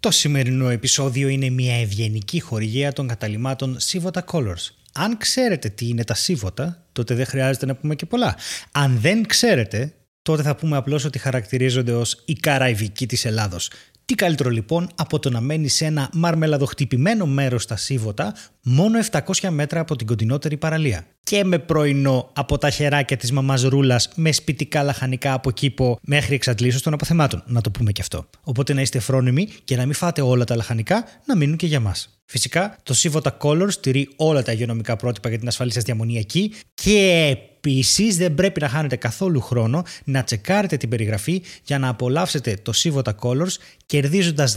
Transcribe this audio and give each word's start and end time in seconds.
Το 0.00 0.10
σημερινό 0.10 0.68
επεισόδιο 0.68 1.28
είναι 1.28 1.50
μια 1.50 1.80
ευγενική 1.80 2.40
χορηγία 2.40 2.92
των 2.92 3.08
καταλημάτων 3.08 3.76
Sivota 3.80 4.20
Colors. 4.32 4.70
Αν 4.92 5.16
ξέρετε 5.16 5.68
τι 5.68 5.88
είναι 5.88 6.04
τα 6.04 6.16
Sivota, 6.16 6.74
τότε 6.92 7.14
δεν 7.14 7.26
χρειάζεται 7.26 7.66
να 7.66 7.74
πούμε 7.74 7.94
και 7.94 8.06
πολλά. 8.06 8.36
Αν 8.72 8.98
δεν 9.00 9.26
ξέρετε, 9.26 9.94
τότε 10.22 10.42
θα 10.42 10.56
πούμε 10.56 10.76
απλώς 10.76 11.04
ότι 11.04 11.18
χαρακτηρίζονται 11.18 11.92
ως 11.92 12.22
η 12.24 12.32
καραϊβική 12.32 13.06
της 13.06 13.24
Ελλάδος. 13.24 13.70
Τι 14.04 14.14
καλύτερο 14.14 14.50
λοιπόν 14.50 14.88
από 14.94 15.18
το 15.18 15.30
να 15.30 15.40
μένεις 15.40 15.74
σε 15.74 15.84
ένα 15.84 16.10
μαρμελαδοχτυπημένο 16.12 17.26
μέρος 17.26 17.62
στα 17.62 17.76
Σίβοτα, 17.76 18.34
μόνο 18.62 18.98
700 19.10 19.48
μέτρα 19.48 19.80
από 19.80 19.96
την 19.96 20.06
κοντινότερη 20.06 20.56
παραλία; 20.56 21.06
Και 21.28 21.44
με 21.44 21.58
πρωινό 21.58 22.30
από 22.32 22.58
τα 22.58 22.70
χεράκια 22.70 23.16
της 23.16 23.32
μαμάς 23.32 23.62
Ρούλας 23.62 24.08
με 24.14 24.32
σπιτικά 24.32 24.82
λαχανικά 24.82 25.32
από 25.32 25.50
κήπο 25.50 25.98
μέχρι 26.02 26.34
εξαντλήσεως 26.34 26.82
των 26.82 26.92
αποθεμάτων, 26.92 27.42
να 27.46 27.60
το 27.60 27.70
πούμε 27.70 27.92
και 27.92 28.00
αυτό. 28.00 28.26
Οπότε 28.42 28.72
να 28.74 28.80
είστε 28.80 28.98
φρόνιμοι 28.98 29.48
και 29.64 29.76
να 29.76 29.84
μην 29.84 29.94
φάτε 29.94 30.20
όλα 30.20 30.44
τα 30.44 30.56
λαχανικά 30.56 31.04
να 31.26 31.36
μείνουν 31.36 31.56
και 31.56 31.66
για 31.66 31.80
μας. 31.80 32.20
Φυσικά, 32.24 32.76
το 32.82 32.94
Sivota 32.96 33.30
Colors 33.38 33.70
στηρεί 33.70 34.08
όλα 34.16 34.42
τα 34.42 34.52
υγειονομικά 34.52 34.96
πρότυπα 34.96 35.28
για 35.28 35.38
την 35.38 35.48
ασφαλή 35.48 35.72
σας 35.72 35.82
διαμονή 35.82 36.18
εκεί 36.18 36.52
και 36.74 37.36
επίσης 37.60 38.16
δεν 38.16 38.34
πρέπει 38.34 38.60
να 38.60 38.68
χάνετε 38.68 38.96
καθόλου 38.96 39.40
χρόνο 39.40 39.82
να 40.04 40.24
τσεκάρετε 40.24 40.76
την 40.76 40.88
περιγραφή 40.88 41.42
για 41.64 41.78
να 41.78 41.88
απολαύσετε 41.88 42.58
το 42.62 42.72
Sivota 42.74 43.12
Colors 43.20 43.54
κερδίζοντας 43.86 44.56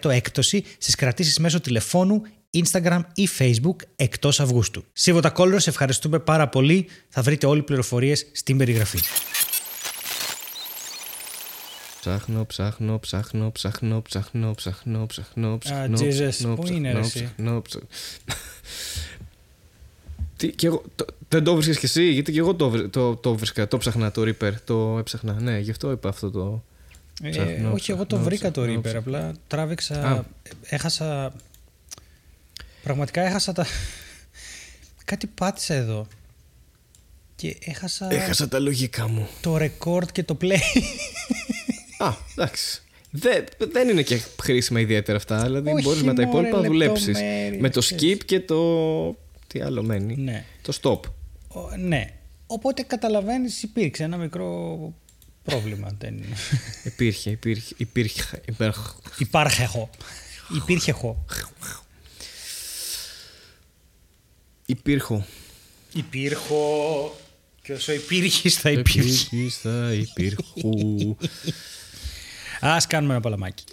10% 0.00 0.10
έκπτωση 0.10 0.64
στις 0.78 0.94
κρατήσεις 0.94 1.38
μέσω 1.38 1.60
τηλεφώνου, 1.60 2.22
Instagram 2.50 3.00
ή 3.14 3.28
Facebook 3.38 3.76
εκτός 3.96 4.40
Αυγούστου. 4.40 4.84
Sivota 5.00 5.32
Colors, 5.32 5.66
ευχαριστούμε 5.66 6.18
πάρα 6.18 6.48
πολύ. 6.48 6.86
Θα 7.08 7.22
βρείτε 7.22 7.46
όλες 7.46 7.62
οι 7.62 7.64
πληροφορίες 7.64 8.26
στην 8.32 8.56
περιγραφή. 8.56 8.98
Ψάχνω, 12.00 12.44
ψάχνω, 12.46 12.98
ψάχνω, 12.98 13.50
ψάχνω, 13.52 14.02
ψάχνω, 14.02 14.52
ψάχνω, 14.54 15.06
ψάχνω, 15.06 15.58
ψάχνω. 15.58 15.98
Jesus, 15.98 16.54
πού 16.56 16.66
είναι 16.66 16.92
ρε 16.92 16.98
εσύ; 16.98 17.24
ψάχνω, 17.36 17.62
ψάχνω. 17.62 17.88
Τι, 20.36 20.48
και 20.50 20.66
εγώ, 20.66 20.82
το, 20.94 21.04
δεν 21.28 21.44
το 21.44 21.54
βρίσκες 21.54 21.78
κι 21.78 21.84
εσύ, 21.84 22.10
γιατί 22.10 22.32
και 22.32 22.38
εγώ 22.38 22.54
το, 22.54 22.70
βρ- 22.70 22.90
το, 22.92 23.16
το 23.16 23.34
βρίσκα, 23.34 23.68
το 23.68 23.78
ψάχνα 23.78 24.10
το 24.10 24.22
Reaper, 24.22 24.52
το 24.64 24.98
έψαχνα. 24.98 25.40
Ναι, 25.40 25.58
γι' 25.58 25.70
αυτό 25.70 25.90
είπα 25.90 26.08
αυτό 26.08 26.30
το. 26.30 26.62
Ε, 27.22 27.28
Ψάχνω, 27.28 27.72
όχι, 27.72 27.90
εγώ 27.90 28.00
το 28.00 28.06
ψάχνω, 28.06 28.24
βρήκα 28.24 28.50
το 28.50 28.62
ψάχνω, 28.62 28.80
Reaper, 28.80 28.94
απλά 28.94 29.32
τράβηξα, 29.46 30.02
Α. 30.02 30.22
έχασα, 30.62 31.32
πραγματικά 32.86 33.20
έχασα 33.22 33.52
τα, 33.52 33.66
κάτι 35.04 35.26
πάτησα 35.26 35.74
εδώ 35.74 36.06
και 37.36 37.56
έχασα 37.60 38.08
Έχασα 38.10 38.48
τα 38.48 38.58
λογικά 38.58 39.08
μου. 39.08 39.28
το 39.40 39.56
record 39.60 40.12
και 40.12 40.22
το 40.22 40.36
play. 40.40 40.58
Α, 41.98 42.12
εντάξει. 42.36 42.82
Δεν, 43.10 43.44
δεν 43.72 43.88
είναι 43.88 44.02
και 44.02 44.20
χρήσιμα 44.42 44.80
ιδιαίτερα 44.80 45.16
αυτά, 45.18 45.42
δηλαδή 45.42 45.70
Όχι, 45.72 45.82
μπορείς 45.82 46.02
με 46.02 46.14
τα 46.14 46.26
μωρέ, 46.26 46.28
υπόλοιπα 46.48 46.56
να 46.60 46.66
δουλέψεις. 46.66 47.06
λεπτομέρειες, 47.06 47.60
Με 47.60 47.70
το 47.70 47.80
ξέρεις. 47.80 48.14
skip 48.16 48.24
και 48.24 48.40
το... 48.40 48.60
Τι 49.46 49.60
άλλο 49.60 49.82
μένει. 49.82 50.16
ναι. 50.16 50.44
Το 50.62 50.78
stop. 50.82 51.00
Ο- 51.48 51.76
ναι. 51.76 52.04
Οπότε 52.46 52.82
καταλαβαίνεις 52.82 53.62
υπήρξε 53.62 54.02
ένα 54.02 54.16
μικρό 54.16 54.78
πρόβλημα. 55.42 55.90
Δεν... 55.98 56.22
Υπήρχε, 56.84 57.30
υπήρχε, 57.30 57.74
υπήρχε, 57.76 58.40
υπήρχε. 58.46 58.80
Υπάρχε 59.18 59.62
εγώ. 59.62 59.90
Υπήρχε 60.56 60.90
εγώ. 60.90 61.24
Υπήρχω. 64.66 65.26
Υπήρχω. 65.94 67.16
Και 67.62 67.72
όσο 67.72 67.92
υπήρχες 67.92 68.54
θα 68.54 68.70
υπήρχες. 68.70 69.22
Υπήρχες, 69.22 69.58
θα 69.58 69.92
υπήρχου. 69.92 71.16
Ας 72.60 72.86
κάνουμε 72.86 73.12
ένα 73.12 73.22
παλαμάκι. 73.22 73.64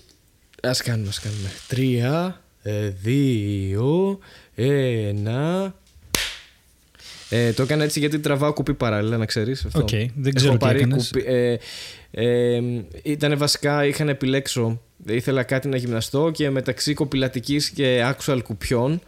Ας 0.61 0.81
κάνουμε, 0.81 1.07
ας 1.09 1.19
κάνουμε. 1.19 1.51
Τρία, 1.67 2.41
ε, 2.61 2.87
δύο, 2.89 4.19
ένα... 4.55 5.75
Ε, 7.29 7.53
το 7.53 7.63
έκανα 7.63 7.83
έτσι 7.83 7.99
γιατί 7.99 8.19
τραβάω 8.19 8.53
κουπί 8.53 8.73
παράλληλα, 8.73 9.17
να 9.17 9.25
ξέρεις 9.25 9.65
αυτό. 9.65 9.79
Οκ, 9.79 9.89
δεν 10.15 10.33
ξέρω 10.33 10.51
Έχω 10.51 10.59
τι 10.59 10.65
πάρει 10.65 10.77
έκανες. 10.77 11.11
κουπί, 11.11 11.23
ε, 11.27 11.57
ε, 12.11 12.61
ήταν 13.03 13.37
βασικά, 13.37 13.85
είχα 13.85 14.03
να 14.03 14.11
επιλέξω. 14.11 14.81
Ήθελα 15.05 15.43
κάτι 15.43 15.67
να 15.67 15.77
γυμναστώ 15.77 16.31
και 16.33 16.49
μεταξύ 16.49 16.93
κοπηλατικής 16.93 17.69
και 17.69 18.13
actual 18.15 18.39
κουπιών 18.43 19.01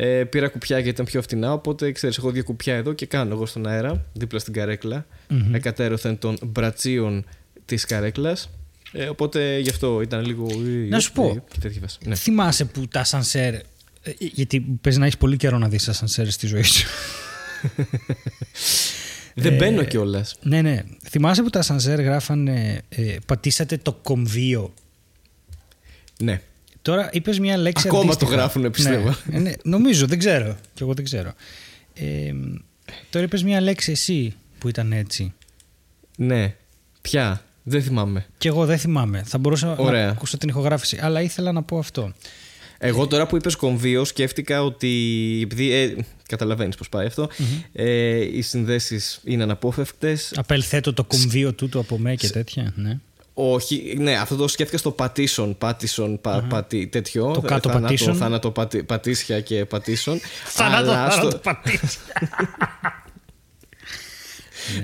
ε, 0.00 0.24
πήρα 0.24 0.48
κουπιά 0.48 0.76
γιατί 0.76 0.88
ήταν 0.88 1.06
πιο 1.06 1.22
φτηνά. 1.22 1.52
Οπότε 1.52 1.92
ξέρεις, 1.92 2.18
έχω 2.18 2.30
δύο 2.30 2.44
κουπιά 2.44 2.74
εδώ 2.74 2.92
και 2.92 3.06
κάνω 3.06 3.34
εγώ 3.34 3.46
στον 3.46 3.66
αέρα, 3.66 4.04
δίπλα 4.12 4.38
στην 4.38 4.52
καρέκλα. 4.52 5.06
Μμμ. 5.28 5.54
Εκατέρωθεν 5.54 6.18
των 6.18 6.38
μπρατσίων 6.42 7.24
της 7.64 7.84
καρέκλας. 7.84 8.50
Ε, 8.92 9.04
οπότε 9.08 9.58
γι' 9.58 9.70
αυτό 9.70 10.00
ήταν 10.00 10.24
λίγο. 10.24 10.46
Να 10.88 11.00
σου 11.00 11.12
πω. 11.12 11.24
Ε, 11.24 11.42
και 11.52 11.58
τέτοια 11.60 11.80
φάση. 11.80 11.98
Ναι. 12.04 12.14
Θυμάσαι 12.14 12.64
που 12.64 12.88
τα 12.88 13.04
σανσέρ. 13.04 13.54
ε, 13.54 13.62
Γιατί 14.18 14.60
παίζει 14.80 14.98
να 14.98 15.04
έχεις 15.04 15.18
πολύ 15.18 15.36
καιρό 15.36 15.58
να 15.58 15.68
δεις 15.68 15.84
τα 15.84 15.92
σανσέρ 15.92 16.30
στη 16.30 16.46
ζωή 16.46 16.62
σου. 16.62 16.86
Δεν 19.34 19.56
μπαίνω 19.56 19.84
κιόλας. 19.84 20.36
ναι, 20.42 20.62
ναι. 20.62 20.82
Θυμάσαι 21.08 21.42
που 21.42 21.50
τα 21.50 21.62
σανσέρ 21.62 22.00
γράφανε 22.00 22.82
ε, 22.88 23.16
πατήσατε 23.26 23.76
το 23.76 23.92
κομβίο; 23.92 24.74
Ναι. 26.20 26.40
Τώρα 26.88 27.08
είπες 27.12 27.38
μια 27.38 27.56
λέξη 27.56 27.88
Ακόμα 27.88 28.02
το 28.02 28.08
αντίστοιχα. 28.08 28.32
γράφουνε, 28.32 28.70
πιστεύω. 28.70 29.14
Ναι, 29.24 29.36
ε, 29.36 29.40
ναι, 29.40 29.52
νομίζω, 29.62 30.06
δεν 30.06 30.18
ξέρω. 30.18 30.56
Κι 30.74 30.82
εγώ 30.82 30.94
δεν 30.94 31.04
ξέρω. 31.04 31.32
Ε, 31.94 32.32
τώρα 33.10 33.24
είπες 33.24 33.42
μια 33.42 33.60
λέξη 33.60 33.90
εσύ 33.90 34.34
που 34.58 34.68
ήταν 34.68 34.92
έτσι. 34.92 35.32
Ναι. 36.16 36.54
Ποια; 37.00 37.42
Δεν 37.62 37.82
θυμάμαι. 37.82 38.26
Κι 38.38 38.48
εγώ 38.48 38.66
δεν 38.66 38.78
θυμάμαι. 38.78 39.22
Θα 39.26 39.38
μπορούσα 39.38 39.76
Ωραία. 39.76 40.04
να 40.04 40.10
ακούσω 40.10 40.38
την 40.38 40.48
ηχογράφηση. 40.48 40.98
Αλλά 41.00 41.22
ήθελα 41.22 41.52
να 41.52 41.62
πω 41.62 41.78
αυτό. 41.78 42.12
Εγώ 42.78 43.06
τώρα 43.06 43.26
που 43.26 43.36
είπες 43.36 43.56
κομβίο 43.56 44.04
σκέφτηκα 44.04 44.62
ότι 44.62 44.88
επειδή 45.42 45.72
ε, 45.72 45.94
καταλαβαίνεις 46.28 46.76
πώς 46.76 46.88
πάει 46.88 47.06
αυτό 47.06 47.28
ε, 47.72 48.36
οι 48.36 48.42
συνδέσεις 48.42 49.20
είναι 49.24 49.42
αναπόφευκτες 49.42 50.32
Απελθέτω 50.36 50.92
το 50.92 51.04
κομβίο 51.04 51.52
τούτου 51.52 51.78
από 51.78 51.98
μέ 51.98 52.14
και 52.14 52.28
τέτοια. 52.28 52.72
Ναι. 52.76 52.98
Όχι, 53.40 53.94
ναι, 53.98 54.14
αυτό 54.16 54.36
το 54.36 54.48
σκέφτηκα 54.48 54.78
στο 54.78 54.90
πατήσον, 54.90 55.58
πάτησον, 55.58 56.20
πα, 56.20 56.46
πατή, 56.48 56.86
τέτοιο. 56.86 57.30
Το 57.34 57.40
κάτω 57.40 57.68
θάνατο, 57.68 57.80
πατήσον. 57.86 58.14
Θάνατο, 58.16 58.50
πατή, 58.50 58.82
πατήσια 58.82 59.40
και 59.40 59.64
πατήσον. 59.64 60.20
Θάνατο, 60.44 60.90
Αλλά 60.90 61.10
θάνατο, 61.10 61.28
στο- 61.30 61.38
πατήσει. 61.38 61.98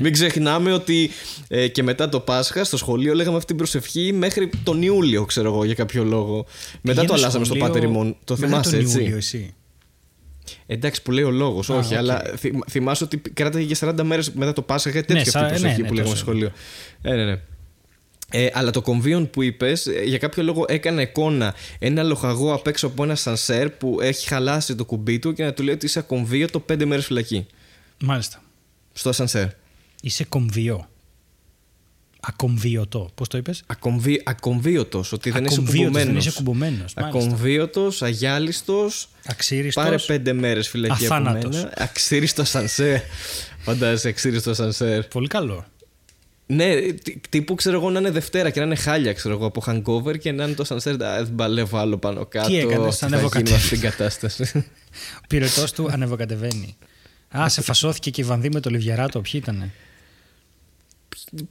Μην 0.01 0.13
ξεχνάμε 0.13 0.73
ότι 0.73 1.11
ε, 1.49 1.69
και 1.69 1.83
μετά 1.83 2.09
το 2.09 2.21
Πάσχα 2.21 2.65
στο 2.65 2.77
σχολείο 2.77 3.15
λέγαμε 3.15 3.35
αυτή 3.37 3.47
την 3.49 3.57
προσευχή 3.57 4.13
μέχρι 4.13 4.51
τον 4.65 4.83
Ιούλιο, 4.83 5.25
ξέρω 5.25 5.49
εγώ, 5.53 5.65
για 5.65 5.75
κάποιο 5.75 6.05
λόγο. 6.05 6.47
Μετά 6.81 7.01
το 7.01 7.07
πηγαίναμε 7.07 7.13
αλλάζαμε 7.13 7.45
στο 7.45 7.55
σχολείο 7.55 7.73
Πάτερ 7.75 7.89
ημών. 7.89 8.17
Το 8.25 8.35
μετά 8.39 8.47
θυμάσαι, 8.47 8.71
τον 8.71 8.81
έτσι; 8.81 8.99
Ιούλιο, 9.01 9.17
εσύ. 9.17 9.55
Εντάξει, 10.67 11.03
που 11.03 11.11
λέει 11.13 11.25
ο 11.25 11.31
λόγος, 11.31 11.71
Α, 11.71 11.75
όχι, 11.77 11.93
οκ. 11.93 11.99
αλλά 11.99 12.23
θυμ- 12.37 12.65
θυμάσαι 12.71 13.05
ότι 13.05 13.17
κράταγε 13.19 13.65
για 13.65 13.77
40 13.99 14.03
μέρες 14.03 14.31
μετά 14.33 14.53
το 14.53 14.63
Πάσχα. 14.63 14.91
Τέτοια 14.91 15.15
Ναι, 15.15 15.21
αυτή 15.21 15.29
η 15.31 15.33
σα- 15.41 15.47
προσευχή 15.47 15.77
ναι, 15.77 15.83
ναι, 15.83 15.89
που 15.89 15.95
λέγαμε 15.95 16.15
τόσο 16.15 16.17
στο 16.25 16.31
σχολείο. 16.31 16.51
Ε, 17.03 17.15
ναι, 17.15 17.25
ναι. 17.25 17.41
Ε, 18.37 18.49
αλλά 18.53 18.71
το 18.71 18.83
κομβίον 18.83 19.31
που 19.31 19.43
είπες, 19.43 19.89
για 20.05 20.19
κάποιο 20.19 20.43
λόγο 20.43 20.65
έκανα 20.69 21.03
εικόνα 21.03 21.55
ένα 21.79 22.03
λοχαγό 22.03 22.55
απ' 22.55 22.67
έξω 22.67 22.87
από 22.87 23.03
ένα 23.03 23.15
σανσέρ 23.15 23.71
που 23.71 23.99
έχει 24.01 24.29
χαλάσει 24.29 24.75
το 24.75 24.85
κουμπί 24.85 25.19
του 25.19 25.33
και 25.33 25.45
να 25.45 25.53
του 25.53 25.63
λέει 25.63 25.75
ότι 25.75 25.87
είσαι 25.87 25.99
ακομβίωτο 25.99 26.65
5 26.73 26.85
μέρες 26.85 27.05
φυλακή. 27.07 27.47
Μάλιστα. 28.01 28.43
Στο 28.93 29.09
ασανσέρ. 29.09 29.47
Είσαι 30.03 30.25
κομβιό. 30.25 30.89
Ακομβίωτο. 32.21 33.11
Πώς 33.15 33.29
το 33.29 33.39
είπες; 33.39 33.63
Ακομβί, 33.67 34.23
ακομβίωτος, 34.25 35.13
ότι 35.13 35.31
δεν 35.31 35.45
είσαι 35.45 35.55
Ακομβίωτος, 35.55 35.85
κουμπωμένος. 35.87 36.07
δεν 36.13 36.17
είσαι 36.17 36.33
κουμπωμένος, 36.37 36.95
μάλιστα. 36.95 37.19
Ακομβίωτος, 37.19 38.03
αγιάλιστος. 38.03 39.09
Αξίριστος. 39.27 39.85
Πάρε 39.85 39.97
πέντε 39.99 40.33
μέρες 40.33 40.69
φυλακή 40.69 41.05
από 41.05 41.15
Αθάνατος. 41.15 41.57
μένα. 41.57 41.73
Αξίριστο 41.77 42.45
σανσέρ. 42.45 43.01
Φαντάζεσαι, 43.59 44.09
αξίριστο 44.09 44.55
σανσέρ. 44.55 45.05
Πολύ 45.05 45.27
καλό. 45.29 45.65
Ναι, 46.47 46.75
τι- 46.81 47.21
τύπου 47.29 47.55
ξέρω 47.55 47.77
εγώ 47.77 47.91
να 47.91 47.99
είναι 47.99 48.11
Δευτέρα 48.11 48.51
και 48.51 48.61
να 48.61 48.67
είναι 48.67 48.75
χάλια 48.75 49.13
ξέρω 49.13 49.35
εγώ 49.35 49.47
από 49.47 49.63
hangover 49.67 50.19
και 50.19 50.33
να 50.33 50.45
είναι 50.45 50.55
το 50.55 50.65
sunset. 50.69 51.03
Α, 51.03 51.25
δεν 51.25 51.35
παλεύω 51.35 51.79
άλλο 51.79 51.97
πάνω 51.97 52.27
κάτω. 52.27 52.49
Τι 52.49 52.59
έκανες, 52.59 52.99
θα 52.99 53.07
ανέβω 53.07 53.21
γίνει 53.23 53.33
κατέβη. 53.33 53.55
αυτή 53.55 53.69
την 53.69 53.81
κατάσταση. 53.81 54.65
Ο 55.17 55.25
πυρετός 55.29 55.73
του 55.73 55.89
ανεβοκατεβαίνει. 55.91 56.77
Α, 57.39 57.49
σε 57.49 57.61
φασώθηκε 57.63 58.11
και 58.11 58.21
η 58.21 58.25
Βανδί 58.25 58.49
με 58.53 58.61
το 58.61 58.71
Λιβιαράτο. 58.71 59.21
Ποιοι 59.21 59.33
ήτανε; 59.35 59.71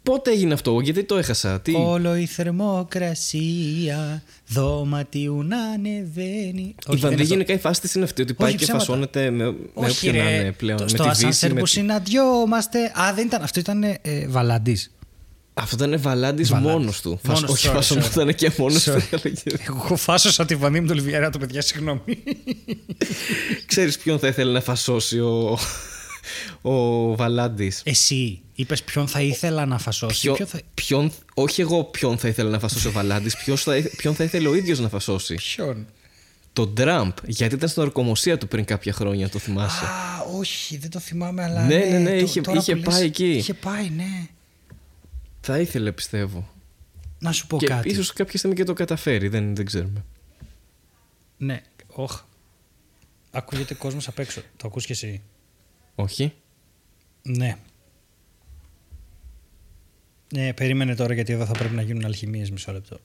Πότε 0.03 0.31
έγινε 0.31 0.53
αυτό, 0.53 0.79
γιατί 0.79 1.03
το 1.03 1.15
έχασα. 1.17 1.61
Τι; 1.61 1.73
Όλο 1.75 2.15
η 2.15 2.25
θερμοκρασία 2.25 4.23
δωματίου 4.47 5.43
να 5.43 5.57
ανεβαίνει. 5.63 6.61
Η 6.61 6.75
δεν 6.87 6.99
Βανδί 6.99 7.15
είναι 7.15 7.23
γενικά 7.23 7.53
η 7.53 7.57
φάση 7.57 7.81
της 7.81 7.93
είναι 7.95 8.03
αυτή, 8.03 8.21
ότι 8.21 8.33
πάει 8.33 8.51
και 8.51 8.57
ψέματα. 8.63 8.85
φασώνεται 8.85 9.29
με, 9.29 9.43
με 9.45 9.55
Όχι, 9.73 10.07
όποιον 10.09 10.23
να 10.23 10.29
ρε, 10.29 10.35
είναι 10.35 10.51
πλέον. 10.51 10.77
το- 10.77 10.83
με 10.83 10.89
στο 10.89 11.03
τη 11.03 11.09
Δύση, 11.09 11.21
ασανσέρ 11.21 11.53
με 11.53 11.59
που 11.59 11.65
τη- 11.65 11.71
συναντιόμαστε. 11.71 12.79
Α, 12.99 13.13
δεν 13.15 13.25
ήταν. 13.25 13.41
Αυτό 13.43 13.59
ήταν 13.59 13.83
ε, 13.83 13.99
Βαλαντής. 14.27 14.91
Αυτό 15.53 15.85
ήταν 15.85 16.01
Βαλάντης 16.01 16.49
Βαλάντης. 16.49 16.71
μόνος 16.73 17.01
του. 17.01 17.19
Μόνος 17.23 17.39
Φασ- 17.39 17.45
του, 17.45 17.51
Όχι, 17.51 17.67
sorry, 17.69 17.73
φασωνόταν 17.73 18.35
και 18.35 18.51
μόνος 18.57 18.83
του. 18.83 18.91
Sorry. 19.11 19.31
Εγώ 19.69 19.95
φάσωσα 19.95 20.45
τη 20.45 20.55
Βανδί 20.55 20.79
με 20.81 20.87
το 20.87 20.93
Λιβιαράτο, 20.93 21.37
παιδιά, 21.37 21.61
συγγνώμη. 21.61 22.01
Ξέρεις 23.65 23.97
ποιον 23.97 24.19
θα 24.19 24.27
ήθελε 24.27 24.51
να 24.51 24.61
φασώσει 24.61 25.19
ο, 25.19 25.57
ο 26.61 27.15
Βαλάντης. 27.15 27.81
Εσύ 27.85 28.41
είπες 28.55 28.83
ποιον 28.83 29.07
θα 29.07 29.21
ήθελα 29.21 29.65
να 29.65 29.77
φασώσει. 29.77 30.21
Ποιο, 30.21 30.33
Ποιο 30.33 30.45
θα... 30.45 30.59
ποιον, 30.73 31.11
όχι 31.33 31.61
εγώ 31.61 31.83
ποιον 31.83 32.17
θα 32.17 32.27
ήθελα 32.27 32.49
να 32.49 32.59
φασώσει 32.59 32.87
ο 32.87 32.91
Βαλάντης, 32.91 33.35
ποιον 33.97 34.15
θα 34.15 34.23
ήθελε 34.23 34.47
ο 34.47 34.53
ίδιος 34.55 34.79
να 34.79 34.89
φασώσει. 34.89 35.35
Ποιον; 35.35 35.85
Τον 36.53 36.75
Τραμπ, 36.75 37.11
γιατί 37.25 37.55
ήταν 37.55 37.69
στην 37.69 37.81
ορκομοσία 37.81 38.37
του 38.37 38.47
πριν 38.47 38.65
κάποια 38.65 38.93
χρόνια, 38.93 39.29
το 39.29 39.39
θυμάσαι. 39.39 39.85
Α, 39.85 39.89
όχι, 40.37 40.77
δεν 40.77 40.89
το 40.89 40.99
θυμάμαι, 40.99 41.43
αλλά. 41.43 41.65
Ναι, 41.65 41.77
ναι, 41.77 41.97
ναι, 41.97 42.09
το- 42.17 42.23
είχε- 42.25 42.41
τώρα 42.41 42.57
είχε 42.59 42.75
που 42.75 42.81
λες, 42.89 42.93
πάει 42.95 43.05
εκεί. 43.05 43.31
Είχε 43.31 43.53
πάει, 43.53 43.89
ναι. 43.89 44.27
Θα 45.41 45.59
ήθελε, 45.59 45.91
πιστεύω. 45.91 46.47
Να 47.19 47.31
σου 47.31 47.47
πω 47.47 47.57
και 47.57 47.65
κάτι. 47.67 47.89
ίσως 47.89 48.13
κάποια 48.13 48.37
στιγμή 48.37 48.55
και 48.55 48.63
το 48.63 48.73
καταφέρει, 48.73 49.27
δεν, 49.27 49.55
δεν 49.55 49.65
ξέρουμε. 49.65 50.05
Ναι, 51.37 51.61
όχι. 51.87 52.21
Ακούγεται 53.31 53.73
κόσμος 53.73 54.07
απ' 54.07 54.19
έξω. 54.19 54.41
Το 54.57 54.67
ακούς 54.67 54.85
και 54.85 54.91
εσύ. 54.93 55.21
Όχι. 55.95 56.33
Ναι. 57.23 57.57
Ναι, 60.33 60.53
περίμενε 60.53 60.95
τώρα 60.95 61.13
γιατί 61.13 61.33
εδώ 61.33 61.45
θα 61.45 61.51
πρέπει 61.53 61.75
να 61.75 61.81
γίνουν 61.81 62.05
αλχημίες 62.05 62.51
μισό 62.51 62.71
λεπτό. 62.71 62.99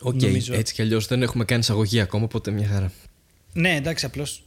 Οκ, 0.00 0.14
Νομίζω- 0.22 0.54
έτσι 0.54 0.74
κι 0.74 0.82
αλλιώς 0.82 1.06
δεν 1.06 1.22
έχουμε 1.22 1.44
κάνει 1.44 1.60
εισαγωγή 1.60 2.00
ακόμα, 2.00 2.24
οπότε 2.24 2.50
μια 2.50 2.68
χαρά. 2.68 2.92
Ναι, 3.52 3.74
εντάξει, 3.74 4.04
απλώς. 4.04 4.42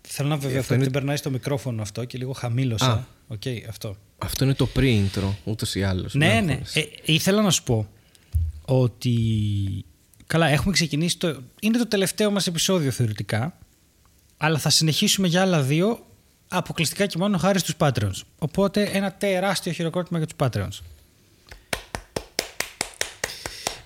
Θέλω 0.00 0.28
να 0.28 0.34
βεβαιωθώ 0.36 0.58
αυτό 0.60 0.74
ότι 0.74 0.82
είναι- 0.82 0.90
δεν 0.92 0.92
περνάει 1.00 1.16
στο 1.16 1.30
μικρόφωνο 1.30 1.82
αυτό 1.82 2.04
και 2.04 2.18
λίγο 2.18 2.32
χαμήλωσα. 2.32 2.92
Α. 2.92 3.04
Οκ, 3.28 3.42
αυτό. 3.68 3.96
Αυτό 4.18 4.44
είναι 4.44 4.54
το 4.54 4.68
pre-intro, 4.76 5.34
ούτως 5.44 5.74
ή 5.74 5.82
άλλως. 5.82 6.14
Ναι, 6.14 6.40
ναι. 6.40 6.60
Ε, 6.74 6.82
ήθελα 7.04 7.42
να 7.42 7.50
σου 7.50 7.62
πω 7.62 7.88
ότι. 8.64 9.14
Καλά, 10.26 10.46
έχουμε 10.48 10.72
ξεκινήσει. 10.72 11.18
Το... 11.18 11.42
Είναι 11.60 11.78
το 11.78 11.86
τελευταίο 11.88 12.30
μας 12.30 12.46
επεισόδιο 12.46 12.90
θεωρητικά. 12.90 13.58
Αλλά 14.38 14.58
θα 14.58 14.70
συνεχίσουμε 14.70 15.28
για 15.28 15.40
άλλα 15.40 15.60
δύο 15.62 16.06
αποκλειστικά 16.48 17.06
και 17.06 17.18
μόνο 17.18 17.38
χάρη 17.38 17.58
στους 17.58 17.74
Patreons. 17.78 18.20
Οπότε 18.38 18.82
ένα 18.82 19.12
τεράστιο 19.12 19.72
χειροκρότημα 19.72 20.18
για 20.18 20.26
τους 20.26 20.36
Patreons. 20.46 20.84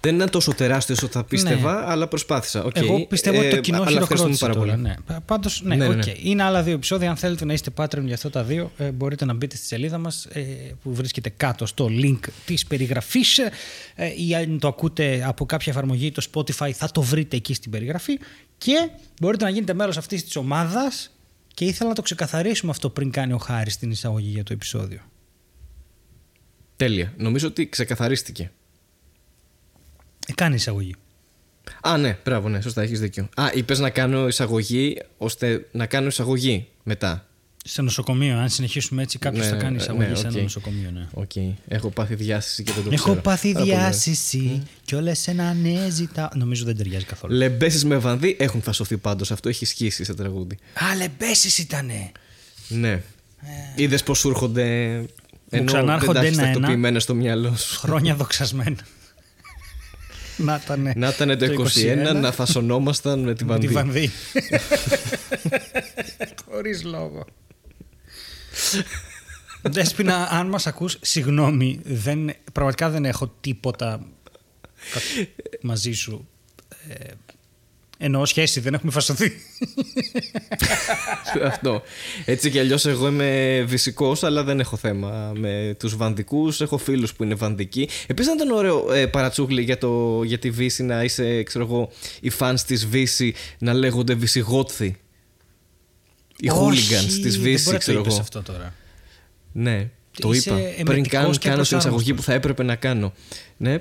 Δεν 0.05 0.15
ήταν 0.15 0.31
τόσο 0.31 0.55
τεράστιος 0.55 0.99
όσο 0.99 1.09
θα 1.13 1.25
πίστευα, 1.25 1.91
αλλά 1.91 2.09
προσπάθησα. 2.09 2.65
Οκ. 2.65 2.79
Ναι. 2.79 2.85
Εγώ 2.87 3.07
πιστεύω 3.07 3.39
ότι 3.39 3.51
το 3.51 3.57
Ε, 3.57 3.61
κοινό 3.61 3.83
αλλά 3.83 4.01
ευχαριστούμε 4.01 4.35
χειροκρότησε 4.35 4.45
πάρα 4.45 4.55
τώρα. 4.55 4.95
πολύ. 4.95 5.05
Ναι. 5.09 5.21
Πάντως, 5.27 5.63
ναι, 5.65 5.75
Ναι, 5.77 5.87
ναι, 5.89 5.95
οκ. 5.95 6.07
ναι. 6.07 6.13
Είναι 6.23 6.43
άλλα 6.43 6.63
δύο 6.63 6.75
επεισόδια. 6.75 7.11
Αν 7.11 7.17
θέλετε 7.17 7.45
να 7.45 7.53
είστε 7.53 7.71
Patreon 7.77 8.03
για 8.05 8.15
αυτά 8.15 8.31
τα 8.31 8.43
δύο, 8.45 8.73
ε, 8.77 8.91
μπορείτε 8.91 9.25
να 9.25 9.35
μπείτε 9.35 9.57
στη 9.57 9.67
σελίδα 9.67 9.99
μας 9.99 10.29
που 10.83 10.95
βρίσκεται 10.95 11.29
κάτω 11.37 11.67
στο 11.67 11.89
link 11.91 12.19
της 12.45 12.67
περιγραφής. 12.67 13.39
Ε, 13.95 14.13
ή 14.27 14.35
αν 14.35 14.59
το 14.59 14.69
ακούτε 14.69 15.23
από 15.27 15.47
κάποια 15.47 15.73
εφαρμογή, 15.73 16.13
το 16.13 16.27
Spotify, 16.33 16.71
θα 16.71 16.91
το 16.91 17.03
βρείτε 17.03 17.37
εκεί 17.37 17.55
στην 17.55 17.71
περιγραφή. 17.71 18.19
Και 18.59 18.91
μπορείτε 19.21 19.45
να 19.45 19.51
γίνετε 19.51 19.75
μέρο 19.75 19.93
αυτής 19.99 20.25
της 20.25 20.37
ομάδας. 20.37 21.11
Και 21.55 21.65
ήθελα 21.65 21.89
να 21.89 21.95
το 21.95 22.03
ξεκαθαρίσουμε 22.03 22.71
αυτό 22.71 22.91
πριν 22.91 23.11
κάνει 23.11 23.33
ο 23.33 23.39
Χάρης 23.39 23.77
την 23.77 23.91
εισαγωγή 23.91 24.29
για 24.31 24.43
το 24.45 24.53
επεισόδιο. 24.53 25.01
Τέλεια. 26.77 27.13
Νομίζω 27.17 27.47
ότι 27.49 27.69
ξεκαθαρίστηκε. 27.69 28.51
Ε, 30.27 30.33
κάνει 30.35 30.55
εισαγωγή. 30.55 30.95
Α, 31.83 31.97
ναι, 31.99 32.19
μπράβο, 32.25 32.49
ναι, 32.49 32.61
σωστά, 32.61 32.83
έχεις 32.83 33.01
δίκιο. 33.01 33.29
Α, 33.37 33.45
είπες 33.55 33.79
να 33.79 33.91
κάνω 33.91 34.27
εισαγωγή 34.29 34.99
ώστε 35.19 35.69
να 35.73 35.87
κάνω 35.87 36.07
εισαγωγή 36.07 36.67
μετά. 36.83 37.27
Σε 37.65 37.83
νοσοκομείο, 37.83 38.39
αν 38.39 38.49
συνεχίσουμε 38.49 39.03
έτσι, 39.03 39.19
κάποιος 39.19 39.45
Ναι, 39.45 39.51
θα 39.51 39.57
κάνει 39.57 39.77
ναι, 39.77 39.83
εισαγωγή 39.83 40.09
ναι, 40.09 40.15
σε 40.15 40.27
ένα 40.27 40.37
οκ. 40.37 40.43
νοσοκομείο. 40.43 40.91
Ναι. 40.91 41.09
Οκ. 41.13 41.31
Έχω 41.69 41.89
πάθει 41.91 42.15
διάστηση 42.15 42.63
και 42.63 42.73
δεν 42.73 42.83
το 42.85 42.91
Έχω 42.93 43.05
ξέρω. 43.05 43.21
πάθει 43.21 43.53
Πάρα 43.53 43.65
πολύ 43.65 43.75
ωραία. 43.77 43.89
διάσηση 43.89 44.63
και 44.85 44.97
όλες 44.97 45.29
ένα 45.29 45.53
ναι 45.55 45.89
ζητάω. 45.91 46.29
Νομίζω 46.35 46.65
δεν 46.65 46.77
ταιριάζει 46.77 47.05
καθόλου. 47.05 47.35
Λεμπέσεις 47.35 47.85
με 47.85 47.97
βανδύ 47.97 48.37
έχουν 48.39 48.63
φασωθεί 48.63 48.97
πάντως. 48.97 49.31
Αυτό 49.31 49.49
έχει 49.49 49.65
ισχύσει 49.65 50.05
σε 50.05 50.15
τραγούδι. 50.15 50.55
Α, 50.55 50.97
λεμπέσεις 50.97 51.59
ήτανε. 51.59 52.13
Ναι. 52.69 53.03
Είδες 53.75 54.03
πώ 54.03 54.15
σου 54.15 54.29
έρχονται. 54.29 54.65
Ενώ 54.95 55.07
δεν 55.49 55.65
ξανάρχονται 55.67 56.19
τα 56.19 56.25
έχεις 56.25 56.37
ένα-ένα. 56.39 56.55
τακτοποιημένα 56.55 57.01
στο 57.01 57.15
μυαλό 57.15 57.57
σου. 57.57 57.79
Χρόνια 57.79 58.15
δοξασμένα. 58.15 58.77
Να 60.37 60.61
ήταν. 60.65 60.93
Να 60.97 61.09
ήταν 61.09 61.39
το 61.39 61.47
21, 62.15 62.21
να 62.21 62.33
φασωνόμασταν 62.33 63.21
με 63.21 63.35
τη 63.35 63.45
Με 63.45 63.59
τη 63.59 63.69
βανδύ. 63.69 64.11
βανδύ. 64.11 64.11
Χωρίς 66.51 66.85
λόγο. 66.85 67.25
Δέσποινα, 69.63 70.29
αν 70.31 70.47
μας 70.49 70.67
ακούς, 70.67 70.99
συγγνώμη, 71.01 71.81
δεν, 71.85 72.31
πραγματικά 72.53 72.91
δεν 72.91 73.05
έχω 73.05 73.35
τίποτα 73.41 74.07
κα- 74.93 75.01
μαζί 75.71 75.93
σου. 75.93 76.29
Ε, 76.89 77.05
εννοώ 78.05 78.25
σχέση, 78.27 78.61
δεν 78.61 78.75
έχουμε 78.75 78.93
φασωθεί. 78.93 79.33
Αυτό. 81.45 81.83
Έτσι 82.25 82.51
κι 82.51 82.59
αλλιώς 82.59 82.87
εγώ 82.87 83.09
είμαι 83.09 83.65
φυσικό, 83.69 84.17
αλλά 84.21 84.45
δεν 84.45 84.61
έχω 84.61 84.77
θέμα 84.77 85.33
με 85.37 85.77
τους 85.79 85.97
βανδικούς. 85.97 86.61
Έχω 86.61 86.79
φίλους 86.79 87.15
που 87.15 87.25
είναι 87.25 87.35
βανδικοί. 87.35 87.89
Επίσης, 88.07 88.33
ήταν 88.33 88.51
ωραίο 88.51 88.93
ε, 88.93 89.07
παρατσούκλι 89.07 89.63
για, 89.63 89.79
το, 89.79 90.23
για 90.23 90.39
τη 90.39 90.51
Βύση 90.51 90.83
να 90.83 91.05
είσαι, 91.05 91.43
ξέρω 91.43 91.65
εγώ, 91.65 91.91
οι 92.21 92.31
fans 92.39 92.61
της 92.67 92.87
Βύση 92.87 93.35
να 93.59 93.73
λέγονται 93.73 94.15
Βυσιγότθοι. 94.15 94.97
Οι 96.37 96.51
hooligans 96.55 97.13
της 97.23 97.39
δεν 97.39 97.43
Βύση, 97.43 97.65
μπορεί 97.65 97.67
να 97.67 97.73
το 97.73 97.79
ξέρω 97.79 97.99
είπες 97.99 98.13
εγώ. 98.13 98.21
αυτό 98.21 98.43
τώρα. 98.43 98.75
Ναι, 99.53 99.89
το 100.21 100.31
Είσαι 100.33 100.51
είπα. 100.51 100.59
εμετικός 100.59 100.85
Πριν 100.85 101.09
κάνω, 101.09 101.31
και 101.31 101.49
κάνω 101.49 101.63
την 101.63 101.77
εισαγωγή 101.77 101.77
προσάρμοστος. 102.13 102.17
που 102.17 102.23
θα 102.23 102.33
έπρεπε 102.33 102.63
να 102.63 102.75
κάνω. 102.77 103.13
Ναι. 103.57 103.79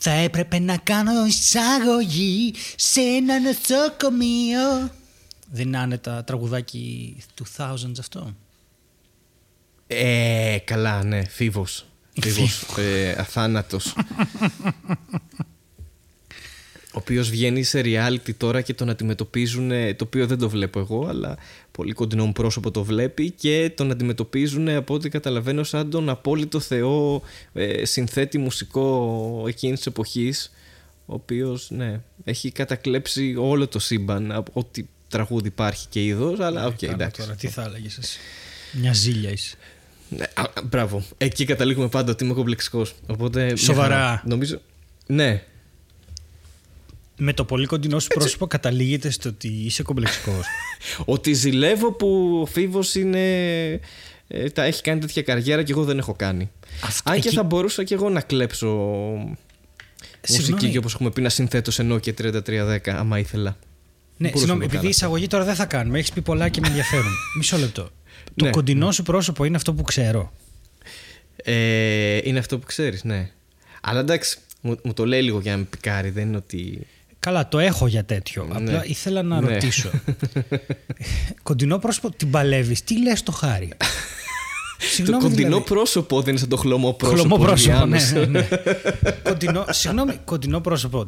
Θα 0.00 0.10
έπρεπε 0.10 0.58
να 0.58 0.76
κάνω 0.76 1.26
εισαγωγή 1.26 2.54
σε 2.76 3.00
ένα 3.00 3.40
νοσοκομείο. 3.40 4.90
Δεν 5.50 5.66
είναι 5.66 5.78
άνετα 5.78 6.24
τραγουδάκι 6.24 7.16
του 7.34 7.46
Thousands 7.56 7.98
αυτό; 7.98 8.34
Ε, 9.86 10.58
καλά, 10.64 11.04
ναι, 11.04 11.24
φίβος. 11.24 11.86
Φίβος, 12.20 12.64
ε, 12.78 13.10
αθάνατος. 13.18 13.94
Ο 16.92 17.00
οποίος 17.00 17.30
βγαίνει 17.30 17.62
σε 17.62 17.80
reality 17.84 18.34
τώρα 18.36 18.60
και 18.60 18.74
τον 18.74 18.88
αντιμετωπίζουν, 18.88 19.68
το 19.68 20.04
οποίο 20.04 20.26
δεν 20.26 20.38
το 20.38 20.48
βλέπω 20.48 20.78
εγώ, 20.78 21.06
αλλά 21.06 21.36
πολύ 21.78 21.92
κοντινό 21.92 22.26
μου 22.26 22.32
πρόσωπο 22.32 22.70
το 22.70 22.84
βλέπει 22.84 23.30
και 23.30 23.72
τον 23.74 23.90
αντιμετωπίζουν 23.90 24.68
από 24.68 24.94
ό,τι 24.94 25.08
καταλαβαίνω 25.08 25.64
σαν 25.64 25.90
τον 25.90 26.08
απόλυτο 26.08 26.60
θεό 26.60 27.22
ε, 27.52 27.84
συνθέτη 27.84 28.38
μουσικό 28.38 29.44
εκείνης 29.48 29.76
της 29.78 29.86
εποχής 29.86 30.52
ο 31.06 31.14
οποίος 31.14 31.70
ναι, 31.70 32.00
έχει 32.24 32.50
κατακλέψει 32.50 33.34
όλο 33.38 33.68
το 33.68 33.78
σύμπαν 33.78 34.32
από 34.32 34.50
ό,τι 34.54 34.84
τραγούδι 35.08 35.48
υπάρχει 35.48 35.86
και 35.88 36.04
είδος 36.04 36.40
αλλά 36.40 36.66
οκ, 36.66 36.76
Κάνω 36.78 36.92
εντάξει. 36.92 37.20
Τώρα, 37.20 37.34
τι 37.34 37.48
θα 37.48 37.62
έλεγες 37.62 37.98
εσύ; 37.98 38.18
Μια 38.72 38.92
ζήλια 38.92 39.30
είσαι. 39.30 39.56
Ναι, 40.08 40.24
α, 40.34 40.42
α, 40.42 40.62
μπράβο. 40.64 41.02
Εκεί 41.18 41.44
καταλήγουμε 41.44 41.88
πάντα 41.88 42.12
ότι 42.12 42.24
είμαι 42.24 42.34
κομπλεξικός. 42.34 42.94
Οπότε. 43.06 43.44
μια 43.44 43.56
Σοβαρά. 43.56 43.94
χαρά. 43.94 44.22
Νομίζω. 44.26 44.60
Ναι. 45.06 45.42
Με 47.20 47.32
το 47.32 47.44
πολύ 47.44 47.66
κοντινό 47.66 47.98
σου 47.98 48.08
πρόσωπο 48.08 48.46
καταλήγεται 48.46 49.10
στο 49.10 49.28
ότι 49.28 49.48
είσαι 49.48 49.82
κομπλεξικός. 49.82 50.46
Ότι 51.04 51.32
ζηλεύω 51.32 51.92
που 51.92 52.38
ο 52.42 52.46
Φίβος 52.46 52.94
είναι. 52.94 53.20
ε, 54.28 54.50
τα 54.50 54.62
έχει 54.64 54.82
κάνει 54.82 55.00
τέτοια 55.00 55.22
καριέρα 55.22 55.62
και 55.62 55.72
εγώ 55.72 55.84
δεν 55.84 55.98
έχω 55.98 56.14
κάνει. 56.14 56.50
Αυτό- 56.84 57.10
Αν 57.10 57.20
και 57.20 57.26
εκεί- 57.28 57.36
θα 57.36 57.42
μπορούσα 57.42 57.84
και 57.84 57.94
εγώ 57.94 58.08
να 58.10 58.20
κλέψω 58.20 58.66
μουσική 60.28 60.42
Συγγνώμη. 60.44 60.70
και 60.72 60.78
όπως 60.78 60.94
έχουμε 60.94 61.10
πει 61.10 61.20
να 61.20 61.28
συνθέτω 61.28 61.70
σε 61.70 61.86
Nokia 61.90 62.14
3310, 62.14 62.90
άμα 62.96 63.18
ήθελα. 63.18 63.50
ναι, 63.50 63.56
Μπορούσα 64.16 64.36
συγγνώμη, 64.38 64.48
να 64.48 64.58
το 64.58 64.64
επειδή 64.64 64.76
κάνω. 64.76 64.88
εισαγωγή 64.88 65.26
τώρα 65.26 65.44
δεν 65.44 65.54
θα 65.54 65.64
κάνουμε. 65.66 65.98
Έχεις 65.98 66.12
πει 66.12 66.20
πολλά 66.20 66.48
και 66.48 66.60
με 66.60 66.66
ενδιαφέρουν. 66.68 67.12
Μισό 67.38 67.56
λεπτό. 67.56 67.90
Το 68.36 68.44
Ναι. 68.44 68.50
κοντινό 68.50 68.92
σου 68.92 69.02
πρόσωπο 69.02 69.44
είναι 69.44 69.56
αυτό 69.56 69.74
που 69.74 69.82
ξέρω. 69.82 70.32
Ε, 71.36 72.18
είναι 72.22 72.38
αυτό 72.38 72.58
που 72.58 72.66
ξέρεις, 72.66 73.04
ναι. 73.04 73.30
Αλλά 73.80 74.00
εντάξει, 74.00 74.38
μου, 74.60 74.76
μου 74.84 74.92
το 74.92 75.06
λέει 75.06 75.22
λίγο 75.22 75.40
για 75.40 75.52
να 75.52 75.58
με 75.58 75.64
πικάρει, 75.64 76.10
δεν 76.10 76.26
είναι 76.28 76.36
ότι. 76.36 76.86
Καλά, 77.28 77.48
το 77.48 77.58
έχω 77.58 77.86
για 77.86 78.04
τέτοιο. 78.04 78.44
Ναι. 78.44 78.56
Απλά 78.56 78.84
ήθελα 78.86 79.22
να 79.22 79.40
Ναι. 79.40 79.52
ρωτήσω. 79.52 79.90
κοντινό 81.42 81.78
πρόσωπο, 81.78 82.10
την 82.10 82.30
παλεύεις. 82.30 82.82
Τι 82.84 83.02
λες 83.02 83.22
το 83.22 83.32
χάρη; 83.32 83.72
το 85.06 85.12
κοντινό 85.18 85.30
δηλαδή. 85.34 85.64
πρόσωπο 85.64 86.20
δεν 86.20 86.28
είναι 86.28 86.38
σαν 86.38 86.48
το 86.48 86.56
χλωμό 86.56 86.92
πρόσωπο. 86.92 87.20
Χλωμό 87.20 87.44
πρόσωπο, 87.44 87.84
ναι, 87.86 87.98
Διάνος. 87.98 88.12
ναι, 88.12 88.24
ναι. 88.40 88.48
κοντινό, 89.28 89.64
συγγνώμη, 89.70 90.20
κοντινό 90.24 90.60
πρόσωπο. 90.60 91.04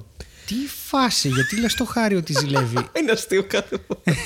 Τι 0.47 0.55
φάση, 0.87 1.29
γιατί 1.29 1.61
λες 1.61 1.75
το 1.75 1.85
χάρη 1.85 2.15
ότι 2.17 2.33
ζηλεύει; 2.39 2.77
είναι 3.01 3.11
αστείο 3.13 3.45
κάθε 3.45 3.77
φορά. 3.87 4.17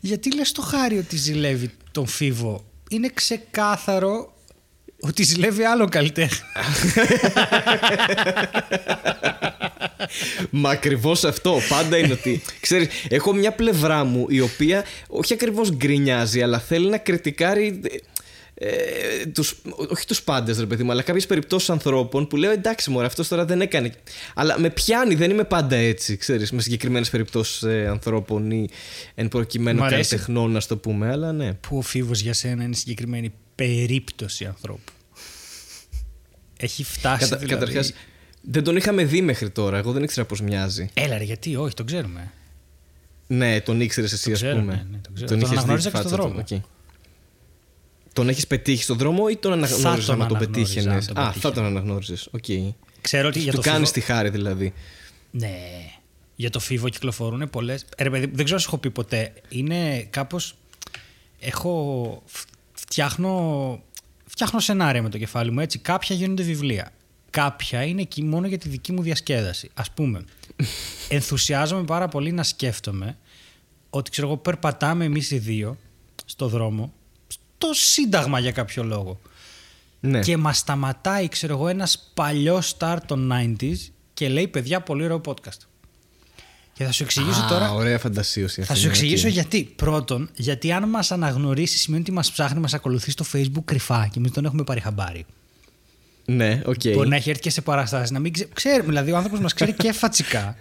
γιατί 0.00 0.34
λες 0.34 0.52
το 0.52 0.62
χάρη 0.62 0.98
ότι 0.98 1.16
ζηλεύει 1.16 1.70
τον 1.90 2.06
Φίβο; 2.06 2.64
Είναι 2.90 3.10
ξεκάθαρο 3.14 4.32
ότι 5.00 5.22
ζηλεύει 5.22 5.64
άλλο 5.64 5.88
καλλιτέχνη. 5.88 6.46
Μα 10.50 10.70
ακριβώς 10.70 11.24
αυτό. 11.24 11.58
Πάντα 11.68 11.96
είναι 11.98 12.12
ότι. 12.12 12.42
Ξέρεις, 12.60 12.88
έχω 13.08 13.32
μια 13.32 13.52
πλευρά 13.52 14.04
μου 14.04 14.26
η 14.28 14.40
οποία 14.40 14.84
όχι 15.08 15.32
ακριβώς 15.32 15.70
γκρινιάζει, 15.70 16.42
αλλά 16.42 16.58
θέλει 16.58 16.88
να 16.88 16.98
κριτικάρει. 16.98 17.80
ε, 18.54 19.26
τους, 19.26 19.62
όχι 19.88 20.06
τους 20.06 20.22
πάντες, 20.22 20.58
ρε 20.58 20.66
παιδί 20.66 20.82
μου, 20.82 20.90
αλλά 20.90 21.02
κάποιες 21.02 21.26
περιπτώσεις 21.26 21.70
ανθρώπων 21.70 22.26
που 22.26 22.36
λέω 22.36 22.50
εντάξει, 22.50 22.90
μωρέ, 22.90 23.06
αυτός 23.06 23.28
τώρα 23.28 23.44
δεν 23.44 23.60
έκανε. 23.60 23.92
Αλλά 24.34 24.58
με 24.58 24.70
πιάνει, 24.70 25.14
δεν 25.14 25.30
είμαι 25.30 25.44
πάντα 25.44 25.76
έτσι, 25.76 26.16
ξέρεις, 26.16 26.52
με 26.52 26.60
συγκεκριμένες 26.62 27.10
περιπτώσεις 27.10 27.62
ε, 27.62 27.86
ανθρώπων 27.88 28.50
ή 28.50 28.68
εν 29.14 29.28
προκειμένου 29.28 29.80
καλλιτεχνών, 29.80 30.50
να 30.50 30.60
το 30.60 30.76
πούμε, 30.76 31.10
αλλά 31.10 31.32
ναι. 31.32 31.52
Που 31.52 31.78
ο 31.78 31.80
φίβος 31.80 32.20
για 32.20 32.32
σένα 32.32 32.62
είναι 32.62 32.74
συγκεκριμένη 32.74 33.32
περίπτωση 33.64 34.44
ανθρώπου. 34.44 34.92
Έχει 36.56 36.84
φτάσει. 36.84 37.18
Κατα, 37.18 37.36
δηλαδή... 37.36 37.60
Καταρχάς, 37.60 37.92
δεν 38.42 38.64
τον 38.64 38.76
είχαμε 38.76 39.04
δει 39.04 39.22
μέχρι 39.22 39.50
τώρα. 39.50 39.78
Εγώ 39.78 39.92
δεν 39.92 40.02
ήξερα 40.02 40.26
πώς 40.26 40.40
μοιάζει. 40.40 40.88
Έλα, 40.94 41.18
ρε, 41.18 41.24
γιατί, 41.24 41.56
όχι, 41.56 41.74
τον 41.74 41.86
ξέρουμε. 41.86 42.32
Ναι, 43.26 43.60
τον 43.60 43.80
ήξερες 43.80 44.12
εσύ, 44.12 44.32
ας 44.32 44.40
πούμε. 44.40 44.86
Ναι, 44.90 44.98
τον, 44.98 45.26
τον, 45.26 45.38
τον 45.38 45.50
αναγνώριζα 45.50 45.90
και 45.90 45.96
στον 45.96 46.10
δρόμο. 46.10 46.44
Okay. 46.48 46.60
Τον 48.12 48.28
έχεις 48.28 48.46
πετύχει 48.46 48.82
στον 48.82 48.96
δρόμο 48.96 49.24
ή 49.30 49.36
τον 49.36 49.52
αναγνώριζες 49.52 50.16
να 50.16 50.26
τον 50.26 50.38
πετύχαινε. 50.38 50.98
Α, 51.14 51.32
θα 51.32 51.52
τον 51.52 51.64
αναγνώριζες. 51.64 52.28
Okay. 52.36 52.74
Ξέρω 53.00 53.28
ότι 53.28 53.38
για 53.38 53.52
το. 53.52 53.58
Του 53.58 53.64
κάνει 53.64 53.88
τη 53.88 54.00
χάρη 54.00 54.30
δηλαδή. 54.30 54.72
Ναι. 55.30 55.58
Για 56.34 56.50
το 56.50 56.60
φίβο 56.60 56.88
κυκλοφορούν 56.88 57.50
πολλέ. 57.50 57.74
Ε, 57.96 58.08
δεν 58.08 58.32
ξέρω 58.32 58.54
αν 58.54 58.60
σου 58.60 58.66
έχω 58.66 58.78
πει 58.78 58.90
ποτέ. 58.90 59.32
Είναι 59.48 60.02
κάπω. 60.02 60.38
Έχω. 61.40 62.22
Φτιάχνω. 62.90 63.82
Φτιάχνω 64.26 64.60
σενάρια 64.60 65.02
με 65.02 65.08
το 65.08 65.18
κεφάλι 65.18 65.50
μου 65.50 65.60
έτσι. 65.60 65.78
Κάποια 65.78 66.16
γίνονται 66.16 66.42
βιβλία. 66.42 66.92
Κάποια 67.30 67.84
είναι 67.84 68.00
εκεί 68.00 68.22
μόνο 68.22 68.46
για 68.46 68.58
τη 68.58 68.68
δική 68.68 68.92
μου 68.92 69.02
διασκέδαση. 69.02 69.70
Α 69.74 69.82
πούμε, 69.94 70.24
ενθουσιάζομαι 71.08 71.84
πάρα 71.84 72.08
πολύ 72.08 72.32
να 72.32 72.42
σκέφτομαι 72.42 73.18
ότι 73.90 74.10
ξέρω 74.10 74.26
εγώ 74.26 74.36
περπατάμε 74.36 75.04
εμείς 75.04 75.30
οι 75.30 75.38
δύο 75.38 75.76
στο 76.24 76.48
δρόμο 76.48 76.92
το 77.58 77.72
Σύνταγμα 77.72 78.38
για 78.38 78.52
κάποιο 78.52 78.84
λόγο. 78.84 79.20
Ναι. 80.00 80.20
Και 80.20 80.36
μας 80.36 80.58
σταματάει, 80.58 81.28
ξέρω 81.28 81.54
εγώ, 81.54 81.68
ένας 81.68 82.10
παλιός 82.14 82.76
star 82.78 82.98
των 83.06 83.32
90s 83.32 83.76
και 84.14 84.28
λέει: 84.28 84.48
Παιδιά, 84.48 84.80
πολύ 84.80 85.04
ωραίο 85.04 85.20
podcast. 85.26 85.58
Και 86.80 86.86
θα 86.86 86.92
σου 86.92 87.02
εξηγήσω 87.02 87.40
Α, 87.42 87.46
τώρα. 87.46 87.72
Ωραία 87.72 87.98
φαντασίωση. 87.98 88.62
Θα 88.62 88.74
σου 88.74 88.88
εξηγήσω 88.88 89.28
γιατί. 89.28 89.72
Πρώτον, 89.76 90.28
γιατί 90.34 90.72
αν 90.72 90.88
μας 90.88 91.12
αναγνωρίσει 91.12 91.78
σημαίνει 91.78 92.02
ότι 92.02 92.12
μας 92.12 92.30
ψάχνει, 92.30 92.60
μας 92.60 92.74
ακολουθεί 92.74 93.10
στο 93.10 93.24
Facebook 93.32 93.64
κρυφά 93.64 94.08
και 94.12 94.18
εμείς 94.18 94.30
τον 94.30 94.44
έχουμε 94.44 94.64
πάρει 94.64 94.80
χαμπάρι. 94.80 95.26
Ναι, 96.24 96.62
οκ. 96.64 96.74
Okay. 96.74 96.92
Μπορεί 96.94 97.08
να 97.08 97.16
έχει 97.16 97.30
έρθει 97.30 97.42
και 97.42 97.50
σε 97.50 97.60
παραστάσεις. 97.60 98.10
Να 98.10 98.18
μην 98.18 98.32
ξέ... 98.32 98.48
ξέρει, 98.52 98.82
δηλαδή 98.84 99.12
ο 99.12 99.16
άνθρωπος 99.16 99.40
μας 99.40 99.54
ξέρει 99.54 99.72
και 99.72 99.92
φατσικά. 99.92 100.56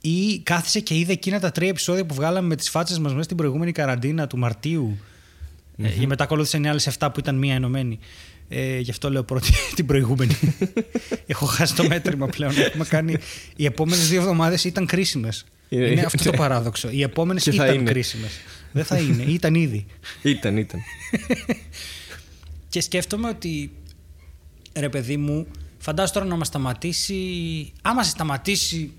Ή 0.00 0.38
κάθισε 0.38 0.80
και 0.80 0.94
είδε 0.94 1.12
εκείνα 1.12 1.40
τα 1.40 1.50
τρία 1.50 1.68
επεισόδια 1.68 2.04
που 2.04 2.14
βγάλαμε 2.14 2.48
με 2.48 2.56
τις 2.56 2.70
φάτσες 2.70 2.98
μας 2.98 3.12
μέσα 3.12 3.24
στην 3.24 3.36
προηγούμενη 3.36 3.72
καραντίνα 3.72 4.26
του 4.26 4.38
Μαρτίου 4.38 4.98
Mm-hmm. 5.78 6.02
Ε, 6.02 6.06
μετά 6.06 6.24
ακολούθησαν 6.24 6.64
οι 6.64 6.68
άλλες 6.68 6.96
7 6.98 7.08
που 7.12 7.20
ήταν 7.20 7.34
μία 7.34 7.54
ενωμένη. 7.54 7.98
Ε, 8.56 8.78
γι' 8.78 8.90
αυτό 8.90 9.10
λέω 9.10 9.22
πρώτη 9.22 9.52
την 9.76 9.86
προηγούμενη. 9.86 10.36
Έχω 11.26 11.46
χάσει 11.46 11.74
το 11.74 11.86
μέτρημα 11.88 12.26
πλέον. 12.26 12.58
Έχουμε 12.58 12.84
κάνει... 12.84 13.16
Οι 13.56 13.64
επόμενες 13.64 14.08
δύο 14.08 14.20
εβδομάδες 14.20 14.64
ήταν 14.64 14.86
κρίσιμες. 14.86 15.44
Είναι 15.68 16.00
αυτό 16.00 16.30
το 16.30 16.36
παράδοξο. 16.36 16.90
Οι 16.90 17.02
επόμενες 17.02 17.46
ήταν 17.46 17.84
κρίσιμες. 17.84 18.30
Δεν 18.72 18.84
θα 18.84 18.98
είναι. 18.98 19.22
Ήταν 19.22 19.54
ήδη. 19.54 19.86
Ήταν, 20.22 20.56
ήταν. 20.56 20.80
και 22.68 22.80
σκέφτομαι 22.80 23.28
ότι 23.28 23.70
ρε 24.72 24.88
παιδί 24.88 25.16
μου, 25.16 25.46
φαντάζομαι 25.78 26.14
τώρα 26.18 26.30
να 26.30 26.36
μας 26.36 26.46
σταματήσει. 26.46 27.14
Άμα 27.82 28.02
σε 28.02 28.10
σταματήσει 28.10 28.92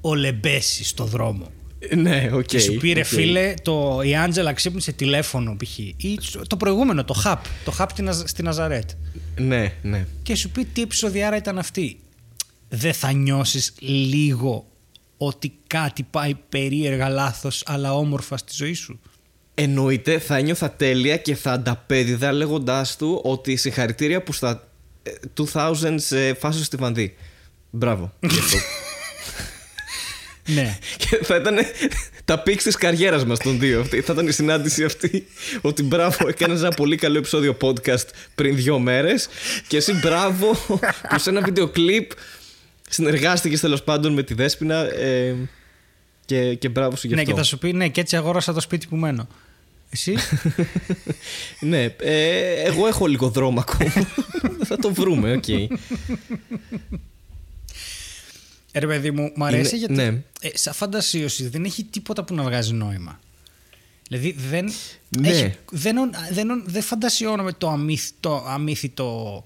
ο 0.00 0.14
Λεμπέσης 0.14 0.84
στο 0.84 1.04
δρόμο 1.04 1.50
ναι, 1.94 2.30
οκ. 2.32 2.40
Okay, 2.40 2.44
και 2.46 2.58
σου 2.58 2.74
πήρε, 2.76 3.00
okay. 3.00 3.04
φίλε, 3.04 3.54
το, 3.62 4.00
η 4.04 4.16
Άντζελα 4.16 4.52
ξύπνησε 4.52 4.92
τηλέφωνο 4.92 5.56
π.χ. 5.56 5.78
ή 5.78 6.18
το 6.46 6.56
προηγούμενο, 6.56 7.04
το 7.04 7.14
Χαπ. 7.14 7.44
Το 7.64 7.70
Χαπ 7.70 7.90
στη 8.24 8.42
Ναζαρέτ. 8.42 8.90
Ναι, 9.38 9.72
ναι. 9.82 10.06
Και 10.22 10.34
σου 10.34 10.50
πει 10.50 10.64
τι 10.64 10.82
επεισοδιάρα 10.82 11.36
ήταν 11.36 11.58
αυτή. 11.58 11.98
Δεν 12.68 12.92
θα 12.92 13.12
νιώσεις 13.12 13.74
λίγο 13.80 14.66
ότι 15.16 15.52
κάτι 15.66 16.02
πάει 16.02 16.34
περίεργα 16.48 17.08
λάθος, 17.08 17.62
αλλά 17.66 17.94
όμορφα 17.94 18.36
στη 18.36 18.52
ζωή 18.54 18.74
σου. 18.74 19.00
Εννοείται, 19.54 20.18
θα 20.18 20.40
νιώθα 20.40 20.70
τέλεια 20.70 21.16
και 21.16 21.34
θα 21.34 21.52
ανταπέδιδα 21.52 22.32
λέγοντάς 22.32 22.96
του 22.96 23.20
ότι 23.24 23.56
συγχαρητήρια 23.56 24.22
που 24.22 24.32
στα 24.32 24.68
2000 25.52 25.98
ε, 26.10 26.34
φάσου 26.34 26.62
στη 26.62 26.76
Βανδί. 26.76 27.14
Μπράβο. 27.70 28.12
Ναι. 30.46 30.78
Και 31.08 31.18
θα 31.22 31.36
ήταν 31.36 31.56
το 32.24 32.38
peak 32.38 32.62
της 32.62 32.76
καριέρας 32.76 33.24
μας 33.24 33.38
των 33.38 33.58
δύο. 33.58 33.84
Θα 33.84 33.96
ήταν 33.96 34.26
η 34.26 34.32
συνάντηση 34.32 34.84
αυτή. 34.84 35.26
Ότι 35.60 35.82
μπράβο, 35.82 36.28
έκανες 36.28 36.60
ένα 36.60 36.70
πολύ 36.70 36.96
καλό 36.96 37.18
επεισόδιο 37.18 37.56
podcast 37.60 38.06
πριν 38.34 38.56
δύο 38.56 38.78
μέρες. 38.78 39.28
Και 39.66 39.76
εσύ 39.76 39.92
μπράβο 39.92 40.52
που 41.10 41.18
σε 41.18 41.30
ένα 41.30 41.40
βίντεο 41.40 41.68
κλιπ 41.68 42.10
συνεργάστηκες 42.88 43.60
τέλος 43.60 43.82
πάντων 43.82 44.12
με 44.12 44.22
τη 44.22 44.34
Δέσποινα. 44.34 44.94
Ε, 44.94 45.34
και, 46.24 46.54
και 46.54 46.68
μπράβο 46.68 46.96
σου 46.96 47.06
γι' 47.06 47.14
αυτό. 47.14 47.26
Ναι, 47.26 47.32
και 47.32 47.38
θα 47.38 47.44
σου 47.44 47.58
πει, 47.58 47.72
ναι, 47.72 47.88
και 47.88 48.00
έτσι 48.00 48.16
αγόρασα 48.16 48.52
το 48.52 48.60
σπίτι 48.60 48.86
που 48.86 48.96
μένω. 48.96 49.28
Εσύ; 49.90 50.16
ναι, 51.60 51.82
ε, 51.98 52.52
εγώ 52.64 52.86
έχω 52.86 53.06
λίγο 53.06 53.28
δρόμο 53.28 53.60
ακόμα. 53.60 54.08
θα 54.64 54.76
το 54.76 54.92
βρούμε, 54.92 55.32
οκ. 55.32 55.44
Okay. 55.46 55.66
Ρε 58.78 58.86
παιδί 58.86 59.10
μου, 59.10 59.32
μου 59.34 59.44
αρέσει 59.44 59.76
γιατί 59.76 59.94
ναι. 59.94 60.06
ε, 60.40 60.48
σαν 60.54 60.74
φαντασίωση 60.74 61.48
δεν 61.48 61.64
έχει 61.64 61.84
τίποτα 61.84 62.24
που 62.24 62.34
να 62.34 62.42
βγάζει 62.42 62.72
νόημα. 62.72 63.20
Δηλαδή 64.08 64.36
δεν, 64.48 64.72
ναι. 65.18 65.28
έχει, 65.28 65.54
δεν, 65.70 65.96
δεν, 66.30 66.62
δεν 66.66 66.82
φαντασιώνομαι 66.82 67.52
το 67.52 67.68
αμύθιτο, 67.68 68.44
αμύθιτο 68.46 69.42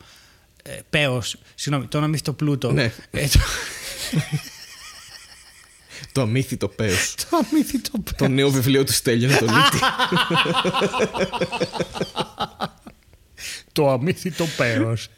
ε, 0.62 0.78
πέος, 0.90 1.36
συγγνώμη, 1.54 1.88
τον 1.88 2.02
αμύθιτο 2.02 2.32
πλούτο. 2.32 2.72
Ναι. 2.72 2.92
Ε, 3.10 3.26
το... 3.26 3.38
το 6.12 6.20
αμύθιτο 6.20 6.68
πέος. 6.68 7.14
το 7.30 7.36
αμύθιτο 7.36 7.90
πέος. 7.90 8.16
Το 8.16 8.28
νέο 8.28 8.50
βιβλίο 8.50 8.84
του 8.84 8.92
Στέλιο 8.92 9.28
Ανατολίτη. 9.28 9.78
το 13.72 13.90
αμύθιτο 13.90 14.46
πέος. 14.56 15.08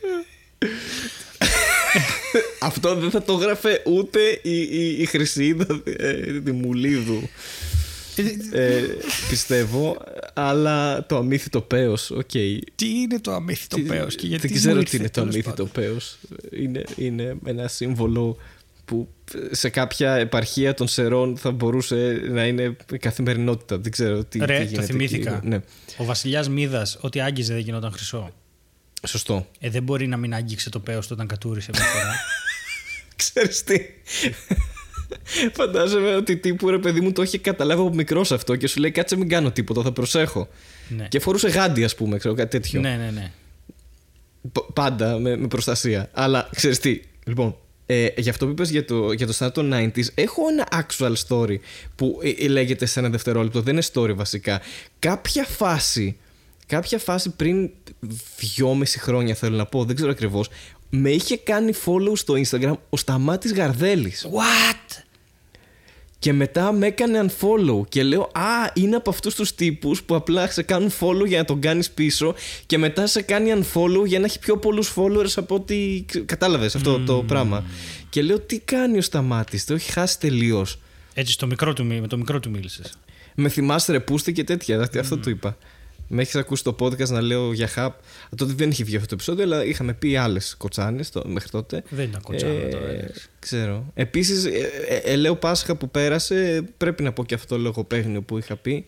Αυτό 2.61 2.95
δεν 2.95 3.11
θα 3.11 3.23
το 3.23 3.33
γράφε 3.33 3.83
ούτε 3.87 4.21
η, 4.43 4.61
η, 4.61 4.97
η 4.99 5.05
Χρυσίδα 5.05 5.83
ε, 5.85 6.41
τη 6.41 6.53
Μουλίδου. 6.53 7.29
Ε, 8.53 8.83
πιστεύω, 9.29 9.97
αλλά 10.35 11.07
το 11.07 11.17
αμύθιτο 11.17 11.61
πέος, 11.61 12.12
okay. 12.15 12.59
Τι 12.75 13.01
είναι 13.01 13.21
το 13.21 13.33
αμύθιτο 13.33 13.77
τι, 13.77 13.83
πέος 13.83 14.15
και 14.15 14.27
γιατί 14.27 14.49
Δεν 14.49 14.57
ξέρω 14.57 14.83
τι 14.83 14.97
είναι 14.97 15.09
το 15.09 15.21
αμύθιτο 15.21 15.67
πέος. 15.67 16.19
Είναι, 16.51 16.85
είναι 16.97 17.37
ένα 17.45 17.69
σύμβολο 17.69 18.37
που 18.85 19.09
σε 19.51 19.69
κάποια 19.69 20.15
επαρχία 20.15 20.75
των 20.75 20.89
Σερών 20.89 21.37
θα 21.37 21.51
μπορούσε 21.51 22.21
να 22.31 22.47
είναι 22.47 22.77
καθημερινότητα. 23.01 23.79
Δεν 23.79 23.93
ξέρω 23.93 24.25
τι, 24.25 24.39
Ρε, 24.39 24.59
τι 24.59 24.65
γίνεται. 24.65 24.77
το 24.77 24.83
θυμήθηκα. 24.83 25.41
Ναι. 25.45 25.61
Ο 25.97 26.05
βασιλιάς 26.05 26.49
Μίδας, 26.49 26.99
ό,τι 27.01 27.21
άγγιζε 27.21 27.53
δεν 27.53 27.62
γινόταν 27.62 27.93
χρυσό. 27.93 28.33
Σωστό. 29.06 29.47
Ε, 29.61 29.71
δεν 29.71 29.82
μπορεί 29.82 30.06
να 30.06 30.16
μην 30.16 30.35
άγγιξε 30.35 30.71
το 30.71 30.80
πέος 30.80 31.06
του 31.06 31.12
όταν 31.14 31.26
κατούρισε 31.26 31.71
μια 31.75 31.85
φορά. 31.85 32.14
Ξέρεις 33.16 33.62
τι. 33.62 33.78
Φαντάζομαι 35.52 36.14
ότι 36.14 36.37
τύπου 36.37 36.71
ρε 36.71 36.78
παιδί 36.78 37.00
μου 37.00 37.12
το 37.12 37.23
έχει 37.23 37.38
καταλάβει 37.38 37.80
από 37.80 37.94
μικρός 37.94 38.32
αυτό 38.32 38.56
και 38.56 38.66
σου 38.66 38.80
λέει 38.80 38.90
κάτσε 38.90 39.16
μην 39.16 39.28
κάνω 39.28 39.50
τίποτα, 39.50 39.82
θα 39.82 39.92
προσέχω. 39.92 40.49
Ναι. 40.88 41.09
Και 41.09 41.21
φορούσε 41.21 41.49
γάντι, 41.49 41.85
ας 41.85 41.94
πούμε, 41.94 42.18
ξέρω 42.18 42.35
κάτι 42.35 42.50
τέτοιο. 42.50 42.80
Ναι, 42.80 42.97
ναι, 42.97 43.11
ναι. 43.11 43.32
Πάντα 44.73 45.18
με, 45.18 45.37
με 45.37 45.47
προστασία. 45.47 46.11
Αλλά 46.12 46.49
ξέρεις 46.54 46.78
τι, 46.78 47.00
λοιπόν, 47.25 47.56
ε, 47.87 48.09
για 48.16 48.30
αυτό 48.30 48.44
που 48.47 48.50
είπες 48.50 48.71
για 48.71 48.85
το, 48.85 49.12
για 49.12 49.26
το 49.26 49.35
start 49.38 49.52
των 49.52 49.73
90s, 49.75 50.06
έχω 50.14 50.42
ένα 50.49 50.68
actual 50.73 51.12
story 51.28 51.56
που 51.97 52.21
ε, 52.23 52.44
ε, 52.44 52.49
λέγεται 52.49 52.87
σε 52.87 53.00
ένα 53.00 53.09
δευτερόλεπτο. 53.09 53.61
Δεν 53.61 53.73
είναι 53.73 53.85
story 53.92 54.14
βασικά. 54.14 54.61
Κάποια 54.99 55.44
φάση, 55.44 56.16
κάποια 56.66 56.99
φάση 56.99 57.30
πριν 57.30 57.71
δυόμιση 58.38 58.99
χρόνια 58.99 59.35
θέλω 59.35 59.56
να 59.56 59.66
πω, 59.66 59.85
δεν 59.85 59.97
ξέρω 59.97 60.11
ακριβώς, 60.11 60.49
με 60.90 61.11
είχε 61.11 61.37
κάνει 61.37 61.73
follow 61.85 62.12
στο 62.14 62.35
Instagram 62.35 62.75
ο 62.90 62.97
Σταμάτης 62.97 63.52
Γαρδέλης. 63.52 64.26
What? 64.30 65.02
Και 66.18 66.32
μετά 66.32 66.73
με 66.73 66.87
έκανε 66.87 67.25
unfollow 67.26 67.88
και 67.88 68.02
λέω 68.02 68.23
Α, 68.23 68.71
είναι 68.75 68.97
από 68.97 69.11
αυτούς 69.11 69.35
τους 69.35 69.54
τύπους 69.54 70.02
που 70.02 70.14
απλά 70.14 70.50
σε 70.50 70.62
κάνουν 70.62 70.90
follow 71.00 71.26
για 71.26 71.38
να 71.38 71.44
τον 71.44 71.61
κάνεις 71.61 71.90
πίσω 71.90 72.35
και 72.66 72.78
μετά 72.78 73.06
σε 73.06 73.23
κάνει 73.23 73.52
unfollow 73.56 74.06
για 74.06 74.18
να 74.18 74.25
έχει 74.25 74.38
πιο 74.38 74.56
πολλούς 74.56 74.94
followers 74.97 75.32
από 75.37 75.54
ότι 75.54 76.06
κατάλαβες 76.26 76.75
αυτό 76.75 77.00
το 77.00 77.23
πράγμα. 77.26 77.64
Και 78.09 78.23
λέω 78.23 78.40
τι 78.40 78.59
κάνει 78.59 78.99
ο 78.99 79.02
Σταμάτης, 79.02 79.64
το 79.64 79.75
έχει 79.75 79.92
χάσει 79.92 80.18
τελείως. 80.18 80.78
Έτσι 81.14 81.32
στο 81.32 81.47
μικρό 81.47 81.73
του, 81.73 81.85
με 81.85 82.06
το 82.06 82.16
μικρό 82.16 82.40
του 82.40 82.50
μίλησες. 82.50 82.92
Με 83.35 83.49
θυμάστε 83.49 83.92
ρε 83.92 84.32
και 84.32 84.44
τέτοια, 84.44 84.90
αυτό 85.00 85.18
του 85.18 85.30
είπα. 85.30 85.56
Με 86.14 86.23
έχεις 86.23 86.35
ακούσει 86.35 86.62
το 86.64 86.76
podcast 86.78 87.09
να 87.09 87.21
λέω 87.21 87.52
για 87.52 87.69
Hub. 87.76 87.90
Τότε 88.37 88.52
δεν 88.52 88.71
είχε 88.71 88.85
βγει 88.85 88.97
αυτό 88.97 89.09
το 89.09 89.14
επεισόδιο, 89.14 89.45
αλλά 89.45 89.64
είχαμε 89.64 89.95
πει 89.95 90.16
άλλες 90.16 90.54
κοτσάνες 90.57 91.12
μέχρι 91.25 91.49
τότε. 91.49 91.83
Δεν 91.88 92.09
ήταν 92.09 92.23
κοτσάνε 92.23 92.52
ε, 92.52 92.69
τώρα. 92.69 93.11
Ξέρω. 93.38 93.90
Επίσης, 93.95 94.45
ε, 94.45 94.71
ε, 94.88 94.97
ε, 94.97 95.16
λέω 95.16 95.37
Πάσχα 95.37 95.76
που 95.76 95.90
πέρασε, 95.90 96.64
πρέπει 96.76 97.02
να 97.02 97.12
πω 97.12 97.25
και 97.25 97.35
αυτό 97.35 97.54
το 97.54 97.61
λογοπαίγνιο 97.61 98.23
που 98.23 98.38
είχα 98.38 98.57
πει. 98.57 98.87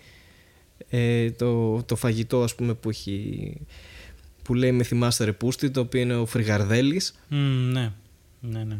Ε, 0.91 1.31
το, 1.31 1.83
το 1.83 1.97
φαγητό, 1.97 2.43
ας 2.43 2.55
πούμε, 2.55 2.75
που 2.75 2.89
έχει 2.89 3.53
που 4.43 4.55
λέει 4.55 4.73
με 4.73 4.83
θυμάστε 4.83 5.25
ρε 5.25 5.33
Πούστη, 5.33 5.71
το 5.71 5.81
οποίο 5.81 6.01
είναι 6.01 6.17
ο 6.17 6.27
Φρυγαρδέλης. 6.27 7.15
Μμ, 7.29 7.73
ναι. 7.73 7.93
Ναι, 8.41 8.65
ναι. 8.65 8.77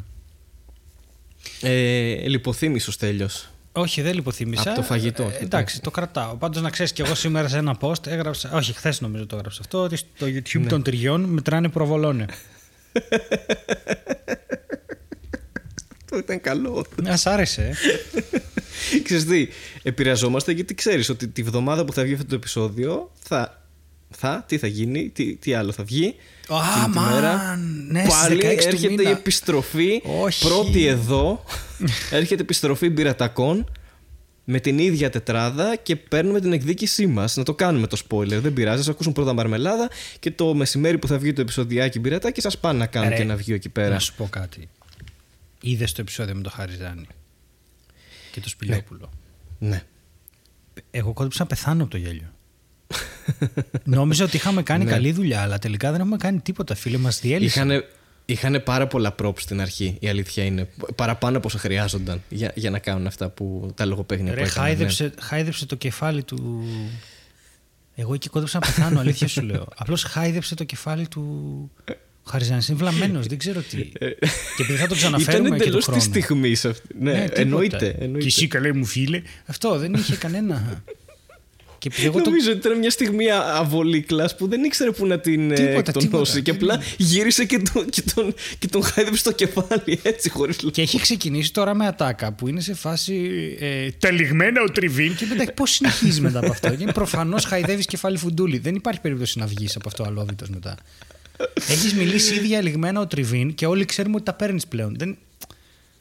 Ε, 1.61 2.29
λιποθύμησε 2.29 2.91
ο 2.91 2.93
Στέλιος. 2.93 3.49
Όχι, 3.77 4.03
δεν 4.03 4.15
λιποθύμησα. 4.15 4.71
Από 4.71 4.81
το 4.81 4.87
φαγητό. 4.87 5.23
Ε, 5.41 5.43
εντάξει, 5.45 5.81
το 5.81 5.91
κρατάω. 5.91 6.35
Πάντως 6.35 6.63
να 6.63 6.71
ξέρεις 6.71 6.93
και 6.93 7.03
εγώ 7.03 7.15
σήμερα 7.15 7.49
σε 7.49 7.59
ένα 7.59 7.77
post 7.81 8.07
έγραψα. 8.07 8.51
Όχι, 8.53 8.73
χθες 8.73 9.01
νομίζω 9.01 9.27
το 9.27 9.37
έγραψα 9.37 9.61
αυτό. 9.61 9.83
Ότι 9.83 9.97
στο 9.97 10.27
YouTube 10.27 10.61
Ναι. 10.61 10.67
των 10.67 10.83
τριών 10.83 11.21
μετράνε 11.21 11.69
προβολόνε. 11.69 12.27
Αυτό 16.05 16.19
ήταν 16.19 16.41
καλό. 16.41 16.87
Α 17.09 17.15
άρεσε. 17.25 17.63
ε. 18.93 18.99
Ξέρεις 19.03 19.25
τι, 19.25 19.49
επηρεαζόμαστε 19.83 20.53
γιατί 20.53 20.75
ξέρεις 20.75 21.09
ότι 21.09 21.29
τη 21.29 21.43
βδομάδα 21.43 21.85
που 21.85 21.93
θα 21.93 22.03
βγει 22.03 22.13
αυτό 22.15 22.27
το 22.27 22.35
επεισόδιο 22.35 23.11
θα, 23.23 23.64
θα 24.17 24.45
τι 24.49 24.59
θα 24.59 24.67
γίνει, 24.67 25.09
τι, 25.09 25.37
τι 25.37 25.55
άλλο 25.55 25.73
θα 25.73 25.85
βγει. 25.85 26.15
Α, 26.49 26.57
εκείνη 26.77 26.93
τη 26.93 26.99
μέρα. 26.99 27.57
ναι, 27.89 28.01
στις 28.05 28.15
Πάλι 28.15 28.37
16 28.37 28.41
του 28.41 28.47
έρχεται 28.67 28.93
η 28.93 28.97
μήνα. 28.97 29.11
επιστροφή, 29.11 30.03
Όχι. 30.21 30.47
πρώτη 30.47 30.87
εδώ, 30.87 31.45
έρχεται 32.11 32.43
επιστροφή 32.43 32.89
μπειρατακών 32.89 33.71
με 34.45 34.61
την 34.61 34.79
ίδια 34.79 35.11
τετράδα 35.11 35.77
και 35.77 35.97
παίρνουμε 35.97 36.41
την 36.41 36.53
εκδίκησή 36.53 37.07
μας. 37.07 37.37
Να 37.37 37.43
το 37.43 37.55
κάνουμε 37.55 37.87
το 37.87 37.97
spoiler, 38.09 38.27
δεν 38.41 38.53
πειράζει. 38.53 38.79
Σας 38.83 38.89
ακούσουν 38.89 39.13
πρώτα 39.13 39.33
μαρμελάδα 39.33 39.91
και 40.19 40.31
το 40.31 40.55
μεσημέρι 40.55 40.99
που 40.99 41.07
θα 41.07 41.19
βγει 41.19 41.33
το 41.33 41.41
επεισοδιάκι 41.41 41.99
μπειρατάκι 41.99 42.41
σας 42.41 42.59
πάνε 42.59 42.79
να 42.79 42.87
κάνουν 42.87 43.09
Ρε, 43.09 43.17
και 43.17 43.23
ένα 43.23 43.37
βγει 43.37 43.53
εκεί 43.53 43.69
πέρα. 43.69 43.89
Να 43.89 43.99
σου 43.99 44.15
πω 44.15 44.27
κάτι. 44.31 44.69
Είδες 45.61 45.93
το 45.93 46.01
επεισόδιο 46.01 46.35
με 46.35 46.43
το 46.43 46.51
Χαριζάνη 46.51 47.07
και 48.33 48.41
το 48.41 48.49
Σπηλιόπουλο; 48.49 49.11
Ναι. 49.59 49.83
Εγώ 50.91 51.13
κόντυψα 51.13 51.43
να 51.43 51.49
πεθάνω 51.49 51.83
από 51.83 51.91
το 51.91 51.97
γέλιο. 51.97 52.34
Νόμιζα 53.85 54.25
ότι 54.25 54.37
είχαμε 54.37 54.63
κάνει 54.63 54.85
Ναι. 54.85 54.91
καλή 54.91 55.13
δουλειά, 55.13 55.41
αλλά 55.43 55.59
τελικά 55.59 55.91
δεν 55.93 56.01
έχουμε 56.01 56.17
κάνει 56.17 56.41
τίποτα. 56.41 56.75
Φίλε, 56.75 56.99
μας 56.99 57.21
διέλυσε. 57.21 57.47
Είχανε, 57.59 57.85
είχανε 58.25 58.59
πάρα 58.59 58.87
πολλά 58.87 59.15
props 59.23 59.39
στην 59.41 59.61
αρχή, 59.61 59.97
η 60.01 60.09
αλήθεια 60.09 60.45
είναι. 60.45 60.69
Παραπάνω 60.95 61.37
από 61.37 61.49
όσα 61.49 61.59
χρειάζονταν 61.59 62.23
για, 62.29 62.53
για 62.55 62.71
να 62.71 62.79
κάνουν 62.79 63.07
αυτά 63.07 63.29
που 63.29 63.71
τα 63.75 63.85
λογοπαίγνια 63.85 64.33
που 64.33 64.39
Ρε, 64.39 64.45
έκαναν. 64.45 64.69
χάιδεψε, 64.69 65.13
χάιδεψε 65.21 65.67
το 65.67 65.75
κεφάλι 65.77 66.23
του. 66.23 66.65
Εγώ 67.95 68.15
εκεί 68.15 68.29
κόντυψα 68.29 68.59
να 68.59 68.67
πεθάνω, 68.67 69.01
αλήθεια 69.01 69.29
σου 69.29 69.43
λέω. 69.43 69.67
Απλώς 69.77 70.03
χάιδεψε 70.03 70.55
το 70.55 70.65
κεφάλι 70.65 71.09
του. 71.09 71.71
Χαριζάνης 72.27 72.69
είναι 72.69 72.79
βλαμμένος, 72.79 73.27
δεν 73.27 73.39
ξέρω 73.39 73.61
τι. 73.61 73.77
και 74.57 74.63
επειδή 74.63 74.79
θα 74.79 74.87
το 74.87 74.95
ξαναφέρουμε 75.01 75.47
Ήταν 75.47 75.59
και 75.59 75.63
του 75.63 75.69
εντελώς 75.69 75.85
χρόνου. 75.85 75.99
της 76.01 76.09
στιγμής 76.09 76.65
αυτή. 76.65 76.89
Ναι, 77.01 77.13
τίποτα. 77.21 77.41
εννοείται. 77.41 77.97
εννοείται. 77.99 78.19
Και 78.19 78.27
εσύ 78.27 78.47
καλέ 78.47 78.73
μου 78.73 78.85
φίλε. 78.85 79.23
Αυτό 79.47 79.79
δεν 79.79 79.93
είχε 79.95 80.17
κανένα. 80.17 80.83
Και 81.85 81.91
επειδή 81.93 82.07
εγώ 82.07 82.19
το. 82.23 82.31
Νομίζω 82.31 82.51
ότι 82.51 82.59
ήταν 82.59 82.79
μια 82.79 82.91
στιγμή 82.91 83.25
αβολίκλας 83.31 84.37
που 84.37 84.49
δεν 84.49 84.65
ήξερε 84.65 84.91
πού 84.91 85.07
να 85.07 85.19
την 85.19 85.51
ε, 85.51 85.55
Τίποτα, 85.55 85.93
εκτονώσει 85.95 86.33
τίποτα. 86.33 86.41
και 86.41 86.51
απλά 86.51 86.83
γύρισε 86.97 87.45
και 87.45 87.63
τον, 87.73 87.89
και 87.91 88.03
τον, 88.15 88.35
και 88.59 88.69
τον 88.69 88.83
χάιδεψε 88.83 89.19
στο 89.21 89.33
κεφάλι 89.33 90.01
έτσι 90.03 90.29
χωρίς 90.31 90.61
λόγο. 90.61 90.71
Και 90.75 90.83
έχει 90.83 91.01
ξεκινήσει 91.01 91.53
τώρα 91.53 91.75
με 91.75 91.87
ατάκα 91.87 92.33
που 92.33 92.49
είναι 92.49 92.61
σε 92.61 92.75
φάση 92.75 93.15
ε, 93.61 93.89
τελιγμένα 93.99 94.63
ο 94.63 94.71
τριβίν 94.71 95.17
και 95.17 95.27
μετά 95.27 95.53
πώς 95.53 95.71
συνεχίζεις 95.71 96.21
μετά 96.21 96.39
από 96.39 96.51
αυτό; 96.51 96.69
Γιατί 96.69 96.93
προφανώς 96.93 97.45
χαϊδεύεις 97.45 97.87
κεφάλι 97.87 98.19
φουντούλι. 98.19 98.59
Δεν 98.59 98.75
υπάρχει 98.75 99.01
περίπτωση 99.01 99.39
να 99.39 99.47
βγεις 99.47 99.77
από 99.77 99.89
αυτό 99.89 100.05
αλόβητος 100.05 100.49
μετά. 100.51 100.77
Έχεις 101.69 101.95
μιλήσει 101.95 102.35
ήδη 102.35 102.47
για 102.47 102.63
λιγμένα 102.63 103.01
ο 103.01 103.07
τριβίν 103.07 103.55
και 103.55 103.67
όλοι 103.67 103.85
ξέρουμε 103.85 104.15
ότι 104.15 104.25
τα 104.25 104.33
παίρνεις 104.35 104.67
πλέον. 104.67 104.95
Δεν, 104.99 105.17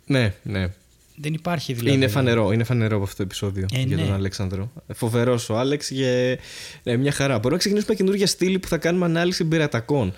Ναι, 0.06 0.34
ναι. 0.44 0.68
Δεν 1.16 1.34
υπάρχει 1.34 1.74
δηλαδή. 1.74 1.96
Είναι 1.96 2.08
φανερό, 2.08 2.52
είναι 2.52 2.64
φανερό 2.64 2.96
από 2.96 3.04
αυτό 3.04 3.16
το 3.16 3.24
επεισόδιο 3.24 3.66
Ε, 3.74 3.82
για 3.82 3.96
ναι. 3.96 4.04
τον 4.04 4.14
Αλέξανδρο. 4.14 4.72
Φοβερός 4.94 5.50
ο 5.50 5.58
Άλεξ 5.58 5.88
και 5.88 6.40
ναι, 6.84 6.98
μια 6.98 7.12
χαρά. 7.12 7.34
Μπορούμε 7.34 7.52
να 7.52 7.58
ξεκινήσουμε 7.58 7.96
καινούργια 7.96 8.28
στήλη 8.28 8.60
που 8.60 8.68
θα 8.68 8.78
κάνουμε 8.78 9.06
ανάλυση 9.06 9.46
πειρατακών. 9.46 10.14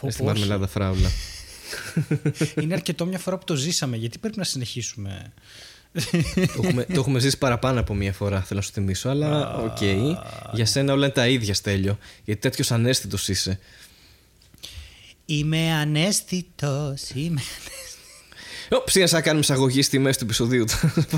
Πω, 0.00 0.10
Στην 0.10 0.24
πω, 0.24 0.30
Μαρμελάδα 0.30 0.66
Φράουλα. 0.66 1.08
Είναι 2.62 2.74
αρκετό 2.74 3.06
μια 3.06 3.18
φορά 3.18 3.38
που 3.38 3.44
το 3.44 3.54
ζήσαμε. 3.54 3.96
Γιατί 3.96 4.18
πρέπει 4.18 4.38
να 4.38 4.44
συνεχίσουμε; 4.44 5.32
το, 6.32 6.60
έχουμε, 6.62 6.84
το 6.84 7.00
έχουμε 7.00 7.18
ζήσει 7.18 7.38
παραπάνω 7.38 7.80
από 7.80 7.94
μία 7.94 8.12
φορά, 8.12 8.42
θέλω 8.42 8.60
να 8.60 8.66
σου 8.66 8.72
θυμίσω. 8.72 9.08
Αλλά 9.08 9.56
οκ. 9.56 9.82
Για 10.52 10.66
σένα 10.66 10.92
όλα 10.92 11.04
είναι 11.04 11.14
τα 11.14 11.28
ίδια, 11.28 11.54
Στέλιο. 11.54 11.98
Γιατί 12.24 12.40
τέτοιος 12.40 12.70
ανέστητος 12.70 13.28
είσαι. 13.28 13.58
Είμαι 15.24 15.72
ανέστητος, 15.72 17.10
είμαι 17.14 17.40
Ω, 17.40 17.87
Ψήνασα 18.84 19.14
να 19.14 19.22
κάνουμε 19.22 19.40
εισαγωγή 19.40 19.82
στη 19.82 19.98
μέση 19.98 20.18
του 20.18 20.24
επεισοδίου. 20.24 20.64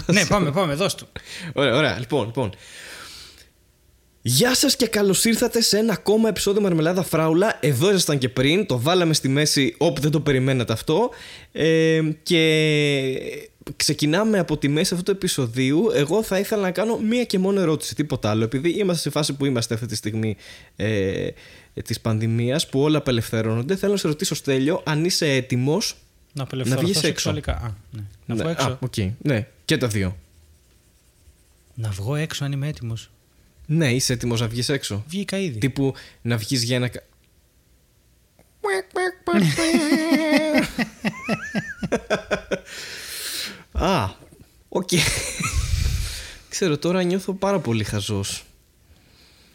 Ναι, 0.07 0.26
πάμε, 0.26 0.50
πάμε, 0.50 0.75
δώσ' 0.75 0.95
του. 0.95 1.07
Ωραία, 1.52 1.76
ωραία. 1.76 1.98
Λοιπόν, 1.98 2.27
λοιπόν. 2.27 2.53
Γεια 4.22 4.55
σας 4.55 4.77
και 4.77 4.87
καλώς 4.87 5.24
ήρθατε 5.24 5.61
σε 5.61 5.79
ένα 5.79 5.92
ακόμα 5.92 6.29
επεισόδιο 6.29 6.61
Μαρμελάδα 6.61 7.03
Φράουλα. 7.03 7.59
Εδώ 7.61 7.88
ήσασταν 7.88 8.18
και 8.18 8.29
πριν, 8.29 8.66
το 8.66 8.81
βάλαμε 8.81 9.14
στη 9.14 9.29
μέση 9.29 9.74
όπου 9.79 10.01
δεν 10.01 10.11
το 10.11 10.20
περιμένατε 10.20 10.72
αυτό. 10.72 11.11
Ε, 11.53 12.01
και 12.22 13.14
ξεκινάμε 13.77 14.38
από 14.38 14.57
τη 14.59 14.68
μέση 14.68 14.94
αυτού 14.94 15.05
του 15.05 15.11
επεισοδίου. 15.11 15.90
Εγώ 15.94 16.22
θα 16.22 16.38
ήθελα 16.38 16.62
να 16.62 16.70
κάνω 16.70 16.98
μία 16.98 17.24
και 17.24 17.38
μόνο 17.38 17.61
ερώτηση, 17.61 17.94
τίποτα 17.94 18.31
άλλο. 18.31 18.44
Επειδή 18.44 18.68
είμαστε 18.68 19.03
σε 19.03 19.11
φάση 19.11 19.37
που 19.37 19.44
είμαστε 19.44 19.74
αυτή 19.74 19.87
τη 19.87 19.96
στιγμή 19.96 20.37
ε, 20.77 21.29
της 21.85 22.01
πανδημίας, 22.01 22.68
που 22.68 22.81
όλα 22.81 22.98
απελευθερώνονται, 22.98 23.77
θέλω 23.77 23.92
να 23.92 23.98
σε 23.98 24.07
ρωτήσω 24.07 24.35
Στέλιο, 24.35 24.83
αν 24.85 25.05
είσαι 25.05 25.27
έτοιμος 25.33 25.96
Να 26.33 26.43
απελευθερωθώ 26.43 26.85
βγεις 26.87 26.97
έξω. 26.97 27.07
σεξουαλικά. 27.09 27.53
Α, 27.53 27.71
ναι. 27.90 28.03
Να 28.27 28.35
βγω 28.35 28.45
Ναι, 28.45 28.51
έξω. 28.51 28.66
Α, 28.69 28.77
οκ. 28.81 28.95
Ναι, 29.23 29.47
και 29.64 29.77
τα 29.79 29.87
δύο. 29.88 30.16
Να 31.75 31.90
βγω 31.90 32.14
έξω 32.14 32.45
αν 32.45 32.53
είμαι 32.53 32.69
έτοιμος. 32.69 33.11
Ναι, 33.66 33.93
είσαι 33.93 34.12
έτοιμος 34.12 34.40
να 34.40 34.49
βγεις 34.49 34.69
έξω. 34.69 35.05
Βγήκα 35.09 35.38
ήδη. 35.38 35.59
Τύπου 35.59 35.95
να 36.23 36.37
βγεις 36.37 36.62
για 36.62 36.77
ένα. 36.77 36.88
κα- 36.88 37.03
Α, 43.85 44.09
οκ. 44.69 44.88
Ξέρω, 46.49 46.79
τώρα 46.79 47.03
νιώθω 47.03 47.33
πάρα 47.33 47.59
πολύ 47.61 47.85
χαζός. 47.85 48.45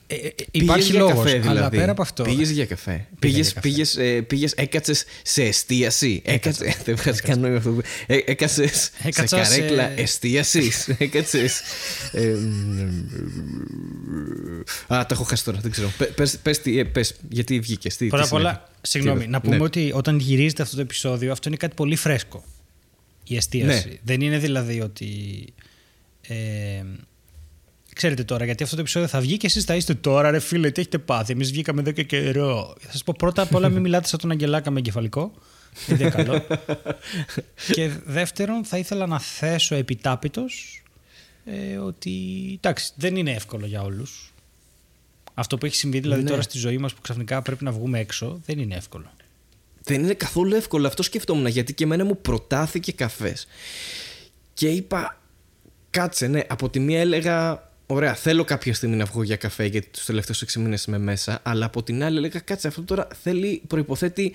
Ε, 0.07 0.15
ε, 0.15 0.27
ε, 0.27 0.31
Πήγες 0.51 0.53
υπάρχει 0.67 0.91
για 0.91 0.99
λόγος. 0.99 1.15
καφέ, 1.23 1.37
Αλλά 1.39 1.51
δηλαδή. 1.53 1.77
πέρα 1.77 1.91
από 1.91 2.01
αυτό. 2.01 2.23
Πήγες 2.23 2.49
για 2.49 2.65
καφέ. 2.65 2.91
Πήγα 2.91 3.07
Πήγες, 3.19 3.45
για 3.45 3.53
καφέ. 3.53 3.67
πήγες, 3.69 3.97
ε, 3.97 4.21
πήγες, 4.21 4.51
έκατσες 4.53 5.03
σε 5.23 5.43
εστίαση. 5.43 6.21
Έκατσες, 6.25 6.75
δεν 6.85 6.95
βγάζεις 6.95 7.21
καν 7.21 7.39
νόημα 7.39 7.57
αυτό. 7.57 7.69
που- 7.71 7.81
Ε, 8.07 8.17
έκατσες 8.25 8.71
σε 9.01 9.07
Έκατσα 9.07 9.43
σε- 9.45 9.59
καρέκλα 9.59 9.99
εστίασης. 9.99 10.87
Έκατσες... 10.97 11.61
ε, 12.11 12.33
μ, 12.33 12.79
Α, 14.93 15.05
τα 15.05 15.07
έχω 15.11 15.23
χάσει 15.23 15.43
τώρα, 15.43 15.57
δεν 15.61 15.71
ξέρω. 15.71 15.91
Πε- 15.97 16.11
Πες, 16.11 16.37
πες, 16.37 16.61
τι, 16.61 16.79
ε, 16.79 16.83
πες 16.83 17.15
γιατί 17.29 17.59
βγήκες. 17.59 17.97
Τι, 17.97 18.07
Πρώτα 18.07 18.23
τι 18.23 18.29
απ' 18.29 18.35
όλα, 18.35 18.49
συνέβη; 18.51 18.69
συγγνώμη, 18.81 19.23
Τι- 19.23 19.27
να 19.29 19.41
πούμε 19.41 19.57
ναι. 19.57 19.63
ότι 19.63 19.91
όταν 19.93 20.19
γυρίζεται 20.19 20.61
αυτό 20.61 20.75
το 20.75 20.81
επεισόδιο, 20.81 21.31
αυτό 21.31 21.47
είναι 21.47 21.57
κάτι 21.57 21.73
πολύ 21.75 21.95
φρέσκο. 21.95 22.43
Η 23.27 23.35
εστίαση. 23.35 23.87
Ναι. 23.87 23.95
Δεν 24.03 24.21
είναι 24.21 24.37
δηλαδή 24.37 24.81
ότι. 24.81 25.07
Ε, 27.95 27.97
ξέρετε 27.97 28.23
τώρα, 28.23 28.45
γιατί 28.45 28.63
αυτό 28.63 28.75
το 28.75 28.81
επεισόδιο 28.81 29.07
θα 29.07 29.19
βγει 29.19 29.37
και 29.37 29.45
εσείς 29.45 29.63
θα 29.63 29.75
είστε 29.75 29.93
τώρα, 29.93 30.31
ρε 30.31 30.39
φίλε, 30.39 30.71
τι 30.71 30.81
έχετε 30.81 30.97
πάθει. 30.97 31.31
Εμείς 31.31 31.51
βγήκαμε 31.51 31.81
εδώ 31.81 31.91
και 31.91 32.03
καιρό. 32.03 32.75
Θα 32.79 32.91
σας 32.91 33.03
πω 33.03 33.13
πρώτα 33.17 33.41
απ' 33.41 33.55
όλα, 33.55 33.69
μην 33.69 33.81
μιλάτε 33.81 34.07
σαν 34.07 34.19
τον 34.19 34.31
Αγγελάκα 34.31 34.71
με 34.71 34.79
εγκεφαλικό. 34.79 35.33
Δεν 35.87 35.99
είναι 35.99 36.09
καλό. 36.09 36.45
και 37.75 37.91
δεύτερον, 38.05 38.65
θα 38.65 38.77
ήθελα 38.77 39.05
να 39.05 39.19
θέσω 39.19 39.75
επιτάπητος 39.75 40.83
ε, 41.45 41.77
ότι 41.77 42.11
εντάξει, 42.55 42.91
δεν 42.95 43.15
είναι 43.15 43.31
εύκολο 43.31 43.65
για 43.65 43.81
όλους. 43.81 44.33
Αυτό 45.33 45.57
που 45.57 45.65
έχει 45.65 45.75
συμβεί 45.75 45.99
δηλαδή 45.99 46.23
Ναι. 46.23 46.29
τώρα 46.29 46.41
στη 46.41 46.57
ζωή 46.57 46.77
μας 46.77 46.93
που 46.93 47.01
ξαφνικά 47.01 47.41
πρέπει 47.41 47.63
να 47.63 47.71
βγούμε 47.71 47.99
έξω, 47.99 48.41
δεν 48.45 48.59
είναι 48.59 48.75
εύκολο. 48.75 49.11
Δεν 49.83 50.03
είναι 50.03 50.13
καθόλου 50.13 50.55
εύκολο. 50.55 50.87
Αυτό 50.87 51.03
σκεφτόμουν 51.03 51.47
γιατί 51.47 51.73
και 51.73 51.83
εμένα 51.83 52.05
μου 52.05 52.21
προτάθηκε 52.21 52.91
καφές. 52.91 53.47
Και 54.53 54.67
είπα, 54.67 55.21
κάτσε, 55.89 56.27
ναι. 56.27 56.41
Από 56.47 56.69
τη 56.69 56.79
μία 56.79 56.99
έλεγα, 56.99 57.64
ωραία, 57.85 58.15
θέλω 58.15 58.43
κάποια 58.43 58.73
στιγμή 58.73 58.95
να 58.95 59.05
βγω 59.05 59.23
για 59.23 59.35
καφέ 59.35 59.65
γιατί 59.65 59.87
τους 59.87 60.05
τελευταίους 60.05 60.43
6 60.43 60.53
μήνες 60.53 60.83
είμαι 60.83 60.97
μέσα. 60.97 61.39
Αλλά 61.43 61.65
από 61.65 61.83
την 61.83 62.03
άλλη 62.03 62.17
έλεγα, 62.17 62.39
κάτσε, 62.39 62.67
αυτό 62.67 62.81
τώρα 62.81 63.07
θέλει, 63.21 63.61
προποθέτει 63.67 64.33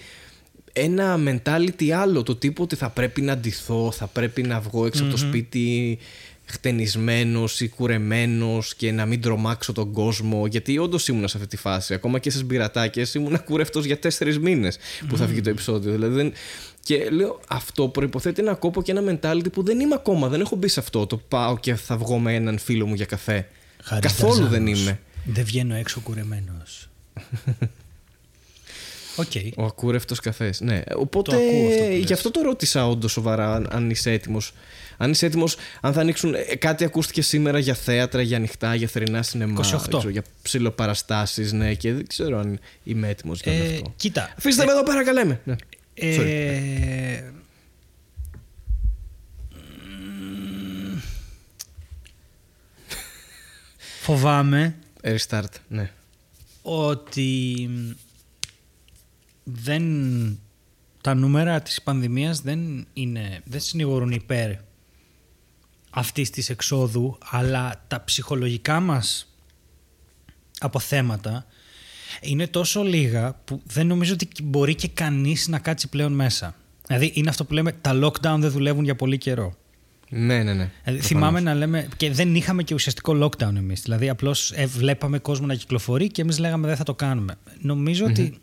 ένα 0.73 1.19
mentality 1.27 1.91
άλλο. 1.91 2.23
Το 2.23 2.37
τύπο 2.37 2.63
ότι 2.63 2.77
θα 2.77 2.89
πρέπει 2.89 3.21
να 3.21 3.37
ντυθώ, 3.37 3.93
θα 3.93 4.07
πρέπει 4.07 4.43
να 4.43 4.61
βγω 4.61 4.87
έξω 4.87 5.03
από 5.03 5.11
το 5.11 5.17
σπίτι 5.17 5.99
χτενισμένος 6.51 7.61
ή 7.61 7.69
κουρεμένος 7.69 8.75
και 8.75 8.93
να 8.93 9.07
μην 9.07 9.21
τρομάξω 9.21 9.73
τον 9.73 9.93
κόσμο 9.93 10.47
γιατί 10.47 10.79
όντως 10.79 11.09
ήμουν 11.09 11.29
σε 11.29 11.37
αυτή 11.37 11.49
τη 11.49 11.57
φάση 11.57 11.95
ακόμα 11.95 12.19
και 12.19 12.31
στις 12.31 12.45
μπειρατάκες 12.45 13.15
ήμουν 13.15 13.45
κουρευτός 13.45 13.85
για 13.85 13.99
τέσσερις 13.99 14.39
μήνες 14.39 14.79
που 15.09 15.17
θα 15.17 15.27
βγει 15.27 15.41
το 15.41 15.51
επεισόδιο 15.51 15.93
δηλαδή 15.93 16.15
δεν... 16.15 16.33
και 16.83 17.09
λέω 17.11 17.41
αυτό 17.49 17.89
προϋποθέτει 17.89 18.41
ένα 18.41 18.55
κόπο 18.55 18.83
και 18.83 18.93
ένα 18.93 19.19
mentality 19.23 19.53
που 19.53 19.63
δεν 19.63 19.81
είμαι 19.81 19.95
ακόμα 19.95 20.29
δεν 20.29 20.41
έχω 20.41 20.57
μπει 20.57 20.69
σε 20.69 20.81
αυτό 20.81 21.07
το 21.07 21.17
πάω 21.17 21.59
και 21.59 21.75
θα 21.75 21.97
βγω 21.97 22.19
με 22.19 22.35
έναν 22.35 22.59
φίλο 22.59 22.87
μου 22.87 22.95
για 22.95 23.05
καφέ 23.07 23.49
καθόλου 24.01 24.47
δεν 24.47 24.67
είμαι 24.67 25.01
Δεν 25.25 25.45
βγαίνω 25.45 25.75
έξω 25.75 26.01
κουρεμένος. 26.01 26.89
Οκ. 29.17 29.31
Ο 29.57 29.65
ακούρευτος 29.65 30.21
καφές. 30.21 30.61
Ναι. 30.61 30.81
Οπότε 30.97 31.31
Το 31.31 31.37
ακούω 31.37 31.67
αυτό 31.69 31.85
που 31.85 31.91
λες. 31.91 32.05
γι' 32.05 32.13
αυτό 32.13 32.31
το 32.31 32.41
ρώτησα 32.43 32.89
όντως 32.89 33.13
σοβαρά 33.13 33.55
αν, 33.55 33.69
αν 33.73 33.91
είσαι 33.91 34.11
έτοιμος. 34.13 34.53
Αν 34.97 35.11
είσαι 35.11 35.27
έτοιμος, 35.27 35.57
αν 35.81 35.93
θα 35.93 36.01
ανοίξουν. 36.01 36.35
ε, 36.35 36.57
Κάτι 36.57 36.85
ακούστηκε 36.85 37.23
σήμερα 37.23 37.59
για 37.59 37.75
θέατρα, 37.75 38.23
για 38.23 38.37
ανοιχτά, 38.37 38.75
για 38.75 38.89
θερινά 38.89 39.23
σινεμά. 39.23 39.61
28. 39.61 39.71
δεν 39.81 39.99
ξέρω, 39.99 40.09
για 40.09 40.25
ψιλοπαραστάσεις, 40.43 41.53
ναι, 41.53 41.75
και 41.75 41.93
δεν 41.93 42.07
ξέρω 42.07 42.39
αν 42.39 42.59
είμαι 42.85 43.09
έτοιμος 43.09 43.41
για 43.41 43.53
Ε, 43.53 43.61
αυτό. 43.75 43.93
κοίτα. 43.97 44.35
Αφήστε 44.39 44.65
με 44.65 44.71
εδώ 44.73 44.83
πέρα, 44.83 45.05
καλέ 45.05 45.25
με. 45.25 45.41
Ναι. 45.45 45.57
Sorry. 46.03 46.27
Ε, 46.27 47.31
μ, 49.53 50.99
Φοβάμαι 54.01 54.77
Restart, 55.03 55.45
ναι. 55.69 55.93
ότι 56.63 57.69
δεν, 59.45 59.85
τα 61.01 61.15
νούμερα 61.15 61.61
της 61.61 61.83
πανδημίας 61.83 62.41
δεν, 62.41 62.87
είναι, 62.93 63.43
δεν 63.45 63.61
συνηγορούν 63.61 64.11
υπέρ 64.11 64.53
αυτής 65.91 66.31
της 66.31 66.51
εξόδου, 66.51 67.19
αλλά 67.31 67.85
τα 67.89 68.05
ψυχολογικά 68.05 68.81
μας 68.81 69.35
αποθέματα 70.59 71.47
είναι 72.21 72.47
τόσο 72.47 72.83
λίγα 72.83 73.41
που 73.45 73.63
δεν 73.65 73.87
νομίζω 73.87 74.13
ότι 74.13 74.29
μπορεί 74.43 74.75
και 74.75 74.89
κανείς 74.89 75.49
να 75.49 75.59
κάτσει 75.59 75.89
πλέον 75.89 76.13
μέσα. 76.13 76.55
Δηλαδή 76.87 77.11
είναι 77.15 77.29
αυτό 77.29 77.45
που 77.45 77.53
λέμε 77.53 77.73
τα 77.73 77.99
lockdown 78.03 78.37
δεν 78.39 78.51
δουλεύουν 78.51 78.85
για 78.85 78.97
πολύ 78.97 79.19
καιρό. 79.19 79.55
Ναι, 80.09 80.43
ναι, 80.43 80.43
ναι. 80.43 80.53
Δηλαδή, 80.53 80.71
Προφανώς. 80.85 81.07
θυμάμαι 81.07 81.41
να 81.41 81.55
λέμε. 81.55 81.89
και 81.97 82.11
δεν 82.11 82.35
είχαμε 82.35 82.63
και 82.63 82.75
ουσιαστικό 82.75 83.19
lockdown 83.25 83.55
εμείς. 83.57 83.83
Δηλαδή, 83.83 84.09
απλώς 84.09 84.53
βλέπαμε 84.67 85.19
κόσμο 85.19 85.47
να 85.47 85.55
κυκλοφορεί 85.55 86.07
και 86.09 86.23
εμείς 86.23 86.39
λέγαμε 86.39 86.67
δεν 86.67 86.77
θα 86.77 86.85
το 86.85 86.95
κάνουμε. 86.95 87.35
Νομίζω 87.61 88.05
ότι. 88.05 88.39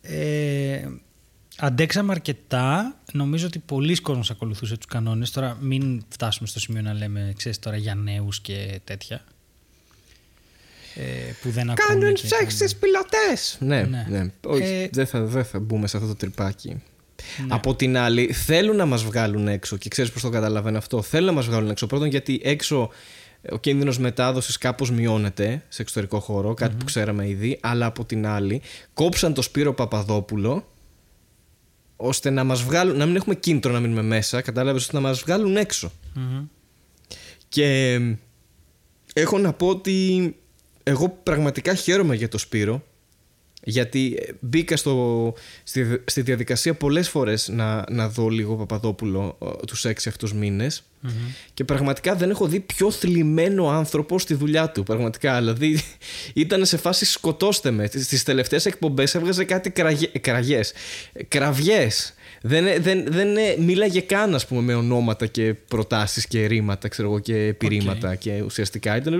Ε, 0.00 0.88
αντέξαμε 1.58 2.12
αρκετά. 2.12 2.96
Νομίζω 3.12 3.46
ότι 3.46 3.58
πολλοί 3.58 3.96
κόσμος 3.96 4.30
ακολουθούσε 4.30 4.76
τους 4.76 4.86
κανόνες. 4.86 5.30
Τώρα 5.30 5.58
μην 5.60 6.04
φτάσουμε 6.08 6.48
στο 6.48 6.60
σημείο 6.60 6.82
να 6.82 6.94
λέμε, 6.94 7.32
ξέρεις 7.36 7.58
τώρα, 7.58 7.76
για 7.76 7.94
νέους 7.94 8.40
και 8.40 8.80
τέτοια. 8.84 9.24
Ε, 10.98 11.32
που 11.42 11.50
δεν 11.50 11.70
ακούνε 11.70 11.98
Κάνουν 12.00 12.14
και 12.14 12.26
σεξ 12.26 12.54
στις 12.54 12.76
πιλωτές! 12.76 13.56
Ναι, 13.60 13.82
Ναι. 13.82 14.06
ναι. 14.08 14.30
Όχι, 14.46 14.62
Ε, 14.62 14.88
δεν, 14.92 15.06
θα, 15.06 15.20
δεν 15.20 15.44
θα 15.44 15.58
μπούμε 15.60 15.86
σε 15.86 15.96
αυτό 15.96 16.08
το 16.08 16.14
τρυπάκι. 16.16 16.82
Από 17.48 17.74
την 17.74 17.96
άλλη, 17.96 18.32
θέλουν 18.32 18.76
να 18.76 18.86
μας 18.86 19.04
βγάλουν 19.04 19.48
έξω 19.48 19.76
και 19.76 19.88
ξέρεις 19.88 20.10
πώς 20.10 20.22
το 20.22 20.28
καταλαβαίνω 20.28 20.78
αυτό. 20.78 21.02
Θέλουν 21.02 21.26
να 21.26 21.32
μας 21.32 21.46
βγάλουν 21.46 21.70
έξω. 21.70 21.86
Πρώτον, 21.86 22.08
γιατί 22.08 22.40
έξω 22.44 22.90
ε, 23.42 23.54
ο 23.54 23.58
κίνδυνος 23.58 23.98
μετάδοσης 23.98 24.58
κάπως 24.58 24.90
μειώνεται 24.90 25.62
σε 25.68 25.82
εξωτερικό 25.82 26.20
χώρο, 26.20 26.54
κάτι 26.54 26.74
που 26.76 26.84
ξέραμε 26.84 27.28
ήδη. 27.28 27.58
Αλλά 27.62 27.86
από 27.86 28.04
την 28.04 28.26
άλλη, 28.26 28.62
κόψαν 28.94 29.34
το 29.34 29.42
Σπύρο 29.42 29.74
Παπαδόπουλο 29.74 30.68
ώστε 31.96 32.30
να 32.30 32.44
μας 32.44 32.62
βγάλουν, 32.62 32.96
να 32.96 33.06
μην 33.06 33.16
έχουμε 33.16 33.34
κίνητρο 33.34 33.72
να 33.72 33.80
μείνουμε 33.80 34.02
μέσα, 34.02 34.40
κατάλαβες, 34.40 34.82
ώστε 34.82 34.94
να 34.96 35.00
μας 35.00 35.20
βγάλουν 35.20 35.56
έξω. 35.56 35.92
Μμμ. 36.14 36.44
Και 37.48 37.92
ε, 37.92 38.18
έχω 39.14 39.38
να 39.38 39.52
πω 39.52 39.66
ότι 39.68 40.36
εγώ 40.88 41.08
πραγματικά 41.22 41.74
χαίρομαι 41.74 42.14
για 42.14 42.28
το 42.28 42.38
Σπύρο 42.38 42.82
γιατί 43.62 44.16
ε, 44.18 44.32
μπήκα 44.40 44.76
στο, 44.76 45.34
στη, 45.62 46.02
στη 46.04 46.20
διαδικασία 46.20 46.74
πολλές 46.74 47.08
φορές 47.08 47.48
να, 47.48 47.84
να 47.90 48.08
δω 48.08 48.28
λίγο 48.28 48.56
Παπαδόπουλο 48.56 49.38
ε, 49.42 49.66
τους 49.66 49.84
έξι 49.84 50.08
αυτούς 50.08 50.32
μήνες 50.32 50.82
και 51.54 51.64
πραγματικά 51.64 52.14
δεν 52.14 52.30
έχω 52.30 52.46
δει 52.46 52.60
πιο 52.60 52.90
θλιμμένο 52.90 53.70
άνθρωπο 53.70 54.18
στη 54.18 54.34
δουλειά 54.34 54.70
του. 54.70 54.82
Πραγματικά, 54.82 55.38
δηλαδή 55.38 55.80
ήταν 56.34 56.66
σε 56.66 56.76
φάση 56.76 57.04
σκοτώστε 57.04 57.70
με. 57.70 57.86
Στις 57.86 58.22
τελευταίες 58.22 58.66
εκπομπές 58.66 59.14
έβγαζε 59.14 59.44
κάτι 59.44 59.70
κραγε, 59.70 60.06
κραγιές, 60.06 60.72
ε, 61.12 61.22
κραυγές. 61.22 62.14
Δεν, 62.42 62.82
δεν, 62.82 63.04
δεν 63.08 63.36
ε, 63.36 63.56
μίλαγε 63.58 64.00
καν 64.00 64.34
ας 64.34 64.46
πούμε 64.46 64.60
με 64.60 64.74
ονόματα 64.74 65.26
και 65.26 65.54
προτάσεις 65.68 66.26
και 66.26 66.46
ρήματα 66.46 66.88
ξέρω 66.88 67.08
εγώ, 67.08 67.18
και 67.18 67.36
επιρρήματα 67.36 68.14
και 68.14 68.42
ουσιαστικά. 68.44 68.96
Ήταν 68.96 69.14
«Ε, 69.14 69.18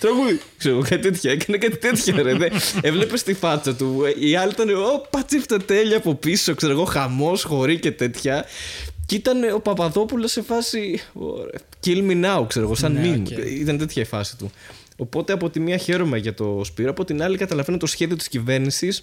τραγούδι. 0.00 0.40
Ξέρω 0.58 0.74
εγώ, 0.74 0.84
κάτι 0.88 1.02
τέτοια 1.02 1.30
έκανε 1.32 1.58
κάτι 1.58 1.76
τέτοια 1.76 2.22
ρε 2.22 2.34
δεν- 2.34 2.52
έβλεπες 2.82 3.22
τη 3.22 3.34
φάτσα 3.34 3.74
του 3.74 4.02
ε, 4.20 4.26
οι 4.26 4.36
άλλοι 4.36 4.50
ήταν 4.52 4.68
«Ω 4.68 5.06
πατσίφτα 5.10 5.56
τέλεια 5.64 5.96
από 5.96 6.14
πίσω 6.14 6.54
ξέρω 6.54 6.72
εγώ 6.72 6.84
χαμός 6.84 7.42
χωρί 7.42 7.78
και 7.78 7.92
τέτοια. 7.92 8.44
Και 9.06 9.14
ήταν 9.14 9.52
ο 9.54 9.60
Παπαδόπουλος 9.60 10.32
σε 10.32 10.42
φάση 10.42 11.00
«Ωραία, 11.12 11.60
kill 11.86 12.10
me 12.10 12.24
now 12.24 12.44
ξέρω 12.48 12.64
εγώ 12.64 12.74
σαν 12.74 12.92
Ναι, 12.92 13.14
meme. 13.16 13.20
οκ. 13.20 13.38
ήταν 13.60 13.78
τέτοια 13.78 14.02
η 14.02 14.06
φάση 14.06 14.36
του. 14.36 14.50
Οπότε 14.96 15.32
από 15.32 15.50
τη 15.50 15.60
μία 15.60 15.76
χαίρομαι 15.76 16.18
για 16.18 16.34
το 16.34 16.60
Σπύρο 16.64 16.90
από 16.90 17.04
την 17.04 17.22
άλλη 17.22 17.36
καταλαβαίνω 17.36 17.76
το 17.78 17.86
σχέδιο 17.86 18.16
της 18.16 18.28
κυβέρνησης 18.28 19.02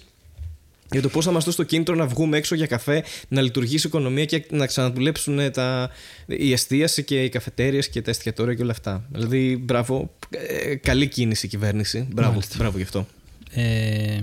για 0.92 1.02
το 1.02 1.08
πώς 1.08 1.24
θα 1.24 1.30
μας 1.30 1.44
δώσει 1.44 1.56
το 1.56 1.62
κίνητρο 1.62 1.94
να 1.94 2.06
βγούμε 2.06 2.36
έξω 2.36 2.54
για 2.54 2.66
καφέ, 2.66 3.04
να 3.28 3.40
λειτουργήσει 3.40 3.86
η 3.86 3.88
οικονομία 3.88 4.24
και 4.24 4.44
να 4.50 4.66
ξαναδουλέψουν 4.66 5.38
ε, 5.38 5.50
τα, 5.50 5.90
η 6.26 6.52
εστίαση 6.52 7.02
και 7.04 7.24
οι 7.24 7.28
καφετέρειες 7.28 7.88
και 7.88 8.02
τα 8.02 8.10
εστιατόρια 8.10 8.54
και 8.54 8.62
όλα 8.62 8.70
αυτά. 8.70 9.04
Δηλαδή, 9.10 9.56
μπράβο. 9.56 10.14
ε, 10.30 10.74
καλή 10.74 11.06
κίνηση 11.08 11.46
η 11.46 11.48
κυβέρνηση. 11.48 12.08
Μπράβο, 12.12 12.30
Μάλιστα. 12.30 12.54
μπράβο 12.58 12.76
γι' 12.76 12.82
αυτό. 12.82 13.06
Ε, 13.50 14.20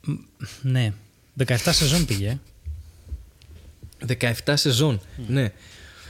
μ, 0.00 0.12
ναι. 0.62 0.92
17 1.46 1.56
σεζόν 1.56 2.04
πήγε. 2.04 2.38
17 4.44 4.52
σεζόν. 4.54 5.00
Ναι. 5.26 5.52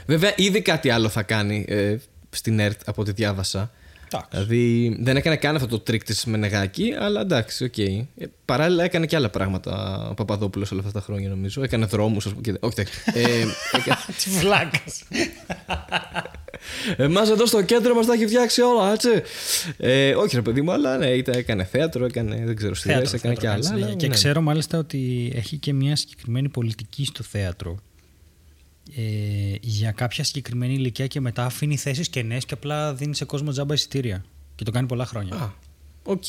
Βέβαια, 0.06 0.32
ήδη 0.36 0.62
κάτι 0.62 0.90
άλλο 0.90 1.08
θα 1.08 1.22
κάνει 1.22 1.64
ε, 1.68 1.96
στην 2.30 2.58
ΕΡΤ 2.58 2.80
από 2.88 3.02
ό,τι 3.02 3.12
διάβασα. 3.12 3.70
Εντάξει. 4.12 4.28
Δηλαδή, 4.30 4.96
δεν 5.00 5.16
έκανε 5.16 5.36
καν 5.36 5.54
αυτό 5.56 5.68
το 5.68 5.78
τρικ 5.78 6.04
της 6.04 6.24
Μενεγάκη, 6.24 6.94
αλλά 6.98 7.20
εντάξει, 7.20 7.64
οκ. 7.64 7.78
Ε, 7.78 8.04
παράλληλα, 8.44 8.84
έκανε 8.84 9.06
και 9.06 9.16
άλλα 9.16 9.28
πράγματα 9.28 10.06
ο 10.10 10.14
Παπαδόπουλος 10.14 10.70
όλα 10.72 10.80
αυτά 10.80 10.92
τα 10.92 11.00
χρόνια, 11.00 11.28
νομίζω. 11.28 11.62
Έκανε 11.62 11.84
δρόμους, 11.86 12.26
ας 12.26 12.32
πούμε. 12.32 12.42
και- 12.42 12.54
Όχι, 12.60 12.74
εντάξει. 12.80 13.02
ε, 13.14 13.20
έκανε- 13.78 13.98
Τι 14.24 14.30
βλάκας. 14.30 15.02
Εμάς 16.96 17.30
εδώ 17.30 17.46
στο 17.46 17.62
κέντρο 17.62 17.94
μας 17.94 18.06
τα 18.06 18.12
έχει 18.12 18.26
φτιάξει 18.26 18.60
όλα, 18.60 18.92
έτσι. 18.92 19.08
Ε, 19.76 20.14
όχι, 20.14 20.34
ρε 20.36 20.42
παιδί 20.42 20.62
μου, 20.62 20.72
αλλά 20.72 20.96
ναι, 20.98 21.06
ήταν, 21.06 21.34
έκανε 21.38 21.64
θέατρο, 21.64 22.04
έκανε 22.04 22.42
δεν 22.44 22.56
ξέρω, 22.56 22.74
σειρέ, 22.74 22.94
Θέατρο, 22.94 23.10
έκανε 23.14 23.34
θέατρο, 23.34 23.40
και 23.40 23.48
άλλα. 23.48 23.74
έτσι, 23.78 23.86
αλλά, 23.86 23.96
Και 23.96 24.06
ναι. 24.06 24.14
ξέρω 24.14 24.40
μάλιστα 24.40 24.78
ότι 24.78 25.32
έχει 25.34 25.56
και 25.56 25.72
μια 25.72 25.96
συγκεκριμένη 25.96 26.48
πολιτική 26.48 27.04
στο 27.04 27.22
θέατρο 27.22 27.76
ε, 28.96 29.02
για 29.60 29.90
κάποια 29.92 30.24
συγκεκριμένη 30.24 30.74
ηλικία 30.74 31.06
και 31.06 31.20
μετά 31.20 31.44
αφήνει 31.44 31.76
θέσεις 31.76 32.08
κενές 32.08 32.44
και 32.44 32.54
απλά 32.54 32.94
δίνει 32.94 33.14
σε 33.14 33.24
κόσμο 33.24 33.50
τζάμπα 33.50 33.74
εισιτήρια. 33.74 34.24
Και 34.54 34.64
το 34.64 34.70
κάνει 34.70 34.86
πολλά 34.86 35.06
χρόνια. 35.06 35.34
Α, 35.34 35.50
οκ. 36.02 36.28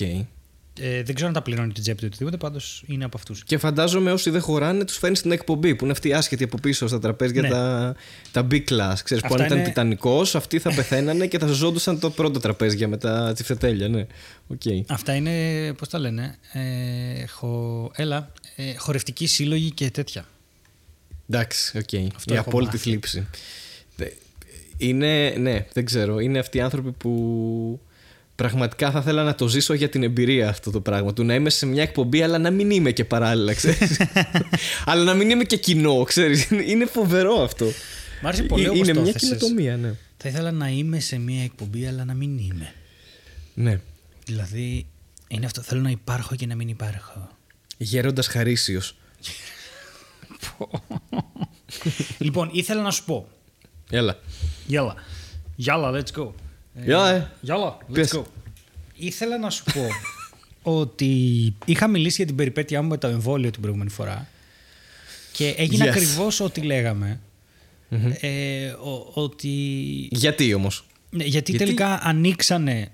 Ε, 0.79 1.03
δεν 1.03 1.15
ξέρω 1.15 1.27
αν 1.27 1.33
τα 1.33 1.41
πληρώνει 1.41 1.71
την 1.73 1.81
τσέπη 1.83 1.99
του 1.99 2.05
ή 2.05 2.07
οτιδήποτε, 2.07 2.37
πάντως 2.37 2.83
είναι 2.87 3.05
από 3.05 3.17
αυτούς. 3.17 3.43
Και 3.43 3.57
φαντάζομαι 3.57 4.11
όσοι 4.11 4.29
δεν 4.29 4.41
χωράνε, 4.41 4.83
τους 4.85 4.97
φέρνει 4.97 5.15
στην 5.15 5.31
εκπομπή 5.31 5.75
που 5.75 5.83
είναι 5.83 5.91
αυτοί 5.93 6.07
οι 6.07 6.13
άσχετοι 6.13 6.43
από 6.43 6.57
πίσω 6.57 6.87
στα 6.87 6.99
τραπέζια 6.99 7.41
Ναι. 7.41 7.49
τα, 7.49 7.95
τα 8.31 8.47
B 8.51 8.53
class. 8.53 8.95
Ξέρεις, 9.03 9.23
που 9.23 9.33
αν 9.33 9.33
Αυτά 9.33 9.45
ήταν 9.45 9.57
είναι- 9.57 9.67
τιτανικός, 9.67 10.35
αυτοί 10.35 10.59
θα 10.59 10.73
πεθαίνανε 10.73 11.27
και 11.27 11.39
θα 11.39 11.47
σωζόντουσαν 11.47 11.99
το 11.99 12.09
πρώτο 12.09 12.39
τραπέζια 12.39 12.87
με 12.87 12.97
τα 12.97 13.31
τσιφτετέλια. 13.33 13.87
Ναι. 13.87 14.05
Οκ. 14.47 14.61
Αυτά 14.87 15.15
είναι, 15.15 15.31
πώς 15.73 15.89
τα 15.89 15.99
λένε, 15.99 16.35
ε, 16.53 17.25
χω... 17.27 17.91
έλα, 17.95 18.31
ε, 18.55 18.73
χορευτικοί 18.77 19.27
σύλλογοι 19.27 19.71
και 19.71 19.89
τέτοια. 19.91 20.25
Εντάξει, 21.29 21.77
οκ. 21.77 22.13
Αυτό 22.15 22.33
Η 22.33 22.37
έχω 22.37 22.49
απόλυτη 22.49 22.71
μάθει. 22.75 22.89
θλίψη. 22.89 23.27
Δε- 23.95 24.09
Είναι, 24.77 25.29
ναι, 25.37 25.65
δεν 25.73 25.85
ξέρω. 25.85 26.19
Είναι 26.19 26.39
αυτοί 26.39 26.57
οι 26.57 26.61
άνθρωποι 26.61 26.91
που 26.91 27.79
πραγματικά 28.35 28.91
θα 28.91 28.99
ήθελα 28.99 29.23
να 29.23 29.35
το 29.35 29.47
ζήσω 29.47 29.73
για 29.73 29.89
την 29.89 30.03
εμπειρία 30.03 30.49
αυτό 30.49 30.71
το 30.71 30.81
πράγμα. 30.81 31.13
Του 31.13 31.23
να 31.23 31.33
είμαι 31.33 31.49
σε 31.49 31.65
μια 31.65 31.81
εκπομπή, 31.83 32.21
αλλά 32.21 32.37
να 32.37 32.51
μην 32.51 32.71
είμαι 32.71 32.91
και 32.91 33.05
παράλληλα, 33.05 33.53
ξέρεις. 33.53 34.01
αλλά 34.85 35.03
να 35.03 35.13
μην 35.13 35.29
είμαι 35.29 35.43
και 35.43 35.57
κοινό, 35.57 36.03
ξέρεις. 36.03 36.49
Είναι 36.51 36.85
φοβερό 36.85 37.41
αυτό. 37.43 37.65
Μ' 38.21 38.27
άρεσε 38.27 38.43
πολύ 38.43 38.63
Ε- 38.63 38.67
όπως 38.69 38.79
Είναι 38.87 38.93
το 38.93 39.01
μια 39.01 39.09
έθεσες. 39.09 39.37
κοινοτομία, 39.37 39.77
ναι. 39.77 39.93
Θα 40.17 40.29
ήθελα 40.29 40.51
να 40.51 40.67
είμαι 40.67 40.99
σε 40.99 41.17
μια 41.17 41.43
εκπομπή, 41.43 41.85
αλλά 41.85 42.05
να 42.05 42.13
μην 42.13 42.37
είμαι. 42.37 42.73
ναι. 43.53 43.79
Δηλαδή, 44.25 44.85
είναι 45.27 45.45
αυτό. 45.45 45.61
Θέλω 45.61 45.81
να 45.81 45.89
υπάρχω 45.89 46.35
και 46.35 46.45
να 46.45 46.55
μην 46.55 46.67
υπάρχω. 46.67 47.29
Γέροντας 47.77 48.27
Χαρίσιος. 48.27 48.95
λοιπόν, 52.17 52.49
ήθελα 52.51 52.81
να 52.81 52.91
σου 52.91 53.03
πω. 53.03 53.27
Έλα. 53.89 54.19
Γιάλα. 54.67 54.95
Γιάλα, 55.55 55.91
let's 55.93 56.19
go. 56.21 56.27
Γεια, 56.83 57.07
ε. 57.07 57.31
Γιάλα, 57.41 57.77
let's 57.89 57.93
Πες. 57.93 58.13
go. 58.17 58.21
Ήθελα 58.95 59.37
να 59.37 59.49
σου 59.49 59.63
πω 59.73 59.81
ότι 60.79 61.53
είχα 61.65 61.87
μιλήσει 61.87 62.15
για 62.15 62.25
την 62.25 62.35
περιπέτειά 62.35 62.81
μου 62.81 62.87
με 62.87 62.97
το 62.97 63.07
εμβόλιο 63.07 63.51
την 63.51 63.61
προηγούμενη 63.61 63.89
φορά 63.89 64.27
και 65.31 65.47
έγινε 65.57 65.85
Yes. 65.85 65.87
ακριβώς 65.87 66.39
ό,τι 66.39 66.61
λέγαμε. 66.61 67.19
Ε, 68.19 68.67
ο- 68.69 69.11
ότι 69.13 69.47
Γιατί 70.11 70.53
όμως; 70.53 70.85
Ναι, 71.09 71.23
γιατί, 71.23 71.51
Γιατί; 71.51 71.65
τελικά 71.65 71.99
ανοίξανε 72.03 72.91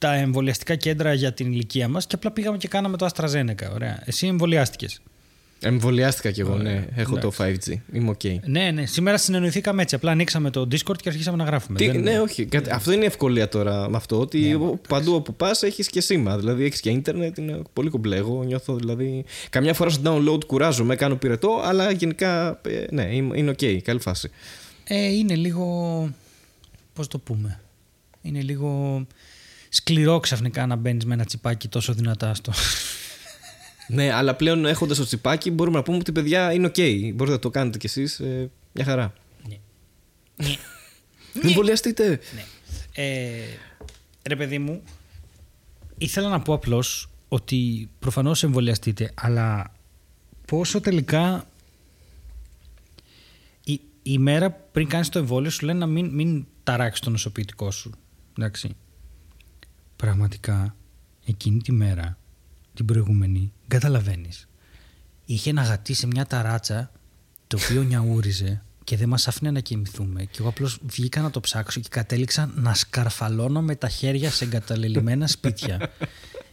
τα 0.00 0.14
εμβολιαστικά 0.14 0.74
κέντρα 0.76 1.12
για 1.14 1.32
την 1.32 1.52
ηλικία 1.52 1.88
μας 1.88 2.06
και 2.06 2.14
απλά 2.14 2.30
πήγαμε 2.30 2.56
και 2.56 2.68
κάναμε 2.68 2.96
το 2.96 3.08
AstraZeneca. 3.14 3.70
Ωραία. 3.72 4.02
Εσύ 4.04 4.26
εμβολιάστηκες. 4.26 5.00
Εμβολιάστηκα 5.60 6.30
κι 6.30 6.40
εγώ, 6.40 6.56
ναι. 6.56 6.86
Έχω 6.96 7.18
το 7.18 7.32
5G. 7.38 7.72
Είμαι 7.92 8.14
OK. 8.22 8.38
Ναι, 8.44 8.70
ναι. 8.70 8.86
Σήμερα 8.86 9.18
συνεννοηθήκαμε 9.18 9.82
έτσι. 9.82 9.94
Απλά 9.94 10.10
ανοίξαμε 10.10 10.50
το 10.50 10.60
Discord 10.72 10.96
και 11.02 11.08
αρχίσαμε 11.08 11.36
να 11.36 11.44
γράφουμε. 11.44 11.78
Τι, 11.78 11.86
Δεν- 11.90 12.00
Ναι, 12.02 12.20
όχι. 12.20 12.44
Κάτι- 12.44 12.70
Αυτό 12.70 12.92
είναι 12.92 13.02
η 13.02 13.06
ευκολία 13.06 13.48
τώρα 13.48 13.88
με 13.90 13.96
αυτό. 13.96 14.20
Ότι 14.20 14.38
Ναι. 14.40 14.76
παντού 14.88 15.14
όπου 15.14 15.34
πας 15.34 15.62
έχεις 15.62 15.88
και 15.88 16.00
σήμα. 16.00 16.38
Δηλαδή 16.38 16.64
έχεις 16.64 16.80
και 16.80 16.90
ίντερνετ. 16.90 17.38
Είναι 17.38 17.62
πολύ 17.72 17.90
κομπλέ. 17.90 18.16
Εγώ 18.16 18.42
νιώθω 18.44 18.74
δηλαδή. 18.76 19.24
Καμιά 19.50 19.74
φορά 19.74 19.90
στο 19.90 20.02
download 20.16 20.44
κουράζομαι, 20.46 20.96
κάνω 20.96 21.16
πυρετό, 21.16 21.60
αλλά 21.64 21.90
γενικά 21.90 22.60
ε, 22.68 22.84
ναι, 22.90 23.02
είναι 23.14 23.38
είναι 23.38 23.50
OK. 23.50 23.76
Καλή 23.82 24.00
φάση. 24.00 24.30
Ε, 24.84 25.06
είναι 25.12 25.34
λίγο. 25.34 26.08
Πώς 26.92 27.08
το 27.08 27.18
πούμε. 27.18 27.60
Είναι 28.22 28.40
λίγο 28.40 29.06
σκληρό 29.68 30.20
ξαφνικά 30.20 30.66
να 30.66 30.76
μπαίνεις 30.76 31.04
με 31.04 31.14
ένα 31.14 31.24
τσιπάκι 31.24 31.68
τόσο 31.68 31.92
δυνατά 31.92 32.34
στο. 32.34 32.52
Ναι, 33.88 34.12
αλλά 34.12 34.34
πλέον 34.34 34.66
έχοντας 34.66 34.96
το 34.96 35.04
τσιπάκι 35.04 35.50
μπορούμε 35.50 35.76
να 35.76 35.82
πούμε 35.82 35.96
ότι 35.96 36.12
παιδιά 36.12 36.52
είναι 36.52 36.66
OK. 36.68 36.78
Μπορείτε 37.14 37.36
να 37.36 37.38
το 37.38 37.50
κάνετε 37.50 37.78
κι 37.78 37.86
εσείς. 37.86 38.20
Ε, 38.20 38.50
μια 38.72 38.84
χαρά. 38.84 39.12
Ναι. 39.48 39.56
Ναι. 40.36 40.54
Εμβολιαστείτε. 41.42 42.08
Ναι. 42.08 42.44
Ε, 42.94 43.42
ρε 44.28 44.36
παιδί 44.36 44.58
μου, 44.58 44.82
ήθελα 45.98 46.28
να 46.28 46.40
πω 46.40 46.52
απλώς 46.52 47.10
ότι 47.28 47.90
προφανώς 47.98 48.42
εμβολιαστείτε, 48.42 49.10
αλλά 49.14 49.72
πόσο 50.46 50.80
τελικά 50.80 51.46
η, 53.64 53.80
η 54.02 54.18
μέρα 54.18 54.50
πριν 54.50 54.88
κάνεις 54.88 55.08
το 55.08 55.18
εμβόλιο 55.18 55.50
σου 55.50 55.66
λένε 55.66 55.78
να 55.78 55.86
μην, 55.86 56.06
μην 56.06 56.46
ταράξεις 56.62 57.04
το 57.04 57.10
νοσοποιητικό 57.10 57.70
σου. 57.70 57.90
Εντάξει. 58.38 58.76
Πραγματικά, 59.96 60.76
εκείνη 61.24 61.60
τη 61.60 61.72
μέρα, 61.72 62.17
την 62.78 62.86
προηγούμενη, 62.86 63.52
καταλαβαίνεις. 63.68 64.48
Είχε 65.24 65.50
ένα 65.50 65.62
γατί 65.62 65.94
σε 65.94 66.06
μια 66.06 66.26
ταράτσα 66.26 66.90
το 67.46 67.58
οποίο 67.64 67.82
νιαούριζε 67.82 68.62
και 68.84 68.96
δεν 68.96 69.08
μας 69.08 69.28
άφηνε 69.28 69.50
να 69.50 69.60
κοιμηθούμε. 69.60 70.24
Και 70.24 70.36
εγώ 70.38 70.48
απλώς 70.48 70.78
βγήκα 70.82 71.20
να 71.20 71.30
το 71.30 71.40
ψάξω 71.40 71.80
και 71.80 71.88
κατέληξα 71.90 72.50
να 72.54 72.74
σκαρφαλώνω 72.74 73.62
με 73.62 73.74
τα 73.74 73.88
χέρια 73.88 74.30
σε 74.30 74.44
εγκαταλελειμμένα 74.44 75.26
σπίτια 75.26 75.90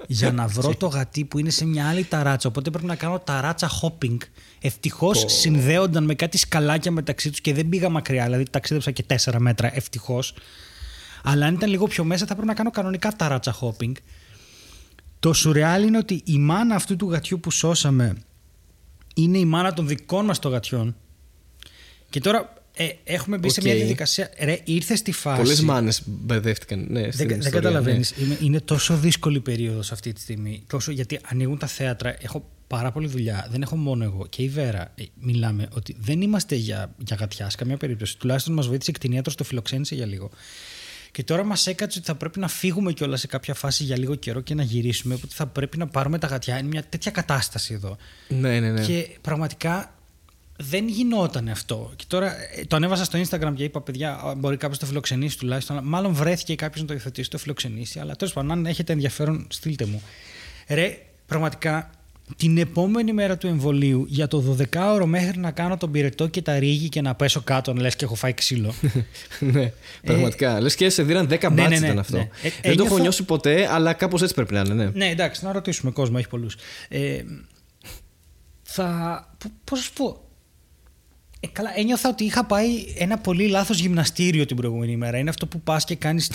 για 0.08 0.32
να 0.32 0.48
βρω 0.48 0.76
το 0.76 0.88
γατί 0.88 1.26
που 1.26 1.40
είναι 1.40 1.50
σε 1.50 1.66
μια 1.66 1.88
άλλη 1.88 2.04
ταράτσα. 2.04 2.50
Οπότε 2.50 2.70
πρέπει 2.70 2.88
να 2.88 2.96
κάνω 2.96 3.20
ταράτσα 3.20 3.70
hopping. 3.82 4.18
Ευτυχώς 4.62 5.24
συνδέονταν 5.28 6.04
με 6.04 6.16
κάτι 6.16 6.38
σκαλάκια 6.38 6.92
μεταξύ 6.92 7.30
τους 7.30 7.42
και 7.42 7.54
δεν 7.54 7.70
πήγα 7.70 7.90
μακριά. 7.90 8.24
Δηλαδή 8.24 8.44
ταξίδεψα 8.50 8.92
και 8.92 9.04
τέσσερα 9.04 9.40
μέτρα, 9.40 9.76
ευτυχώς. 9.76 10.34
Αλλά 11.24 11.46
αν 11.46 11.54
ήταν 11.54 11.70
λίγο 11.70 11.88
πιο 11.88 12.04
μέσα 12.04 12.26
θα 12.26 12.34
πρέπει 12.34 12.48
να 12.48 12.54
κάνω 12.54 12.72
κανονικά 12.72 13.12
ταράτσα 13.12 13.56
hopping. 13.62 13.92
Το 15.20 15.34
σουρεάλ 15.34 15.84
είναι 15.84 15.98
ότι 15.98 16.22
η 16.26 16.38
μάνα 16.38 16.76
αυτού 16.76 16.96
του 16.96 17.12
γατιού 17.12 17.40
που 17.40 17.52
σώσαμε 17.52 18.16
είναι 19.16 19.38
η 19.38 19.46
μάνα 19.46 19.74
των 19.74 19.88
δικών 19.88 20.26
μας 20.26 20.40
των 20.40 20.52
γατιών. 20.52 20.96
Και 22.10 22.20
τώρα 22.20 22.54
ε, 22.74 22.88
έχουμε 23.04 23.38
μπει 23.38 23.50
σε 23.50 23.60
Οκ. 23.60 23.66
μια 23.66 23.76
διαδικασία. 23.76 24.30
Ρε, 24.40 24.60
ήρθες 24.64 25.00
στη 25.00 25.12
φάση. 25.12 25.42
Πολλές 25.42 25.62
μάνες 25.62 26.02
μπερδεύτηκαν. 26.06 26.86
Ναι, 26.90 27.00
στην 27.12 27.18
Δεν, 27.18 27.28
δεν 27.28 27.38
ιστορία, 27.38 27.60
καταλαβαίνεις. 27.60 28.14
ναι. 28.18 28.24
Είναι, 28.26 28.38
είναι 28.42 28.60
τόσο 28.60 28.98
δύσκολη 28.98 29.40
περίοδος 29.40 29.92
αυτή 29.92 30.14
τη 30.14 30.22
στιγμή. 30.22 30.64
Τόσο 30.68 30.92
γιατί 30.92 31.20
ανοίγουν 31.24 31.58
τα 31.58 31.68
θέατρα. 31.68 32.16
Έχω 32.20 32.50
πάρα 32.68 32.92
πολλή 32.92 33.08
δουλειά. 33.08 33.48
Δεν 33.52 33.62
έχω 33.62 33.76
μόνο 33.76 34.04
εγώ. 34.04 34.26
Και 34.30 34.42
η 34.44 34.50
Βέρα. 34.50 34.92
ε, 34.96 35.04
Μιλάμε 35.20 35.68
ότι 35.74 35.96
δεν 36.00 36.22
είμαστε 36.22 36.56
για, 36.56 36.96
για 37.06 37.16
γατιά 37.20 37.50
σε 37.50 37.58
καμία 37.58 37.78
περίπτωση. 37.78 38.18
Τουλάχιστον 38.18 38.54
μας 38.54 38.68
βοήθησε 38.68 38.92
η 38.92 38.94
κτηνίατρος, 38.94 39.36
το 39.36 39.44
φιλοξένησε 39.44 39.96
για 39.96 40.06
λίγο. 40.06 40.30
Και 41.16 41.24
τώρα 41.24 41.44
μας 41.44 41.68
έκατσε 41.68 41.98
ότι 42.00 42.08
θα 42.08 42.16
πρέπει 42.16 42.40
να 42.40 42.48
φύγουμε 42.48 42.94
κιόλας 42.94 43.20
σε 43.20 43.28
κάποια 43.28 43.54
φάση 43.54 43.84
για 43.84 43.98
λίγο 43.98 44.16
καιρό 44.16 44.42
και 44.42 44.54
να 44.54 44.64
γυρίσουμε. 44.64 45.14
Οπότε 45.14 45.34
θα 45.36 45.46
πρέπει 45.48 45.78
να 45.78 45.88
πάρουμε 45.88 46.18
τα 46.18 46.28
γατιά. 46.28 46.58
Είναι 46.58 46.68
μια 46.68 46.84
τέτοια 46.84 47.12
κατάσταση 47.12 47.74
εδώ. 47.74 47.98
Ναι, 48.28 48.60
ναι, 48.60 48.72
ναι. 48.72 48.86
Και 48.86 49.08
πραγματικά 49.22 49.94
δεν 50.58 50.88
γινόταν 50.88 51.50
αυτό. 51.50 51.94
Και 51.96 52.04
τώρα 52.08 52.36
ε, 52.56 52.66
το 52.66 52.76
ανέβασα 52.76 53.04
στο 53.04 53.20
Instagram 53.20 53.54
και 53.56 53.64
είπα: 53.64 53.82
Παιδιά, 53.82 54.14
α, 54.14 54.36
μπορεί 54.36 54.58
κάποιος 54.58 54.80
το 54.80 54.86
φιλοξενήσει 54.86 55.38
τουλάχιστον. 55.38 55.78
Αλλά 55.78 55.86
Μάλλον 55.86 56.14
βρέθηκε 56.14 56.56
κάποιος 56.56 56.82
να 56.82 56.88
το 56.88 56.94
υιοθετήσει, 56.94 57.30
το 57.30 57.38
φιλοξενήσει. 57.38 58.00
Αλλά 58.00 58.16
τέλος 58.16 58.34
πάντων, 58.34 58.52
αν 58.52 58.66
έχετε 58.66 58.94
ενδιαφέρον, 58.94 59.48
στείλτε 59.50 59.86
μου. 59.86 60.02
Ρε, 60.68 60.98
πραγματικά 61.26 61.90
την 62.38 62.58
επόμενη 62.58 63.14
μέρα 63.14 63.38
του 63.38 63.48
εμβολίου 63.48 64.06
για 64.08 64.28
το 64.28 64.58
12ωρο 64.74 65.04
μέχρι 65.06 65.40
να 65.40 65.52
κάνω 65.52 65.78
τον 65.78 65.92
πυρετό 65.92 66.28
και 66.28 66.42
τα 66.42 66.60
ρίγη 66.60 66.90
και 66.90 67.02
να 67.02 67.16
πέσω 67.16 67.42
κάτω, 67.42 67.74
να 67.74 67.82
λες 67.82 67.96
και 67.96 68.06
έχω 68.06 68.16
φάει 68.16 68.34
ξύλο. 68.34 68.74
ναι, 69.40 69.72
πραγματικά. 70.04 70.62
Λες 70.62 70.76
και 70.76 70.90
σε 70.90 71.04
δίναν 71.04 71.26
10 71.26 71.30
ναι, 71.30 71.50
μπάτς 71.50 71.70
ναι, 71.70 71.80
ναι, 71.80 71.86
ήταν 71.86 72.00
αυτό. 72.00 72.18
ναι. 72.18 72.22
Ε, 72.22 72.50
Δεν 72.50 72.52
το 72.62 72.68
έχω 72.68 72.74
ένιωθα- 72.74 73.02
νιώσει 73.02 73.24
ποτέ, 73.24 73.68
αλλά 73.72 73.94
κάπως 73.94 74.22
έτσι 74.22 74.34
πρέπει 74.34 74.54
να 74.54 74.60
είναι. 74.60 74.74
Ναι. 74.74 74.90
ναι, 74.94 75.10
εντάξει, 75.10 75.46
να 75.46 75.52
ρωτήσουμε 75.52 75.92
κόσμο, 75.92 76.16
έχει 76.20 76.28
πολλούς. 76.28 76.56
Ε, 76.88 77.24
θα. 78.64 79.38
Πώς 79.64 79.80
σου 79.80 79.94
πω; 79.94 80.22
Ε, 81.40 81.48
καλά, 81.48 81.70
ένιωθα 81.76 82.10
ότι 82.10 82.24
είχα 82.24 82.46
πάει 82.46 82.68
ένα 82.98 83.18
πολύ 83.18 83.48
λάθος 83.48 83.80
γυμναστήριο 83.80 84.46
την 84.46 84.56
προηγούμενη 84.56 84.92
ημέρα. 84.92 85.18
Είναι 85.18 85.30
αυτό 85.30 85.48
που 85.48 85.62
πας 85.62 85.84
και 85.86 85.96
κάνεις 85.96 86.32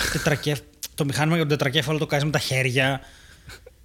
το 0.95 1.05
μηχάνημα 1.05 1.37
για 1.37 1.47
τον 1.47 1.57
τετρακέφαλο, 1.59 1.99
το 1.99 2.07
κάνεις 2.07 2.25
με 2.25 2.31
τα 2.31 2.39
χέρια. 2.39 3.01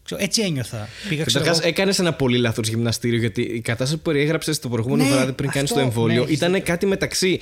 Ξέρω, 0.06 0.22
έτσι 0.24 0.42
ένιωθα. 0.42 0.88
Πήγα 1.10 1.24
ξέρω 1.24 1.40
Καταρχάς, 1.44 1.60
εγώ- 1.60 1.68
έκανες 1.68 2.00
ένα 2.00 2.14
πολύ 2.14 2.38
λάθος 2.38 2.68
γυμναστήριο 2.68 3.20
γιατί 3.20 3.42
η 3.42 3.60
κατάσταση 3.60 3.96
που 3.96 4.02
περιέγραψες 4.02 4.60
το 4.60 4.70
προηγούμενο 4.70 5.04
Ναι, 5.04 5.16
βράδυ 5.16 5.32
πριν 5.32 5.50
κάνεις 5.50 5.70
αυτό, 5.72 5.82
το 5.84 5.88
εμβόλιο 5.90 6.16
ναι, 6.16 6.22
έχεις 6.24 6.36
ήταν 6.38 6.52
δίκιο. 6.52 6.66
κάτι 6.66 6.86
μεταξύ 6.86 7.40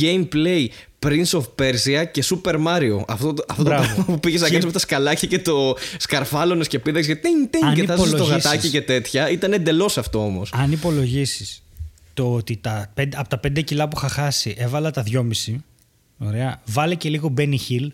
gameplay 0.00 0.66
Prince 1.06 1.30
of 1.30 1.42
Persia 1.58 2.04
και 2.12 2.24
Super 2.30 2.54
Mario. 2.54 3.04
Αυτό, 3.08 3.32
το- 3.32 3.44
αυτό 3.48 3.62
το 3.62 3.68
Μπράβο. 3.70 3.84
πράγμα 3.84 4.04
που 4.04 4.20
πήγες 4.20 4.40
να 4.40 4.46
Και- 4.46 4.52
κάνεις 4.52 4.66
με 4.66 4.72
τα 4.72 4.78
σκαλάκια 4.78 5.28
και 5.28 5.38
το 5.38 5.76
σκαρφάλωνες 5.98 6.68
και 6.68 6.78
πήδαξε 6.78 7.14
και 7.14 7.20
τίνγκ, 7.20 7.46
τίνγκ 7.50 7.64
Αν 7.64 7.74
και 7.74 7.84
θα 7.84 7.96
στο 7.96 8.06
υπολογίσεις- 8.06 8.44
γατάκι 8.44 8.68
και 8.70 8.82
τέτοια. 8.82 9.30
Ήταν 9.30 9.52
εντελώς 9.52 9.98
αυτό 9.98 10.24
όμως. 10.24 10.50
Αν 10.52 10.72
υπολογίσεις 10.72 11.62
το 12.14 12.32
ότι 12.34 12.56
τα, 12.56 12.90
πέντε- 12.94 13.18
από 13.20 13.28
τα 13.28 13.38
5 13.38 13.60
κιλά 13.62 13.88
που 13.88 13.96
είχα 13.98 14.08
χάσει 14.08 14.54
έβαλα 14.58 14.90
τα 14.90 15.02
2,5. 15.02 15.64
Ωραία. 16.18 16.62
Βάλε 16.66 16.94
και 16.94 17.08
λίγο 17.08 17.34
Benny 17.36 17.56
Hill. 17.68 17.88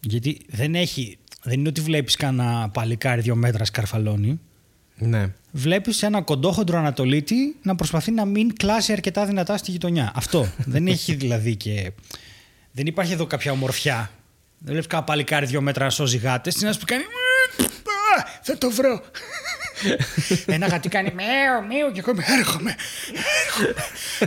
Γιατί 0.00 0.40
δεν 0.48 0.74
έχει. 0.74 1.18
Δεν 1.42 1.58
είναι 1.58 1.68
ότι 1.68 1.80
βλέπεις 1.80 2.16
κανένα 2.16 2.68
παλικάρι 2.68 3.20
δύο 3.20 3.34
μέτρα 3.34 3.64
σκαρφαλώνει. 3.64 4.40
Ναι. 4.96 5.32
Βλέπεις 5.50 6.02
ένα 6.02 6.22
κοντόχοντρο 6.22 6.78
Ανατολίτη 6.78 7.56
να 7.62 7.74
προσπαθεί 7.76 8.10
να 8.10 8.24
μην 8.24 8.56
κλάσει 8.56 8.92
αρκετά 8.92 9.26
δυνατά 9.26 9.56
στη 9.56 9.70
γειτονιά. 9.70 10.12
Αυτό. 10.14 10.52
δεν 10.72 10.86
έχει 10.86 11.14
δηλαδή 11.14 11.56
και. 11.56 11.92
Δεν 12.72 12.86
υπάρχει 12.86 13.12
εδώ 13.12 13.26
κάποια 13.26 13.52
ομορφιά. 13.52 14.10
Δεν 14.58 14.68
βλέπεις 14.68 14.86
κανένα 14.86 15.08
παλικάρι 15.08 15.46
δύο 15.46 15.60
μέτρα 15.60 15.84
να 15.84 15.90
σώζει 15.90 16.16
γάτες. 16.16 16.54
Τι 16.54 16.64
να 16.64 16.72
σου 16.72 16.78
πει 16.78 16.84
κάνει. 16.84 17.02
«Α, 18.16 18.24
Θα 18.42 18.58
το 18.58 18.70
βρω. 18.70 19.00
Ένα 20.54 20.66
γατί 20.66 20.88
κάνει 20.88 21.12
μέο, 21.14 21.62
μέο 21.68 21.92
και 21.92 22.00
εγώ 22.00 22.10
είμαι 22.10 22.24
έρχομαι. 22.38 22.76
Έρχομαι. 23.46 23.74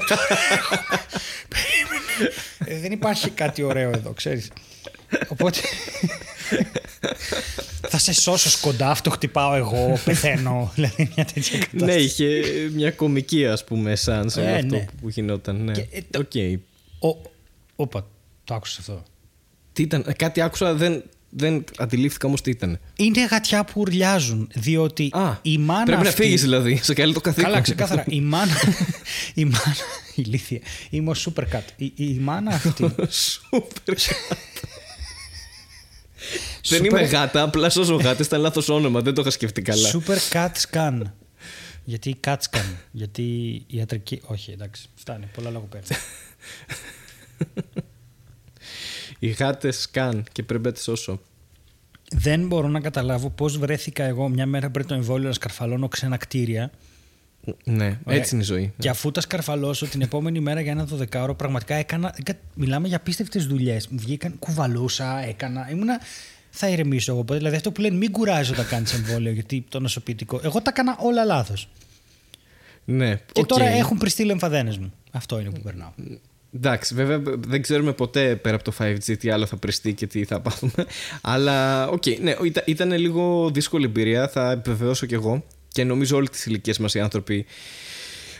Τώρα 0.08 0.28
έρχομαι. 0.52 1.02
Περίμενε. 1.54 2.34
Ε, 2.66 2.80
δεν 2.80 2.92
υπάρχει 2.92 3.30
κάτι 3.30 3.64
ωραίο 3.64 3.90
εδώ, 3.90 4.14
ξέρεις. 4.14 4.52
Οπότε. 5.28 5.60
Θα 7.90 7.98
σε 7.98 8.14
σώσω 8.14 8.50
σκοντάφτω, 8.50 9.10
χτυπάω 9.10 9.56
εγώ, 9.56 10.00
πεθαίνω. 10.06 10.72
Δηλαδή 10.76 11.12
μια 11.16 11.26
τέτοια 11.26 11.58
κατάσταση. 11.60 11.86
Ναι, 11.86 11.94
είχε 11.94 12.42
μια 12.74 12.92
κωμική 12.92 13.46
ας 13.46 13.64
πούμε 13.64 13.96
σαν 13.96 14.30
σε 14.30 14.42
Ε, 14.42 14.56
αυτό 14.56 14.66
ναι. 14.76 14.86
που 15.02 15.10
γινόταν. 15.10 15.64
Ναι. 15.64 15.72
Και, 15.72 15.86
ε, 15.92 16.00
το- 16.10 16.20
Οκ. 16.20 16.32
Ο- 17.16 17.30
Όπα, 17.76 18.08
το 18.44 18.54
άκουσα 18.54 18.78
αυτό. 18.80 19.04
Τι 19.74 19.82
ήταν, 19.84 20.04
ε, 20.08 20.14
κάτι 20.14 20.42
άκουσα, 20.42 20.74
δεν, 20.74 21.04
δεν 21.30 21.64
αντιλήφθηκα 21.78 22.28
όμως 22.28 22.42
τι 22.42 22.50
ήταν. 22.50 22.80
Είναι 22.96 23.26
γατιά 23.26 23.64
που 23.66 23.82
ουρλιάζουν, 23.82 24.50
διότι 24.54 25.10
Α, 25.14 25.38
η 25.42 25.58
μάνα 25.58 25.84
πρέπει 25.84 26.02
να 26.04 26.10
αυτή- 26.10 26.22
φύγεις 26.24 26.42
δηλαδή. 26.42 26.80
Σε 26.84 26.94
καλεί 26.94 27.14
το 27.14 27.22
καθήκον. 27.22 27.50
Καλά, 27.50 27.62
ξεκάθαρα. 27.64 28.04
Η 28.08 28.22
μάνα. 28.22 28.54
η 29.34 29.44
μάνα. 29.46 29.76
Ηλίθεια. 30.16 30.60
Είμαι 30.90 31.10
ο 31.10 31.14
Super 31.26 31.44
Cat. 31.44 31.62
Η, 31.76 31.92
η 31.96 32.18
μάνα 32.22 32.52
αυτή. 32.52 32.96
Σούπερ. 36.62 36.82
Δεν 36.82 36.86
είμαι 36.86 37.02
γάτα, 37.08 37.42
απλά 37.42 37.70
σώζω 37.70 37.96
γάτε. 37.96 38.24
Ήταν 38.24 38.42
λάθος 38.42 38.70
όνομα, 38.70 39.02
δεν 39.02 39.14
το 39.14 39.22
είχα 39.22 39.30
σκεφτεί 39.30 39.62
καλά. 39.62 39.90
Super 39.92 40.18
Cat 40.34 40.52
Scan. 40.70 41.02
Γιατί 41.84 42.20
Cat 42.24 42.36
Scan. 42.36 42.76
Γιατί 42.92 43.24
η 43.68 43.78
ιατρική. 43.78 44.22
Όχι, 44.26 44.52
εντάξει. 44.52 44.88
Φτάνει. 44.96 45.26
Πολλά 45.34 45.50
λογοπαίγνια. 45.50 45.98
Οι 49.20 49.28
γάτε 49.28 49.72
σκάν 49.72 50.24
και 50.32 50.44
πρέπει 50.44 50.64
να 50.64 50.72
τι 50.72 50.82
σώσω. 50.82 51.22
Δεν 52.12 52.48
μπορώ 52.48 52.68
να 52.68 52.80
καταλάβω 52.80 53.30
πώς 53.30 53.58
βρέθηκα 53.58 54.04
εγώ 54.04 54.30
μια 54.30 54.46
μέρα 54.46 54.70
πριν 54.70 54.86
το 54.86 54.94
εμβόλιο 54.94 55.28
να 55.28 55.34
σκαρφαλώνω 55.34 55.88
ξένα 55.88 56.18
κτίρια. 56.18 56.72
Ναι, 57.64 57.86
Ωραία. 58.06 58.20
έτσι 58.20 58.34
είναι 58.36 58.44
η 58.44 58.48
ζωή. 58.48 58.74
Και 58.80 58.90
αφού 58.90 59.12
τα 59.12 59.22
σκαρφαλώσω 59.22 59.86
την 59.88 60.02
επόμενη 60.02 60.40
μέρα 60.40 60.62
για 60.62 60.72
ένα 60.72 60.88
12ωρο, 60.88 61.34
πραγματικά 61.38 61.76
έκανα. 61.76 62.16
έκα- 62.20 62.40
Μιλάμε 62.54 62.88
για 62.88 62.98
απίστευτες 62.98 63.46
δουλειές. 63.48 63.88
Μου 63.88 63.98
βγήκαν, 64.00 64.36
κουβαλούσα, 64.40 65.24
έκανα. 65.28 65.68
Ήμουνα. 65.72 66.00
Θα 66.50 66.68
ηρεμήσω 66.70 67.12
εγώ. 67.12 67.24
ποτέ. 67.24 67.38
Δηλαδή 67.38 67.56
αυτό 67.56 67.72
που 67.72 67.82
λένε 67.82 67.96
μην 67.98 68.12
κουράζει 68.12 68.52
όταν 68.52 68.68
κάνεις 68.68 68.94
εμβόλιο, 68.94 69.32
γιατί 69.32 69.66
το 69.70 69.80
νοσοποιητικό. 69.80 70.40
Εγώ 70.44 70.62
τα 70.62 70.70
έκανα 70.70 70.96
όλα 71.00 71.24
λάθος. 71.24 71.70
Ναι, 72.86 73.16
Και 73.32 73.42
οκ. 73.42 73.46
τώρα 73.48 73.66
έχουν 73.66 73.98
πρηστεί 73.98 74.24
λεμφαδένες 74.24 74.78
μου. 74.78 74.94
Αυτό 75.12 75.40
είναι 75.40 75.50
που 75.50 75.62
περνάω. 75.62 75.90
Εντάξει, 76.56 76.94
βέβαια 76.96 77.22
δεν 77.48 77.62
ξέρουμε 77.62 77.94
ποτέ 77.94 78.36
πέρα 78.36 78.56
από 78.56 78.64
το 78.64 78.72
5G 78.80 79.18
τι 79.20 79.30
άλλο 79.30 79.46
θα 79.46 79.58
πρηστεί 79.58 79.94
και 79.94 80.08
τι 80.08 80.24
θα 80.26 80.40
πάθουμε. 80.42 80.86
Αλλά, 81.22 81.88
οκ, 81.88 82.04
ναι, 82.22 82.36
ήταν, 82.46 82.64
ήταν 82.68 82.92
λίγο 82.92 83.50
δύσκολη 83.54 83.86
εμπειρία, 83.86 84.28
θα 84.28 84.52
επιβεβαιώσω 84.52 85.06
κι 85.06 85.14
εγώ. 85.14 85.46
Και 85.74 85.84
νομίζω 85.84 86.18
όλοι 86.18 86.30
της 86.30 86.46
ηλικίας 86.46 86.78
μας 86.78 86.94
οι 86.94 87.00
άνθρωποι 87.00 87.46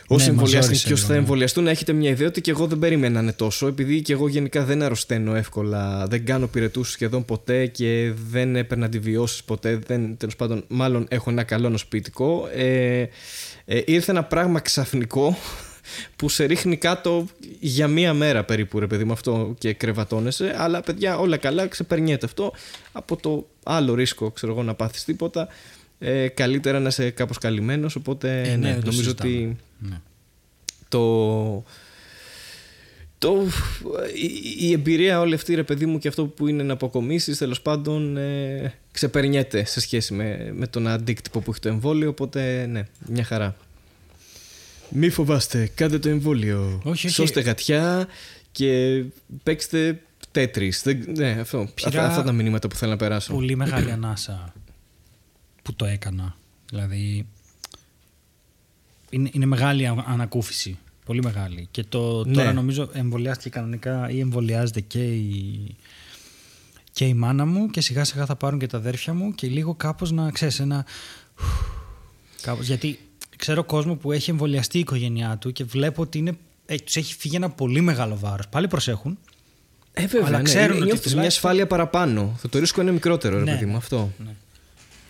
Όσοι 0.06 0.24
Ναι, 0.24 0.30
εμβολιάστηκαν 0.30 0.60
μας 0.60 0.69
ζόρισε 0.69 0.86
και 0.86 0.92
όσοι 0.92 1.02
θα 1.02 1.08
λίγο, 1.08 1.20
ναι. 1.20 1.26
εμβολιαστούν, 1.26 1.64
να 1.64 1.70
έχετε 1.70 1.92
μια 1.92 2.10
ιδέα 2.10 2.28
ότι 2.28 2.40
και 2.40 2.50
εγώ 2.50 2.66
δεν 2.66 2.78
περίμενα 2.78 3.14
να 3.14 3.20
είναι 3.20 3.32
τόσο. 3.32 3.66
Επειδή 3.66 4.02
και 4.02 4.12
εγώ 4.12 4.28
γενικά 4.28 4.64
δεν 4.64 4.82
αρρωσταίνω 4.82 5.34
εύκολα, 5.34 6.06
δεν 6.06 6.24
κάνω 6.24 6.46
πυρετούς 6.46 6.90
σχεδόν 6.90 7.24
ποτέ 7.24 7.66
και 7.66 8.12
δεν 8.30 8.56
έπαιρνα 8.56 8.86
αντιβιώσεις 8.86 9.44
ποτέ. 9.44 9.78
Δεν, 9.86 10.16
τέλος 10.16 10.36
πάντων, 10.36 10.64
μάλλον 10.68 11.06
έχω 11.08 11.30
ένα 11.30 11.42
καλό 11.42 11.68
ανοσοποιητικό. 11.68 12.48
Ε, 12.54 13.08
ε, 13.64 13.82
ήρθε 13.84 14.10
ένα 14.10 14.24
πράγμα 14.24 14.60
ξαφνικό 14.60 15.36
που 16.16 16.28
σε 16.28 16.44
ρίχνει 16.44 16.76
κάτω 16.76 17.26
για 17.60 17.88
μία 17.88 18.14
μέρα 18.14 18.44
περίπου, 18.44 18.78
ρε 18.78 18.86
παιδί 18.86 19.04
μου, 19.04 19.12
αυτό 19.12 19.54
και 19.58 19.72
κρεβατώνεσαι. 19.72 20.54
Αλλά 20.58 20.80
παιδιά, 20.80 21.18
όλα 21.18 21.36
καλά, 21.36 21.66
ξεπερνιέται 21.66 22.26
αυτό. 22.26 22.52
Από 22.92 23.16
το 23.16 23.46
άλλο 23.62 23.94
ρίσκο, 23.94 24.30
ξέρω 24.30 24.52
εγώ, 24.52 24.62
να 24.62 24.74
πάθεις 24.74 25.04
τίποτα. 25.04 25.48
Ε, 26.04 26.28
καλύτερα 26.28 26.80
να 26.80 26.88
είσαι 26.88 27.10
κάπως 27.10 27.38
καλυμμένος 27.38 27.96
οπότε 27.96 28.40
Ε, 28.42 28.48
ναι, 28.48 28.56
ναι, 28.56 28.66
δεν 28.72 28.74
το 28.80 28.86
νομίζω 28.86 29.02
συζητάμε. 29.02 29.30
ότι 29.32 29.56
Ναι. 29.78 30.00
το, 30.88 31.64
το, 33.18 33.42
η, 34.14 34.66
η 34.68 34.72
εμπειρία 34.72 35.20
όλη 35.20 35.34
αυτή 35.34 35.54
ρε 35.54 35.62
παιδί 35.62 35.86
μου 35.86 35.98
και 35.98 36.08
αυτό 36.08 36.26
που 36.26 36.48
είναι 36.48 36.62
να 36.62 36.72
αποκομίσεις 36.72 37.38
τέλος 37.38 37.60
πάντων 37.60 38.16
ε, 38.16 38.74
ξεπερνιέται 38.92 39.64
σε 39.64 39.80
σχέση 39.80 40.14
με, 40.14 40.50
με 40.54 40.66
τον 40.66 40.86
αντίκτυπο 40.88 41.40
που 41.40 41.50
έχει 41.50 41.60
το 41.60 41.68
εμβόλιο 41.68 42.08
οπότε 42.08 42.66
ναι, 42.66 42.82
μια 43.08 43.24
χαρά. 43.24 43.56
Μη 44.88 45.08
φοβάστε, 45.10 45.70
κάντε 45.74 45.98
το 45.98 46.08
εμβόλιο. 46.08 46.80
Όχι, 46.84 47.06
όχι. 47.06 47.08
Σώστε 47.08 47.40
γατιά 47.40 48.06
και 48.52 49.02
παίξτε 49.42 50.00
τέτρις. 50.30 50.82
Δεν, 50.82 51.04
ναι, 51.16 51.36
αυτό. 51.40 51.68
Πήρα- 51.74 51.88
Αυτά, 51.88 52.06
αυτά 52.06 52.22
τα 52.22 52.32
μηνύματα 52.32 52.68
που 52.68 52.74
θέλω 52.76 52.90
να 52.90 52.96
περάσω. 52.96 53.32
Πολύ 53.32 53.56
μεγάλη 53.56 53.90
ανάσα 53.90 54.52
που 55.64 55.74
το 55.74 55.84
έκανα. 55.84 56.36
Δηλαδή, 56.70 57.26
είναι, 59.10 59.30
είναι 59.32 59.46
μεγάλη 59.46 59.86
α- 59.86 60.04
ανακούφιση. 60.06 60.78
Πολύ 61.04 61.22
μεγάλη. 61.22 61.68
Και 61.70 61.84
το, 61.84 62.24
Ναι. 62.24 62.32
τώρα 62.34 62.52
νομίζω 62.52 62.90
εμβολιάστηκε 62.92 63.48
κανονικά 63.48 64.10
ή 64.10 64.20
εμβολιάζεται 64.20 64.80
και 64.80 65.04
η, 65.14 65.76
και 66.92 67.04
η 67.06 67.14
μάνα 67.14 67.46
μου 67.46 67.66
και 67.70 67.80
σιγά 67.80 68.04
σιγά 68.04 68.26
θα 68.26 68.36
πάρουν 68.36 68.58
και 68.58 68.66
τα 68.66 68.76
αδέρφια 68.76 69.14
μου 69.14 69.34
και 69.34 69.46
λίγο 69.46 69.74
κάπως 69.74 70.10
να 70.10 70.30
ξέρεις 70.30 70.60
ένα... 70.60 70.86
Κάπως, 72.42 72.66
γιατί 72.66 72.98
ξέρω 73.36 73.64
κόσμο 73.64 73.94
που 73.96 74.12
έχει 74.12 74.30
εμβολιαστεί 74.30 74.76
η 74.76 74.80
οικογένειά 74.80 75.36
του 75.38 75.52
και 75.52 75.64
βλέπω 75.64 76.02
ότι 76.02 76.18
είναι, 76.18 76.32
ε, 76.66 76.76
τους 76.76 76.96
έχει 76.96 77.14
φύγει 77.14 77.36
ένα 77.36 77.50
πολύ 77.50 77.80
μεγάλο 77.80 78.16
βάρος. 78.18 78.48
Πάλι 78.48 78.68
προσέχουν. 78.68 79.18
Ε, 79.92 80.06
βέβαια, 80.06 80.26
Αλλά 80.26 80.36
ναι. 80.36 80.42
ξέρουν 80.42 80.66
Είναι- 80.66 80.76
ότι 80.76 80.84
νιώθεις 80.84 81.04
μια 81.04 81.12
τουλάχιστον- 81.14 81.26
ασφάλεια 81.50 81.66
παραπάνω. 81.66 82.38
Το 82.50 82.58
ρίσκο 82.58 82.80
είναι 82.80 82.92
μικρότερο, 82.92 83.38
ρε 83.38 83.44
Ναι, 83.44 83.50
παιδί 83.52 83.64
μου, 83.64 83.70
ναι, 83.70 83.76
αυτό. 83.76 84.12
ναι. 84.24 84.34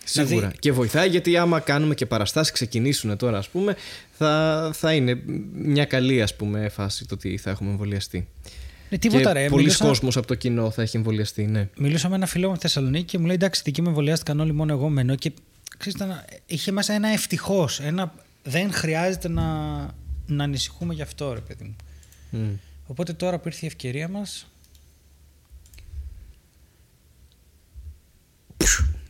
Σίγουρα. 0.05 0.35
Δηλαδή- 0.35 0.57
Και 0.59 0.71
βοηθάει 0.71 1.09
γιατί 1.09 1.37
άμα 1.37 1.59
κάνουμε 1.59 1.95
και 1.95 2.05
παραστάσεις 2.05 2.51
ξεκινήσουν 2.53 3.17
τώρα, 3.17 3.37
ας 3.37 3.49
πούμε, 3.49 3.75
θα, 4.17 4.69
θα 4.73 4.93
είναι 4.93 5.21
μια 5.53 5.85
καλή 5.85 6.21
ας 6.21 6.35
πούμε, 6.35 6.69
φάση 6.69 7.05
το 7.05 7.13
ότι 7.13 7.37
θα 7.37 7.49
έχουμε 7.49 7.69
εμβολιαστεί. 7.69 8.27
Ναι, 8.89 8.97
τίποτα 8.97 9.21
και 9.33 9.39
ρε. 9.39 9.47
πολλοί 9.49 9.61
Μιλούσα- 9.63 9.85
κόσμος 9.85 10.17
από 10.17 10.27
το 10.27 10.35
κοινό 10.35 10.71
θα 10.71 10.81
έχει 10.81 10.97
εμβολιαστεί, 10.97 11.45
ναι. 11.45 11.69
Μιλούσα 11.77 12.09
με 12.09 12.15
ένα 12.15 12.25
φίλο 12.25 12.47
μου 12.49 12.55
στη 12.55 12.61
Θεσσαλονίκη 12.63 13.05
και 13.05 13.17
μου 13.17 13.25
λέει: 13.25 13.35
Εντάξει, 13.35 13.61
δικοί 13.65 13.81
μου 13.81 13.87
εμβολιάστηκαν 13.87 14.39
όλοι, 14.39 14.51
μόνο 14.53 14.73
εγώ 14.73 14.89
μένω. 14.89 15.15
Και 15.15 15.31
ξέρεις, 15.77 15.93
ήταν, 15.95 16.25
είχε 16.45 16.71
μέσα 16.71 16.93
ένα 16.93 17.07
ευτυχώς. 17.09 17.79
Ένα, 17.79 18.13
δεν 18.43 18.71
χρειάζεται 18.73 19.27
να, 19.29 19.43
να 20.25 20.43
ανησυχούμε 20.43 20.93
γι' 20.93 21.01
αυτό, 21.01 21.33
ρε 21.33 21.39
παιδί 21.39 21.63
μου. 21.63 21.75
Μμ. 22.29 22.53
Οπότε 22.87 23.13
τώρα 23.13 23.39
που 23.39 23.47
ήρθε 23.47 23.59
η 23.63 23.67
ευκαιρία 23.67 24.07
μας. 24.07 24.47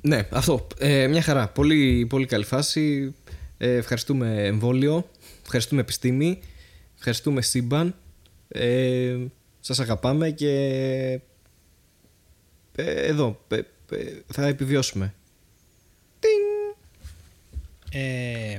Ναι, 0.07 0.27
αυτό. 0.31 0.67
Ε, 0.79 1.07
μια 1.07 1.21
χαρά. 1.21 1.47
Πολύ, 1.47 2.05
πολύ 2.09 2.25
καλή 2.25 2.43
φάση. 2.43 3.15
Ε, 3.57 3.75
ευχαριστούμε 3.75 4.45
εμβόλιο. 4.45 5.09
Ευχαριστούμε 5.41 5.81
επιστήμη. 5.81 6.39
Ευχαριστούμε 6.95 7.41
σύμπαν. 7.41 7.95
Ε, 8.47 9.17
σας 9.59 9.79
αγαπάμε 9.79 10.29
και 10.29 10.49
ε, 12.75 12.91
εδώ 12.91 13.41
ε, 13.47 13.55
ε, 13.55 13.63
θα 14.33 14.47
επιβιώσουμε. 14.47 15.13
Ε, 17.91 18.55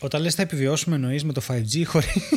όταν 0.00 0.22
λες 0.22 0.34
θα 0.34 0.42
επιβιώσουμε, 0.42 0.94
εννοείς 0.94 1.24
με 1.24 1.32
το 1.32 1.42
5G 1.48 1.82
χωρίς; 1.84 2.08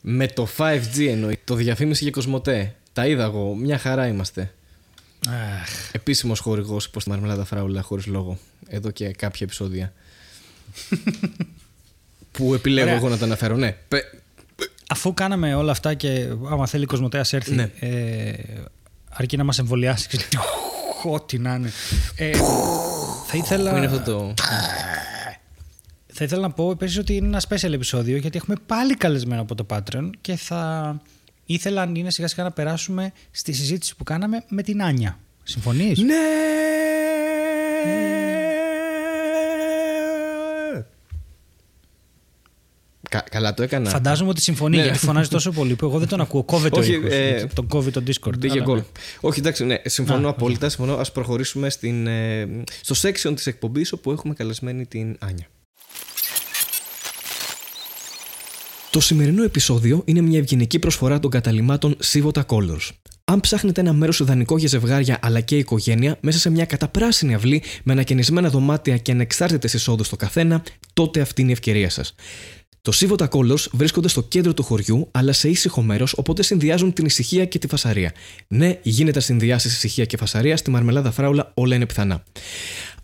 Με 0.00 0.26
το 0.26 0.48
5G 0.56 1.06
εννοεί. 1.08 1.38
Το 1.44 1.54
διαφήμιση 1.54 2.02
για 2.02 2.12
Κοσμοτέ. 2.12 2.74
Τα 2.92 3.06
είδα 3.06 3.24
εγώ. 3.24 3.54
Μια 3.54 3.78
χαρά 3.78 4.06
είμαστε. 4.06 4.54
Αχ, 5.28 5.90
Επίσημος 5.92 6.38
χορηγός 6.40 6.84
υπό 6.84 6.98
τη 7.02 7.08
Μαρμελάδα 7.08 7.44
Φράουλα 7.44 7.82
χωρίς 7.82 8.06
λόγο. 8.06 8.38
Εδώ 8.68 8.90
και 8.90 9.10
κάποια 9.10 9.40
επεισόδια. 9.46 9.92
που 12.32 12.54
επιλέγω 12.54 12.86
Ωραία. 12.86 12.98
εγώ 12.98 13.08
να 13.08 13.18
τα 13.18 13.24
αναφέρω. 13.24 13.56
Ναι. 13.56 13.76
Πε- 13.88 14.14
αφού 14.88 15.14
κάναμε 15.14 15.54
όλα 15.54 15.70
αυτά 15.72 15.94
και 15.94 16.28
άμα 16.50 16.66
θέλει 16.66 16.82
η 16.82 16.86
Κοσμοτέας 16.86 17.32
έρθει, 17.32 17.54
Ναι. 17.54 17.70
ε, 17.80 18.32
αρκεί 19.08 19.36
να 19.36 19.44
μας 19.44 19.58
εμβολιάσει. 19.58 20.08
ξέρεις, 20.08 20.28
Ό,τι 21.04 21.38
να 21.38 21.54
είναι. 21.54 21.70
Ε, 22.16 22.30
θα 23.26 23.36
ήθελα... 23.36 23.70
Πού 23.70 23.76
είναι 23.76 23.86
αυτό 23.86 24.00
το. 24.12 24.34
Θα 26.12 26.24
ήθελα 26.24 26.40
να 26.40 26.50
πω 26.50 26.70
επίσης 26.70 26.98
ότι 26.98 27.14
είναι 27.16 27.26
ένα 27.26 27.42
special 27.48 27.72
επεισόδιο 27.72 28.16
γιατί 28.16 28.36
έχουμε 28.36 28.56
πάλι 28.66 28.94
καλεσμένο 28.94 29.40
από 29.42 29.54
το 29.54 29.66
Patreon 29.70 30.10
και 30.20 30.36
θα 30.36 31.00
ήθελα 31.46 31.82
αν 31.82 31.94
είναι 31.94 32.10
σιγά 32.10 32.28
σιγά 32.28 32.42
να 32.42 32.50
περάσουμε 32.50 33.12
στη 33.30 33.52
συζήτηση 33.52 33.96
που 33.96 34.04
κάναμε 34.04 34.44
με 34.48 34.62
την 34.62 34.82
Άνια. 34.82 35.18
Συμφωνείς; 35.42 35.98
Ναι! 35.98 36.14
Κα- 43.10 43.24
καλά 43.30 43.54
το 43.54 43.62
έκανα. 43.62 43.90
Φαντάζομαι 43.90 44.30
ότι 44.30 44.40
συμφωνεί 44.40 44.76
Ναι. 44.76 44.82
γιατί 44.82 44.98
φωνάζει 44.98 45.28
τόσο 45.28 45.50
πολύ 45.50 45.74
που 45.76 45.84
εγώ 45.86 45.98
δεν 45.98 46.08
τον 46.08 46.20
ακούω. 46.20 46.42
Κόβεται 46.42 46.78
Όχι, 46.78 46.92
ο 46.94 46.98
ήχος, 46.98 47.12
ε, 47.12 47.28
γιατί 47.38 47.54
τον 47.54 47.66
κόβει 47.66 47.90
το 47.90 48.02
Discord. 48.06 48.38
Πήγε 48.40 48.52
αλλά 48.54 48.62
γκολ. 48.62 48.76
ναι. 48.76 48.84
Όχι, 49.20 49.38
εντάξει, 49.38 49.64
ναι, 49.64 49.76
συμφωνώ 49.84 50.26
Α, 50.26 50.30
απόλυτα. 50.30 50.68
Συμφωνώ. 50.68 50.96
Ας 50.96 51.12
προχωρήσουμε 51.12 51.70
στην, 51.70 52.06
ε, 52.06 52.48
στο 52.80 53.08
section 53.08 53.32
της 53.34 53.46
εκπομπής 53.46 53.92
όπου 53.92 54.10
έχουμε 54.12 54.34
καλεσμένη 54.34 54.86
την 54.86 55.16
Άνια. 55.20 55.46
Το 58.96 59.02
σημερινό 59.02 59.42
επεισόδιο 59.42 60.02
είναι 60.04 60.20
μια 60.20 60.38
ευγενική 60.38 60.78
προσφορά 60.78 61.18
των 61.18 61.30
καταλημάτων 61.30 61.96
Sivota 62.04 62.40
Colors. 62.46 62.90
Αν 63.24 63.40
ψάχνετε 63.40 63.80
ένα 63.80 63.92
μέρος 63.92 64.20
ιδανικό 64.20 64.58
για 64.58 64.68
ζευγάρια 64.68 65.18
αλλά 65.22 65.40
και 65.40 65.56
οικογένεια 65.56 66.18
μέσα 66.20 66.38
σε 66.38 66.50
μια 66.50 66.64
καταπράσινη 66.64 67.34
αυλή 67.34 67.62
με 67.84 67.92
ανακαινισμένα 67.92 68.50
δωμάτια 68.50 68.96
και 68.96 69.12
ανεξάρτητες 69.12 69.72
εισόδους 69.72 70.06
στο 70.06 70.16
καθένα, 70.16 70.62
τότε 70.92 71.20
αυτή 71.20 71.40
είναι 71.40 71.50
η 71.50 71.52
ευκαιρία 71.52 71.90
σας. 71.90 72.14
Το 72.82 72.92
Sivota 72.94 73.28
Colors 73.28 73.66
βρίσκονται 73.72 74.08
στο 74.08 74.22
κέντρο 74.22 74.54
του 74.54 74.62
χωριού, 74.62 75.08
αλλά 75.10 75.32
σε 75.32 75.48
ήσυχο 75.48 75.82
μέρος, 75.82 76.14
οπότε 76.16 76.42
συνδυάζουν 76.42 76.92
την 76.92 77.04
ησυχία 77.04 77.44
και 77.44 77.58
τη 77.58 77.66
φασαρία. 77.66 78.12
Ναι, 78.48 78.78
γίνεται 78.82 79.18
να 79.18 79.24
συνδυάσεις 79.24 79.72
ησυχία 79.72 80.04
και 80.04 80.16
φασαρία, 80.16 80.56
στη 80.56 80.70
μαρμελάδα 80.70 81.10
φράουλα 81.10 81.52
όλα 81.54 81.74
είναι 81.74 81.86
πιθανά. 81.86 82.24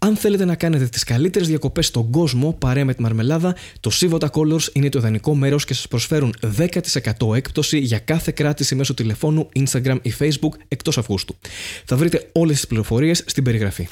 Αν 0.04 0.16
θέλετε 0.16 0.44
να 0.44 0.54
κάνετε 0.54 0.86
τις 0.86 1.04
καλύτερες 1.04 1.48
διακοπές 1.48 1.86
στον 1.86 2.10
κόσμο 2.10 2.52
παρέα 2.58 2.84
με 2.84 2.94
τη 2.94 3.02
μαρμελάδα, 3.02 3.56
το 3.80 3.90
Sivota 4.00 4.26
Colors 4.30 4.72
είναι 4.72 4.88
το 4.88 4.98
ιδανικό 4.98 5.34
μέρος 5.34 5.64
και 5.64 5.74
σας 5.74 5.88
προσφέρουν 5.88 6.34
10% 6.56 7.34
έκπτωση 7.34 7.78
για 7.78 7.98
κάθε 7.98 8.32
κράτηση 8.32 8.74
μέσω 8.74 8.94
τηλεφώνου, 8.94 9.48
Instagram 9.58 9.98
ή 10.02 10.12
Facebook 10.18 10.52
εκτός 10.68 10.98
Αυγούστου. 10.98 11.36
Θα 11.84 11.96
βρείτε 11.96 12.28
όλες 12.32 12.56
τις 12.56 12.66
πληροφορίες 12.66 13.22
στην 13.26 13.44
περιγραφή. 13.44 13.88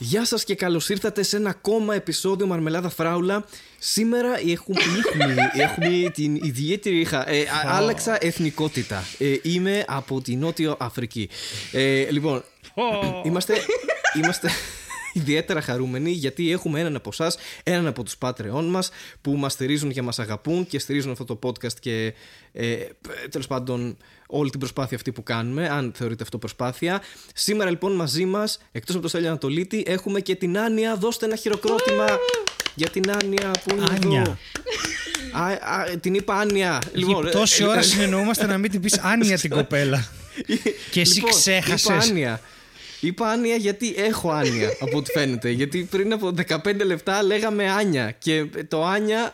Γεια 0.00 0.24
σας 0.24 0.44
και 0.44 0.54
καλώς 0.54 0.88
ήρθατε 0.88 1.22
σε 1.22 1.36
ένα 1.36 1.50
ακόμα 1.50 1.94
επεισόδιο 1.94 2.46
Μαρμελάδα 2.46 2.88
Φράουλα. 2.88 3.44
Σήμερα 3.78 4.28
έχουμε, 4.46 4.80
έχουμε, 5.06 5.36
έχουμε 5.56 6.10
την 6.10 6.34
ιδιαίτερη... 6.34 7.04
χα- 7.04 7.28
Ε, 7.30 7.40
α- 7.40 7.76
άλλαξα 7.76 8.16
εθνικότητα. 8.20 9.04
Ε, 9.18 9.34
είμαι 9.42 9.84
από 9.86 10.20
τη 10.20 10.36
Νότιο 10.36 10.76
Αφρική. 10.80 11.28
Ε, 11.72 12.10
λοιπόν, 12.10 12.44
είμαστε, 13.24 13.54
είμαστε 14.16 14.50
ιδιαίτερα 15.12 15.60
χαρούμενοι 15.60 16.10
γιατί 16.10 16.52
έχουμε 16.52 16.80
έναν 16.80 16.96
από 16.96 17.08
εσάς, 17.12 17.36
έναν 17.62 17.86
από 17.86 18.02
τους 18.02 18.14
Patreon 18.20 18.64
μας 18.64 18.90
που 19.20 19.32
μας 19.32 19.52
στηρίζουν 19.52 19.92
και 19.92 20.02
μας 20.02 20.18
αγαπούν 20.18 20.66
και 20.66 20.78
στηρίζουν 20.78 21.10
αυτό 21.10 21.24
το 21.24 21.38
podcast 21.42 21.72
και 21.80 22.14
ε, 22.52 22.76
τέλος 23.30 23.46
πάντων 23.46 23.96
όλη 24.26 24.50
την 24.50 24.58
προσπάθεια 24.58 24.96
αυτή 24.96 25.12
που 25.12 25.22
κάνουμε, 25.22 25.68
αν 25.68 25.92
θεωρείτε 25.96 26.22
αυτό 26.22 26.38
προσπάθεια. 26.38 27.02
Σήμερα 27.34 27.70
λοιπόν 27.70 27.92
μαζί 27.92 28.24
μας, 28.24 28.58
εκτός 28.72 28.94
από 28.94 29.02
το 29.02 29.08
Στέλιο 29.08 29.28
Ανατολίτη, 29.28 29.82
έχουμε 29.86 30.20
και 30.20 30.34
την 30.34 30.58
Άνια. 30.58 30.96
Δώστε 30.96 31.26
ένα 31.26 31.36
χειροκρότημα 31.36 32.06
για 32.74 32.88
την 32.88 33.10
Άνια 33.22 33.50
που 33.64 33.74
είναι 33.74 33.84
Άνια. 34.02 34.20
εδώ. 34.20 34.36
Α, 35.32 35.46
α, 35.46 35.98
την 36.00 36.14
είπα 36.14 36.34
Άνια. 36.34 36.78
Λοιπόν, 36.92 37.30
τόση 37.30 37.62
ε, 37.62 37.66
ώρα 37.66 37.78
ε, 37.78 37.82
συνεννοούμαστε 37.82 38.46
να 38.46 38.58
μην 38.58 38.70
την 38.70 38.80
πεις 38.80 38.98
Άνια 38.98 39.38
την 39.38 39.50
κοπέλα. 39.50 40.08
και 40.90 41.00
εσύ 41.00 41.14
Λοιπόν, 41.14 41.30
ξέχασες. 41.30 41.84
Είπα 41.84 41.94
άνοια. 41.94 42.40
Είπα 43.00 43.30
άνοια 43.30 43.56
γιατί 43.56 43.94
έχω 43.96 44.30
άνοια 44.30 44.76
από 44.80 44.96
ό,τι 44.96 45.10
φαίνεται. 45.10 45.50
Γιατί 45.50 45.88
πριν 45.90 46.12
από 46.12 46.34
15 46.48 46.84
λεπτά 46.84 47.22
λέγαμε 47.22 47.70
άνια. 47.70 48.10
Και 48.10 48.46
το 48.68 48.84
άνια 48.84 49.32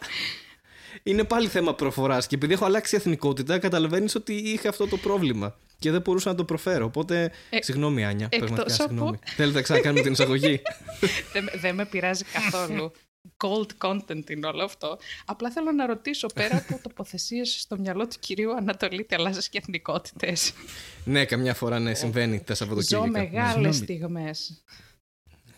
είναι 1.03 1.25
πάλι 1.25 1.49
θέμα 1.49 1.75
προφοράς. 1.75 2.27
Και 2.27 2.35
επειδή 2.35 2.53
έχω 2.53 2.65
αλλάξει 2.65 2.97
εθνικότητα, 2.97 3.59
καταλαβαίνεις 3.59 4.15
ότι 4.15 4.35
είχα 4.35 4.69
αυτό 4.69 4.87
το 4.87 4.97
πρόβλημα. 4.97 5.57
Και 5.79 5.91
δεν 5.91 6.01
μπορούσα 6.01 6.29
να 6.31 6.35
το 6.35 6.45
προφέρω. 6.45 6.85
Οπότε. 6.85 7.33
Ε, 7.51 7.63
συγγνώμη, 7.63 8.05
Άνια. 8.05 8.29
Πραγματικά, 8.29 8.69
συγγνώμη. 8.69 9.19
Θέλετε 9.37 9.57
να 9.57 9.63
ξανακάνουμε 9.63 10.03
την 10.03 10.13
εισαγωγή; 10.13 10.63
δεν, 11.33 11.49
δεν 11.61 11.75
με 11.75 11.85
πειράζει 11.85 12.25
καθόλου. 12.25 12.93
Gold 13.37 13.71
content 13.79 14.31
είναι 14.31 14.47
όλο 14.47 14.65
αυτό. 14.65 14.99
Απλά 15.25 15.51
θέλω 15.51 15.73
να 15.73 15.87
ρωτήσω 15.87 16.27
πέρα 16.27 16.57
από 16.57 16.83
τοποθεσίες 16.83 17.61
στο 17.61 17.79
μυαλό 17.79 18.07
του 18.07 18.17
κυρίου 18.21 18.55
Ανατολή, 18.55 19.07
αλλάζει 19.11 19.49
και 19.49 19.59
εθνικότητες. 19.59 20.53
ναι, 21.05 21.25
καμιά 21.25 21.55
φορά 21.55 21.79
ναι, 21.79 21.95
συμβαίνει 21.95 22.41
τα 22.41 22.55
Σαββατοκύριακα. 22.55 23.05
Ζω 23.07 23.11
μεγάλες 23.11 23.77
στιγμές. 23.77 24.65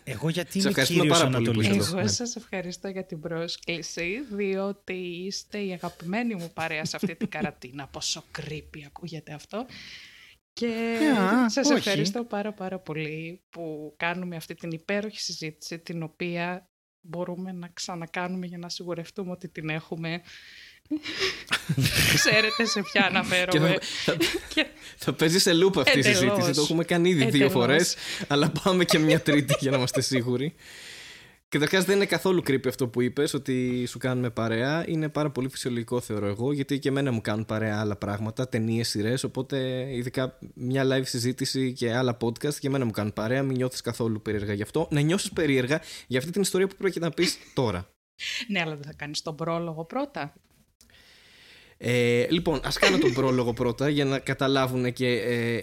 Εγώ 0.09 0.29
γιατί 0.29 0.59
είμαι 0.59 0.73
κύριος 0.73 1.21
Ανατολίτης. 1.21 1.93
Εγώ 1.93 2.09
σας 2.09 2.37
ευχαριστώ 2.37 2.89
για 2.89 3.05
την 3.05 3.21
πρόσκληση, 3.21 4.27
διότι 4.33 4.95
είστε 4.95 5.59
η 5.59 5.73
αγαπημένη 5.73 6.35
μου 6.35 6.51
παρέα 6.55 6.85
σε 6.85 6.97
αυτή 6.97 7.17
την 7.17 7.29
καρατίνα. 7.29 7.87
Πόσο 7.87 8.25
creepy 8.39 8.81
ακούγεται 8.87 9.33
αυτό. 9.33 9.67
Και 10.53 10.99
yeah, 11.01 11.45
σας 11.47 11.67
όχι. 11.67 11.79
ευχαριστώ 11.79 12.25
πάρα 12.25 12.53
πάρα 12.53 12.79
πολύ 12.79 13.43
που 13.51 13.95
κάνουμε 13.97 14.37
αυτή 14.37 14.55
την 14.55 14.71
υπέροχη 14.71 15.21
συζήτηση, 15.21 15.79
την 15.79 16.03
οποία 16.03 16.71
μπορούμε 17.09 17.53
να 17.53 17.69
ξανακάνουμε 17.75 18.47
για 18.47 18.59
να 18.59 18.69
σιγουρευτούμε 18.69 19.31
ότι 19.31 19.49
την 19.49 19.69
έχουμε 19.69 20.23
Ξέρετε 22.15 22.65
σε 22.65 22.83
ποια 22.83 23.07
αναφέρομαι. 23.07 23.79
θα, 24.05 24.17
θα, 24.55 24.67
θα 24.97 25.13
παίζει 25.13 25.39
σε 25.39 25.53
λούπα 25.53 25.81
αυτή 25.81 25.99
η 25.99 26.03
συζήτηση. 26.03 26.53
Το 26.53 26.61
έχουμε 26.61 26.85
κάνει 26.85 27.09
ήδη 27.09 27.31
δύο 27.31 27.51
φορές, 27.51 27.97
αλλά 28.29 28.53
πάμε 28.63 28.85
και 28.85 28.99
μια 28.99 29.21
τρίτη 29.21 29.55
για 29.61 29.71
να 29.71 29.77
είμαστε 29.77 30.01
σίγουροι. 30.01 30.55
Καταρχά, 31.49 31.81
δεν 31.81 31.97
είναι 31.97 32.07
καθόλου 32.07 32.43
creepy 32.47 32.69
αυτό 32.69 32.89
που 32.89 33.01
είπες, 33.01 33.35
ότι 33.35 33.87
σου 33.87 33.99
κάνουμε 33.99 34.31
παρέα. 34.31 34.89
Είναι 34.89 35.09
πάρα 35.09 35.31
πολύ 35.31 35.49
φυσιολογικό, 35.49 36.01
θεωρώ 36.01 36.27
εγώ, 36.27 36.53
γιατί 36.53 36.79
και 36.79 36.89
εμένα 36.89 37.13
μου 37.13 37.21
κάνουν 37.21 37.45
παρέα 37.45 37.81
άλλα 37.81 37.97
πράγματα, 37.97 38.49
ταινίες, 38.49 38.89
σειρές. 38.89 39.25
Οπότε, 39.25 39.87
ειδικά 39.95 40.39
μια 40.55 40.85
live 40.87 41.05
συζήτηση 41.05 41.73
και 41.73 41.95
άλλα 41.95 42.17
podcast, 42.21 42.55
και 42.55 42.67
εμένα 42.67 42.85
μου 42.85 42.91
κάνουν 42.91 43.13
παρέα. 43.13 43.43
Μην 43.43 43.57
νιώθεις 43.57 43.81
καθόλου 43.81 44.23
περίεργα 44.23 44.53
γι' 44.53 44.63
αυτό. 44.63 44.89
Να 44.91 45.01
νιώσεις 45.01 45.33
περίεργα 45.33 45.81
για 46.07 46.19
αυτή 46.19 46.31
την 46.31 46.41
ιστορία 46.41 46.67
που 46.67 46.75
πρέπει 46.77 47.01
να 47.01 47.11
πεις 47.11 47.39
τώρα. 47.55 47.89
ναι, 48.49 48.61
αλλά 48.61 48.75
δεν 48.75 48.85
θα 48.85 48.93
κάνεις 48.93 49.23
τον 49.23 49.37
πρόλογο 49.37 49.85
πρώτα. 49.85 50.35
Ε, 51.79 52.27
λοιπόν, 52.31 52.61
ας 52.65 52.79
κάνω 52.79 52.99
τον 52.99 53.13
πρόλογο 53.13 53.53
πρώτα 53.53 53.89
για 53.89 54.05
να 54.05 54.19
καταλάβουν 54.19 54.93
και 54.93 55.09
ε, 55.09 55.61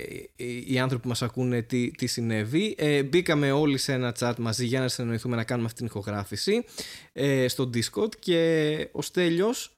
οι 0.67 0.79
άνθρωποι 0.79 1.03
που 1.03 1.09
μας 1.09 1.21
ακούνε 1.21 1.61
τι, 1.61 1.91
τι 1.91 2.07
συνέβη. 2.07 2.75
Ε, 2.77 3.03
μπήκαμε 3.03 3.51
όλοι 3.51 3.77
σε 3.77 3.93
ένα 3.93 4.15
chat 4.19 4.33
μαζί 4.37 4.65
για 4.65 4.79
να 4.79 4.87
συνεννοηθούμε 4.87 5.35
να 5.35 5.43
κάνουμε 5.43 5.65
αυτή 5.67 5.77
την 5.77 5.87
ηχογράφηση 5.87 6.65
ε, 7.13 7.47
στο 7.47 7.69
Discord 7.73 8.15
και 8.19 8.89
ο 8.91 9.01
Στέλιος 9.01 9.73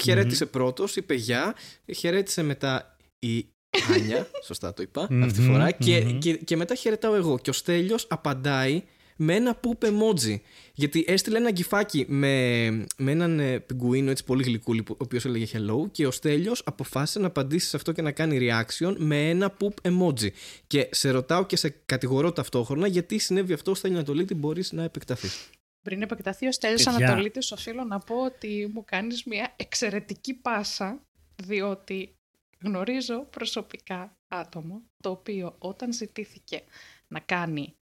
χαιρέτησε 0.00 0.46
πρώτος, 0.46 0.96
είπε 0.96 1.14
γεια, 1.14 1.54
χαιρέτησε 1.94 2.42
μετά 2.42 2.96
η 3.18 3.46
Άνια, 3.94 4.30
σωστά 4.46 4.74
το 4.74 4.82
είπα 4.82 5.08
αυτή 5.22 5.40
τη 5.40 5.46
φορά, 5.46 5.70
και, 5.70 6.00
και, 6.00 6.36
και 6.36 6.56
μετά 6.56 6.74
χαιρετάω 6.74 7.14
εγώ. 7.14 7.38
Και 7.38 7.50
ο 7.50 7.52
Στέλιος 7.52 8.06
απαντάει 8.08 8.82
με 9.16 9.34
ένα 9.34 9.60
poop 9.60 9.86
emoji. 9.86 10.36
Γιατί 10.74 11.04
έστειλε 11.08 11.38
ένα 11.38 11.50
γκυφάκι 11.50 12.04
με, 12.08 12.66
με 12.96 13.10
έναν 13.10 13.40
ε, 13.40 13.58
πιγκουίνο 13.58 14.10
έτσι 14.10 14.24
πολύ 14.24 14.42
γλυκούλη, 14.42 14.84
ο 14.88 14.96
οποίος 14.98 15.24
έλεγε 15.24 15.46
hello, 15.52 15.90
και 15.90 16.06
ο 16.06 16.10
Στέλιος 16.10 16.62
αποφάσισε 16.64 17.18
να 17.18 17.26
απαντήσει 17.26 17.68
σε 17.68 17.76
αυτό 17.76 17.92
και 17.92 18.02
να 18.02 18.12
κάνει 18.12 18.38
reaction 18.40 18.94
με 18.96 19.28
ένα 19.28 19.56
poop 19.60 19.90
emoji. 19.90 20.28
Και 20.66 20.88
σε 20.90 21.10
ρωτάω 21.10 21.46
και 21.46 21.56
σε 21.56 21.68
κατηγορώ 21.86 22.32
ταυτόχρονα 22.32 22.86
γιατί 22.86 23.18
συνέβη 23.18 23.52
αυτό 23.52 23.74
στο 23.74 23.88
Ανατολίτη, 23.88 24.34
μπορείς 24.34 24.72
να 24.72 24.82
επεκταθείς. 24.82 25.50
Πριν 25.82 26.02
επεκταθεί 26.02 26.46
ο 26.46 26.52
Στέλιος 26.52 26.86
Ανατολίτης, 26.86 27.52
οφείλω 27.52 27.84
να 27.84 27.98
πω 27.98 28.24
ότι 28.24 28.70
μου 28.74 28.84
κάνεις 28.84 29.24
μια 29.24 29.54
εξαιρετική 29.56 30.34
πάσα, 30.34 31.00
διότι 31.36 32.14
γνωρίζω 32.60 33.26
προσωπικά 33.30 34.16
άτομο, 34.28 34.82
το 35.02 35.10
οποίο 35.10 35.54
όταν 35.58 35.92
ζητήθηκε 35.92 36.62
να 37.08 37.20
κάνει 37.20 37.75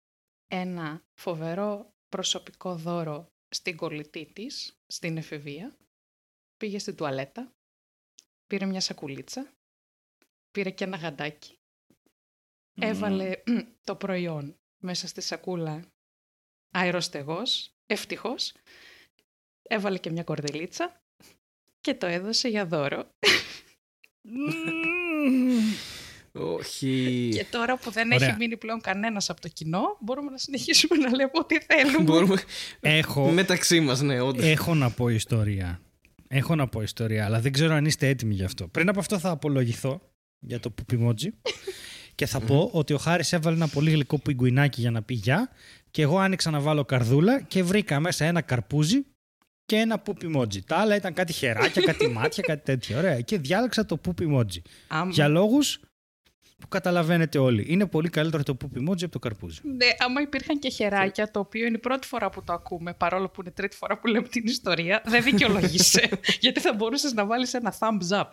ένα 0.55 1.03
φοβερό 1.13 1.93
προσωπικό 2.09 2.75
δώρο 2.75 3.31
στην 3.49 3.77
κολλητή 3.77 4.25
της, 4.33 4.77
στην 4.87 5.17
εφηβεία. 5.17 5.77
Πήγε 6.57 6.79
στην 6.79 6.95
τουαλέτα, 6.95 7.53
πήρε 8.47 8.65
μια 8.65 8.79
σακουλίτσα, 8.79 9.53
πήρε 10.51 10.69
και 10.69 10.83
ένα 10.83 10.97
γαντάκι, 10.97 11.57
έβαλε 12.73 13.43
το 13.83 13.95
προϊόν 13.95 14.59
μέσα 14.77 15.07
στη 15.07 15.21
σακούλα 15.21 15.85
αεροστεγός, 16.73 17.73
ευτυχώς, 17.85 18.53
έβαλε 19.61 19.97
και 19.97 20.09
μια 20.09 20.23
κορδελίτσα 20.23 21.01
και 21.81 21.95
το 21.95 22.05
έδωσε 22.05 22.47
για 22.47 22.65
δώρο. 22.65 23.09
Όχι. 26.35 27.29
Και 27.33 27.45
τώρα 27.49 27.77
που 27.77 27.91
δεν 27.91 28.11
έχει 28.11 28.35
μείνει 28.37 28.57
πλέον 28.57 28.81
κανένας 28.81 29.29
από 29.29 29.41
το 29.41 29.47
κοινό, 29.47 29.97
μπορούμε 29.99 30.31
να 30.31 30.37
συνεχίσουμε 30.37 30.97
να 30.97 31.09
λέμε 31.09 31.31
ό,τι 31.33 31.57
θέλουμε. 31.59 32.03
Μπορούμε... 32.03 32.41
Έχω... 32.79 33.31
Μεταξύ 33.31 33.79
μας, 33.79 34.01
ναι, 34.01 34.19
όντως. 34.19 34.45
Έχω 34.45 34.75
να 34.75 34.89
πω 34.89 35.09
ιστορία. 35.09 35.81
Έχω 36.27 36.55
να 36.55 36.67
πω 36.67 36.81
ιστορία, 36.81 37.25
αλλά 37.25 37.39
δεν 37.39 37.51
ξέρω 37.51 37.73
αν 37.73 37.85
είστε 37.85 38.07
έτοιμοι 38.07 38.33
γι' 38.33 38.43
αυτό. 38.43 38.67
Πριν 38.67 38.89
από 38.89 38.99
αυτό 38.99 39.19
θα 39.19 39.29
απολογηθώ 39.29 40.01
για 40.39 40.59
το 40.59 40.69
πουπιμότζι 40.69 41.29
και 42.15 42.25
θα 42.25 42.39
πω 42.39 42.69
ότι 42.73 42.93
ο 42.93 42.97
Χάρης 42.97 43.33
έβαλε 43.33 43.55
ένα 43.55 43.67
πολύ 43.67 43.91
γλυκό 43.91 44.19
πιγκουινάκι 44.19 44.81
για 44.81 44.91
να 44.91 45.01
πει 45.01 45.13
γεια 45.13 45.49
και 45.91 46.01
εγώ 46.01 46.17
άνοιξα 46.17 46.49
να 46.49 46.59
βάλω 46.59 46.85
καρδούλα 46.85 47.41
και 47.41 47.63
βρήκα 47.63 47.99
μέσα 47.99 48.25
ένα 48.25 48.41
καρπούζι 48.41 49.05
και 49.65 49.75
ένα 49.75 49.99
πουπιμότζι. 49.99 50.63
Τα 50.63 50.77
άλλα 50.77 50.95
ήταν 50.95 51.13
κάτι 51.13 51.33
χεράκια, 51.33 51.81
κάτι 51.81 52.07
μάτια, 52.07 52.43
κάτι 52.47 52.63
τέτοιο. 52.63 52.97
Ωραία. 52.97 53.21
Και 53.21 53.37
διάλεξα 53.37 53.85
το 53.85 53.97
πουπιμότζι. 53.97 54.61
Για 55.09 55.27
λόγους 55.27 55.79
που 56.63 56.69
καταλαβαίνετε 56.69 57.37
όλοι. 57.37 57.65
Είναι 57.67 57.85
πολύ 57.85 58.09
καλύτερο 58.09 58.43
το 58.43 58.55
πούπι 58.55 58.85
emoji 58.87 59.03
από 59.03 59.11
το 59.11 59.19
καρπούζι. 59.19 59.59
Ναι, 59.63 59.87
άμα 59.97 60.21
υπήρχαν 60.21 60.59
και 60.59 60.69
χεράκια, 60.69 61.31
το 61.31 61.39
οποίο 61.39 61.65
είναι 61.65 61.75
η 61.75 61.79
πρώτη 61.79 62.07
φορά 62.07 62.29
που 62.29 62.43
το 62.43 62.53
ακούμε, 62.53 62.93
παρόλο 62.93 63.29
που 63.29 63.41
είναι 63.41 63.49
η 63.49 63.53
τρίτη 63.53 63.75
φορά 63.75 63.97
που 63.97 64.07
λέμε 64.07 64.27
την 64.27 64.45
ιστορία, 64.45 65.01
δεν 65.05 65.23
δικαιολογείσαι. 65.23 66.09
γιατί 66.45 66.59
θα 66.59 66.73
μπορούσες 66.73 67.13
να 67.13 67.25
βάλεις 67.25 67.53
ένα 67.53 67.73
thumbs 67.79 68.21
up. 68.21 68.27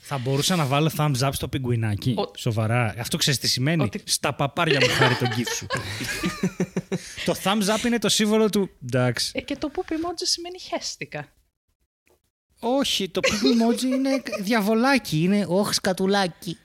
Θα 0.00 0.18
μπορούσα 0.18 0.56
να 0.56 0.64
βάλω 0.64 0.90
thumbs 0.96 1.18
up 1.20 1.30
στο 1.32 1.48
πιγκουινάκι. 1.48 2.14
Ο... 2.18 2.30
Σοβαρά. 2.36 2.94
Αυτό 2.98 3.16
ξέρεις 3.16 3.40
τι 3.40 3.48
σημαίνει; 3.48 3.82
Ότι... 3.82 4.00
Στα 4.04 4.34
παπάρια 4.34 4.80
μου 4.80 4.88
χάρη 4.88 5.14
τον 5.14 5.28
gif 5.28 5.48
σου. 5.56 5.66
το 7.26 7.34
thumbs 7.44 7.76
up 7.76 7.84
είναι 7.86 7.98
το 7.98 8.08
σύμβολο 8.08 8.50
του. 8.50 8.70
Εντάξει. 8.84 9.32
Ε, 9.34 9.40
και 9.40 9.56
το 9.56 9.70
poop 9.74 9.92
emoji 9.92 10.22
σημαίνει 10.22 10.60
χέστηκα. 10.60 11.28
Όχι, 12.60 13.08
το 13.08 13.20
poop 13.24 13.72
emoji 13.72 13.82
είναι 13.82 14.22
διαβολάκι. 14.40 15.22
Είναι 15.22 15.46
όχι 15.48 15.74
σκατουλάκι. 15.74 16.58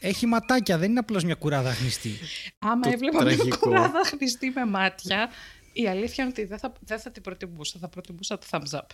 Έχει 0.00 0.26
ματάκια, 0.26 0.78
δεν 0.78 0.90
είναι 0.90 0.98
απλώς 0.98 1.24
μια 1.24 1.34
κουράδα 1.34 1.72
αχνιστή. 1.72 2.10
Άμα 2.58 2.88
έβλεπα 2.88 3.24
μια 3.24 3.56
κουράδα 3.60 4.04
αχνιστή 4.04 4.52
με 4.54 4.64
μάτια, 4.66 5.30
η 5.72 5.88
αλήθεια 5.88 6.24
είναι 6.24 6.32
ότι 6.36 6.44
δεν 6.44 6.58
θα, 6.58 6.72
δεν 6.80 6.98
θα 6.98 7.10
την 7.10 7.22
προτιμούσα. 7.22 7.78
Θα 7.78 7.88
προτιμούσα 7.88 8.38
το 8.38 8.46
thumbs 8.50 8.78
up. 8.78 8.86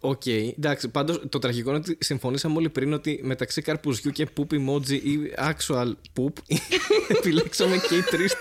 Οκ, 0.00 0.22
okay, 0.24 0.52
εντάξει. 0.56 0.88
Πάντως 0.88 1.20
το 1.28 1.38
τραγικό 1.38 1.70
είναι 1.70 1.78
ότι 1.78 1.98
συμφωνήσαμε 2.00 2.56
όλοι 2.56 2.70
πριν 2.70 2.92
ότι 2.92 3.20
μεταξύ 3.22 3.62
καρπουζιού 3.62 4.10
και 4.10 4.28
poop 4.36 4.54
emoji 4.54 5.02
ή 5.02 5.18
actual 5.36 5.92
poop 6.16 6.32
επιλέξαμε 7.18 7.76
και 7.88 7.96
οι 7.96 8.02
τρεις 8.02 8.36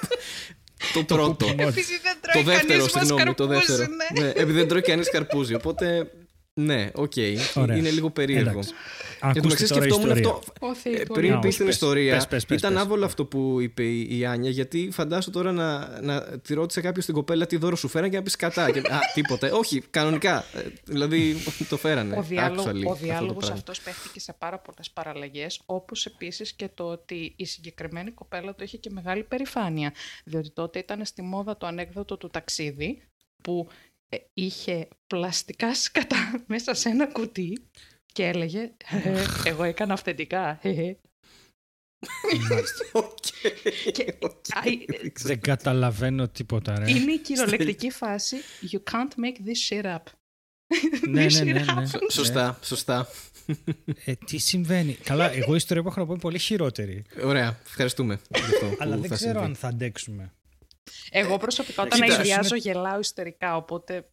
το 0.93 1.03
πρώτο. 1.03 1.47
Επειδή 1.47 1.99
δεν 2.01 2.17
τρώει 2.21 2.43
το 2.43 2.49
δεύτερο, 2.49 2.87
συγγνώμη, 2.87 3.33
το 3.33 3.45
δεύτερο. 3.45 3.85
Ναι. 3.87 4.21
ναι, 4.21 4.29
επειδή 4.29 4.57
δεν 4.57 4.67
τρώει 4.67 4.81
κανείς 4.81 5.11
καρπούζι. 5.11 5.53
Οπότε 5.53 6.11
ναι, 6.65 6.89
οκ. 6.93 7.11
Okay. 7.15 7.35
Είναι 7.55 7.89
λίγο 7.89 8.09
περίεργο. 8.09 8.59
Και 9.33 9.39
το 9.39 9.43
μεταξύ 9.43 9.67
σκεφτόμουν 9.67 10.11
αυτό. 10.11 10.41
Ε, 10.83 11.03
πριν 11.13 11.39
πει 11.39 11.49
την 11.49 11.67
ιστορία, 11.67 12.27
ήταν 12.49 12.77
άβολο 12.77 13.05
αυτό 13.05 13.25
που 13.25 13.59
είπε 13.59 13.83
η 13.83 14.25
Άνια, 14.25 14.49
γιατί 14.49 14.89
φαντάσου 14.91 15.31
τώρα 15.31 15.51
να, 15.51 16.01
να 16.01 16.21
τη 16.21 16.53
ρώτησε 16.53 16.81
κάποιος 16.81 17.03
στην 17.03 17.15
κοπέλα 17.15 17.45
τι 17.45 17.57
δώρο 17.57 17.75
σου 17.75 17.87
φέραν 17.87 18.09
και 18.09 18.15
να 18.15 18.23
πεις 18.23 18.35
σκατά. 18.35 18.71
Και, 18.71 18.79
α, 18.79 18.99
τίποτα. 19.13 19.51
Όχι, 19.51 19.81
κανονικά. 19.81 20.45
Ε, 20.53 20.61
δηλαδή 20.83 21.35
το 21.69 21.77
φέρανε. 21.77 22.17
Ο, 22.17 22.21
διάλογο, 22.21 22.89
ο 22.89 22.95
διάλογος 22.95 23.49
αυτός 23.49 23.81
παίχτηκε 23.81 24.19
σε 24.19 24.35
πάρα 24.37 24.59
πολλές 24.59 24.91
παραλλαγές, 24.91 25.61
όπως 25.65 26.05
επίσης 26.05 26.53
και 26.53 26.69
το 26.73 26.83
ότι 26.83 27.33
η 27.35 27.45
συγκεκριμένη 27.45 28.11
κοπέλα 28.11 28.55
το 28.55 28.63
είχε 28.63 28.77
και 28.77 28.89
μεγάλη 28.89 29.23
περηφάνια. 29.23 29.93
Διότι 30.23 30.51
τότε 30.51 30.79
ήταν 30.79 31.05
στη 31.05 31.21
μόδα 31.21 31.57
το 31.57 31.67
ανέκδοτο 31.67 32.17
του 32.17 32.29
ταξιτζή, 32.29 33.03
που 33.41 33.67
ε, 33.69 33.73
είχε 34.33 34.87
πλαστικά 35.07 35.75
σκατά 35.75 36.31
μέσα 36.47 36.73
σε 36.73 36.89
ένα 36.89 37.07
κουτί 37.07 37.57
και 38.13 38.25
έλεγε 38.25 38.71
«Ε, 39.03 39.23
εγώ 39.43 39.63
έκανα 39.63 39.93
αυθεντικά. 39.93 40.59
Ε, 40.61 40.93
Δεν 45.21 45.39
καταλαβαίνω 45.39 46.27
τίποτα 46.27 46.79
ρε. 46.79 46.91
Είναι 46.91 47.11
η 47.11 47.19
κυριολεκτική 47.19 47.89
φάση 47.89 48.37
You 48.71 48.79
can't 48.91 49.13
make 49.23 49.37
this 49.47 49.59
shit 49.69 49.85
up. 49.85 50.03
ναι, 51.09 51.25
ναι, 51.25 51.41
ναι, 51.41 51.63
ναι. 51.73 51.85
Σωστά, 52.11 52.59
σωστά. 52.63 53.07
Ε, 54.05 54.13
τι 54.25 54.37
συμβαίνει. 54.37 54.93
Καλά, 54.93 55.31
εγώ 55.31 55.53
η 55.53 55.55
ιστορία 55.55 55.83
που 55.83 55.89
έχω 55.89 55.99
να 55.99 56.05
πω 56.05 56.11
είναι 56.11 56.21
πολύ 56.21 56.39
χειρότερη. 56.39 57.03
Ωραία, 57.23 57.59
ευχαριστούμε. 57.65 58.19
Αλλά 58.77 58.97
δεν 58.97 59.09
ξέρω 59.09 59.41
αν 59.41 59.55
θα 59.55 59.67
αντέξουμε. 59.67 60.33
Εγώ 61.11 61.37
προσωπικά 61.37 61.83
όταν 61.83 62.01
αειδιάζω 62.01 62.55
γελάω 62.55 62.99
ιστερικά, 62.99 63.55
οπότε 63.55 64.05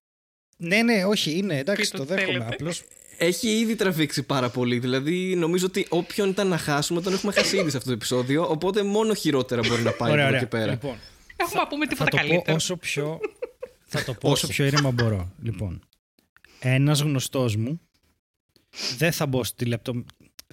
Ναι, 0.57 0.83
ναι, 0.83 1.05
όχι, 1.05 1.37
είναι. 1.39 1.59
Εντάξει, 1.59 1.83
Πείτε 1.91 1.97
το 1.97 2.03
ό,τι 2.03 2.13
δέχομαι. 2.15 2.33
θέλετε. 2.33 2.55
Απλώ. 2.55 2.73
Έχει 3.19 3.49
ήδη 3.59 3.75
τραβήξει 3.77 4.23
πάρα 4.23 4.49
πολύ. 4.51 4.79
Δηλαδή, 4.79 5.35
νομίζω 5.37 5.67
ότι 5.67 5.87
όποιον 5.89 6.29
ήταν 6.29 6.47
να 6.49 6.59
χάσουμε, 6.59 7.01
τον 7.01 7.13
έχουμε 7.13 7.33
χάσει 7.33 7.57
ήδη 7.57 7.71
σε 7.71 7.77
αυτό 7.77 7.89
το 7.89 7.95
επεισόδιο. 7.95 8.49
Οπότε 8.51 8.83
μόνο 8.83 9.15
χειρότερα 9.15 9.61
μπορεί 9.69 9.83
να 9.83 9.93
πάει 9.93 10.11
Ωραία, 10.11 10.25
από 10.25 10.29
ωραία. 10.35 10.41
εκεί 10.41 10.51
πέρα. 10.51 10.71
Λοιπόν, 10.71 10.97
Έχουμε 11.37 11.61
να 11.61 11.67
πούμε 11.69 11.85
θα 11.87 11.91
τίποτα 11.91 12.11
το 12.11 12.17
πω 12.17 12.23
καλύτερο. 12.23 12.57
όσο 12.57 12.77
πιο. 12.77 13.21
θα 13.87 14.05
το 14.05 14.15
πω 14.15 14.31
όσο 14.31 14.47
Όχι. 14.47 14.55
πιο 14.57 14.65
ήρεμα 14.65 14.91
μπορώ. 14.91 15.33
Λοιπόν, 15.43 15.83
ένας 16.61 17.01
γνωστός 17.01 17.57
μου. 17.57 17.81
Δεν 18.97 19.13
θα 19.13 19.27
μπω 19.27 19.45
στη 19.45 19.65
λεπτο... 19.65 20.05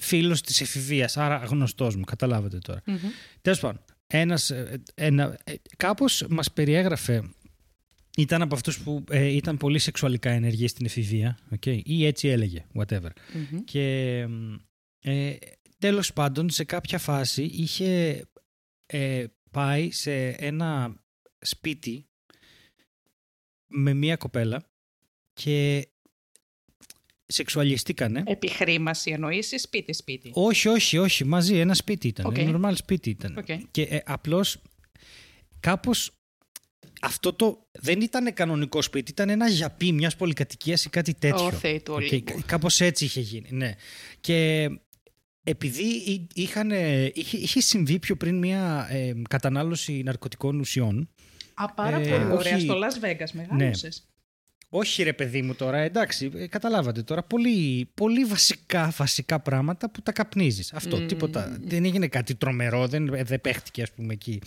Φίλος 0.01 0.41
της 0.41 0.61
εφηβείας, 0.61 1.17
άρα 1.17 1.35
γνωστός 1.37 1.95
μου. 1.95 2.03
Καταλάβατε 2.03 2.57
τώρα. 2.57 2.81
Μμμ. 2.85 2.97
Τέλος 3.41 3.59
πάντων, 3.59 3.81
ένας, 4.07 4.49
ε, 4.49 4.83
ένα, 4.93 5.39
ε, 5.43 5.53
κάπως 5.77 6.25
μας 6.29 6.51
περιέγραφε, 6.53 7.23
ήταν 8.17 8.41
από 8.41 8.55
αυτούς 8.55 8.79
που 8.79 9.03
ε, 9.09 9.25
ήταν 9.25 9.57
πολύ 9.57 9.79
σεξουαλικά 9.79 10.29
ενεργοί 10.29 10.67
στην 10.67 10.85
εφηβεία, 10.85 11.37
okay, 11.55 11.81
ή 11.83 12.05
έτσι 12.05 12.27
έλεγε, 12.27 12.65
whatever. 12.73 13.09
Μμμ. 13.33 13.63
Και 13.63 14.19
ε, 14.99 15.35
τέλος 15.77 16.13
πάντων, 16.13 16.49
σε 16.49 16.63
κάποια 16.63 16.97
φάση 16.97 17.43
είχε 17.43 18.21
ε, 18.85 19.25
πάει 19.51 19.91
σε 19.91 20.27
ένα 20.27 20.95
σπίτι 21.39 22.07
με 23.67 23.93
μία 23.93 24.15
κοπέλα 24.15 24.63
και 25.33 25.87
σεξουαλιστήκανε. 27.25 28.23
Επί 28.25 28.49
χρήμασι 28.49 29.11
εννοείς 29.11 29.47
σε 29.47 29.57
σπίτι-σπίτι. 29.59 30.29
Όχι, 30.33 30.67
όχι, 30.67 30.97
όχι, 30.97 31.25
μαζί, 31.25 31.57
ένα 31.57 31.73
σπίτι 31.73 32.07
ήταν. 32.07 32.25
Οκ. 32.25 32.35
Normal 32.37 32.71
σπίτι 32.75 33.09
ήταν. 33.09 33.37
Οκ. 33.37 33.45
Και 33.71 33.81
ε, 33.81 33.99
απλώς 34.05 34.57
κάπως 35.59 36.11
αυτό 37.01 37.33
το 37.33 37.67
δεν 37.71 38.01
ήταν 38.01 38.33
κανονικό 38.33 38.81
σπίτι, 38.81 39.11
ήταν 39.11 39.29
ένα 39.29 39.47
γιαπί 39.49 39.91
μιας 39.91 40.15
πολυκατοικίας 40.15 40.85
ή 40.85 40.89
κάτι 40.89 41.13
τέτοιο. 41.13 41.45
Ω 41.45 41.51
Θεοί 41.51 41.79
του 41.81 41.93
Οκ, 41.93 41.99
Ολύμπου. 41.99 42.23
κα- 42.23 42.41
Κάπως 42.45 42.81
έτσι 42.81 43.05
είχε 43.05 43.19
γίνει, 43.21 43.47
ναι. 43.51 43.73
Και 44.21 44.69
επειδή 45.43 45.83
εί- 45.83 46.27
είχαν, 46.33 46.71
ε, 46.71 47.11
είχε, 47.13 47.37
είχε 47.37 47.59
συμβεί 47.61 47.99
πιο 47.99 48.15
πριν 48.15 48.37
μια 48.37 48.87
ε, 48.89 49.13
κατανάλωση 49.29 50.01
ναρκωτικών 50.05 50.59
ουσιών, 50.59 51.09
Α, 51.53 51.73
πάρα 51.73 51.97
Ε, 51.99 52.09
πολύ 52.09 52.31
ωραία. 52.31 52.55
όχι. 52.55 52.65
Στο 52.65 52.79
Las 52.79 53.05
Vegas 53.05 53.31
μεγάλωσες. 53.33 54.07
Όχι 54.75 55.03
ρε 55.03 55.13
παιδί 55.13 55.41
μου 55.41 55.55
τώρα, 55.55 55.77
εντάξει, 55.77 56.31
ε, 56.35 56.47
καταλάβατε 56.47 57.01
τώρα, 57.01 57.23
πολύ, 57.23 57.89
πολύ 57.93 58.25
βασικά, 58.25 58.93
βασικά 58.97 59.39
πράγματα 59.39 59.89
που 59.89 60.01
τα 60.01 60.11
καπνίζεις. 60.11 60.73
Αυτό, 60.73 60.97
Μμμ. 60.97 61.07
τίποτα. 61.07 61.57
Δεν 61.65 61.85
έγινε 61.85 62.07
κάτι 62.07 62.35
τρομερό, 62.35 62.87
δεν, 62.87 63.13
ε, 63.13 63.23
δεν 63.23 63.41
παίχτηκε 63.41 63.81
ας 63.81 63.91
πούμε 63.91 64.13
εκεί 64.13 64.41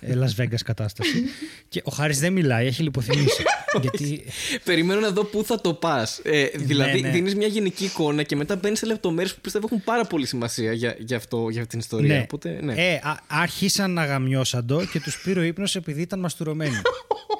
ε, 0.00 0.14
Las 0.18 0.42
Vegas 0.42 0.62
κατάσταση. 0.64 1.24
και 1.68 1.82
ο 1.84 1.90
Χάρης 1.90 2.20
δεν 2.20 2.32
μιλάει, 2.32 2.66
έχει 2.66 2.82
λιποθυμήσει. 2.82 3.42
γιατί 3.80 4.24
Περιμένω 4.64 5.00
να 5.00 5.10
δω 5.10 5.24
πού 5.24 5.44
θα 5.44 5.60
το 5.60 5.74
πας. 5.74 6.20
Ε, 6.24 6.46
δηλαδή, 6.54 7.00
ναι. 7.00 7.10
δίνεις 7.10 7.34
μια 7.34 7.46
γενική 7.46 7.84
εικόνα 7.84 8.22
και 8.22 8.36
μετά 8.36 8.56
μπαίνεις 8.56 8.78
σε 8.78 8.86
λεπτομέρειες 8.86 9.34
που 9.34 9.40
πιστεύω 9.40 9.66
έχουν 9.70 9.84
πάρα 9.84 10.04
πολύ 10.04 10.26
σημασία 10.26 10.72
για, 10.72 10.96
για, 10.98 11.16
αυτό, 11.16 11.48
για 11.48 11.66
την 11.66 11.78
ιστορία. 11.78 12.14
ναι, 12.14 12.20
Οπότε, 12.22 12.58
ναι. 12.62 12.74
Ε, 12.76 12.94
α- 13.02 13.20
άρχισαν 13.26 13.90
να 13.90 14.04
γαμιόσαντο 14.04 14.84
και 14.84 15.00
τους 15.00 15.20
πήρε 15.22 15.40
ο 15.40 15.42
ύπνος 15.42 15.76
επειδή 15.76 16.00
ήταν 16.00 16.20
μαστουρωμένοι. 16.20 16.76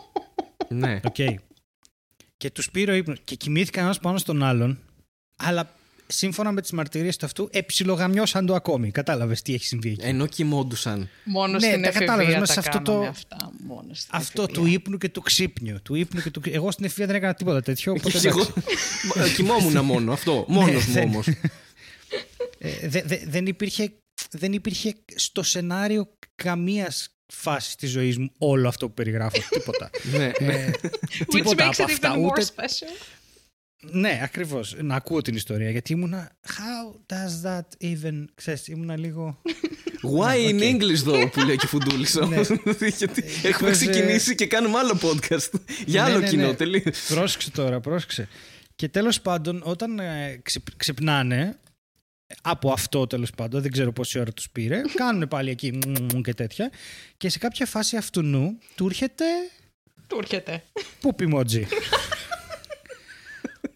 ναι. 0.68 1.00
Οκ. 1.04 1.16
Και 2.36 2.50
τους 2.50 2.70
πήρε 2.70 2.92
ο 2.92 2.94
ύπνος 2.94 3.18
και 3.24 3.34
κοιμήθηκαν 3.34 3.84
ένας 3.84 3.98
πάνω 3.98 4.18
στον 4.18 4.42
άλλον, 4.42 4.78
αλλά 5.36 5.74
σύμφωνα 6.06 6.52
με 6.52 6.60
τις 6.60 6.70
μαρτυρίες 6.72 7.16
του 7.16 7.24
αυτού, 7.26 7.48
εψιλογαμιόσαντο 7.52 8.54
ακόμη. 8.54 8.90
Κατάλαβες 8.90 9.42
τι 9.42 9.54
έχει 9.54 9.64
συμβεί 9.64 9.88
εκεί. 9.90 10.00
Ενώ 10.06 10.26
κοιμόντουσαν. 10.26 11.08
Μόνο 11.24 11.52
Ναι, 11.52 11.58
στην 11.66 11.82
τα 11.82 11.90
κατάλαβες, 11.90 12.18
εφηβεία 12.20 12.40
μέσα 12.40 12.54
τα 12.54 12.60
σε 12.62 12.68
αυτό 12.68 12.82
κάναμε 12.82 13.04
το- 13.04 13.10
αυτά. 13.10 13.52
Μόνο 13.66 13.94
στην 13.94 14.10
Αυτό 14.12 14.42
εφηβεία. 14.42 14.62
του 14.62 14.68
ύπνου 14.72 14.98
και 14.98 15.08
του 15.08 15.20
ξύπνιου. 15.20 15.82
Του 15.82 15.94
ύπνου 15.94 16.20
και 16.20 16.30
του... 16.30 16.40
ξύ- 16.40 16.54
Εγώ 16.54 16.70
στην 16.70 16.84
εφηβεία 16.84 17.06
δεν 17.06 17.14
έκανα 17.16 17.34
τίποτα 17.34 17.62
τέτοιο. 17.62 17.92
Οπότε 17.92 18.18
Και 18.18 18.28
εγώ 18.28 18.40
εντάξει. 19.16 19.34
κοιμόμουν 19.34 19.84
μόνο. 19.84 20.12
Αυτό. 20.12 20.44
Μόνος 20.48 20.86
μου 20.86 20.92
δεν- 20.92 21.02
όμως. 21.08 21.26
Ε, 22.58 22.88
δε- 22.88 23.02
δε- 23.02 23.20
δεν, 23.26 23.46
υπήρχε, 23.46 23.92
δεν 24.30 24.52
υπήρχε 24.52 24.94
στο 25.14 25.42
σενάριο 25.42 26.08
καμίας 26.34 27.08
φάση 27.26 27.70
στη 27.70 27.86
ζωής 27.86 28.18
μου 28.18 28.30
όλο 28.38 28.68
αυτό 28.68 28.86
που 28.88 28.94
περιγράφω. 28.94 29.38
τίποτα. 29.58 29.90
ναι. 30.12 30.30
Ε, 30.38 30.70
Which 30.80 31.24
τίποτα 31.28 31.68
makes 31.68 31.74
από 31.78 31.82
it 31.82 31.92
αυτά. 31.92 32.12
even 32.14 32.18
more 32.18 32.30
Ούτε, 32.30 32.42
special. 32.56 33.06
ναι, 33.90 34.20
ακριβώς. 34.22 34.76
Να 34.80 34.94
ακούω 34.94 35.22
την 35.22 35.34
ιστορία. 35.34 35.70
Γιατί 35.70 35.92
ήμουνα... 35.92 36.30
How 36.46 37.12
does 37.14 37.48
that 37.50 37.84
even... 37.94 38.24
Ξέρεις, 38.34 38.68
ήμουνα 38.68 38.96
λίγο... 38.98 39.40
Why 40.18 40.50
in 40.50 40.54
οκ. 40.54 40.60
English 40.60 41.04
though 41.10 41.28
που 41.32 41.40
λέει 41.40 41.56
και 41.56 41.66
φουντούλης 41.66 42.16
όμως. 42.16 42.48
Γιατί 42.98 43.24
έχουμε 43.42 43.70
Because, 43.70 43.72
ξεκινήσει 43.72 44.34
και 44.34 44.46
κάνουμε 44.46 44.78
άλλο 44.78 44.98
podcast. 45.02 45.50
Για 45.86 46.02
Ναι, 46.02 46.10
άλλο 46.10 46.18
ναι, 46.18 46.28
κοινό. 46.28 46.46
ναι. 46.46 46.54
τελείως. 46.54 47.06
Πρόσεξε 47.08 47.50
τώρα, 47.50 47.80
πρόσεξε. 47.80 48.28
Και 48.76 48.88
τέλος 48.88 49.20
πάντων, 49.20 49.60
όταν 49.64 49.98
ε, 49.98 50.40
ξυπ- 50.42 50.76
ξυπνάνε, 50.76 51.58
από 52.42 52.72
αυτό 52.72 53.06
τέλος 53.06 53.30
πάντων, 53.30 53.62
δεν 53.62 53.70
ξέρω 53.70 53.92
πόση 53.92 54.18
ώρα 54.18 54.32
τους 54.32 54.50
πήρε, 54.50 54.80
κάνουν 54.94 55.28
πάλι 55.28 55.50
εκεί 55.50 55.72
μμμ 55.86 56.20
και 56.20 56.34
τέτοια 56.34 56.70
και 57.16 57.28
σε 57.28 57.38
κάποια 57.38 57.66
φάση 57.66 57.96
αυτού 57.96 58.22
νου 58.22 58.58
του 58.74 58.86
έρχεται 58.86 59.24
Του 60.06 60.16
έρχεται. 60.18 60.62
πούπι 61.00 61.26
μότζι. 61.26 61.66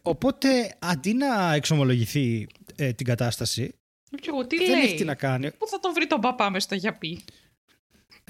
Οπότε 0.02 0.74
αντί 0.78 1.14
να 1.14 1.52
εξομολογηθεί 1.54 2.46
ε, 2.76 2.92
την 2.92 3.06
κατάσταση, 3.06 3.74
Και 4.20 4.28
εγώ 4.28 4.46
τι 4.46 4.56
δεν 4.56 4.78
έχει 4.78 4.86
τι 4.90 4.96
λέει. 4.96 5.04
να 5.06 5.14
κάνει. 5.14 5.50
Πού 5.50 5.68
θα 5.68 5.80
τον 5.80 5.92
βρει 5.92 6.06
τον 6.06 6.20
παπά 6.20 6.50
μες 6.50 6.62
στο 6.62 6.74
γιαπί; 6.74 7.24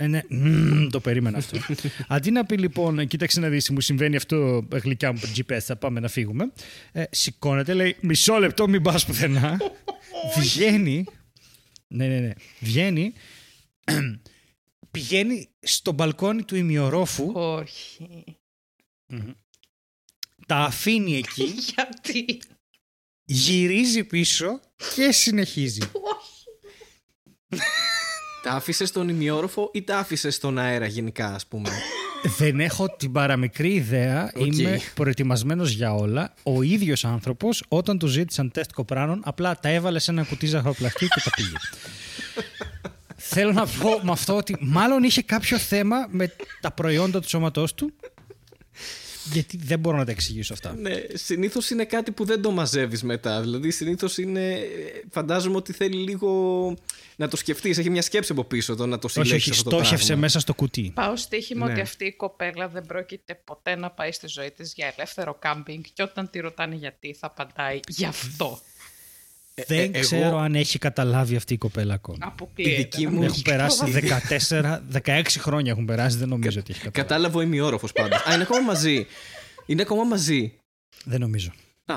Ε, 0.01 0.07
ναι, 0.07 0.23
μμμ, 0.29 0.89
το 0.89 1.01
περίμενα 1.01 1.39
αυτό. 1.39 1.59
Αντί 2.09 2.31
να 2.31 2.45
πει 2.45 2.59
λοιπόν, 2.59 3.07
κοίταξε 3.07 3.41
να 3.41 3.49
δεις, 3.49 3.71
μου 3.71 3.81
συμβαίνει 3.81 4.17
αυτό 4.17 4.67
γλυκιά 4.73 5.13
μου 5.13 5.21
GPS, 5.37 5.59
θα 5.59 5.77
πάμε 5.77 6.01
να 6.01 6.09
φύγουμε. 6.09 6.53
Ε, 6.93 7.05
σηκώνεται, 7.11 7.75
λέει, 7.75 7.97
μισό 8.01 8.39
λεπτό, 8.39 8.69
μην 8.69 8.83
πας 8.83 9.07
πουθενά. 9.07 9.61
Βγαίνει. 10.39 11.05
Ναι, 11.89 12.07
ναι, 12.07 12.19
ναι. 12.19 12.33
Βγαίνει. 12.61 13.13
πηγαίνει 14.91 15.49
στο 15.61 15.93
μπαλκόνι 15.93 16.45
του 16.45 16.57
ημιορόφου, 16.57 17.33
Όχι. 17.35 18.25
τα 20.47 20.57
αφήνει 20.57 21.17
εκεί, 21.17 21.45
Γιατί; 21.75 22.41
γυρίζει 23.25 24.05
πίσω 24.05 24.61
και 24.95 25.13
συνεχίζει. 25.13 25.81
Τα 28.43 28.51
άφησες 28.51 28.89
στον 28.89 29.09
ημιόροφο 29.09 29.71
ή 29.73 29.83
τα 29.83 29.99
άφησες 29.99 30.35
στον 30.35 30.59
αέρα 30.59 30.87
γενικά, 30.87 31.35
ας 31.35 31.47
πούμε; 31.47 31.71
Δεν 32.39 32.61
έχω 32.61 32.89
την 32.97 33.13
παραμικρή 33.13 33.73
ιδέα. 33.73 34.33
Οκ. 34.37 34.47
Είμαι 34.47 34.81
προετοιμασμένος 34.95 35.71
για 35.71 35.95
όλα. 35.95 36.35
Ο 36.43 36.63
ίδιος 36.63 37.05
άνθρωπος, 37.05 37.65
όταν 37.69 37.99
του 37.99 38.07
ζήτησαν 38.07 38.51
τεστ 38.51 38.73
κοπράνων, 38.73 39.21
απλά 39.25 39.59
τα 39.61 39.69
έβαλε 39.69 39.99
σε 39.99 40.11
ένα 40.11 40.25
κουτί 40.25 40.47
ζαχαροπλαστή 40.47 41.07
και 41.07 41.21
τα 41.25 41.31
πήγε. 41.37 41.57
Θέλω 43.17 43.53
να 43.53 43.67
πω 43.67 44.01
με 44.03 44.11
αυτό 44.11 44.37
ότι 44.37 44.57
μάλλον 44.61 45.03
είχε 45.03 45.23
κάποιο 45.23 45.59
θέμα 45.59 45.97
με 46.11 46.33
τα 46.61 46.71
προϊόντα 46.71 47.21
του 47.21 47.29
σώματός 47.29 47.75
του 47.75 47.93
γιατί 49.33 49.57
δεν 49.57 49.79
μπορώ 49.79 49.97
να 49.97 50.05
τα 50.05 50.11
εξηγήσω 50.11 50.53
αυτά. 50.53 50.75
ναι, 50.75 50.95
συνήθως 51.15 51.71
είναι 51.71 51.85
κάτι 51.85 52.11
που 52.11 52.25
δεν 52.25 52.43
το 52.43 52.51
μαζεύεις 52.51 53.03
μετά. 53.03 53.41
Δηλαδή, 53.41 53.71
συνήθως 53.71 54.19
είναι. 54.19 54.59
Φαντάζομαι 55.11 55.57
ότι 55.57 55.73
θέλει 55.73 55.97
λίγο 55.97 56.31
να 57.17 57.29
το 57.29 57.37
σκεφτείς. 57.37 57.79
Έχει 57.79 57.91
μια 57.91 58.03
σκέψη 58.03 58.33
από 58.33 58.45
πίσω 58.45 58.75
το 58.77 58.87
να 58.87 58.99
το 58.99 59.07
όχι, 59.07 59.21
συλλέξεις. 59.23 59.51
όχι, 59.51 59.59
αυτό 59.59 59.71
το 59.71 59.77
στόχευσε 59.77 60.05
πράγμα. 60.07 60.23
μέσα 60.23 60.41
στο 60.41 60.55
κουτί. 60.55 60.91
Πάω 60.95 61.17
στοίχημα 61.17 61.67
Ναι. 61.67 61.73
ότι 61.73 61.81
αυτή 61.81 62.05
η 62.05 62.13
κοπέλα 62.13 62.69
δεν 62.69 62.87
πρόκειται 62.87 63.41
ποτέ 63.45 63.77
να 63.77 63.91
πάει 63.91 64.13
στη 64.13 64.27
ζωή 64.29 64.51
της 64.51 64.73
για 64.77 64.93
ελεύθερο 64.97 65.35
κάμπινγκ 65.39 65.83
και 65.93 66.03
όταν 66.03 66.31
τη 66.31 66.39
ρωτάνε 66.41 66.75
γιατί 66.75 67.15
θα 67.21 67.27
απαντάει 67.27 67.81
γι' 67.89 68.05
αυτό. 68.05 68.61
Δεν 69.67 69.79
ε, 69.79 69.83
εγώ- 69.83 70.01
ξέρω 70.01 70.39
αν 70.39 70.55
έχει 70.55 70.79
καταλάβει 70.79 71.37
αυτή 71.37 71.55
η 71.55 71.59
κοπέλα 71.59 71.95
ακόμα. 71.95 72.19
Αποκλείεται. 72.21 72.73
Η 72.73 72.77
δική 72.77 73.03
να 73.05 73.09
μου- 73.11 73.15
μην 73.15 73.23
Έχουν 73.25 73.35
έχει 73.35 73.43
περάσει 73.43 73.79
καταλάβει. 73.79 74.83
14, 74.93 75.01
16 75.05 75.23
χρόνια 75.39 75.71
έχουν 75.73 75.85
περάσει, 75.85 76.17
δεν 76.17 76.29
νομίζω 76.29 76.61
ότι 76.61 76.73
έχει 76.73 76.81
καταλάβει. 76.81 77.09
Κατάλαβε 77.09 77.37
ο 77.39 77.41
ημιόροφο 77.41 77.87
πάντως. 77.95 78.19
Α, 78.27 78.35
είναι 78.35 78.43
ακόμα 78.43 78.61
μαζί. 78.61 79.07
Είναι 79.67 79.83
ακόμα 79.83 80.05
μαζί. 80.05 80.53
Δεν 81.05 81.21
νομίζω. 81.21 81.51
Α, 81.85 81.97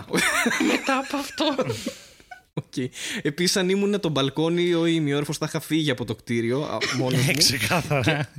Μετά 0.67 0.97
από 0.97 1.17
αυτό. 1.17 1.55
οκ. 2.53 2.73
Επίσης, 3.21 3.55
αν 3.57 3.69
ήμουν 3.69 3.99
το 3.99 4.09
μπαλκόνι, 4.09 4.73
ο 4.73 4.85
ημιόροφο 4.85 5.33
θα 5.33 5.45
είχα 5.49 5.59
φύγει 5.59 5.91
από 5.91 6.05
το 6.05 6.15
κτίριο 6.15 6.79
μόνος 6.97 7.21
μου. 7.21 7.29
Ε, 7.29 7.33
Ξεκάθαρα. 7.33 8.29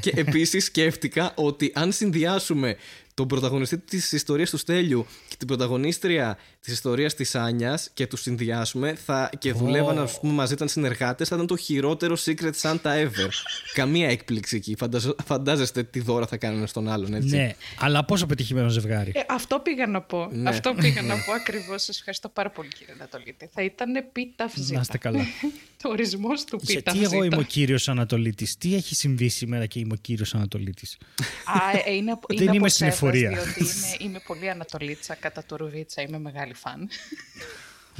και 0.00 0.12
επίσης 0.16 0.64
σκέφτηκα 0.64 1.32
ότι 1.34 1.72
αν 1.74 1.92
συνδυάσουμε 1.92 2.76
τον 3.14 3.26
πρωταγωνιστή 3.26 3.78
της 3.78 4.12
ιστορίας 4.12 4.50
του 4.50 4.56
Στέλιου 4.56 5.06
και 5.28 5.34
την 5.38 5.46
πρωταγωνίστρια 5.46 6.38
της 6.60 6.72
ιστορίας 6.72 7.14
της 7.14 7.34
Άνιας 7.34 7.90
και 7.94 8.06
τους 8.06 8.20
συνδυάσουμε 8.20 8.94
θα, 8.94 9.30
και 9.38 9.52
δουλεύαν 9.52 9.98
ας 9.98 10.20
πούμε, 10.20 10.32
μαζί, 10.32 10.52
ήταν 10.54 10.68
συνεργάτες, 10.68 11.28
θα 11.28 11.34
ήταν 11.34 11.46
το 11.46 11.56
χειρότερο 11.56 12.16
Secret 12.24 12.52
Santa 12.62 12.76
ever. 12.82 13.28
Καμία 13.74 14.08
έκπληξη 14.08 14.56
εκεί. 14.56 14.76
Φανταζο- 14.78 15.14
φαντάζεστε 15.24 15.82
τι 15.82 16.00
δώρα 16.00 16.26
θα 16.26 16.36
κάνουν 16.36 16.66
στον 16.66 16.88
άλλον, 16.88 17.14
έτσι. 17.14 17.36
ναι, 17.36 17.54
αλλά 17.78 18.04
πόσο 18.04 18.26
πετυχημένο 18.26 18.68
ζευγάρι. 18.68 19.12
Ε, 19.14 19.20
αυτό 19.28 19.58
πήγα 19.58 19.86
να 19.86 20.00
πω. 20.00 20.28
Ναι. 20.32 20.48
Αυτό 20.48 20.74
πήγα 20.74 21.02
να 21.02 21.14
πω 21.26 21.32
ακριβώς. 21.32 21.82
Σας 21.82 21.98
ευχαριστώ 21.98 22.28
πάρα 22.28 22.50
πολύ, 22.50 22.68
κύριε 22.68 22.94
Νατολίτη. 22.98 23.48
Θα 23.54 23.62
ήταν 23.62 23.94
επίταυση. 23.96 24.72
Να 24.72 24.80
είστε 24.80 24.98
καλά. 24.98 25.24
Το 25.82 25.88
ορισμός 25.88 26.44
του 26.44 26.58
πίτα. 26.66 26.92
Γιατί 26.92 27.02
εγώ 27.14 27.24
είμαι 27.24 27.36
ο 27.36 27.42
κύριος 27.42 27.88
Ανατολίτης; 27.88 28.56
Τι 28.56 28.74
έχει 28.74 28.94
συμβεί 28.94 29.28
σήμερα 29.28 29.66
και 29.66 29.78
είμαι 29.78 29.92
ο 29.92 29.96
κύριος 30.00 30.34
Ανατολίτης; 30.34 30.98
Α, 31.44 31.92
είναι, 31.92 32.18
Δεν 32.28 32.46
είναι 32.46 32.56
είμαι 32.56 32.68
στην 32.68 32.86
εφορία. 33.06 33.30
Διότι 33.30 33.60
είμαι, 33.62 33.96
είμαι 33.98 34.20
πολύ 34.26 34.50
Ανατολίτσα 34.50 35.14
κατά 35.14 35.42
του 35.44 35.56
Ρουβίτσα. 35.56 36.02
Είμαι 36.02 36.18
μεγάλη 36.18 36.54
φαν. 36.54 36.88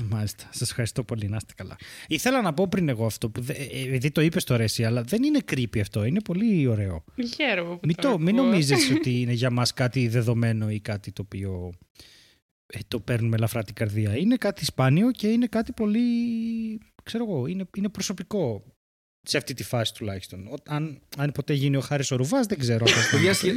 Μάλιστα. 0.09 0.49
Σας 0.51 0.69
ευχαριστώ 0.71 1.05
πολύ. 1.05 1.29
Να 1.29 1.37
είστε 1.37 1.53
καλά. 1.57 1.77
Ήθελα 2.07 2.43
να 2.43 2.55
πω 2.55 2.69
πριν 2.69 2.89
εγώ 2.89 3.07
αυτό, 3.07 3.31
που, 3.31 3.45
επειδή 3.87 4.11
το 4.11 4.21
είπες 4.21 4.45
τώρα 4.45 4.63
εσύ, 4.63 4.85
αλλά 4.85 5.03
δεν 5.03 5.23
είναι 5.23 5.39
creepy 5.51 5.81
αυτό. 5.81 6.05
Είναι 6.05 6.21
πολύ 6.21 6.67
ωραίο. 6.67 7.05
Χαίρομαι 7.35 7.75
που 7.75 7.87
Μην, 7.87 7.97
το, 7.97 8.11
το, 8.11 8.19
μην 8.19 8.35
νομίζεις 8.35 8.91
ότι 8.97 9.21
είναι 9.21 9.33
για 9.33 9.51
μας 9.51 9.73
κάτι 9.73 10.09
δεδομένο 10.09 10.71
ή 10.71 10.81
κάτι 10.81 11.13
το 11.13 11.23
οποίο 11.25 11.73
ε, 12.67 12.79
το 12.89 13.01
παίρνουμε 13.01 13.37
ελαφρά 13.37 13.63
την 13.63 13.75
καρδία. 13.75 14.17
Είναι 14.17 14.37
κάτι 14.37 14.65
σπάνιο 14.65 15.11
και 15.11 15.29
είναι 15.29 15.47
κάτι 15.47 15.73
πολύ, 15.73 16.01
ξέρω 17.03 17.25
εγώ, 17.29 17.47
είναι, 17.47 17.65
είναι 17.77 17.89
προσωπικό 17.89 18.65
σε 19.23 19.37
αυτή 19.37 19.55
τη 19.55 19.65
φάση 19.65 19.95
τουλάχιστον. 19.95 20.47
Ο, 20.47 20.55
αν, 20.69 21.01
αν 21.17 21.33
ποτέ 21.33 21.53
γίνει 21.53 21.77
ο 21.77 21.81
Χάρης 21.81 22.11
ο 22.11 22.17
Ρουβάς, 22.17 22.47
δεν 22.47 22.59
ξέρω. 22.59 22.87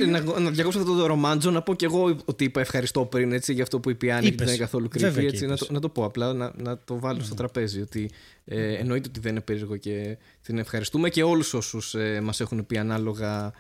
να, 0.08 0.40
να 0.40 0.50
διακόψω 0.50 0.80
αυτό 0.80 0.96
το 0.96 1.06
ρομάντζο, 1.06 1.52
να 1.52 1.62
πω 1.62 1.76
κι 1.76 1.86
εγώ 1.86 2.18
ότι 2.26 2.44
είπα 2.44 2.60
ευχαριστώ 2.60 3.06
πριν 3.06 3.32
έτσι, 3.32 3.54
για 3.54 3.64
αυτό 3.64 3.80
που 3.80 3.90
είπε 3.90 4.06
η 4.06 4.12
Άννη 4.12 4.30
και 4.30 4.36
δεν 4.36 4.48
είναι 4.48 4.58
καθόλου 4.58 4.88
creepy. 4.94 5.24
Έτσι, 5.24 5.46
να, 5.46 5.58
το, 5.58 5.68
να 5.70 5.80
το 5.80 5.90
πω 5.90 6.06
απλά, 6.06 6.34
να, 6.34 6.52
να 6.56 6.78
το 6.78 7.00
βάλω 7.00 7.22
στο 7.22 7.36
τραπέζι. 7.36 7.82
Ότι 7.82 8.12
ε, 8.46 8.74
εννοείται 8.74 9.10
ότι 9.10 9.20
δεν 9.20 9.32
είναι 9.32 9.42
περίεργο 9.42 9.76
και 9.76 10.18
την 10.42 10.58
ευχαριστούμε 10.58 11.10
και 11.10 11.24
όλους 11.24 11.54
όσους 11.54 11.96
ε, 11.96 12.22
μας 12.22 12.40
έχουν 12.40 12.66
πει 12.66 12.78
ανάλογα 12.78 13.54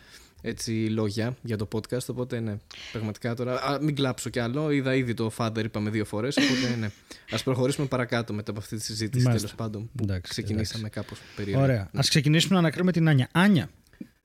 έτσι, 0.47 0.71
λόγια 0.71 1.35
για 1.41 1.57
το 1.57 1.67
podcast. 1.75 2.05
Οπότε 2.07 2.39
ναι, 2.39 2.57
πραγματικά 2.91 3.33
τώρα. 3.33 3.63
Α, 3.63 3.81
μην 3.81 3.95
κλάψω 3.95 4.29
κι 4.29 4.39
άλλο. 4.39 4.71
Είδα 4.71 4.95
ήδη 4.95 5.13
το 5.13 5.31
Father, 5.37 5.63
είπαμε 5.63 5.89
δύο 5.89 6.05
φορές. 6.05 6.37
Οπότε 6.37 6.75
ναι. 6.79 6.89
Α 7.31 7.43
προχωρήσουμε 7.43 7.87
παρακάτω 7.87 8.33
μετά 8.33 8.51
από 8.51 8.59
αυτή 8.59 8.75
τη 8.75 8.83
συζήτηση 8.83 9.25
τέλος 9.25 9.55
πάντων. 9.55 9.89
Που 9.95 10.03
εντάξει, 10.03 10.31
ξεκινήσαμε 10.31 10.89
κάπως 10.89 11.19
περίεργα. 11.35 11.63
Ωραία. 11.63 11.81
Α 11.81 11.99
ξεκινήσουμε 11.99 12.53
να 12.53 12.59
ανακρίνουμε 12.59 12.91
την 12.91 13.07
Άνια. 13.07 13.29
Άνια. 13.31 13.69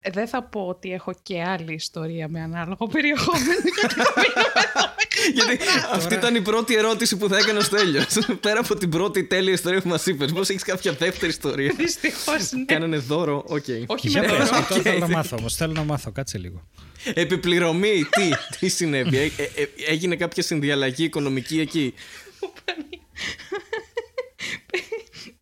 Ε, 0.02 0.10
δεν 0.10 0.28
θα 0.28 0.42
πω 0.42 0.60
ότι 0.60 0.92
έχω 0.92 1.12
και 1.22 1.42
άλλη 1.42 1.74
ιστορία 1.74 2.28
με 2.28 2.40
ανάλογο 2.40 2.86
περιεχόμενο. 2.86 3.54
Γιατί 5.34 5.58
αυτή 5.92 6.14
ήταν 6.14 6.34
η 6.34 6.40
πρώτη 6.40 6.74
ερώτηση 6.74 7.16
που 7.16 7.28
θα 7.28 7.36
έκανα 7.36 7.60
στο 7.60 7.76
Έλιο. 7.76 8.04
Πέρα 8.40 8.60
από 8.60 8.74
την 8.76 8.90
πρώτη 8.90 9.24
τέλεια 9.24 9.52
ιστορία 9.52 9.80
που 9.80 9.88
μας 9.88 10.06
είπες, 10.06 10.32
πώς 10.32 10.48
έχεις 10.48 10.62
κάποια 10.62 10.92
δεύτερη 10.92 11.30
ιστορία; 11.32 11.74
Δυστυχώς. 11.76 12.50
Ναι. 12.52 12.64
Κάνανε 12.64 12.96
δώρο, 12.96 13.44
ok. 13.46 13.64
Okay. 13.66 13.84
Όχι 13.86 14.10
με 14.10 14.26
δώρο. 14.26 14.44
Okay. 14.44 14.80
Θέλω 14.82 14.98
να 14.98 15.08
μάθω 15.16 15.36
όμως. 15.38 15.54
Θέλω 15.54 15.72
να 15.72 15.84
μάθω, 15.84 16.12
κάτσε 16.12 16.38
λίγο. 16.38 16.68
Επί 17.14 17.39
πληρωμή, 17.39 18.04
τι, 18.10 18.30
τι 18.58 18.68
συνέβη; 18.68 19.16
Ε, 19.16 19.42
ε, 19.42 19.68
έγινε 19.88 20.16
κάποια 20.16 20.42
συνδιαλλαγή 20.42 21.04
οικονομική 21.04 21.60
εκεί; 21.60 21.94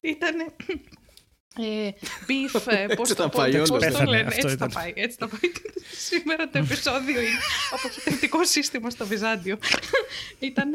Ήτανε 0.01 0.45
ε, 1.59 1.95
beef, 2.27 2.61
ε, 2.67 2.95
πώς, 2.95 3.15
το, 3.15 3.29
πάει, 3.29 3.59
πώς, 3.59 3.71
πώς 3.71 3.87
το 3.87 4.05
λένε, 4.05 4.29
έτσι 4.35 4.57
θα 4.57 4.69
πάει, 4.69 4.93
έτσι 4.95 5.17
θα 5.21 5.29
πάει. 5.29 5.51
Σήμερα 6.09 6.49
το 6.49 6.59
επεισόδιο 6.59 7.21
είναι 7.21 7.39
αποχετευτικό 7.73 8.45
σύστημα 8.45 8.91
στο 8.91 9.07
Βυζάντιο. 9.07 9.59
Ήταν 10.39 10.71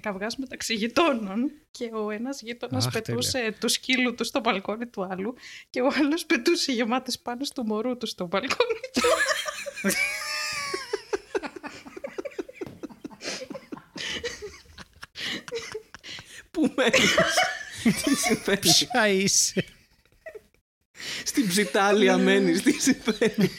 καυγάς 0.00 0.36
μεταξύ 0.36 0.74
γειτόνων 0.74 1.50
και 1.70 1.90
ο 1.92 2.10
ένας 2.10 2.40
γείτονας 2.40 2.88
πετούσε 2.88 3.54
του 3.60 3.68
σκύλου 3.68 4.14
του 4.14 4.24
στο 4.24 4.40
μπαλκόνι 4.40 4.86
του 4.86 5.08
άλλου 5.10 5.34
και 5.70 5.80
ο 5.80 5.92
άλλος 5.98 6.26
πετούσε 6.26 6.72
γεμάτες 6.72 7.18
πάνω 7.18 7.44
του 7.54 7.64
μωρού 7.64 7.96
του 7.96 8.06
στο 8.06 8.26
μπαλκόνι 8.26 8.80
του. 8.92 9.02
Πού 16.50 16.72
μένεις, 16.76 17.14
τι 18.04 18.16
συμβαίνει; 18.16 18.58
Ποια 18.58 19.08
είσαι; 19.08 19.64
Στην 21.24 21.48
ψιτάλια 21.48 22.16
μένεις, 22.16 22.62
τι 22.62 22.72
συμβαίνει. 22.72 23.50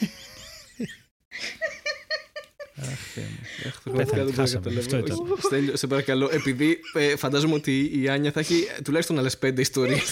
Στέλιο, 5.38 5.76
σε 5.76 5.88
παρακαλώ, 5.88 6.30
επειδή 6.32 6.80
ε, 6.94 7.16
φαντάζομαι 7.16 7.54
ότι 7.54 8.02
η 8.02 8.10
Άνια 8.10 8.32
θα 8.32 8.40
έχει 8.40 8.68
τουλάχιστον 8.84 9.20
άλλες 9.20 9.38
πέντε 9.38 9.62
ιστορίες. 9.62 10.12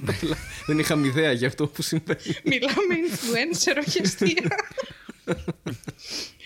Δεν 0.66 0.78
είχαμε 0.78 1.06
ιδέα 1.06 1.32
για 1.32 1.48
αυτό 1.48 1.66
που 1.66 1.82
συμβαίνει. 1.82 2.36
Μιλάμε 2.44 2.94
influencer, 3.10 3.84
όχι 3.86 4.00
αστεία. 4.00 4.56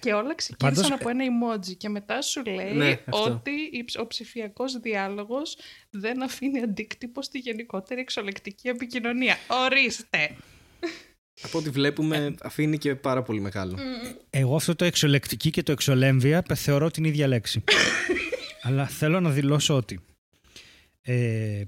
και 0.00 0.12
όλα 0.12 0.34
ξεκίνησαν 0.34 0.82
Πάντως... 0.82 1.00
από 1.00 1.08
ένα 1.08 1.24
emoji 1.24 1.76
και 1.76 1.88
μετά 1.88 2.22
σου 2.22 2.42
λέει 2.44 2.72
ναι, 2.72 3.00
ότι 3.08 3.52
ο 4.00 4.06
ψηφιακός 4.06 4.78
διάλογος 4.78 5.58
δεν 5.90 6.22
αφήνει 6.22 6.60
αντίκτυπο 6.60 7.22
στη 7.22 7.38
γενικότερη 7.38 8.00
εξολεκτική 8.00 8.68
επικοινωνία. 8.68 9.36
Ορίστε! 9.48 10.36
Από 11.42 11.58
ό,τι 11.58 11.70
βλέπουμε 11.70 12.34
αφήνει 12.42 12.78
και 12.78 12.94
πάρα 12.94 13.22
πολύ 13.22 13.40
μεγάλο. 13.40 13.78
Εγώ 14.30 14.56
αυτό 14.56 14.74
το 14.74 14.84
εξολεκτική 14.84 15.50
και 15.50 15.62
το 15.62 15.72
εξολέμβια 15.72 16.44
θεωρώ 16.54 16.90
την 16.90 17.04
ίδια 17.04 17.26
λέξη. 17.26 17.64
Αλλά 18.62 18.86
θέλω 18.86 19.20
να 19.20 19.30
δηλώσω 19.30 19.76
ότι 19.76 20.00
ε, 21.02 21.62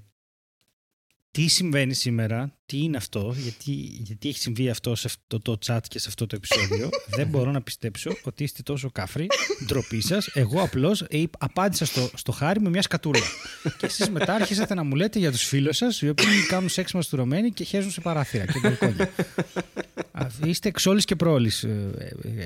τι 1.30 1.48
συμβαίνει 1.48 1.94
σήμερα, 1.94 2.59
τι 2.70 2.82
είναι 2.82 2.96
αυτό, 2.96 3.34
γιατί, 3.36 3.70
γιατί 4.02 4.28
έχει 4.28 4.38
συμβεί 4.38 4.70
αυτό 4.70 4.94
σε 4.94 5.06
αυτό 5.06 5.40
το 5.40 5.58
chat 5.66 5.78
και 5.88 5.98
σε 5.98 6.08
αυτό 6.08 6.26
το 6.26 6.36
επεισόδιο. 6.36 6.88
δεν 7.16 7.26
μπορώ 7.26 7.50
να 7.50 7.62
πιστέψω 7.62 8.16
ότι 8.22 8.42
είστε 8.42 8.62
τόσο 8.62 8.90
κάφροι. 8.90 9.26
Ντροπή 9.64 10.00
σας. 10.00 10.30
Εγώ 10.34 10.62
απλώς 10.62 11.04
απάντησα 11.38 11.84
στο, 11.84 12.10
στο 12.14 12.32
χάρι 12.32 12.60
με 12.60 12.68
μια 12.68 12.82
σκατούλα. 12.82 13.20
και 13.78 13.86
εσείς 13.86 14.10
μετά 14.10 14.34
άρχισατε 14.34 14.74
να 14.74 14.82
μου 14.82 14.94
λέτε 14.94 15.18
για 15.18 15.30
τους 15.30 15.42
φίλους 15.42 15.76
σας, 15.76 16.02
οι 16.02 16.08
οποίοι 16.08 16.46
κάνουν 16.48 16.68
σεξ 16.68 16.92
μαστουρωμένοι 16.92 17.50
και 17.50 17.64
χέζουν 17.64 17.90
σε 17.90 18.00
παράθυρα 18.00 18.44
και 18.44 18.58
μπαλκόνια. 18.62 19.10
Είστε 20.44 20.68
εξόλη 20.68 21.02
και 21.02 21.16
πρόλη. 21.16 21.52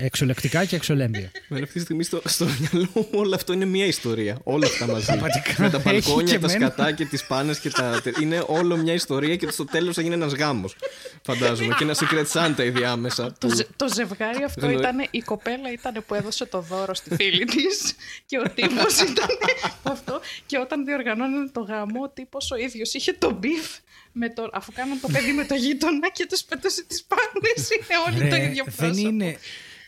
Εξωλεκτικά 0.01 0.65
και 0.65 0.77
εξωλέμβια. 0.77 1.31
Με 1.49 1.61
αυτή 1.61 1.73
τη 1.73 1.81
στιγμή 1.81 2.03
στο, 2.03 2.23
στο 2.25 2.47
μυαλό 2.61 2.89
μου 2.95 3.09
όλο 3.15 3.35
αυτό 3.35 3.53
είναι 3.53 3.65
μια 3.65 3.87
ιστορία. 3.87 4.39
Όλα 4.43 4.67
αυτά 4.67 4.87
μαζί. 4.87 5.19
με 5.59 5.71
τα 5.71 5.79
μπαλκόνια, 5.79 6.41
τα 6.41 6.49
σκατά 6.49 6.93
και 6.93 7.05
τις 7.05 7.27
πάνες 7.27 7.59
και 7.59 7.71
τα. 7.71 8.03
Είναι 8.21 8.45
όλο 8.47 8.77
μια 8.77 8.93
ιστορία 8.93 9.37
και 9.37 9.51
στο 9.51 9.65
τέλος 9.65 9.97
έγινε 10.15 10.25
ένας 10.25 10.33
γάμος. 10.39 10.77
Φαντάζομαι. 11.23 11.75
και 11.79 11.85
ένα 11.85 11.95
secret 11.95 12.27
Santa 12.33 12.65
ενδιάμεσα. 12.65 13.35
Το, 13.39 13.49
το 13.77 13.89
ζευγάρι 13.95 14.43
αυτό 14.45 14.71
ήταν. 14.71 15.07
Η 15.11 15.21
κοπέλα 15.21 15.73
ήταν 15.73 16.05
που 16.07 16.15
έδωσε 16.15 16.47
το 16.47 16.61
δώρο 16.61 16.95
στη 16.95 17.15
φίλη 17.15 17.45
της 17.45 17.95
και 18.27 18.39
ο 18.39 18.43
τύπος 18.55 19.01
ήταν 19.01 19.29
αυτό. 19.95 20.21
Και 20.47 20.59
όταν 20.59 20.85
διοργανώνανε 20.85 21.49
το 21.53 21.61
γάμο, 21.61 22.03
ο 22.03 22.09
τύπος 22.09 22.51
ο 22.51 22.57
ίδιος 22.57 22.95
είχε 22.95 23.13
το 23.13 23.31
beef 23.31 23.67
με 24.13 24.31
το, 24.31 24.49
αφού 24.53 24.73
κάναν 24.73 25.01
το 25.01 25.09
παιδί 25.13 25.33
με 25.33 25.45
το 25.45 25.55
γείτονα 25.55 26.11
και 26.11 26.27
τους 26.27 26.43
πετούσε 26.43 26.85
τις 26.85 27.05
πάνες. 27.05 27.69
Είναι 27.71 27.97
όλοι 28.07 28.31
το 28.31 28.37
ίδιο 28.37 28.65
πρόσωπο. 28.65 28.87
Δεν 28.87 29.07
είναι. 29.07 29.39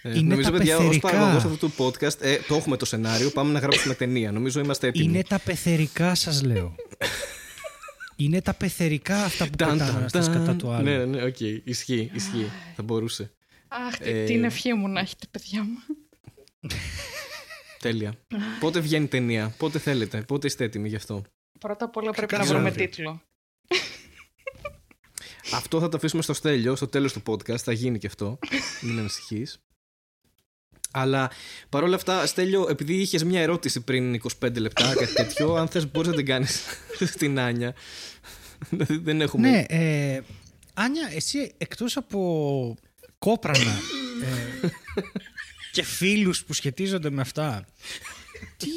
Ε, 0.02 0.18
είναι 0.18 0.34
νομίζω, 0.34 0.50
παιδιά, 0.50 0.78
ως 0.78 0.98
παραγωγός 0.98 1.44
αυτού 1.44 1.58
του 1.58 1.72
podcast, 1.78 2.20
ε, 2.20 2.36
το 2.48 2.54
έχουμε 2.54 2.76
το 2.76 2.84
σενάριο. 2.84 3.30
Πάμε 3.30 3.52
να 3.52 3.58
γράψουμε 3.58 3.94
ταινία. 3.94 4.32
Νομίζω 4.32 4.60
είμαστε 4.60 4.86
έτοιμοι. 4.86 5.04
Είναι 5.04 5.22
τα 5.22 5.38
πεθερικά, 5.44 6.14
σας 6.14 6.42
λέω. 6.42 6.74
Είναι 8.16 8.42
τα 8.42 8.54
πεθερικά 8.54 9.24
αυτά 9.24 9.44
που 9.44 9.50
πετάνε 9.50 10.08
σκατά 10.08 10.56
του 10.56 10.70
άλλου. 10.70 10.84
Ναι, 10.84 11.04
ναι, 11.04 11.22
ok. 11.22 11.36
Okay. 11.38 11.60
Ισχύει, 11.64 12.10
ισχύει. 12.14 12.50
Θα 12.76 12.82
μπορούσε. 12.82 13.30
Αχ, 13.68 13.96
ε... 14.00 14.24
την 14.24 14.44
ευχή 14.44 14.74
μου 14.74 14.88
να 14.88 15.00
έχετε, 15.00 15.26
παιδιά 15.30 15.62
μου. 15.62 15.78
Τέλεια. 17.80 18.14
πότε 18.60 18.80
βγαίνει 18.80 19.06
ταινία, 19.06 19.54
πότε 19.58 19.78
θέλετε, 19.78 20.22
πότε 20.22 20.46
είστε 20.46 20.64
έτοιμοι 20.64 20.88
γι' 20.88 20.96
αυτό; 20.96 21.22
Πρώτα 21.60 21.84
απ' 21.84 21.96
όλα 21.96 22.10
πρέπει 22.10 22.36
να 22.36 22.44
βρούμε 22.44 22.70
τίτλο. 22.70 23.22
Αυτό 25.52 25.80
θα 25.80 25.88
το 25.88 25.96
αφήσουμε 25.96 26.22
στο 26.22 26.34
στέλιο, 26.34 26.76
στο 26.76 26.88
τέλος 26.88 27.12
του 27.12 27.22
podcast. 27.26 27.58
Θα 27.58 27.72
γίνει 27.72 27.98
και 27.98 28.06
αυτό. 28.06 28.38
Μην 28.80 28.98
ανησυχείς. 28.98 29.58
Αλλά 30.98 31.30
παρόλα 31.68 31.94
αυτά, 31.94 32.26
Στέλιο, 32.26 32.66
επειδή 32.70 32.94
είχες 32.94 33.24
μια 33.24 33.40
ερώτηση 33.40 33.80
πριν 33.80 34.20
25 34.44 34.56
λεπτά, 34.56 34.94
κάτι 35.00 35.12
τέτοιο, 35.14 35.54
αν 35.54 35.68
θες, 35.68 35.90
μπορείς 35.90 36.10
να 36.10 36.16
την 36.16 36.26
κάνεις 36.26 36.62
στην 37.14 37.38
Άνια. 37.40 37.74
Δεν 38.88 39.20
έχουμε. 39.20 39.50
Ναι, 39.50 39.64
ε, 39.68 40.20
Άνια, 40.74 41.10
εσύ 41.14 41.52
εκτός 41.58 41.96
από 41.96 42.76
κόπρανα 43.18 43.78
ε, 44.22 44.68
και 45.72 45.82
φίλους 45.82 46.44
που 46.44 46.52
σχετίζονται 46.52 47.10
με 47.10 47.20
αυτά, 47.20 47.64
τι... 48.56 48.68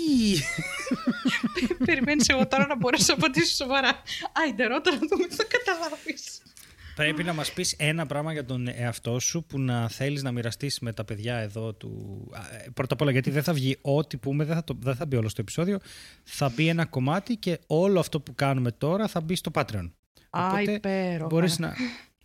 Περιμένεις 1.85 2.27
εγώ 2.27 2.47
τώρα 2.47 2.67
να 2.67 2.75
μπορέσω 2.75 3.05
να 3.07 3.13
απαντήσω 3.13 3.55
σοβαρά. 3.55 4.01
Άιντε, 4.31 4.65
ρώτα 4.65 4.91
να 4.91 4.97
δούμε 4.97 5.27
τι 5.27 5.35
θα 5.35 5.43
καταλάβεις. 5.43 6.41
Πρέπει 6.99 7.23
να 7.23 7.33
μας 7.33 7.53
πεις 7.53 7.75
ένα 7.77 8.05
πράγμα 8.05 8.33
για 8.33 8.45
τον 8.45 8.67
εαυτό 8.67 9.19
σου 9.19 9.43
που 9.43 9.59
να 9.59 9.89
θέλεις 9.89 10.23
να 10.23 10.31
μοιραστείς 10.31 10.79
με 10.79 10.93
τα 10.93 11.03
παιδιά 11.03 11.35
εδώ 11.35 11.73
του... 11.73 12.23
Ε, 12.65 12.69
πρώτα 12.73 12.93
απ' 12.93 13.01
όλα 13.01 13.11
γιατί 13.11 13.29
δεν 13.29 13.43
θα 13.43 13.53
βγει 13.53 13.77
ό,τι 13.81 14.17
πούμε, 14.17 14.43
δεν 14.43 14.55
θα, 14.55 14.63
το, 14.63 14.77
δεν 14.79 14.95
θα 14.95 15.05
μπει 15.05 15.15
όλο 15.15 15.29
στο 15.29 15.41
επεισόδιο. 15.41 15.77
Θα 16.23 16.51
μπει 16.55 16.67
ένα 16.67 16.85
κομμάτι 16.85 17.35
και 17.35 17.59
όλο 17.67 17.99
αυτό 17.99 18.21
που 18.21 18.35
κάνουμε 18.35 18.71
τώρα 18.71 19.07
θα 19.07 19.21
μπει 19.21 19.35
στο 19.35 19.51
Patreon. 19.53 19.91
Α, 20.29 20.47
Οπότε 20.47 20.71
υπέροχα. 20.71 21.25
Μπορείς 21.25 21.59
να... 21.59 21.73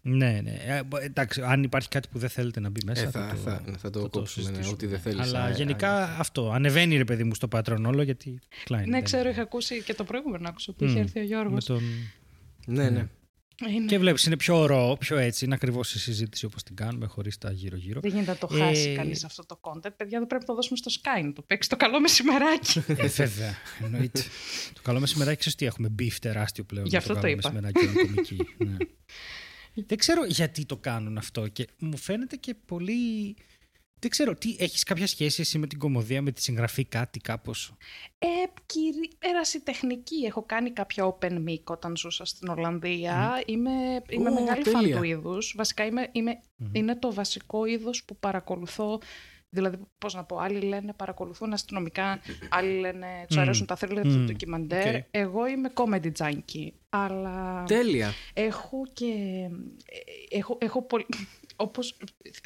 Ναι, 0.01 0.41
ναι. 0.43 0.57
Ε, 0.67 0.83
εντάξει, 1.01 1.43
αν 1.43 1.63
υπάρχει 1.63 1.89
κάτι 1.89 2.09
που 2.13 2.19
δεν 2.19 2.29
θέλετε 2.29 2.61
να 2.61 2.69
μπει 2.69 2.81
μέσα. 2.85 3.03
Ε, 3.03 3.11
θα, 3.11 3.21
θα, 3.21 3.35
το, 3.35 3.37
θα, 3.37 3.79
θα 3.79 3.91
το 3.91 4.01
θα 4.01 4.09
κόψουμε. 4.09 4.51
Ναι, 4.51 4.67
ό,τι 4.69 4.87
δεν 4.87 5.01
θέλεις. 5.01 5.21
Αλλά 5.21 5.51
γενικά 5.51 6.05
αυτό. 6.19 6.51
Ανεβαίνει 6.51 6.97
ρε 6.97 7.05
παιδί 7.05 7.25
μου 7.25 7.35
στο 7.35 7.49
Patreon 7.53 7.83
όλο 7.87 8.03
γιατί. 8.03 8.39
Klein, 8.69 8.85
ναι, 8.87 9.03
ξέρω, 9.03 9.29
είχα 9.29 9.43
ακούσει 9.43 9.83
και 9.83 9.95
το 9.95 10.05
προηγούμενο 10.05 10.49
άκουσα 10.49 10.73
που 10.73 10.85
mm. 10.85 10.89
είχε 10.89 10.99
έρθει 10.99 11.21
ο 11.21 11.23
Γιώργος. 11.23 11.65
Τον... 11.65 11.83
Ναι, 12.67 12.91
ναι. 12.91 13.09
Είναι. 13.69 13.87
Και 13.87 13.99
βλέπεις, 13.99 14.25
είναι 14.25 14.37
πιο 14.37 14.57
ωραίο, 14.57 14.97
πιο 14.97 15.17
έτσι. 15.17 15.45
Είναι 15.45 15.55
ακριβώς 15.55 15.95
η 15.95 15.99
συζήτηση 15.99 16.45
όπως 16.45 16.63
την 16.63 16.77
κάνουμε, 16.77 17.07
χωρίς 17.07 17.39
τα 17.39 17.53
γύρω-γύρω. 17.53 18.01
Δεν 18.01 18.11
γίνεται 18.11 18.31
να 18.31 18.37
το 18.37 18.47
χάσει 18.47 18.91
ε... 18.91 18.95
κανείς 18.95 19.25
αυτό 19.25 19.47
το 19.47 19.59
content. 19.61 19.93
Παιδιά, 19.97 20.19
δεν 20.19 20.27
πρέπει 20.27 20.43
να 20.43 20.45
το 20.47 20.55
δώσουμε 20.55 20.77
στο 20.77 20.91
Sky 20.95 21.25
να 21.25 21.33
το 21.33 21.43
παίξει 21.43 21.69
το 21.69 21.77
καλό 21.77 22.01
μεσημεράκι. 22.01 22.85
Ε, 22.87 23.07
βέβαια. 23.07 23.55
Εννοείται. 23.85 24.23
το 24.73 24.81
καλό 24.83 25.01
μεσημεράκι, 25.01 25.39
ξέρεις 25.39 25.59
τι 25.59 25.67
έχουμε, 25.67 25.95
beef 25.99 26.17
τεράστιο 26.21 26.65
πλέον. 26.65 26.87
Γι' 26.87 26.97
αυτό 26.97 27.15
το, 27.15 27.21
το 27.21 27.27
είπα. 27.27 27.53
Μεσημεράκι, 27.53 27.85
είναι 27.85 28.03
κομική. 28.03 28.37
ναι. 28.59 28.77
Δεν 29.87 29.99
ξέρω 29.99 30.25
γιατί 30.25 30.67
το 30.67 30.77
κάνουν 30.77 31.19
αυτό 31.19 31.49
και 31.49 31.67
μου 31.79 31.97
φαίνεται 31.97 32.37
και 32.37 32.55
πολύ 32.67 33.37
δεν 34.05 34.13
ξέρω, 34.13 34.35
τι, 34.35 34.57
έχεις 34.59 34.83
κάποια 34.83 35.07
σχέση 35.07 35.41
εσύ 35.41 35.59
με 35.59 35.67
την 35.67 35.79
κομμωδία, 35.79 36.23
με 36.23 36.31
τη 36.31 36.43
συγγραφή, 36.43 36.85
κάτι 36.85 37.21
κάπως; 37.21 37.75
Ε, 38.19 38.27
πέραση 39.19 39.61
τεχνική. 39.61 40.25
Έχω 40.27 40.43
κάνει 40.43 40.71
κάποια 40.71 41.17
open 41.17 41.33
mic 41.49 41.65
όταν 41.65 41.97
ζούσα 41.97 42.25
στην 42.25 42.49
Ολλανδία. 42.49 43.43
Είμαι, 43.47 44.03
είμαι 44.09 44.31
μεγάλη 44.31 44.65
φαν 44.65 44.91
του 44.91 45.03
είδους. 45.03 45.55
Βασικά 45.57 45.85
είμαι, 45.85 46.11
είναι 46.73 46.97
το 46.97 47.15
βασικό 47.15 47.65
είδος 47.65 48.05
που 48.05 48.17
παρακολουθώ 48.17 49.01
Δηλαδή, 49.55 49.79
πώς 49.99 50.15
να 50.15 50.25
πω, 50.25 50.39
άλλοι 50.39 50.61
λένε 50.61 50.93
παρακολουθούν 50.93 51.53
αστυνομικά, 51.53 52.21
άλλοι 52.49 52.79
λένε 52.79 53.07
τους 53.29 53.37
αρέσουν 53.37 53.67
τα 53.67 53.77
thriller, 53.81 54.05
mm. 54.05 54.25
ντοκιμαντέρ. 54.27 55.01
Εγώ 55.11 55.47
είμαι 55.47 55.73
comedy 55.75 56.11
junkie. 56.19 56.69
Αλλά. 56.89 57.65
Τέλεια. 57.67 58.13
Έχω 58.35 58.83
και. 58.93 59.05
Ε, 60.31 60.37
έχω, 60.37 60.59
έχω 60.61 60.83
πολύ. 60.83 61.07
Όπως 61.57 61.97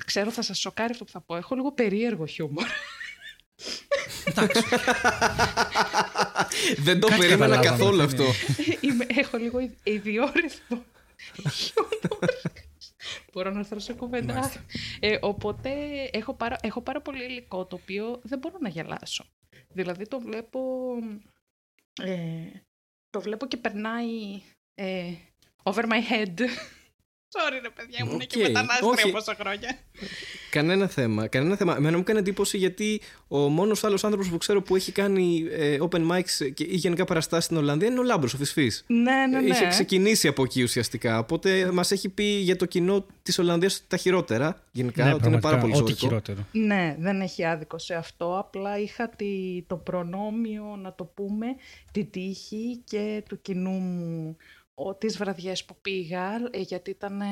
ξέρω, 0.04 0.30
θα 0.30 0.42
σας 0.42 0.58
σοκάρει 0.58 0.92
αυτό 0.92 1.04
που 1.04 1.10
θα 1.10 1.20
πω. 1.20 1.36
Έχω 1.36 1.54
λίγο 1.54 1.72
περίεργο 1.72 2.26
χιούμορ. 2.26 2.66
Εντάξει. 4.24 4.62
Δεν 6.86 7.00
το 7.00 7.08
περίμενα 7.18 7.58
καθόλου 7.58 8.02
αυτό. 8.02 8.24
έχω 9.06 9.36
λίγο 9.36 9.70
ιδιόρυθμο 9.82 10.84
χιούμορ. 11.52 12.28
Μπορώ 13.32 13.50
να 13.50 13.58
έρθω 13.58 13.78
σε 13.78 13.92
κουβέντα. 13.92 14.52
Ε, 15.00 15.18
οπότε 15.20 15.70
έχω 16.12 16.34
πάρα, 16.34 16.56
έχω 16.62 16.80
πάρα 16.80 17.00
πολύ 17.00 17.24
υλικό 17.24 17.66
το 17.66 17.76
οποίο 17.76 18.20
δεν 18.22 18.38
μπορώ 18.38 18.56
να 18.60 18.68
γελάσω. 18.68 19.24
Δηλαδή 19.68 20.08
το 20.08 20.20
βλέπω, 20.20 20.60
ε, 22.02 22.46
το 23.10 23.20
βλέπω 23.20 23.46
και 23.46 23.56
περνάει 23.56 24.42
ε, 24.74 25.12
over 25.62 25.82
my 25.82 26.00
head. 26.10 26.40
Sorry 27.30 27.58
ρε 27.62 27.70
παιδιά, 27.74 27.98
ήμουν 28.04 28.20
okay. 28.20 28.26
και 28.26 28.38
μετανάστρια 28.38 29.12
πόσα 29.12 29.36
χρόνια. 29.40 29.78
Κανένα 30.50 30.86
θέμα. 30.86 31.26
Κανένα 31.26 31.56
θέμα. 31.56 31.76
Εμένα 31.76 31.96
μου 31.96 32.02
έκανε 32.02 32.18
εντύπωση 32.18 32.56
γιατί 32.56 33.00
ο 33.28 33.38
μόνος 33.38 33.84
άλλος 33.84 34.04
άνθρωπος 34.04 34.28
που 34.28 34.38
ξέρω 34.38 34.62
που 34.62 34.76
έχει 34.76 34.92
κάνει 34.92 35.46
ε, 35.50 35.78
open 35.80 36.10
mics 36.10 36.52
και, 36.54 36.64
ή 36.64 36.76
γενικά 36.76 37.04
παραστάσεις 37.04 37.44
στην 37.44 37.56
Ολλανδία 37.56 37.88
είναι 37.88 37.98
ο 37.98 38.02
Λάμπρος, 38.02 38.34
ο 38.34 38.36
Φυσφή. 38.36 38.70
Ναι, 38.86 39.26
ναι, 39.30 39.40
ναι. 39.40 39.46
Είχε 39.46 39.66
ξεκινήσει 39.66 40.28
από 40.28 40.42
εκεί 40.42 40.62
ουσιαστικά. 40.62 41.18
Οπότε 41.18 41.70
μας 41.72 41.90
έχει 41.90 42.08
πει 42.08 42.24
για 42.24 42.56
το 42.56 42.66
κοινό 42.66 43.06
της 43.22 43.38
Ολλανδίας 43.38 43.82
τα 43.88 43.96
χειρότερα. 43.96 44.62
Γενικά, 44.72 45.04
ναι, 45.04 45.14
ότι 45.14 45.28
είναι 45.28 45.40
πάρα 45.40 45.58
πολύ 45.58 45.76
ό,τι 45.76 45.92
χειρότερο. 45.94 46.46
Ναι, 46.52 46.96
δεν 46.98 47.20
έχει 47.20 47.44
άδικο 47.44 47.78
σε 47.78 47.94
αυτό. 47.94 48.38
Απλά 48.38 48.78
είχα 48.78 49.08
τη, 49.08 49.62
το 49.66 49.76
προνόμιο, 49.76 50.78
να 50.82 50.94
το 50.94 51.04
πούμε, 51.04 51.46
τη 51.92 52.04
τύχη 52.04 52.80
και 52.84 53.22
του 53.28 53.40
κοινού 53.40 53.70
μου 53.70 54.36
τις 54.98 55.16
βραδιές 55.16 55.64
που 55.64 55.76
πήγα, 55.80 56.34
ε, 56.50 56.60
γιατί 56.60 56.90
ήταν 56.90 57.22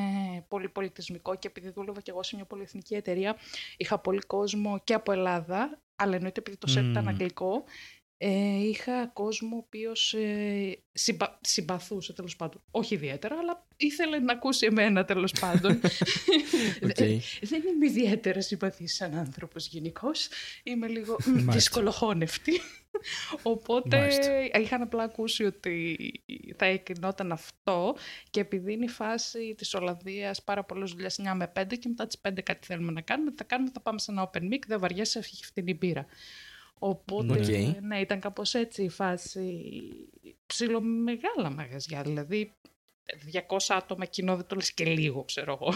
πολύ 0.48 0.68
πολιτισμικό 0.68 1.34
και 1.36 1.48
επειδή 1.48 1.70
δούλευα 1.70 2.00
και 2.00 2.10
εγώ 2.10 2.22
σε 2.22 2.36
μια 2.36 2.44
πολυεθνική 2.44 2.94
εταιρεία, 2.94 3.36
είχα 3.76 3.98
πολύ 3.98 4.20
κόσμο 4.20 4.80
και 4.84 4.94
από 4.94 5.12
Ελλάδα, 5.12 5.80
αλλά 5.96 6.14
εννοείται 6.14 6.40
επειδή 6.40 6.56
το 6.56 6.66
σετ 6.66 6.84
ήταν 6.84 7.08
αγγλικό, 7.08 7.64
ε, 8.18 8.68
είχα 8.68 9.06
κόσμο 9.06 9.56
ο 9.56 9.62
οποίος 9.66 10.14
ε, 10.14 10.78
συμπα, 10.92 11.38
συμπαθούσε 11.40 12.12
τέλος 12.12 12.36
πάντων. 12.36 12.62
Όχι 12.70 12.94
ιδιαίτερα, 12.94 13.38
αλλά 13.38 13.66
ήθελε 13.76 14.18
να 14.18 14.32
ακούσει 14.32 14.66
εμένα 14.66 15.04
τέλος 15.04 15.32
πάντων. 15.40 15.80
okay. 16.86 17.18
δεν 17.40 17.62
είμαι 17.66 17.86
ιδιαίτερα 17.86 18.40
συμπαθής 18.40 18.94
σαν 18.94 19.14
άνθρωπος 19.14 19.66
γενικώς. 19.66 20.28
Είμαι 20.62 20.86
λίγο 20.86 21.16
δυσκολοχώνευτη. 21.24 22.60
Οπότε 23.42 23.98
Μάλιστα. 23.98 24.58
είχαν 24.60 24.82
απλά 24.82 25.02
ακούσει 25.02 25.44
ότι 25.44 25.96
θα 26.56 26.64
εκκρινόταν 26.64 27.32
αυτό 27.32 27.96
και 28.30 28.40
επειδή 28.40 28.72
είναι 28.72 28.84
η 28.84 28.88
φάση 28.88 29.54
της 29.56 29.74
Ολλανδίας 29.74 30.42
πάρα 30.42 30.64
πολλές 30.64 30.90
δουλειές 30.90 31.20
9 31.22 31.32
με 31.34 31.52
5 31.56 31.78
και 31.78 31.88
μετά 31.88 32.06
τις 32.06 32.20
5 32.28 32.42
κάτι 32.42 32.66
θέλουμε 32.66 32.92
να 32.92 33.00
κάνουμε, 33.00 33.32
θα 33.36 33.44
κάνουμε, 33.44 33.70
θα 33.74 33.80
πάμε 33.80 33.98
σε 33.98 34.10
ένα 34.10 34.30
open 34.30 34.42
mic, 34.42 34.60
δεν 34.66 34.80
βαριέσαι, 34.80 35.18
έχει 35.18 35.44
φτηνή 35.44 35.74
μπύρα. 35.74 36.06
Οπότε, 36.78 37.76
ναι, 37.80 38.00
ήταν 38.00 38.20
κάπως 38.20 38.54
έτσι 38.54 38.82
η 38.82 38.88
φάση 38.88 39.64
ψηλό 40.46 40.80
μεγάλα 40.80 41.50
μαγαζιά, 41.50 42.02
δηλαδή 42.02 42.54
200 43.32 43.56
άτομα 43.68 44.04
κοινό 44.04 44.36
δεν 44.36 44.46
το 44.46 44.54
λες 44.54 44.72
και 44.72 44.84
λίγο, 44.84 45.24
ξέρω 45.24 45.58
εγώ. 45.60 45.74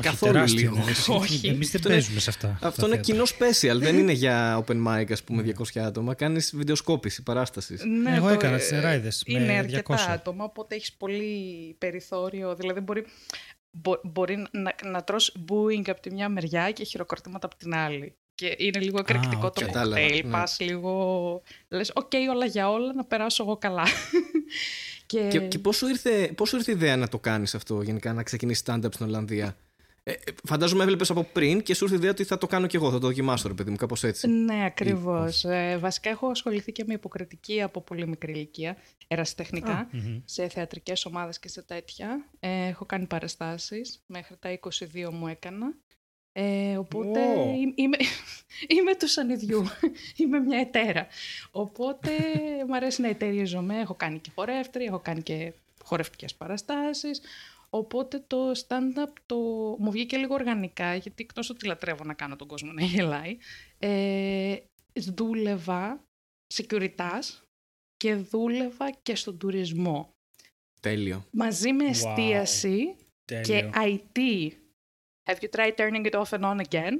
Καθόλου 0.00 0.44
λίγο. 0.46 0.84
Όχι. 1.20 1.46
Εμείς 1.46 1.70
δεν 1.70 1.80
παίζουμε 1.80 2.20
σε 2.20 2.30
αυτά. 2.30 2.58
Αυτό 2.62 2.86
είναι 2.86 2.96
κοινό 2.96 3.24
special, 3.24 3.76
δεν 3.76 3.98
είναι 3.98 4.12
για 4.12 4.64
open 4.64 4.86
mic, 4.86 5.12
ας 5.12 5.22
πούμε, 5.22 5.54
200 5.74 5.80
άτομα. 5.80 6.14
Κάνεις 6.14 6.52
βιντεοσκόπηση, 6.56 7.22
παράστασης. 7.22 7.84
Ναι, 7.84 8.16
εγώ 8.16 8.28
έκανα 8.28 8.58
στις 8.58 8.80
ράιδες 8.80 9.22
Είναι 9.26 9.44
με 9.44 9.56
αρκετά 9.56 10.10
άτομα, 10.10 10.44
οπότε 10.44 10.74
έχεις 10.74 10.92
πολύ 10.92 11.74
περιθώριο. 11.78 12.54
Δηλαδή 12.54 12.80
μπορεί, 12.80 13.04
μπορεί 14.02 14.46
να, 14.50 14.74
να 14.84 15.04
τρως 15.04 15.36
booing 15.48 15.88
από 15.88 16.00
τη 16.00 16.12
μια 16.12 16.28
μεριά 16.28 16.70
και 16.70 16.84
χειροκροτήματα 16.84 17.46
από 17.46 17.56
την 17.56 17.74
άλλη 17.74 18.16
και 18.34 18.54
είναι 18.58 18.80
λίγο 18.80 18.98
εκρηκτικό 18.98 19.46
ah, 19.46 19.50
okay. 19.50 19.52
το 19.52 19.64
κοκτέιλ. 19.64 20.26
Ναι. 20.26 20.30
Πας 20.30 20.56
λίγο, 20.60 21.42
λες, 21.68 21.90
ok, 21.94 22.10
okay, 22.10 22.34
όλα 22.34 22.46
για 22.46 22.70
όλα, 22.70 22.94
να 22.94 23.04
περάσω 23.04 23.42
εγώ 23.42 23.56
καλά. 23.56 23.84
και 25.08 25.28
και, 25.28 25.40
και 25.40 25.58
πώς, 25.58 25.76
σου 25.76 25.86
ήρθε, 25.88 26.32
πώς 26.36 26.48
σου 26.48 26.56
ήρθε 26.56 26.70
η 26.70 26.74
ιδέα 26.74 26.96
να 26.96 27.08
το 27.08 27.18
κάνεις 27.18 27.54
αυτό, 27.54 27.82
γενικά, 27.82 28.12
να 28.12 28.22
ξεκινήσεις 28.22 28.62
stand-up 28.66 28.92
στην 28.92 29.06
Ολλανδία; 29.06 29.56
Ε, 30.02 30.12
ε 30.12 30.16
φαντάζομαι 30.44 30.82
έβλεπες 30.82 31.10
από 31.10 31.22
πριν 31.32 31.62
και 31.62 31.74
σου 31.74 31.84
ήρθε 31.84 31.96
η 31.96 31.98
ιδέα 31.98 32.10
ότι 32.10 32.24
θα 32.24 32.38
το 32.38 32.46
κάνω 32.46 32.66
κι 32.66 32.76
εγώ, 32.76 32.90
θα 32.90 32.98
το 32.98 33.06
δοκιμάσω, 33.06 33.48
ρε 33.48 33.54
παιδί 33.54 33.70
μου, 33.70 33.76
κάπως 33.76 34.04
έτσι. 34.04 34.28
Ναι, 34.28 34.64
ακριβώς. 34.64 35.44
Ε, 35.44 35.78
βασικά, 35.80 36.10
έχω 36.10 36.26
ασχοληθεί 36.26 36.72
και 36.72 36.84
με 36.86 36.94
υποκριτική 36.94 37.62
από 37.62 37.80
πολύ 37.80 38.06
μικρή 38.06 38.32
ηλικία, 38.32 38.76
ερασιτεχνικά, 39.08 39.88
σε 40.24 40.48
θεατρικές 40.48 41.04
ομάδες 41.04 41.38
και 41.38 41.48
σε 41.48 41.62
τέτοια. 41.62 42.28
Ε, 42.40 42.66
έχω 42.66 42.84
κάνει 42.84 43.06
παραστάσεις. 43.06 44.02
Μέχρι 44.06 44.36
τα 44.36 44.50
22 44.50 45.10
μου 45.12 45.26
έκανα. 45.26 45.74
Ε, 46.40 46.76
οπότε 46.76 47.20
είμαι, 47.74 47.96
είμαι 48.76 48.94
του 48.98 49.08
σανιδιού, 49.08 49.64
είμαι 50.16 50.38
μια 50.38 50.58
ετέρα. 50.58 51.06
Οπότε 51.50 52.10
μου 52.66 52.74
αρέσει 52.74 53.00
να 53.00 53.08
εταιρίζομαι, 53.08 53.80
έχω 53.80 53.94
κάνει 53.94 54.18
και 54.18 54.30
χορεύτρια, 54.34 54.86
έχω 54.86 54.98
κάνει 54.98 55.22
και 55.22 55.52
χορευτικές 55.84 56.34
παραστάσεις. 56.34 57.20
Οπότε 57.70 58.24
το 58.26 58.50
stand-up 58.50 59.12
το... 59.26 59.36
μου 59.78 59.90
βγήκε 59.90 60.16
λίγο 60.16 60.34
οργανικά, 60.34 60.94
γιατί 60.94 61.22
εκτός 61.22 61.50
ότι 61.50 61.66
λατρεύω 61.66 62.04
να 62.04 62.14
κάνω 62.14 62.36
τον 62.36 62.46
κόσμο 62.46 62.72
να 62.72 62.82
γελάει, 62.82 63.36
ε, 63.78 64.56
δούλευα 64.92 66.00
securitas 66.54 67.42
και 67.96 68.14
δούλευα 68.14 68.90
και 69.02 69.14
στον 69.14 69.38
τουρισμό. 69.38 70.10
Τέλειο. 70.80 71.24
Μαζί 71.30 71.72
με 71.72 71.84
εστίαση 71.84 72.96
και 73.24 73.70
IT 73.74 74.50
Have 75.28 75.38
you 75.42 75.48
tried 75.56 75.76
turning 75.76 76.04
it 76.06 76.14
off 76.14 76.32
and 76.32 76.44
on 76.44 76.58
again? 76.68 76.94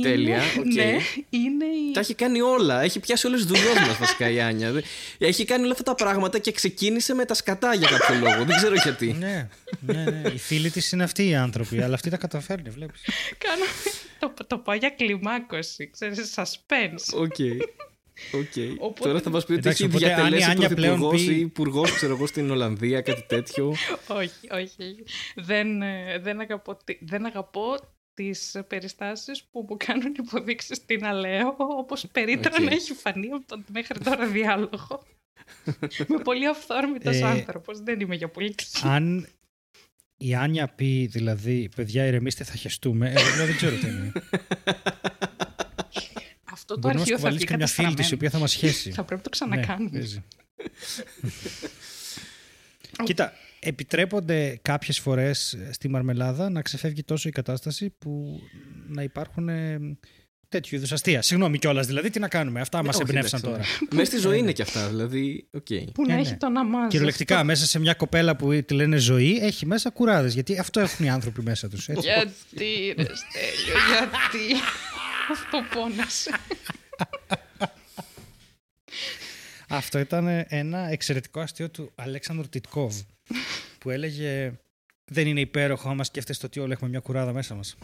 Τέλεια. 0.00 0.40
Okay. 0.56 0.74
Ναι, 0.74 0.96
είναι 1.30 1.66
Τα 1.92 2.00
έχει 2.00 2.14
κάνει 2.14 2.40
όλα. 2.40 2.80
Έχει 2.80 3.00
πιάσει 3.00 3.26
όλες 3.26 3.40
τις 3.40 3.48
δουλειές 3.48 3.74
μας 3.86 3.98
βασικά 3.98 4.30
η 4.30 4.40
Άνια. 4.40 4.82
Έχει 5.18 5.44
κάνει 5.44 5.62
όλα 5.62 5.72
αυτά 5.72 5.82
τα 5.82 5.94
πράγματα 5.94 6.38
και 6.38 6.52
ξεκίνησε 6.52 7.14
με 7.14 7.24
τα 7.24 7.34
σκατά 7.34 7.74
για 7.74 7.88
κάποιο 7.88 8.14
λόγο. 8.14 8.44
Δεν 8.44 8.56
ξέρω 8.56 8.74
γιατί. 8.74 9.12
ναι, 9.12 9.48
ναι, 9.80 10.04
ναι. 10.04 10.28
Οι 10.28 10.38
φίλοι 10.38 10.70
της 10.70 10.92
είναι 10.92 11.02
αυτοί 11.02 11.28
οι 11.28 11.34
άνθρωποι, 11.34 11.82
αλλά 11.82 11.94
αυτή 11.94 12.10
τα 12.10 12.16
καταφέρνει, 12.16 12.70
βλέπεις. 12.70 13.02
Κάνω. 13.38 13.64
Το, 14.18 14.44
το 14.46 14.58
πάω 14.58 14.74
για 14.74 14.90
κλιμάκωση. 14.90 15.90
Ξέρεις, 15.90 16.34
suspense. 16.36 17.18
Ok. 17.20 17.34
Okay. 17.38 17.56
Okay. 18.32 18.74
Οπότε... 18.78 19.08
Τώρα 19.08 19.20
θα 19.20 19.30
μας 19.30 19.44
πει 19.44 19.52
ότι 19.52 19.68
έχει 19.68 19.86
διατελέσει 19.86 20.54
πρωθυπουργός 20.54 21.24
πει... 21.24 21.32
ή 21.32 21.40
υπουργός 21.40 21.90
στην 22.24 22.50
Ολλανδία, 22.50 23.00
κάτι 23.00 23.24
τέτοιο. 23.28 23.74
όχι, 24.20 24.48
όχι. 24.50 25.04
Δεν, 25.34 25.82
ε, 25.82 26.18
δεν, 26.18 26.40
αγαπώ, 26.40 26.76
δεν 27.00 27.26
αγαπώ 27.26 27.76
τις 28.14 28.56
περιστάσεις 28.68 29.44
που 29.44 29.66
μου 29.68 29.76
κάνουν 29.86 30.14
υποδείξεις 30.18 30.76
στην 30.76 31.04
Αλέο, 31.04 31.56
όπως 31.58 32.06
περίτερα 32.12 32.56
okay. 32.56 32.64
να 32.64 32.70
έχει 32.70 32.92
φανεί 32.92 33.28
από 33.30 33.46
τον 33.46 33.64
μέχρι 33.72 33.98
τώρα 33.98 34.26
διάλογο. 34.26 35.02
Είμαι 36.08 36.22
πολύ 36.22 36.46
αυθόρμητος 36.46 37.16
ε, 37.16 37.24
άνθρωπος, 37.24 37.80
δεν 37.80 38.00
είμαι 38.00 38.14
για 38.14 38.28
πολιτική. 38.28 38.80
Αν 38.82 39.28
η 40.16 40.34
Άνια 40.34 40.68
πει 40.68 41.06
δηλαδή, 41.06 41.68
παιδιά 41.76 42.06
ηρεμήστε 42.06 42.44
θα 42.44 42.54
χεστούμε, 42.54 43.12
εγώ 43.16 43.46
δεν 43.46 43.56
ξέρω 43.56 43.76
τι 43.76 43.86
είναι. 43.86 44.12
Αυτό 46.62 46.78
το 46.78 46.88
αρχείο 46.88 47.18
θα 47.18 47.30
βγει 47.30 47.44
μια 47.56 47.66
φίλη 47.66 47.94
της 47.94 48.10
η 48.10 48.14
οποία 48.14 48.30
θα 48.30 48.38
μας 48.38 48.50
σχέσει. 48.50 48.90
θα 48.90 49.04
πρέπει 49.04 49.14
να 49.14 49.22
το 49.22 49.30
ξανακάνουμε. 49.30 49.98
Ναι, 49.98 50.04
Κοίτα, 53.04 53.32
επιτρέπονται 53.60 54.58
κάποιες 54.62 54.98
φορές 54.98 55.58
στη 55.70 55.88
Μαρμελάδα 55.88 56.50
να 56.50 56.62
ξεφεύγει 56.62 57.02
τόσο 57.04 57.28
η 57.28 57.32
κατάσταση 57.32 57.94
που 57.98 58.40
να 58.88 59.02
υπάρχουν 59.02 59.48
ε, 59.48 59.78
τέτοιου 60.48 60.76
είδους 60.76 60.92
αστεία. 60.92 61.22
Συγγνώμη 61.22 61.58
κιόλας, 61.58 61.86
δηλαδή 61.86 62.10
τι 62.10 62.18
να 62.18 62.28
κάνουμε; 62.28 62.60
Αυτά 62.60 62.78
Ναι, 62.78 62.84
μα 62.84 62.90
όχι, 62.94 63.02
εμπνεύσαν 63.02 63.40
εντάξει, 63.44 63.64
τώρα. 63.66 63.78
ναι. 63.90 63.96
Μέσα 63.96 64.10
στη 64.10 64.20
ζωή 64.20 64.38
είναι 64.38 64.52
και 64.52 64.62
αυτά, 64.62 64.88
δηλαδή. 64.88 65.48
οκ. 65.52 65.66
Που 65.94 66.06
να 66.06 66.14
Ε, 66.14 66.18
έχει 66.18 66.30
ναι. 66.30 66.36
τον 66.36 66.56
αμάζ. 66.56 66.88
Κυριολεκτικά, 66.88 67.44
μέσα 67.44 67.66
σε 67.66 67.78
μια 67.78 67.94
κοπέλα 67.94 68.36
που 68.36 68.62
τη 68.64 68.74
λένε 68.74 68.96
ζωή, 68.96 69.38
έχει 69.42 69.66
μέσα 69.66 69.90
κουράδες. 69.90 70.34
Γιατί 70.34 70.58
αυτό 70.58 70.80
έχουν 70.80 71.04
οι 71.04 71.10
άνθρωποι 71.10 71.42
μέσα 71.42 71.68
τους. 71.68 71.88
Γιατί 71.88 72.94
ρε 72.96 73.04
Στέλιο, 73.14 73.76
γιατί; 73.88 74.60
Αυτό 75.30 75.62
πόνασε. 75.74 76.30
Αυτό 79.68 79.98
ήταν 79.98 80.44
ένα 80.48 80.78
εξαιρετικό 80.78 81.40
αστείο 81.40 81.70
του 81.70 81.92
Αλέξανδρου 81.94 82.48
Τιτκόβ 82.48 83.00
που 83.78 83.90
έλεγε 83.90 84.60
Δεν 85.10 85.26
είναι 85.26 85.40
υπέροχο 85.40 85.88
άμα 85.88 86.04
σκέφτεσαι 86.04 86.46
ότι 86.46 86.60
όλοι 86.60 86.72
έχουμε 86.72 86.90
μια 86.90 87.00
κουράδα 87.00 87.32
μέσα 87.32 87.54
μας. 87.54 87.76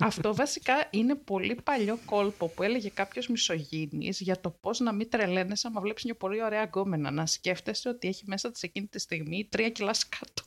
Αυτό 0.00 0.34
βασικά 0.34 0.88
είναι 0.90 1.14
πολύ 1.14 1.54
παλιό 1.64 1.98
κόλπο 2.04 2.48
που 2.48 2.62
έλεγε 2.62 2.88
κάποιος 2.88 3.28
μισογύνης 3.28 4.20
για 4.20 4.40
το 4.40 4.50
πώς 4.50 4.80
να 4.80 4.92
μην 4.92 5.10
τρελαίνεσαι 5.10 5.66
άμα 5.66 5.80
βλέπεις 5.80 6.04
μια 6.04 6.14
πολύ 6.14 6.42
ωραία 6.42 6.64
γκόμενα. 6.64 7.10
Να 7.10 7.26
σκέφτεσαι 7.26 7.88
ότι 7.88 8.08
έχει 8.08 8.24
μέσα 8.26 8.50
της 8.50 8.62
εκείνη 8.62 8.86
τη 8.86 8.98
στιγμή 8.98 9.48
τρία 9.50 9.70
κιλά 9.70 9.94
σκατό. 9.94 10.42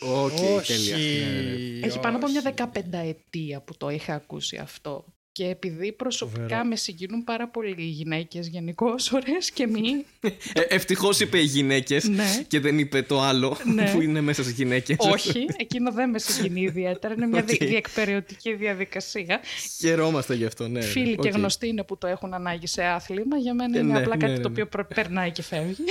Οκ, 0.00 0.30
τέλεια. 0.66 0.96
Ναι, 0.96 1.02
ναι, 1.02 1.78
ναι. 1.78 1.86
Έχει 1.86 1.98
πάνω 2.00 2.16
από 2.16 2.28
μια 2.28 2.40
δεκαπενταετία 2.40 3.60
που 3.60 3.76
το 3.76 3.88
είχα 3.88 4.14
ακούσει 4.14 4.56
αυτό. 4.56 5.04
Και 5.32 5.44
επειδή 5.46 5.92
προσωπικά 5.92 6.40
Φοβερό. 6.42 6.64
με 6.64 6.76
συγκινούν 6.76 7.24
πάρα 7.24 7.48
πολύ 7.48 7.74
οι 7.78 7.82
γυναίκες 7.84 8.48
γενικώς, 8.48 8.94
ωραίες 9.14 9.50
και 9.50 9.66
μη. 9.66 10.04
Ε, 10.52 10.60
Ευτυχώς 10.68 11.20
είπε 11.20 11.38
οι 11.38 11.44
γυναίκες 11.44 12.08
ναι. 12.08 12.44
και 12.48 12.60
δεν 12.60 12.78
είπε 12.78 13.02
το 13.02 13.20
άλλο 13.20 13.56
Ναι. 13.74 13.90
που 13.92 14.00
είναι 14.00 14.20
μέσα 14.20 14.42
στις 14.42 14.54
γυναίκες. 14.54 14.96
Όχι, 14.98 15.46
εκείνο 15.56 15.92
δεν 15.92 16.10
με 16.10 16.18
συγκινεί 16.18 16.60
ιδιαίτερα. 16.60 17.14
Είναι 17.14 17.26
μια 17.26 17.40
Οκ. 17.42 17.46
δι- 17.46 17.64
διεκπεραιωτική 17.68 18.54
διαδικασία. 18.54 19.40
Χαιρόμαστε 19.78 20.34
γι' 20.34 20.44
αυτό, 20.44 20.68
ναι. 20.68 20.80
Φίλοι 20.80 21.12
Οκ. 21.12 21.22
και 21.22 21.28
γνωστοί 21.28 21.66
είναι 21.68 21.84
που 21.84 21.98
το 21.98 22.06
έχουν 22.06 22.34
ανάγει 22.34 22.66
σε 22.66 22.84
άθλημα. 22.84 23.36
Για 23.36 23.54
μένα 23.54 23.76
Ε, 23.76 23.80
είναι 23.80 23.92
ναι, 23.92 23.98
απλά 23.98 24.16
ναι, 24.16 24.20
κάτι 24.20 24.32
ναι, 24.32 24.38
το 24.40 24.48
ναι. 24.48 24.52
οποίο 24.52 24.66
προ- 24.66 24.94
περνάει 24.94 25.30
και 25.30 25.42
φεύγει. 25.42 25.84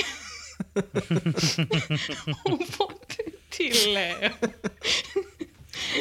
Οπότε, 2.43 3.15
τι 3.67 3.89
λέω. 3.89 4.49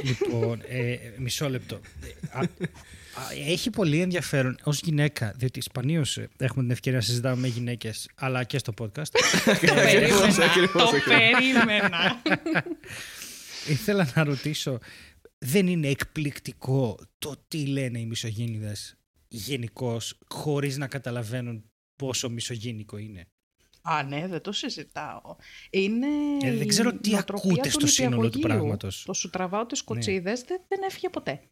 Λοιπόν, 0.04 0.60
ε, 0.68 0.96
μισό 1.18 1.48
λεπτό. 1.48 1.80
Ε, 2.02 2.38
α- 2.38 2.40
α, 2.40 3.22
έχει 3.46 3.70
πολύ 3.70 4.00
ενδιαφέρον 4.00 4.58
ως 4.62 4.80
γυναίκα, 4.80 5.32
διότι 5.36 5.60
σπανίως 5.60 6.16
έχουμε 6.36 6.62
την 6.62 6.70
ευκαιρία 6.70 6.98
να 6.98 7.04
συζητάμε 7.04 7.40
με 7.40 7.48
γυναίκες, 7.48 8.08
αλλά 8.14 8.44
και 8.44 8.58
στο 8.58 8.72
podcast. 8.78 9.08
Το 9.44 9.74
περίμενα. 9.74 10.24
ακριβώς, 10.24 10.36
Το 10.36 10.42
ακριβώς. 10.44 10.90
περίμενα. 11.04 12.22
Ήθελα 13.68 14.12
να 14.14 14.24
ρωτήσω, 14.24 14.78
δεν 15.38 15.66
είναι 15.66 15.88
εκπληκτικό 15.88 16.98
το 17.18 17.44
τι 17.48 17.66
λένε 17.66 17.98
οι 18.00 18.06
μισογίνηδες 18.06 18.96
γενικώς, 19.28 20.18
χωρίς 20.28 20.76
να 20.76 20.86
καταλαβαίνουν 20.86 21.70
πόσο 21.96 22.28
μισογίνικο 22.30 22.96
είναι; 22.96 23.26
Α, 23.90 24.02
ναι, 24.02 24.26
δεν 24.28 24.40
το 24.40 24.52
συζητάω. 24.52 25.36
Είναι. 25.70 26.06
Ε, 26.42 26.50
δεν 26.52 26.60
η 26.60 26.66
ξέρω 26.66 26.92
τι 26.92 27.10
νοοτροπία 27.10 27.50
ακούτε 27.50 27.68
του 27.68 27.74
στο 27.74 27.86
σύνολο 27.86 28.30
του 28.30 28.36
νηπιαγωγείου. 28.38 28.48
πράγματος. 28.48 29.02
Το 29.06 29.12
σου 29.12 29.30
τραβάω 29.30 29.66
τις 29.66 29.82
κοτσίδες 29.82 30.42
δεν, 30.42 30.60
δεν 30.68 30.82
έφυγε 30.82 31.08
ποτέ. 31.08 31.42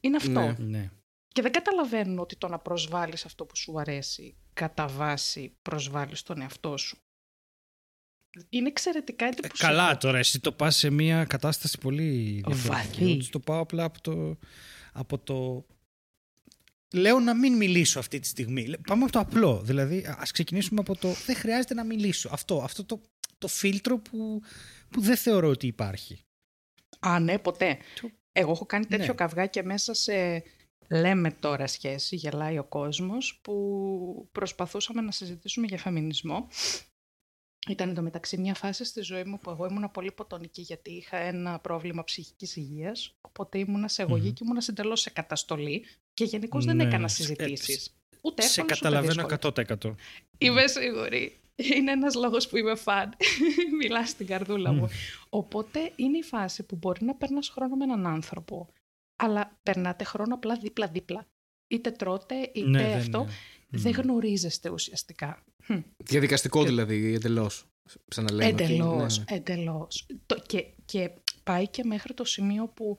Είναι 0.00 0.16
αυτό. 0.16 0.30
Ναι. 0.30 0.54
Ναι. 0.58 0.90
Και 1.32 1.42
δεν 1.42 1.52
καταλαβαίνουν 1.52 2.18
ότι 2.18 2.36
το 2.36 2.48
να 2.48 2.58
προσβάλλεις 2.58 3.24
αυτό 3.24 3.44
που 3.44 3.56
σου 3.56 3.80
αρέσει, 3.80 4.36
κατά 4.52 4.86
βάση 4.88 5.56
προσβάλλεις 5.62 6.22
τον 6.22 6.40
εαυτό 6.40 6.76
σου. 6.76 6.98
Είναι 8.48 8.68
εξαιρετικά 8.68 9.24
Ε, 9.24 9.28
εντυπωσιακό. 9.28 9.74
καλά 9.74 9.96
τώρα, 9.96 10.18
εσύ 10.18 10.40
το 10.40 10.52
πας 10.52 10.76
σε 10.76 10.90
μια 10.90 11.24
κατάσταση 11.24 11.78
πολύ 11.78 12.42
διαφορετική. 12.46 12.68
Βαθύ. 12.68 13.04
Εγώ 13.04 13.16
τους 13.16 13.28
το 13.30 13.40
πάω 13.40 13.60
απλά 13.60 13.84
από 13.84 14.00
το, 14.00 14.38
από 14.92 15.18
το... 15.18 15.66
Λέω 16.94 17.20
να 17.20 17.34
μην 17.34 17.56
μιλήσω 17.56 17.98
αυτή 17.98 18.18
τη 18.20 18.26
στιγμή. 18.26 18.66
Λέ- 18.66 18.86
Πάμε 18.86 19.02
από 19.02 19.12
το 19.12 19.18
απλό. 19.18 19.60
Δηλαδή, 19.62 19.98
α- 20.04 20.16
ας 20.20 20.30
ξεκινήσουμε 20.30 20.80
από 20.80 20.96
το 20.96 21.08
δεν 21.26 21.36
χρειάζεται 21.36 21.74
να 21.74 21.84
μιλήσω. 21.84 22.28
Αυτό, 22.32 22.60
αυτό 22.62 22.84
το, 22.84 23.00
το 23.38 23.48
φίλτρο 23.48 23.98
που, 23.98 24.42
που 24.90 25.00
δεν 25.00 25.16
θεωρώ 25.16 25.48
ότι 25.48 25.66
υπάρχει. 25.66 26.20
Α, 27.00 27.18
ναι, 27.20 27.38
ποτέ. 27.38 27.78
Το- 28.00 28.10
Εγώ 28.32 28.50
έχω 28.50 28.66
κάνει 28.66 28.86
τέτοιο 28.86 29.06
Ναι. 29.06 29.12
καυγά 29.14 29.46
και 29.46 29.62
μέσα 29.62 29.94
σε 29.94 30.42
λέμε 30.88 31.30
τώρα 31.30 31.66
σχέση, 31.66 32.16
γελάει 32.16 32.58
ο 32.58 32.64
κόσμος, 32.64 33.38
που 33.42 34.28
προσπαθούσαμε 34.32 35.00
να 35.00 35.10
συζητήσουμε 35.12 35.66
για 35.66 35.78
φεμινισμό. 35.78 36.48
Ήταν 37.68 37.88
εντωμεταξύ 37.90 38.38
μια 38.38 38.54
φάση 38.54 38.84
στη 38.84 39.00
ζωή 39.00 39.24
μου 39.24 39.38
που 39.38 39.50
εγώ 39.50 39.66
ήμουν 39.66 39.90
πολύ 39.90 40.12
ποτονική 40.12 40.60
γιατί 40.62 40.90
είχα 40.90 41.16
ένα 41.16 41.58
πρόβλημα 41.58 42.04
ψυχικής 42.04 42.56
υγείας, 42.56 43.14
οπότε 43.20 43.58
ήμουνα 43.58 43.88
σε 43.88 44.02
εγωγή 44.02 44.26
Μμμ. 44.26 44.32
και 44.32 44.42
ήμουνα 44.44 44.62
εντελώς 44.68 45.00
σε 45.00 45.10
καταστολή 45.10 45.84
και 46.20 46.26
γενικώς 46.26 46.64
δεν 46.64 46.76
Ναι, 46.76 46.82
έκανα 46.84 47.08
σε- 47.08 47.16
συζητήσεις. 47.22 47.94
Ούτε 48.22 48.42
Σε 48.42 48.48
εύκολες, 48.60 48.64
ούτε 48.64 48.74
καταλαβαίνω 48.74 49.26
δύσκολες. 49.28 49.38
100%. 49.88 49.94
Είμαι 50.38 50.66
σίγουρη. 50.66 51.40
Είναι 51.56 51.90
ένας 51.92 52.14
λόγος 52.14 52.48
που 52.48 52.56
είμαι 52.56 52.74
φαν. 52.74 53.14
Μιλάς 53.80 54.08
στην 54.08 54.26
καρδούλα 54.26 54.72
μου. 54.72 54.88
Οπότε 55.28 55.92
είναι 55.96 56.18
η 56.18 56.22
φάση 56.22 56.62
που 56.62 56.76
μπορεί 56.76 57.04
να 57.04 57.14
περνάς 57.14 57.48
χρόνο 57.48 57.76
με 57.76 57.84
έναν 57.84 58.06
άνθρωπο, 58.06 58.68
αλλά 59.22 59.58
περνάτε 59.62 60.04
χρόνο 60.04 60.34
απλά 60.34 60.56
δίπλα-δίπλα. 60.56 61.26
Είτε 61.70 61.90
τρώτε, 61.90 62.34
είτε 62.54 62.68
Ναι, 62.68 62.82
δεν 62.82 62.96
αυτό. 62.96 63.18
είναι. 63.18 63.30
Δεν 63.82 63.92
γνωρίζεστε 63.92 64.68
ουσιαστικά. 64.70 65.44
Χμ. 65.64 65.80
Διαδικαστικό 65.96 66.64
δηλαδή, 66.64 67.14
εντελώς. 67.14 67.64
Σαν 68.10 68.24
να 68.24 68.32
λέμε. 68.32 68.50
Εντελώς, 68.50 69.18
Ναι, 69.18 69.24
ναι. 69.30 69.36
εντελώς. 69.36 70.06
Το- 70.26 70.42
Και, 70.46 70.64
και 70.84 71.10
πάει 71.42 71.68
και 71.68 71.84
μέχρι 71.84 72.14
το 72.14 72.24
σημείο 72.24 72.68
που 72.68 72.98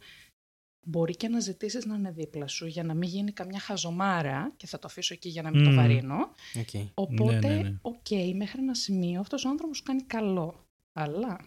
μπορεί 0.83 1.15
και 1.15 1.27
να 1.27 1.39
ζητήσεις 1.39 1.85
να 1.85 1.95
είναι 1.95 2.11
δίπλα 2.11 2.47
σου 2.47 2.67
για 2.67 2.83
να 2.83 2.93
μην 2.93 3.09
γίνει 3.09 3.31
καμιά 3.31 3.59
χαζομάρα 3.59 4.53
και 4.57 4.67
θα 4.67 4.79
το 4.79 4.87
αφήσω 4.87 5.13
εκεί 5.13 5.29
για 5.29 5.41
να 5.41 5.49
μην 5.49 5.63
το 5.63 5.69
Μμμ. 5.69 5.75
βαρύνω. 5.75 6.15
Οκ. 6.59 6.89
Οπότε, 6.93 7.33
Ναι, 7.47 7.55
ναι, 7.55 7.61
ναι. 7.61 7.77
οκ, 7.81 8.35
μέχρι 8.35 8.61
ένα 8.61 8.73
σημείο 8.75 9.19
αυτός 9.19 9.45
ο 9.45 9.49
άνθρωπος 9.49 9.77
σου 9.77 9.83
κάνει 9.83 10.01
καλό. 10.01 10.65
Αλλά 10.93 11.39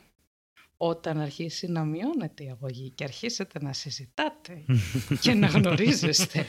όταν 0.87 1.21
αρχίσει 1.21 1.67
να 1.67 1.85
μειώνεται 1.85 2.45
η 2.45 2.51
αγωγή 2.51 2.93
και 2.95 3.05
αρχίσετε 3.05 3.59
να 3.63 3.73
συζητάτε 3.73 4.63
και 5.21 5.35
να 5.35 5.47
γνωρίζεστε 5.47 6.47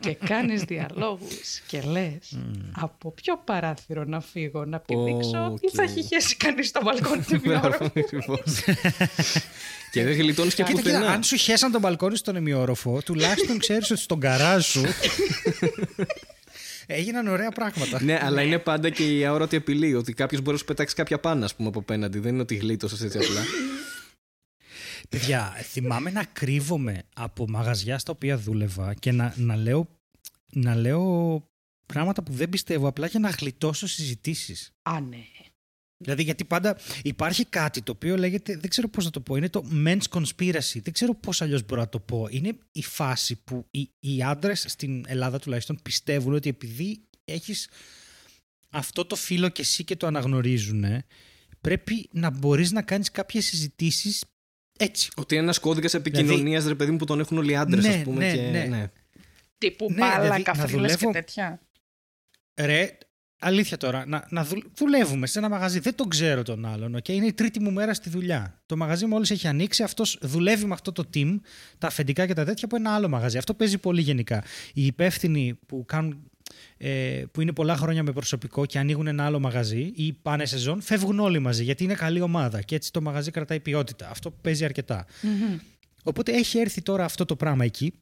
και 0.00 0.14
κάνεις 0.14 0.62
διαλόγους 0.62 1.60
και 1.66 1.80
λες 1.80 2.38
από 2.72 3.10
ποιο 3.10 3.38
παράθυρο 3.44 4.04
να 4.04 4.20
φύγω 4.20 4.64
να 4.64 4.78
πηδήξω 4.78 5.58
ή 5.60 5.70
θα 5.70 5.82
Οκ. 5.82 5.88
έχει 5.88 6.02
χέσει 6.02 6.36
κανείς 6.36 6.68
στο 6.68 6.80
μπαλκόνι 6.84 7.22
την 7.22 7.40
μία 7.44 7.60
ώρα; 7.64 7.78
Ακριβώς. 7.96 8.62
και 9.92 10.04
δεν 10.04 10.12
γλιτώνει 10.14 10.48
και 10.50 10.62
Κοίτα, 10.62 10.68
κοίτα, 10.80 10.82
πουθενά. 10.82 11.10
αν 11.12 11.22
σου 11.22 11.36
χέσαν 11.36 11.72
τον 11.72 11.80
μπαλκόνι 11.80 12.16
στον 12.16 12.36
ημιόροφο, 12.36 13.02
τουλάχιστον 13.04 13.58
ξέρεις 13.58 13.90
ότι 13.90 14.00
στον 14.00 14.20
καράζ 14.20 14.64
σου 14.66 14.82
έγιναν 16.94 17.26
ωραία 17.26 17.50
πράγματα. 17.50 18.02
ναι, 18.02 18.18
αλλά 18.22 18.42
είναι 18.42 18.58
πάντα 18.58 18.90
και 18.90 19.18
η 19.18 19.24
αόρατη 19.24 19.56
απειλή 19.56 19.94
ότι 19.94 20.12
κάποιος 20.12 20.40
μπορεί 20.40 20.52
να 20.52 20.58
σου 20.58 20.64
πετάξει 20.64 20.94
κάποια 20.94 21.20
πάνα, 21.20 21.44
ας 21.44 21.54
πούμε, 21.54 21.68
από 21.68 21.78
απέναντι. 21.78 22.18
Δεν 22.18 22.32
είναι 22.32 22.42
ότι 22.42 22.54
γλίτωσες 22.54 23.02
έτσι 23.02 23.18
απλά. 23.18 23.44
Παιδιά, 25.08 25.56
θυμάμαι 25.62 26.10
να 26.10 26.24
κρύβομαι 26.24 27.02
από 27.14 27.48
μαγαζιά 27.48 27.98
στα 27.98 28.12
οποία 28.12 28.36
δούλευα 28.36 28.94
και 28.94 29.12
να, 29.12 29.34
να, 29.36 29.56
λέω, 29.56 29.88
να 30.52 30.74
λέω 30.74 31.42
πράγματα 31.86 32.22
που 32.22 32.32
δεν 32.32 32.48
πιστεύω 32.48 32.88
απλά 32.88 33.06
για 33.06 33.20
να 33.20 33.30
γλιτώσω 33.30 33.86
συζητήσεις. 33.86 34.72
Α, 34.82 35.00
ναι. 35.00 35.24
Δηλαδή, 36.02 36.22
γιατί 36.22 36.44
πάντα 36.44 36.76
υπάρχει 37.02 37.44
κάτι 37.44 37.82
το 37.82 37.92
οποίο 37.92 38.16
λέγεται, 38.16 38.56
δεν 38.56 38.70
ξέρω 38.70 38.88
πώς 38.88 39.04
να 39.04 39.10
το 39.10 39.20
πω, 39.20 39.36
είναι 39.36 39.48
το 39.48 39.64
men's 39.84 40.02
conspiracy. 40.10 40.80
Δεν 40.82 40.92
ξέρω 40.92 41.14
πώς 41.14 41.42
αλλιώς 41.42 41.64
μπορώ 41.66 41.80
να 41.80 41.88
το 41.88 41.98
πω. 42.00 42.26
Είναι 42.30 42.52
η 42.72 42.82
φάση 42.82 43.36
που 43.44 43.66
οι, 43.70 43.90
οι 44.00 44.22
άντρες 44.22 44.64
στην 44.68 45.04
Ελλάδα 45.08 45.38
τουλάχιστον 45.38 45.78
πιστεύουν 45.82 46.34
ότι 46.34 46.48
επειδή 46.48 47.00
έχεις 47.24 47.68
αυτό 48.70 49.04
το 49.04 49.16
φίλο 49.16 49.48
και 49.48 49.60
εσύ 49.62 49.84
και 49.84 49.96
το 49.96 50.06
αναγνωρίζουν, 50.06 50.84
πρέπει 51.60 52.08
να 52.12 52.30
μπορείς 52.30 52.70
να 52.72 52.82
κάνεις 52.82 53.10
κάποιες 53.10 53.44
συζητήσεις 53.44 54.24
έτσι. 54.78 55.10
ότι 55.16 55.34
είναι 55.34 55.42
ένας 55.42 55.58
κώδικας 55.58 55.94
επικοινωνίας, 55.94 56.64
ρε 56.66 56.74
παιδί 56.74 56.90
μου, 56.90 56.96
που 56.96 57.04
τον 57.04 57.20
έχουν 57.20 57.38
όλοι 57.38 57.52
οι 57.52 57.56
άντρες, 57.56 57.84
Ναι, 57.84 57.94
ας 57.94 58.02
πούμε. 58.02 58.32
ναι, 58.32 58.34
και... 58.34 58.68
ναι. 58.68 58.90
Τύπου 59.58 59.86
Ναι, 59.90 59.96
μπάλα, 59.96 60.20
δηλαδή, 60.22 60.38
να 60.38 60.44
καφρίλες 60.52 60.70
και 60.90 60.96
δουλεύω- 60.96 61.12
τέτοια. 61.12 61.60
Ρε, 62.60 62.98
αλήθεια 63.42 63.76
τώρα, 63.76 64.06
να, 64.06 64.26
να 64.30 64.44
δουλ- 64.44 64.64
δουλεύουμε 64.76 65.26
σε 65.26 65.38
ένα 65.38 65.48
μαγαζί. 65.48 65.78
Δεν 65.78 65.94
τον 65.94 66.08
ξέρω 66.08 66.42
τον 66.42 66.64
άλλον. 66.66 66.96
Okay? 66.96 67.08
Είναι 67.08 67.26
η 67.26 67.32
τρίτη 67.32 67.60
μου 67.60 67.72
μέρα 67.72 67.94
στη 67.94 68.10
δουλειά. 68.10 68.60
Το 68.66 68.76
μαγαζί 68.76 69.06
μόλις 69.06 69.30
έχει 69.30 69.46
ανοίξει. 69.46 69.82
Αυτός 69.82 70.18
δουλεύει 70.20 70.64
με 70.64 70.72
αυτό 70.72 70.92
το 70.92 71.04
team, 71.14 71.34
τα 71.78 71.86
αφεντικά 71.86 72.26
και 72.26 72.34
τα 72.34 72.44
τέτοια 72.44 72.64
από 72.64 72.76
ένα 72.76 72.94
άλλο 72.94 73.08
μαγαζί. 73.08 73.38
Αυτό 73.38 73.54
παίζει 73.54 73.78
πολύ 73.78 74.00
γενικά. 74.00 74.44
Οι 74.74 74.86
υπεύθυνοι 74.86 75.58
που, 75.66 75.84
κάνουν, 75.86 76.30
ε, 76.76 77.22
που 77.32 77.40
είναι 77.40 77.52
πολλά 77.52 77.76
χρόνια 77.76 78.02
με 78.02 78.12
προσωπικό 78.12 78.66
και 78.66 78.78
ανοίγουν 78.78 79.06
ένα 79.06 79.24
άλλο 79.24 79.38
μαγαζί 79.40 79.92
ή 79.94 80.12
πάνε 80.12 80.46
σεζόν, 80.46 80.80
φεύγουν 80.80 81.18
όλοι 81.20 81.38
μαζί 81.38 81.64
γιατί 81.64 81.84
είναι 81.84 81.94
καλή 81.94 82.20
ομάδα 82.20 82.62
και 82.62 82.74
έτσι 82.74 82.92
το 82.92 83.00
μαγαζί 83.00 83.30
κρατάει 83.30 83.60
ποιότητα. 83.60 84.10
Αυτό 84.10 84.30
παίζει 84.30 84.64
αρκετά. 84.64 85.06
Μμμ. 85.22 85.58
Οπότε 86.02 86.32
έχει 86.32 86.58
έρθει 86.58 86.82
τώρα 86.82 87.04
αυτό 87.04 87.24
το 87.24 87.36
πράγμα 87.36 87.64
εκεί 87.64 87.92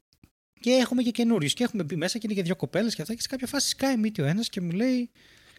και 0.60 0.70
έχουμε 0.70 1.02
και 1.02 1.10
καινούριους. 1.10 1.54
Και 1.54 1.64
έχουμε 1.64 1.82
μπει 1.82 1.96
μέσα 1.96 2.18
και 2.18 2.26
είναι 2.30 2.34
και 2.34 2.42
δύο 2.42 2.56
κοπέλες 2.56 2.94
και 2.94 3.02
αυτά. 3.02 3.14
Και 3.14 3.20
σε 3.20 3.28
κάποια 3.28 3.46
φάση 3.46 3.68
σκάει 3.68 3.96
μύτη 3.96 4.22
ο 4.22 4.24
ένας 4.26 4.48
και 4.48 4.60
μου 4.60 4.70
λέει. 4.70 5.10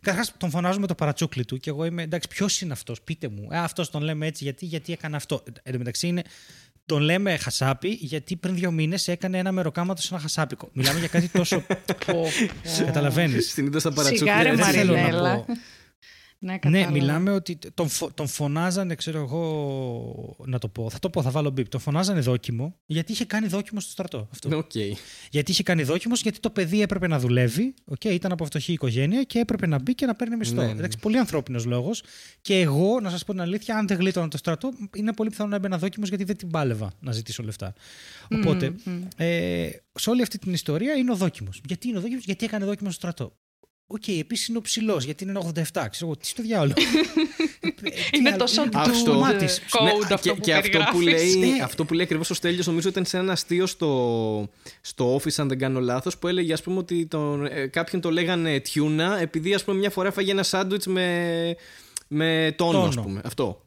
Καταρχάς 0.02 0.34
τον 0.38 0.50
φωνάζουμε 0.50 0.88
το 0.88 0.95
παρατσούκλι 0.95 1.45
του 1.45 1.58
και 1.58 1.70
εγώ 1.70 1.86
είμαι 1.86 2.02
εντάξει, 2.04 2.28
ποιος 2.28 2.62
είναι 2.62 2.74
αυτός, 2.74 3.02
πείτε 3.02 3.28
μου. 3.28 3.47
Ε, 3.52 3.58
αυτός 3.58 3.89
τον 3.89 4.02
λέμε 4.02 4.28
έτσι 4.28 4.43
γιατί, 4.43 4.66
γιατί 4.66 4.91
έκανε 4.93 5.16
αυτό. 5.16 5.43
Ε, 5.47 5.52
Εν 5.64 5.72
τω 5.72 5.78
μεταξύ 5.78 6.08
είναι 6.08 6.22
τον 6.86 7.02
λέμε 7.02 7.38
χασάπι 7.38 7.89
γιατί 8.02 8.36
πριν 8.36 8.56
δύο 8.56 8.72
μήνες 8.72 9.08
έκανε 9.08 9.38
ένα 9.38 9.52
μεροκάματο 9.52 10.02
σε 10.02 10.08
ένα 10.12 10.22
χασάπικο. 10.22 10.70
Μιλάμε 10.74 11.00
για 11.00 11.08
κάτι 11.08 11.28
τόσο. 11.28 11.64
Καταλαβαίνεις. 12.86 13.52
Συνήθως 13.52 13.84
τα 13.84 13.91
παρατσούκλια. 13.91 14.43
Δεν 14.43 14.58
θέλω 14.64 14.91
να 14.93 15.02
Μαρινέλα. 15.02 15.36
πω. 15.36 15.45
Ναι, 16.42 16.52
Ναι, 16.52 16.58
κατάλαβα. 16.58 16.92
μιλάμε 16.92 17.32
ότι 17.32 17.58
τον, 17.74 17.88
φο- 17.90 18.14
τον 18.14 18.28
φωνάζανε, 18.28 18.96
ξέρω 18.96 19.20
εγώ, 19.20 20.36
να 20.46 20.58
το 20.58 20.68
πω. 20.68 20.90
Θα 20.90 21.00
το 21.00 21.10
πω, 21.10 21.22
θα 21.22 21.32
βάλω 21.32 21.50
μπίπ. 21.50 21.68
Τον 21.70 21.80
φωνάζανε 21.80 22.20
δόκιμο 22.20 22.76
γιατί 22.86 23.12
είχε 23.12 23.26
κάνει 23.26 23.48
δόκιμο 23.48 23.80
στο 23.80 23.92
στρατό. 23.92 24.28
Αυτό. 24.32 24.58
Οκ. 24.58 24.72
Γιατί 25.32 25.52
είχε 25.52 25.64
κάνει 25.64 25.84
δόκιμο, 25.84 26.14
γιατί 26.22 26.40
το 26.40 26.50
παιδί 26.50 26.82
έπρεπε 26.82 27.08
να 27.08 27.20
δουλεύει. 27.20 27.74
Okay, 27.92 28.06
ήταν 28.12 28.32
από 28.32 28.46
φτωχή 28.46 28.72
οικογένεια 28.74 29.24
και 29.24 29.40
έπρεπε 29.40 29.68
να 29.68 29.82
μπει 29.82 29.96
και 29.96 30.06
να 30.06 30.16
παίρνει 30.16 30.36
μισθό. 30.36 30.56
Ναι, 30.56 30.66
ναι. 30.66 30.72
Εντάξει, 30.72 30.98
πολύ 30.98 31.18
ανθρώπινος 31.18 31.66
λόγος. 31.66 32.04
Και 32.42 32.60
εγώ, 32.60 33.00
να 33.00 33.10
σας 33.10 33.24
πω 33.24 33.32
την 33.32 33.42
αλήθεια, 33.42 33.78
αν 33.78 33.88
δεν 33.88 33.98
γλίτωνα 33.98 34.28
το 34.28 34.38
στρατό, 34.38 34.70
είναι 34.96 35.14
πολύ 35.14 35.30
πιθανό 35.30 35.50
να 35.50 35.56
έμπαινα 35.56 35.78
δόκιμος 35.78 36.10
γιατί 36.10 36.24
δεν 36.24 36.38
την 36.38 36.50
πάλευα 36.50 36.92
να 37.00 37.12
ζητήσω 37.12 37.44
λεφτά. 37.44 37.74
Οπότε, 38.32 38.70
Μμμ, 38.70 38.94
μμμ. 38.94 39.02
ε, 39.18 39.70
σε 39.94 40.10
όλη 40.10 40.22
αυτή 40.22 40.38
την 40.38 40.54
ιστορία 40.54 40.94
είναι 40.94 41.12
ο 41.12 41.16
δόκιμος. 41.16 41.62
Γιατί 41.68 41.88
είναι 41.88 41.98
ο 41.98 42.02
δόκιμος, 42.02 42.24
γιατί 42.24 42.46
έκανε 42.46 42.66
δόκιμο 42.66 42.90
στο 42.90 43.00
στρατό. 43.00 43.34
Οκ, 43.92 44.08
επίσης 44.08 44.48
είναι 44.48 44.58
ο 44.58 44.62
ψηλός, 44.62 45.04
γιατί 45.04 45.24
είναι 45.24 45.40
87. 45.56 45.62
Ξέρω 45.74 45.88
εγώ, 46.02 46.16
τι 46.18 46.28
στο 46.28 46.42
διάολο. 46.44 46.74
Ε, 47.62 47.90
τι 48.12 48.18
Είναι 48.18 48.30
άλλο, 48.30 48.38
τόσο 48.38 48.62
είναι 48.62 48.72
Αυτό. 48.74 49.14
dude 49.14 49.20
μάτις. 49.20 49.60
code 49.60 49.84
Ναι, 49.84 49.92
αυτό 50.14 50.30
και, 50.30 50.34
που 50.36 50.40
και 50.42 50.54
αυτό 50.54 50.78
που 50.92 50.98
περιγράφεις. 50.98 51.36
λέει, 51.36 51.50
Ναι. 51.52 51.64
αυτό 51.64 51.86
που 51.86 51.94
λέει 51.94 52.04
ακριβώς 52.06 52.30
ο 52.30 52.34
Στέλιος 52.34 52.68
νομίζω 52.68 52.90
ήταν 52.90 53.06
σε 53.06 53.18
ένα 53.18 53.32
αστείο 53.32 53.66
στο, 53.66 54.50
στο 54.82 55.16
office 55.16 55.34
αν 55.38 55.48
δεν 55.48 55.58
κάνω 55.60 55.80
λάθος 55.80 56.18
που 56.18 56.28
έλεγε 56.28 56.54
ας 56.54 56.62
πούμε 56.62 56.78
ότι 56.78 57.06
τον, 57.06 57.46
ε, 57.46 57.68
κάποιον 57.68 58.02
το 58.02 58.12
λέγανε 58.12 58.60
τιούνα 58.60 59.20
επειδή 59.20 59.54
ας 59.54 59.64
πούμε 59.64 59.78
μια 59.78 59.90
φορά 59.90 60.12
φάγε 60.12 60.32
ένα 60.32 60.44
σάντουιτς 60.44 60.88
με, 60.88 61.56
με 62.08 62.54
τόνο, 62.58 62.72
Τόνο. 62.72 62.86
ας 62.88 62.96
πούμε. 62.96 63.22
Αυτό. 63.24 63.62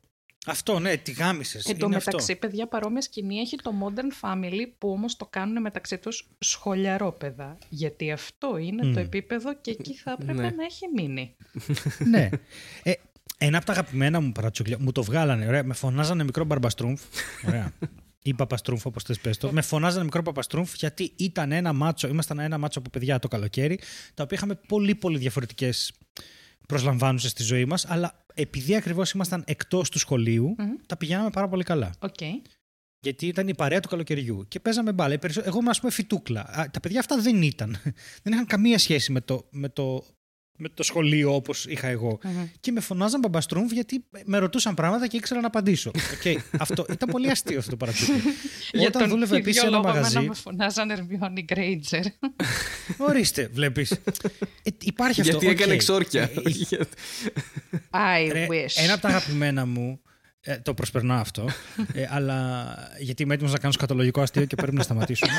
Αυτό, 0.47 0.78
ναι, 0.78 0.97
τη 0.97 1.12
γάμισες. 1.12 1.64
Εν 1.64 1.78
τω 1.78 1.88
μεταξύ, 1.88 2.36
παιδιά, 2.36 2.66
παρόμοια 2.66 3.01
σκηνή 3.01 3.38
έχει 3.38 3.57
το 3.57 3.72
Modern 3.82 4.28
Family 4.28 4.66
που 4.78 4.90
όμως 4.90 5.16
το 5.16 5.26
κάνουν 5.26 5.61
μεταξύ 5.61 5.99
τους 5.99 6.28
σχολιαρόπαιδα. 6.38 7.59
Γιατί 7.68 8.12
αυτό 8.12 8.57
είναι 8.57 8.86
Μμ. 8.86 8.93
το 8.93 9.01
επίπεδο 9.01 9.55
και 9.55 9.70
εκεί 9.70 9.95
θα 9.95 10.16
έπρεπε 10.20 10.32
Ναι. 10.40 10.51
να 10.51 10.64
έχει 10.64 10.86
μείνει. 10.97 11.36
ναι. 12.11 12.28
Ε, 12.82 12.93
ένα 13.38 13.57
από 13.57 13.66
τα 13.66 13.72
αγαπημένα 13.72 14.20
μου 14.20 14.32
παρατσούκλια, 14.32 14.76
μου 14.80 14.93
το 14.93 15.03
βγάλανε, 15.03 15.47
ωραία, 15.47 15.64
με 15.64 15.74
φωνάζανε 15.74 16.24
μικρό 16.24 16.45
μπαμπαστρούμφ. 16.45 17.01
Ωραία. 17.47 17.72
Ή 18.24 18.34
παπαστρούμφ, 18.34 18.86
όπως 18.86 19.03
θες 19.03 19.20
πες 19.20 19.36
το. 19.38 19.53
Με 19.53 19.62
φωνάζανε 19.62 20.05
μικρό 20.05 20.22
παπαστρούμφ 20.22 20.74
γιατί 20.74 21.12
ήταν 21.16 21.53
ένα 21.53 21.72
μάτσο, 21.72 22.09
ήμασταν 22.09 22.38
ένα 22.38 22.59
μάτσο 22.59 22.78
από 22.78 22.90
παιδιά 22.90 23.18
το 23.18 23.28
καλοκαίρι, 23.28 23.78
τα 24.14 24.22
οποία 24.22 24.36
είχαμε 24.36 24.59
πολύ 24.68 24.95
πολύ 24.95 25.18
διαφορετικές 25.18 25.93
προσλαμβάνουσες 26.69 27.31
στη 27.31 27.43
ζωή 27.43 27.65
μας, 27.65 27.87
αλλά 27.89 28.25
επειδή 28.35 28.75
ακριβώς 28.77 29.11
ήμασταν 29.11 29.45
εκτός 29.47 29.91
του 29.91 29.99
σχολείου, 29.99 30.55
Μμμ. 30.59 30.71
τα 30.87 30.97
πηγαίναμε 30.97 31.31
πάρα 31.31 31.49
πολύ 31.49 31.65
καλά. 31.65 31.91
Οκ. 31.99 32.21
Γιατί 33.05 33.27
ήταν 33.27 33.49
η 33.49 33.55
παρέα 33.55 33.81
του 33.81 33.89
καλοκαιριού 33.89 34.45
και 34.49 34.61
παίζαμε 34.61 34.93
μπάλα. 34.93 35.15
Οι 35.15 35.19
περισσο- 35.19 35.43
Εγώ 35.45 35.57
ήμουν, 35.57 35.69
ας 35.71 35.81
πούμε, 35.81 35.93
φυτούκλα. 35.93 36.41
Α, 36.41 36.71
Τα 36.71 36.81
παιδιά 36.81 37.01
αυτά 37.01 37.21
δεν 37.21 37.43
ήταν. 37.43 37.77
Δεν 38.23 38.33
είχαν 38.33 38.47
καμία 38.47 38.79
σχέση 38.79 39.13
με 39.13 39.21
το, 39.21 39.47
με 39.51 39.69
το, 39.69 40.05
με 40.57 40.68
το 40.74 40.82
σχολείο 40.82 41.34
όπως 41.34 41.66
είχα 41.66 41.86
εγώ. 41.88 42.18
Μμμ. 42.24 42.46
Και 42.61 42.72
με 42.72 42.80
φωνάζαν 42.80 43.20
μπαμπαστρούμφ 43.20 43.72
γιατί 43.72 44.05
με 44.24 44.38
ρωτούσαν 44.38 44.74
πράγματα 44.74 45.07
και 45.07 45.16
ήξερα 45.16 45.40
να 45.40 45.46
απαντήσω. 45.46 45.90
Okay. 46.24 46.36
αυτό 46.59 46.86
ήταν 46.92 47.09
πολύ 47.11 47.30
αστείο 47.30 47.59
αυτό 47.59 47.70
το 47.70 47.76
παρατσούκλι. 47.76 48.20
Για 48.72 48.86
Όταν 48.86 49.00
τον 49.03 49.11
δούλευα 49.11 49.36
επίσης 49.36 49.61
σε 49.61 49.66
ίδιο 49.66 49.78
ένα 49.78 49.86
λόγο 49.86 49.98
εμένα 49.98 50.12
μαγαζί. 50.14 50.28
με 50.28 50.34
φωνάζαν 50.34 50.90
Ερμιόνη 50.91 51.43
Γκρέιντζερ. 51.43 52.03
Ορίστε, 53.09 53.48
βλέπεις. 53.53 53.90
Ε, 53.90 53.98
υπάρχει 54.80 55.20
αυτό. 55.20 55.32
Γιατί 55.32 55.46
οκ. 55.46 55.53
έκανε 55.53 55.72
ξόρκια. 55.72 56.22
Ε, 56.22 56.76
ε, 56.76 56.84
I 57.90 58.32
Ρε, 58.32 58.46
wish. 58.50 58.72
Ένα 58.82 58.92
από 58.92 59.03
τα 59.03 59.09
αγαπημένα 59.09 59.66
μου. 59.66 60.00
Ε, 60.40 60.57
το 60.59 60.74
προσπερνάω 60.74 61.20
αυτό. 61.20 61.48
ε, 61.92 62.07
αλλά 62.11 62.66
γιατί 62.98 63.22
είμαι 63.22 63.34
έτοιμος 63.34 63.53
να 63.53 63.59
κάνω 63.59 63.72
σκατολογικό 63.72 64.20
αστείο 64.20 64.44
και 64.44 64.55
πρέπει 64.57 64.74
να 64.76 64.82
σταματήσουμε. 64.82 65.32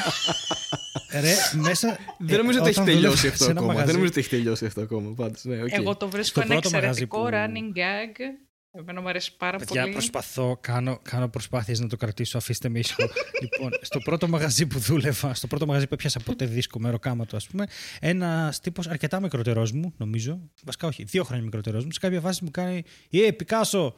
Ρε, 1.22 1.34
μέσα. 1.62 1.98
Δεν 2.20 2.36
ε, 2.36 2.42
νομίζω 2.42 2.60
ότι 2.60 2.70
έχει 2.70 2.80
όταν 2.80 2.94
δούλευα 2.94 3.02
τελειώσει 3.02 3.28
αυτό 3.28 3.44
σε 3.44 3.50
ένα 3.50 3.60
ακόμα. 3.60 3.66
μαγαζί- 3.74 3.86
Δεν 3.86 3.96
νομίζω 3.96 4.12
ότι 4.12 4.20
έχει 4.20 4.30
τελειώσει 4.30 4.66
αυτό 4.66 4.82
ακόμα. 4.82 5.14
Πάντως, 5.14 5.44
ναι, 5.44 5.62
οκ. 5.64 5.72
Εγώ 5.72 5.96
το 5.98 6.10
βρίσκω 6.10 6.42
Στο 6.42 6.52
ένα 6.52 6.60
πρώτο 6.62 6.76
μαγαζί 6.76 7.02
εξαιρετικό 7.04 7.18
που- 7.22 7.30
running 7.32 7.78
gag. 7.78 8.38
Εμένα 8.76 9.02
μου 9.02 9.10
αρέσει 9.10 9.36
πάρα 9.38 9.58
Παιδιά, 9.58 9.82
πολύ. 9.82 9.94
προσπαθώ, 9.94 10.58
κάνω, 10.62 11.00
κάνω 11.10 11.28
προσπάθειες 11.30 11.80
να 11.80 11.88
το 11.88 11.96
κρατήσω, 11.96 12.38
αφήστε 12.38 12.70
με 12.70 12.80
ήσυχο. 12.80 13.04
λοιπόν, 13.42 13.72
στο 13.82 14.00
πρώτο 14.00 14.28
μαγαζί 14.28 14.66
που 14.66 14.80
δούλευα, 14.80 15.34
στο 15.34 15.48
πρώτο 15.48 15.66
μαγαζί 15.66 15.88
που 15.88 15.94
έπιασα 15.94 16.20
ποτέ 16.20 16.46
δίσκο 16.46 16.80
μεροκάματο, 16.80 17.36
ας 17.36 17.48
πούμε, 17.48 17.66
ένας 18.00 18.60
τύπος 18.60 18.88
αρκετά 18.88 19.20
μικρότερός 19.20 19.72
μου, 19.72 19.94
νομίζω, 19.98 20.50
βασικά 20.64 20.88
όχι, 20.88 21.04
δύο 21.04 21.24
χρόνια 21.24 21.44
μικρότερός 21.44 21.86
μου, 21.86 21.92
σε 21.92 22.00
κάποια 22.00 22.22
φάση 22.22 22.44
μου 22.44 22.52
κάνει 22.52 22.84
«Ε, 23.12 23.32
Πικάσο!» 23.32 23.96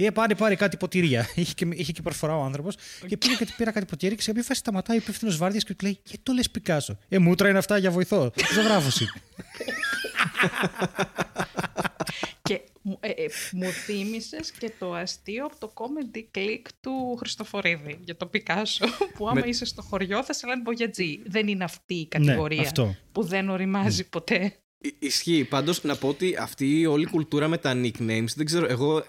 Ε, 0.00 0.10
πάρε, 0.10 0.34
πάρε 0.36 0.56
κάτι 0.56 0.76
ποτήρια. 0.76 1.28
Είχε 1.34 1.52
και, 1.54 1.66
είχε 1.72 1.92
και 1.92 2.02
προσφορά 2.02 2.36
ο 2.36 2.42
άνθρωπος. 2.42 2.76
Και 3.06 3.16
πήγα 3.16 3.34
και 3.34 3.46
του 3.46 3.52
πήρα 3.56 3.70
κάτι 3.70 3.86
ποτήρια 3.86 4.16
και 4.16 4.22
σε 4.22 4.28
κάποια 4.28 4.42
φάση 4.44 4.60
σταματάει 4.60 4.96
ο 4.96 5.00
υπεύθυνος 5.02 5.36
βάρδιας 5.36 5.64
και 5.64 5.74
του 5.74 5.84
λέει: 5.84 6.00
Γιατί 6.04 6.22
το 6.22 6.32
λες 6.32 6.50
Πικάσο. 6.50 6.98
Ε, 7.08 7.18
μούτρα 7.18 7.48
είναι 7.48 7.58
αυτά 7.58 7.78
για 7.78 7.90
βοηθό. 7.90 8.32
Ζωγράφο 8.54 8.88
είναι. 9.04 9.12
Και 12.42 12.60
μου- 12.82 12.98
ε, 13.00 13.08
ε, 13.08 13.26
μου 13.52 13.64
θύμισες 13.70 14.50
και 14.50 14.72
το 14.78 14.92
αστείο 14.94 15.44
από 15.44 15.58
το 15.58 15.72
comedy 15.74 16.38
click 16.38 16.62
του 16.80 17.16
Χριστοφορίδη 17.18 17.98
για 18.04 18.16
το 18.16 18.26
Πικάσο. 18.26 18.84
Που 19.16 19.28
άμα 19.28 19.40
Με- 19.40 19.48
είσαι 19.48 19.64
στο 19.64 19.82
χωριό 19.82 20.24
θα 20.24 20.32
σε 20.32 20.46
λένε 20.46 20.60
μπογιατζή. 20.60 21.20
Δεν 21.26 21.48
είναι 21.48 21.64
αυτή 21.64 21.94
η 21.94 22.06
κατηγορία 22.08 22.60
Ναι, 22.60 22.66
αυτό. 22.66 22.94
που 23.12 23.22
δεν 23.22 23.48
οριμάζει 23.48 24.08
ποτέ. 24.08 24.54
Ι- 24.80 24.94
Ισχύει. 24.98 25.44
Πάντως 25.44 25.84
να 25.84 25.96
πω 25.96 26.08
ότι 26.08 26.36
αυτή 26.40 26.78
η 26.80 26.86
όλη 26.86 27.06
κουλτούρα 27.06 27.48
με 27.48 27.58
τα 27.58 27.72
nicknames, 27.82 28.26
δεν 28.36 28.46
ξέρω, 28.46 28.66
εγώ 28.68 29.04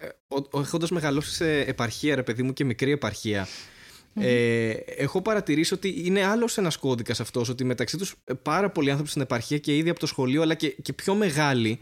έχοντας 0.54 0.90
μεγαλώσει 0.92 1.32
σε 1.32 1.60
επαρχία, 1.60 2.16
ρε 2.16 2.24
παιδί 2.24 2.44
μου, 2.44 2.54
και 2.54 2.64
μικρή 2.66 2.92
επαρχία, 2.92 3.48
ε, 4.14 4.70
έχω 4.98 5.22
παρατηρήσει 5.22 5.74
ότι 5.74 6.02
είναι 6.06 6.26
άλλος 6.26 6.58
ένας 6.58 6.78
κώδικας 6.78 7.20
αυτός. 7.20 7.50
Ότι 7.50 7.64
μεταξύ 7.64 7.98
τους 7.98 8.16
πάρα 8.42 8.70
πολλοί 8.70 8.90
άνθρωποι 8.90 9.10
στην 9.10 9.22
επαρχία 9.22 9.58
και 9.58 9.78
ήδη 9.78 9.90
από 9.90 10.00
το 10.00 10.06
σχολείο, 10.06 10.42
αλλά 10.42 10.54
και, 10.54 10.70
και 10.82 10.94
πιο 10.94 11.16
μεγάλοι, 11.16 11.80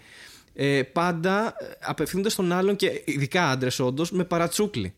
ε, 0.54 0.84
πάντα 0.84 1.48
ε, 1.60 1.66
απευθύνονται 1.80 2.30
στον 2.30 2.52
άλλον 2.52 2.76
και 2.76 3.02
ειδικά 3.06 3.50
άντρες, 3.50 3.80
όντως, 3.80 4.12
με 4.12 4.24
παρατσούκλι. 4.24 4.94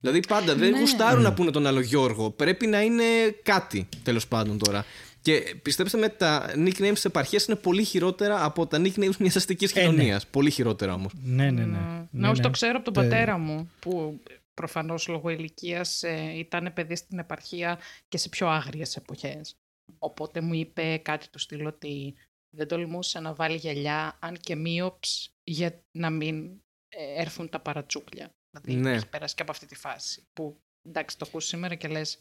Δηλαδή 0.00 0.20
πάντα 0.28 0.54
δεν 0.54 0.70
Ναι. 0.70 0.78
γουστάρουν 0.78 1.22
να 1.22 1.32
πούνε 1.32 1.50
τον 1.50 1.66
άλλο 1.66 1.80
Γιώργο. 1.80 2.30
Πρέπει 2.30 2.66
να 2.66 2.82
είναι 2.82 3.04
κάτι 3.42 3.88
τέλος 4.02 4.26
πάντων 4.28 4.58
τώρα. 4.58 4.84
Και 5.24 5.56
πιστέψτε 5.62 5.98
με, 5.98 6.08
τα 6.08 6.52
nicknames 6.54 6.92
της 6.92 7.04
επαρχίας 7.04 7.46
είναι 7.46 7.56
πολύ 7.56 7.84
χειρότερα 7.84 8.44
από 8.44 8.66
τα 8.66 8.78
nicknames 8.78 9.16
μιας 9.16 9.36
αστικής 9.36 9.74
ναι. 9.74 9.80
κοινωνίας. 9.80 10.26
Πολύ 10.26 10.50
χειρότερα 10.50 10.94
όμως. 10.94 11.12
Ναι, 11.14 11.50
ναι, 11.50 11.64
ναι. 11.64 11.78
Mm. 11.78 12.06
ναι, 12.10 12.28
όχι, 12.28 12.36
ναι. 12.36 12.42
το 12.42 12.50
ξέρω 12.50 12.76
από 12.76 12.90
τον 12.92 13.04
Ε, 13.04 13.08
πατέρα 13.08 13.38
μου, 13.38 13.70
που 13.78 14.20
προφανώς 14.54 15.08
λόγω 15.08 15.28
ηλικίας 15.28 16.02
ε, 16.02 16.32
ήταν 16.38 16.72
παιδί 16.72 16.96
στην 16.96 17.18
επαρχία 17.18 17.78
και 18.08 18.18
σε 18.18 18.28
πιο 18.28 18.48
άγριες 18.48 18.96
εποχές. 18.96 19.56
Οπότε 19.98 20.40
μου 20.40 20.54
είπε 20.54 20.96
κάτι 20.96 21.30
του 21.30 21.38
στυλ 21.38 21.66
ότι 21.66 22.14
δεν 22.56 22.68
τολμούσε 22.68 23.20
να 23.20 23.34
βάλει 23.34 23.56
γυαλιά, 23.56 24.18
αν 24.20 24.36
και 24.36 24.54
μείωψ, 24.54 25.34
για 25.44 25.82
να 25.98 26.10
μην 26.10 26.60
ε, 26.88 27.20
έρθουν 27.20 27.48
τα 27.48 27.60
παρατσούκλια. 27.60 28.30
Δηλαδή 28.50 28.82
Ναι. 28.82 28.94
έχει 28.94 29.08
περάσει 29.08 29.34
και 29.34 29.42
από 29.42 29.50
αυτή 29.50 29.66
τη 29.66 29.74
φάση. 29.74 30.26
Που 30.32 30.60
εντάξει, 30.88 31.18
το 31.18 31.24
ακούς 31.28 31.44
σήμερα 31.44 31.74
και 31.74 31.88
λες 31.88 32.18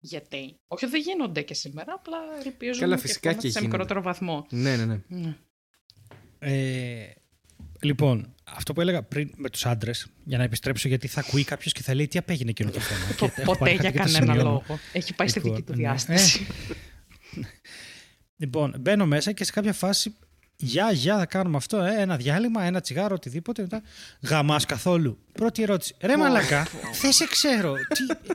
γιατί; 0.00 0.60
Όχι, 0.66 0.86
δεν 0.86 1.00
γίνονται 1.00 1.42
και 1.42 1.54
σήμερα, 1.54 1.92
απλά 1.92 2.18
ελπίζουμε 2.44 2.78
Καλά, 2.78 2.94
και 2.94 3.00
φυσικά 3.00 3.28
ακόμα 3.30 3.42
και 3.42 3.50
σε 3.50 3.58
γίνονται. 3.58 3.76
μικρότερο 3.76 4.02
βαθμό. 4.02 4.46
Ναι, 4.50 4.76
ναι, 4.76 4.84
ναι. 4.84 5.00
Ναι. 5.08 5.36
Ε, 6.38 7.14
λοιπόν, 7.80 8.34
αυτό 8.44 8.72
που 8.72 8.80
έλεγα 8.80 9.02
πριν 9.02 9.30
με 9.36 9.50
τους 9.50 9.66
άντρες, 9.66 10.06
για 10.24 10.38
να 10.38 10.44
επιστρέψω, 10.44 10.88
γιατί 10.88 11.06
θα 11.08 11.20
ακούει 11.20 11.44
κάποιος 11.44 11.72
και 11.72 11.82
θα 11.82 11.94
λέει 11.94 12.08
τι 12.08 12.18
απέγινε 12.18 12.50
εκείνο 12.50 12.70
το 12.70 12.80
θέμα; 12.80 13.14
Το 13.18 13.26
Και 13.34 13.40
έχω 13.40 13.44
ποτέ 13.52 13.58
πάρει 13.58 13.72
για 13.72 13.90
κάτι 13.90 13.92
και 13.92 13.98
το 13.98 14.04
κανένα 14.12 14.32
σημειώνω. 14.32 14.50
λόγο. 14.66 14.80
Έχει 14.92 15.14
πάει 15.14 15.28
στη 15.28 15.38
Λοιπόν, 15.38 15.54
δική 15.54 15.66
του 15.66 15.72
ναι. 15.72 15.78
διάσταση. 15.78 16.46
Λοιπόν, 18.36 18.74
μπαίνω 18.80 19.06
μέσα 19.06 19.32
και 19.32 19.44
σε 19.44 19.52
κάποια 19.52 19.72
φάση. 19.72 20.14
Γεια, 20.56 20.92
γεια, 20.92 21.18
θα 21.18 21.26
κάνουμε 21.26 21.56
αυτό. 21.56 21.76
Ε, 21.78 22.00
ένα 22.00 22.16
διάλειμμα, 22.16 22.62
ένα 22.62 22.80
τσιγάρο, 22.80 23.14
οτιδήποτε. 23.14 23.62
Μετά. 23.62 23.82
Γαμάς 24.20 24.64
καθόλου. 24.64 25.18
Πρώτη 25.32 25.62
ερώτηση. 25.62 25.94
Ρε 26.00 26.16
Μαλακά, 26.16 26.66
δεν 27.02 27.12
σε 27.12 27.26
ξέρω. 27.26 27.74
Τι... 27.74 28.32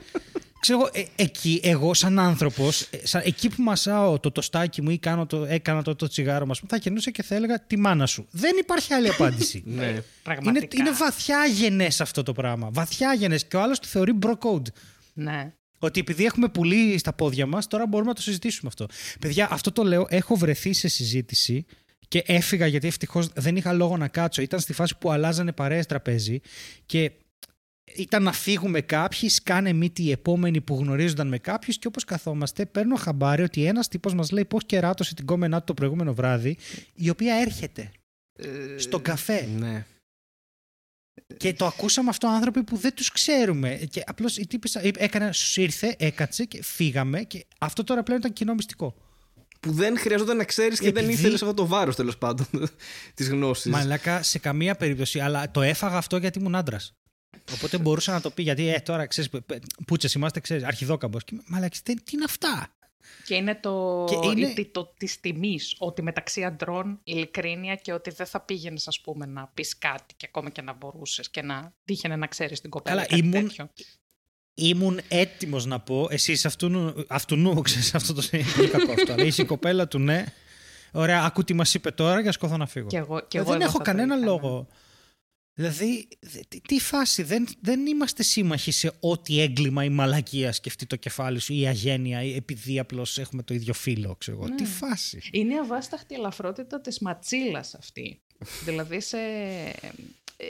Ξέρω, 0.64 0.80
εγώ, 0.80 0.90
ε, 0.94 1.24
εκεί, 1.24 1.60
εγώ 1.64 1.94
σαν 1.94 2.20
άνθρωπος, 2.20 2.90
εκεί 3.24 3.50
που 3.50 3.62
μασάω 3.62 4.20
το 4.20 4.32
τοστάκι 4.32 4.82
μου 4.82 4.90
ή 4.90 4.98
κάνω 4.98 5.26
το, 5.26 5.46
έκανα 5.46 5.84
το, 5.84 5.96
το 5.96 6.08
τσιγάρο 6.08 6.46
μας, 6.46 6.62
θα 6.68 6.78
κινούσα 6.78 7.12
και 7.12 7.24
θα 7.24 7.36
έλεγα 7.36 7.60
τη 7.60 7.78
μάνα 7.78 8.06
σου. 8.06 8.28
Δεν 8.32 8.52
υπάρχει 8.60 8.94
άλλη 8.94 9.10
απάντηση. 9.10 9.64
ναι. 9.66 9.86
είναι, 9.86 10.04
Πραγματικά. 10.24 10.78
είναι 10.80 10.92
βαθιά 10.92 11.46
γενέ 11.46 11.88
αυτό 12.00 12.24
το 12.24 12.34
πράγμα. 12.34 12.70
Βαθιά 12.72 13.14
γενέ. 13.14 13.38
Και 13.38 13.56
ο 13.56 13.62
άλλος 13.62 13.80
το 13.80 13.88
θεωρεί 13.88 14.18
bro 14.22 14.34
code. 14.40 14.68
Ναι. 15.14 15.54
Ότι 15.80 16.00
επειδή 16.00 16.26
έχουμε 16.26 16.48
πουλί 16.48 16.98
στα 16.98 17.14
πόδια 17.14 17.46
μας, 17.46 17.68
τώρα 17.68 17.88
μπορούμε 17.88 18.10
να 18.10 18.16
το 18.16 18.22
συζητήσουμε 18.22 18.70
αυτό. 18.70 18.86
Παιδιά, 19.20 19.48
αυτό 19.52 19.72
το 19.72 19.84
λέω. 19.84 20.06
Έχω 20.10 20.36
βρεθεί 20.36 20.74
σε 20.74 20.88
συζήτηση 20.88 21.66
και 22.08 22.24
έφυγα 22.26 22.68
γιατί 22.68 22.88
ευτυχώς 22.88 23.30
δεν 23.34 23.56
είχα 23.56 23.74
λόγο 23.74 23.98
να 23.98 24.08
κάτσω. 24.08 24.42
Ήταν 24.42 24.60
στη 24.60 24.74
φάση 24.74 24.98
που 24.98 25.12
αλλάζανε 25.12 25.52
παρέες 25.52 25.86
τραπέζι 25.86 26.42
και 26.86 27.12
ήταν 27.96 28.24
να 28.24 28.32
φύγουμε 28.32 28.82
κάποιοι, 28.82 29.30
σκάνε 29.30 29.74
μύτη 29.74 30.04
οι 30.04 30.12
επόμενοι 30.12 30.62
που 30.62 30.76
γνωρίζονταν 30.76 31.28
με 31.28 31.38
κάποιους 31.38 31.78
και 31.78 31.88
όπως 31.88 32.04
καθόμαστε, 32.04 32.66
παίρνω 32.66 32.96
χαμπάρι 32.96 33.44
ότι 33.44 33.66
ένας 33.66 33.88
τύπος 33.88 34.14
μας 34.14 34.32
λέει 34.32 34.46
πώς 34.46 34.66
κεράτωσε 34.66 35.14
την 35.14 35.26
κόμενά 35.26 35.58
του 35.58 35.64
το 35.66 35.74
προηγούμενο 35.74 36.14
βράδυ, 36.14 36.58
η 36.94 37.10
οποία 37.10 37.36
έρχεται 37.36 37.92
στον 38.78 39.02
καφέ. 39.02 39.48
ναι. 39.58 39.86
Και 41.38 41.54
το 41.54 41.66
ακούσαμε 41.66 42.10
αυτό 42.10 42.28
άνθρωποι 42.28 42.64
που 42.64 42.78
δεν 42.78 42.94
τους 42.94 43.12
ξέρουμε. 43.12 43.76
Και 43.90 44.04
απλώς 44.06 44.38
η 44.38 44.48
τύπησα 44.48 44.82
έκανε, 44.98 45.32
σου 45.32 45.62
ήρθε, 45.62 45.96
έκατσε 46.00 46.46
και 46.46 46.64
φύγαμε. 46.64 47.24
Και 47.24 47.46
αυτό 47.60 47.84
τώρα 47.84 48.04
πλέον 48.04 48.20
ήταν 48.20 48.34
κοινό 48.34 48.54
μυστικό. 48.54 48.96
Που 49.60 49.72
δεν 49.72 49.98
χρειαζόταν 49.98 50.38
να 50.38 50.44
ξέρεις 50.44 50.80
και 50.80 50.92
δεν 50.92 51.10
ήθελες 51.10 51.42
αυτό 51.42 51.54
το 51.54 51.68
βάρος 51.68 51.96
τέλος 51.96 52.18
πάντων 52.18 52.48
της 53.14 53.30
γνώσης. 53.30 53.72
Μαλάκα 53.72 54.24
σε 54.24 54.40
καμία 54.40 54.76
περίπτωση. 54.76 55.20
Αλλά 55.20 55.52
το 55.52 55.62
έφαγα 55.62 55.98
αυτό 55.98 56.18
γιατί 56.18 56.40
ήμουν 56.40 56.56
άντρας. 56.56 56.94
Οπότε 57.54 57.78
μπορούσα 57.78 58.12
να 58.12 58.22
το 58.22 58.30
πει 58.30 58.44
γιατί 58.44 58.68
ε, 58.68 58.80
τώρα 58.80 59.06
ξέρεις, 59.06 59.30
πούτσες 59.88 60.14
είμαστε, 60.14 60.40
ξέρεις, 60.40 60.64
αρχιδόκαμπος. 60.64 61.22
Μαλάκα, 61.46 61.78
τι 61.84 61.94
είναι 62.12 62.24
αυτά; 62.24 62.68
Και 63.26 63.36
είναι 63.36 63.56
το, 63.56 64.06
και 64.10 64.40
είναι... 64.40 64.54
το 64.72 64.94
της 64.98 65.20
τιμής, 65.20 65.76
ότι 65.80 66.02
μεταξύ 66.02 66.44
αντρών 66.44 67.00
ειλικρίνεια 67.04 67.76
και 67.76 67.94
ότι 67.94 68.10
δεν 68.10 68.26
θα 68.26 68.40
πήγαινες 68.40 68.88
ας 68.88 69.02
πούμε 69.02 69.26
να 69.26 69.52
πεις 69.54 69.78
κάτι 69.78 70.14
και 70.18 70.26
ακόμα 70.30 70.50
και 70.50 70.62
να 70.62 70.74
μπορούσες 70.74 71.30
και 71.30 71.42
να 71.42 71.74
τύχαινε 71.86 72.16
να 72.16 72.28
ξέρεις 72.28 72.62
την 72.62 72.70
κοπέλα 72.70 73.06
Καλά, 73.06 73.22
ήμουν, 73.24 73.32
τέτοιο. 73.32 73.70
Ήμουν 74.54 75.00
έτοιμος 75.08 75.66
να 75.66 75.80
πω, 75.80 76.08
εσύ 76.10 76.40
αυτού, 76.44 76.94
αυτού 77.08 77.36
νου, 77.36 77.62
ξέρεις, 77.62 77.96
αυτό 77.96 78.14
το 78.14 78.28
είναι 78.32 78.44
πολύ 78.56 78.68
κακό 78.68 78.92
αυτό. 78.92 79.14
Αλλά 79.14 79.24
είσαι 79.24 79.42
η 79.42 79.46
κοπέλα 79.46 79.88
του, 79.88 80.00
ναι. 80.00 80.26
Ωραία, 80.92 81.24
ακού 81.24 81.44
τι 81.44 81.54
μας 81.54 81.74
είπε 81.74 81.92
τώρα 81.92 82.24
και 82.24 82.32
σκόθω 82.32 82.58
να 82.58 82.66
φύγω. 82.66 82.88
Και 82.88 82.98
εγώ, 82.98 83.22
και 83.28 83.38
εγώ 83.38 83.52
δεν 83.52 83.62
έχω 83.62 83.78
κανένα 83.78 84.16
λόγο. 84.16 84.68
Δηλαδή, 85.56 86.08
τι 86.68 86.80
φάση, 86.80 87.24
δεν, 87.24 87.48
δεν 87.62 87.86
είμαστε 87.86 88.24
σύμμαχοι 88.24 88.72
σε 88.72 88.94
ό,τι 89.00 89.42
έγκλημα 89.42 89.84
ή 89.84 89.90
μαλακία 89.90 90.52
σκεφτεί 90.52 90.86
το 90.86 90.96
κεφάλι 90.96 91.40
σου 91.40 91.54
ή 91.54 91.68
αγένεια 91.68 92.24
ή 92.24 92.36
επειδή 92.36 92.80
απλώς 92.80 93.18
έχουμε 93.18 93.44
το 93.44 93.54
ίδιο 93.54 93.74
φίλο, 93.74 94.16
ξέρω 94.16 94.38
εγώ. 94.38 94.56
Τι 94.56 94.64
ναι. 94.64 94.70
φάση. 94.70 95.22
Είναι 95.32 95.54
η 95.54 95.58
αβάσταχτη 95.58 96.16
ελαφρότητα 96.16 96.82
της 96.82 97.00
ματσίλας 97.00 97.76
αυτή. 97.76 98.22
δηλαδή, 98.66 99.00
σε, 99.00 99.18
ε, 100.38 100.48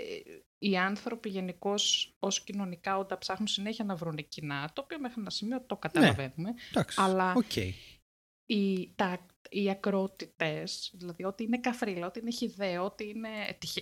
οι 0.58 0.78
άνθρωποι 0.78 1.30
γενικώς 1.30 2.14
ως 2.20 2.44
κοινωνικά 2.44 2.98
όταν 2.98 3.18
ψάχνουν 3.18 3.48
συνέχεια 3.48 3.86
να 3.86 3.96
βρουν 3.96 4.28
κοινά, 4.28 4.72
το 4.74 4.82
οποίο 4.82 5.00
μέχρι 5.00 5.22
ένα 5.22 5.30
σημείο 5.30 5.62
το 5.62 5.76
καταλαβαίνουμε. 5.76 6.50
Ναι, 6.50 6.54
εντάξει, 6.72 7.02
αλλά 7.02 7.34
okay. 7.36 7.72
η, 8.46 8.90
τα 8.96 9.26
οι 9.50 9.70
ακρότητες, 9.70 10.92
δηλαδή 10.94 11.24
ότι 11.24 11.44
είναι 11.44 11.60
καφρίλα, 11.60 12.08
ότι 12.08 12.20
είναι 12.20 12.32
χιδαίο, 12.32 12.84
ότι 12.84 13.10
είναι 13.10 13.30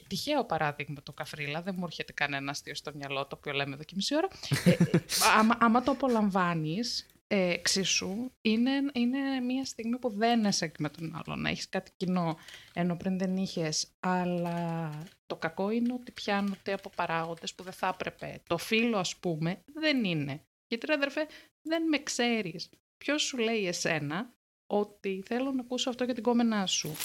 τυχαίο 0.08 0.46
παράδειγμα 0.46 1.04
το 1.04 1.14
καφρίλα, 1.14 1.62
δεν 1.62 1.76
μου 1.78 1.86
έρχεται 1.86 2.14
κανένα 2.14 2.52
αστείο 2.52 2.76
στο 2.76 2.92
μυαλό 2.96 3.22
το 3.28 3.36
οποίο 3.38 3.54
λέμε 3.54 3.74
εδώ 3.74 3.84
και 3.84 3.94
μισή 3.96 4.16
ώρα. 4.16 4.28
ε, 4.66 4.70
ε 4.70 4.78
άμα, 5.38 5.58
άμα, 5.60 5.84
το 5.84 5.92
απολαμβάνεις, 5.92 7.06
ε, 7.28 7.50
εξίσου, 7.50 8.32
είναι, 8.42 8.72
είναι 8.94 9.40
μια 9.40 9.66
στιγμή 9.66 9.98
που 9.98 10.10
δεν 10.10 10.44
είσαι 10.44 10.72
με 10.80 10.90
τον 10.90 11.16
άλλο, 11.16 11.36
να 11.36 11.50
έχεις 11.50 11.70
κάτι 11.70 11.92
κοινό, 11.98 12.38
ενώ 12.74 12.96
πριν 12.96 13.18
δεν 13.18 13.38
είχες. 13.38 13.88
αλλά 14.00 14.90
το 15.26 15.36
κακό 15.36 15.70
είναι 15.70 15.94
ότι 15.94 16.12
πιάνονται 16.12 16.74
από 16.74 16.90
παράγοντες 16.96 17.54
που 17.54 17.64
δεν 17.64 17.74
θα 17.74 17.88
έπρεπε. 17.88 18.42
Το 18.48 18.58
φίλο, 18.58 18.98
ας 18.98 19.16
πούμε, 19.16 19.64
δεν 19.74 20.04
είναι. 20.04 20.44
Γιατί, 20.68 20.86
ρε 20.86 20.94
αδερφέ, 20.94 21.28
δεν 21.62 21.84
με 21.88 21.98
ξέρεις. 21.98 22.70
Ποιος 22.98 23.22
σου 23.22 23.38
λέει 23.38 23.68
εσένα 23.68 24.34
ότι 24.74 25.24
θέλω 25.28 25.52
να 25.56 25.62
ακούσω 25.62 25.90
αυτό 25.90 26.04
για 26.04 26.14
την 26.14 26.24
κόμενά 26.24 26.66
σου. 26.66 26.96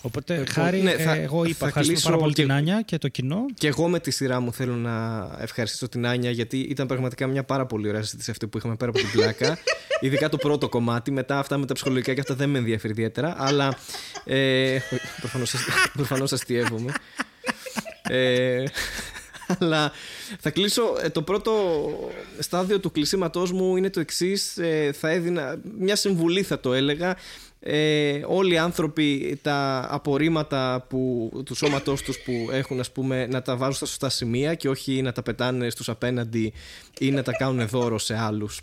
Οπότε, 0.00 0.32
λοιπόν, 0.32 0.48
χάρη, 0.54 0.82
ναι, 0.82 0.92
θα, 0.92 1.14
εγώ 1.14 1.44
είπα, 1.44 1.66
ευχαριστώ 1.66 2.08
πάρα 2.08 2.16
πολύ 2.16 2.32
και, 2.32 2.42
την 2.42 2.52
Άνια 2.52 2.82
και 2.82 2.98
το 2.98 3.08
κοινό. 3.08 3.44
Και 3.54 3.66
εγώ 3.66 3.88
με 3.88 4.00
τη 4.00 4.10
σειρά 4.10 4.40
μου 4.40 4.52
θέλω 4.52 4.74
να 4.74 5.28
ευχαριστήσω 5.38 5.88
την 5.88 6.06
Άνια, 6.06 6.30
γιατί 6.30 6.58
ήταν 6.58 6.86
πραγματικά 6.86 7.26
μια 7.26 7.44
πάρα 7.44 7.66
πολύ 7.66 7.88
ωραία 7.88 8.02
συζήτηση 8.02 8.30
αυτή 8.30 8.46
που 8.46 8.58
είχαμε 8.58 8.76
πέρα 8.76 8.90
από 8.90 9.00
την 9.00 9.10
πλάκα. 9.10 9.58
Ειδικά 10.00 10.28
το 10.28 10.36
πρώτο 10.36 10.68
κομμάτι. 10.68 11.10
Μετά 11.10 11.38
αυτά 11.38 11.58
με 11.58 11.66
τα 11.66 11.74
ψυχολογικά 11.74 12.14
και 12.14 12.20
αυτά 12.20 12.34
δεν 12.34 12.50
με 12.50 12.58
ενδιαφέρει 12.58 12.92
ιδιαίτερα. 12.92 13.34
Αλλά. 13.38 13.78
Ε, 14.24 14.78
Προφανώς 15.92 16.32
αστείευομαι. 16.32 16.92
Ε, 18.08 18.64
αλλά 19.58 19.92
θα 20.38 20.50
κλείσω. 20.50 20.82
Ε, 21.02 21.08
το 21.08 21.22
πρώτο 21.22 21.52
στάδιο 22.38 22.80
του 22.80 22.90
κλεισίματός 22.90 23.52
μου 23.52 23.76
είναι 23.76 23.90
το 23.90 24.00
εξής. 24.00 24.58
Ε, 24.58 24.92
θα 24.92 25.08
έδινα 25.08 25.60
μια 25.78 25.96
συμβουλή, 25.96 26.42
θα 26.42 26.60
το 26.60 26.72
έλεγα. 26.72 27.16
Ε, 27.64 28.20
όλοι 28.26 28.54
οι 28.54 28.58
άνθρωποι 28.58 29.38
τα 29.42 29.86
απορρίμματα 29.90 30.86
που, 30.88 31.30
του 31.44 31.54
σώματός 31.54 32.02
τους 32.02 32.18
που 32.18 32.48
έχουν 32.52 32.80
ας 32.80 32.90
πούμε 32.90 33.26
να 33.26 33.42
τα 33.42 33.56
βάζουν 33.56 33.74
στα 33.74 33.86
σωστά 33.86 34.08
σημεία 34.08 34.54
και 34.54 34.68
όχι 34.68 35.02
να 35.02 35.12
τα 35.12 35.22
πετάνε 35.22 35.70
στους 35.70 35.88
απέναντι 35.88 36.52
ή 36.98 37.10
να 37.10 37.22
τα 37.22 37.32
κάνουν 37.32 37.68
δώρο 37.68 37.98
σε 37.98 38.18
άλλους 38.18 38.60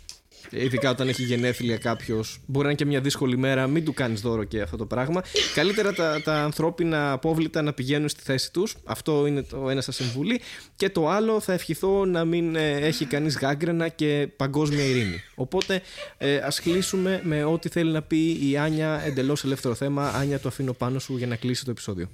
Ειδικά 0.50 0.90
όταν 0.90 1.08
έχει 1.08 1.22
γενέθλια 1.22 1.76
κάποιος, 1.76 2.40
μπορεί 2.46 2.64
να 2.64 2.70
είναι 2.70 2.78
και 2.78 2.86
μια 2.86 3.00
δύσκολη 3.00 3.36
μέρα, 3.36 3.66
μην 3.66 3.84
του 3.84 3.94
κάνεις 3.94 4.20
δώρο 4.20 4.44
και 4.44 4.60
αυτό 4.60 4.76
το 4.76 4.86
πράγμα. 4.86 5.22
Καλύτερα 5.54 5.92
τα, 5.92 6.20
τα 6.22 6.42
ανθρώπινα 6.42 7.12
απόβλητα 7.12 7.62
να 7.62 7.72
πηγαίνουν 7.72 8.08
στη 8.08 8.22
θέση 8.22 8.52
τους. 8.52 8.76
Αυτό 8.84 9.26
είναι 9.26 9.42
το 9.42 9.70
ένα 9.70 9.80
σας 9.80 9.94
συμβουλή. 9.94 10.40
Και 10.76 10.90
το 10.90 11.08
άλλο, 11.08 11.40
θα 11.40 11.52
ευχηθώ 11.52 12.04
να 12.04 12.24
μην 12.24 12.56
ε, 12.56 12.70
έχει 12.70 13.04
κανείς 13.04 13.38
γάγκρενα 13.38 13.88
και 13.88 14.28
παγκόσμια 14.36 14.84
ειρήνη. 14.84 15.22
Οπότε 15.34 15.82
ε, 16.18 16.36
ας 16.36 16.60
κλείσουμε 16.60 17.20
με 17.24 17.44
ό,τι 17.44 17.68
θέλει 17.68 17.92
να 17.92 18.02
πει 18.02 18.50
η 18.50 18.56
Άνια, 18.56 19.02
εντελώς 19.04 19.44
ελεύθερο 19.44 19.74
θέμα. 19.74 20.08
Άνια, 20.08 20.40
το 20.40 20.48
αφήνω 20.48 20.72
πάνω 20.72 20.98
σου 20.98 21.16
για 21.16 21.26
να 21.26 21.36
κλείσει 21.36 21.64
το 21.64 21.70
επεισόδιο 21.70 22.08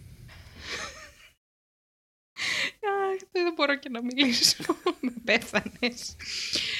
δεν 3.42 3.52
μπορώ 3.56 3.78
και 3.78 3.88
να 3.88 4.02
μιλήσω. 4.02 4.64
Με 5.00 5.12
πέθανες. 5.24 6.16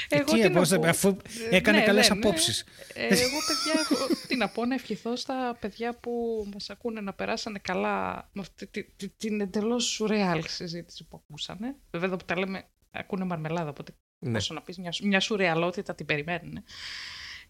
Ε, 0.09 0.17
εγώ 0.19 0.33
τι, 0.33 0.51
πώς, 0.51 0.73
αφού 0.73 1.17
έκανε 1.51 1.79
ναι, 1.79 1.85
καλές 1.85 2.09
ναι, 2.09 2.15
ναι. 2.15 2.21
απόψεις. 2.21 2.65
Ε, 2.95 3.07
εγώ, 3.07 3.39
παιδιά, 3.47 3.99
τι 4.29 4.37
να 4.37 4.49
πω, 4.49 4.65
να 4.65 4.75
ευχηθώ 4.75 5.17
στα 5.17 5.57
παιδιά 5.61 5.95
που 5.95 6.45
μας 6.53 6.71
ακούνε 6.71 7.01
να 7.01 7.13
περάσανε 7.13 7.59
καλά 7.59 8.29
με 8.33 8.41
αυτή 8.41 8.95
την 9.17 9.41
εντελώς 9.41 9.85
σουρεάλ 9.85 10.43
συζήτηση 10.47 11.05
που 11.05 11.23
ακούσανε. 11.23 11.77
Βέβαια, 11.91 12.09
εδώ 12.09 12.17
που 12.17 12.25
τα 12.25 12.39
λέμε, 12.39 12.69
ακούνε 12.91 13.25
μαρμελάδα, 13.25 13.69
οπότε 13.69 13.95
ναι. 14.19 14.37
όσο 14.37 14.55
να 14.55 14.63
πεις 14.63 14.79
μια, 14.79 14.93
μια 15.03 15.21
σουρεαλότητα 15.21 15.95
την 15.95 16.07
περιμένουν. 16.07 16.65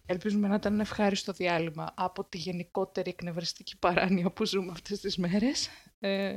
Ελπίζουμε 0.09 0.47
να 0.47 0.55
ήταν 0.55 0.73
ένα 0.73 0.81
ευχάριστο 0.81 1.31
διάλειμμα 1.31 1.93
από 1.95 2.23
τη 2.23 2.37
γενικότερη 2.37 3.09
εκνευριστική 3.09 3.77
παράνοια 3.77 4.31
που 4.31 4.45
ζούμε 4.45 4.71
αυτές 4.71 4.99
τις 4.99 5.17
μέρες. 5.17 5.69
Ε, 5.99 6.33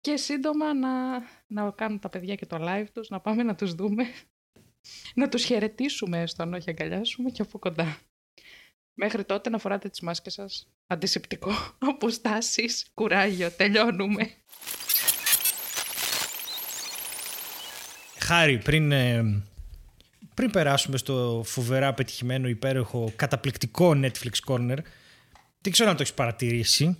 και 0.00 0.16
σύντομα 0.16 0.74
να, 0.74 1.18
να 1.46 1.70
κάνουν 1.70 1.98
τα 1.98 2.08
παιδιά 2.08 2.34
και 2.34 2.46
το 2.46 2.56
live 2.60 2.86
τους, 2.92 3.08
να 3.08 3.20
πάμε 3.20 3.42
να 3.42 3.54
τους 3.54 3.74
δούμε, 3.74 4.04
να 5.14 5.28
τους 5.28 5.44
χαιρετήσουμε 5.44 6.20
έστω 6.20 6.42
αν 6.42 6.54
όχι 6.54 6.70
αγκαλιάσουμε 6.70 7.30
και 7.30 7.42
από 7.42 7.58
κοντά. 7.58 7.98
Μέχρι 8.94 9.24
τότε 9.24 9.50
να 9.50 9.58
φοράτε 9.58 9.88
τις 9.88 10.00
μάσκες 10.00 10.32
σας, 10.32 10.68
αντισηπτικό, 10.86 11.52
αποστάσεις, 11.78 12.90
κουράγιο, 12.94 13.50
τελειώνουμε. 13.50 14.30
Χάρη, 18.18 18.58
πριν, 18.58 18.92
ε, 18.92 19.42
πριν 20.34 20.50
περάσουμε 20.50 20.96
στο 20.96 21.42
φοβερά 21.44 21.94
πετυχημένο 21.94 22.48
υπέροχο 22.48 23.12
καταπληκτικό 23.16 23.90
Netflix 23.94 24.32
Corner, 24.46 24.78
δεν 25.60 25.72
ξέρω 25.72 25.90
αν 25.90 25.96
το 25.96 26.02
έχεις 26.02 26.14
παρατηρήσει, 26.14 26.98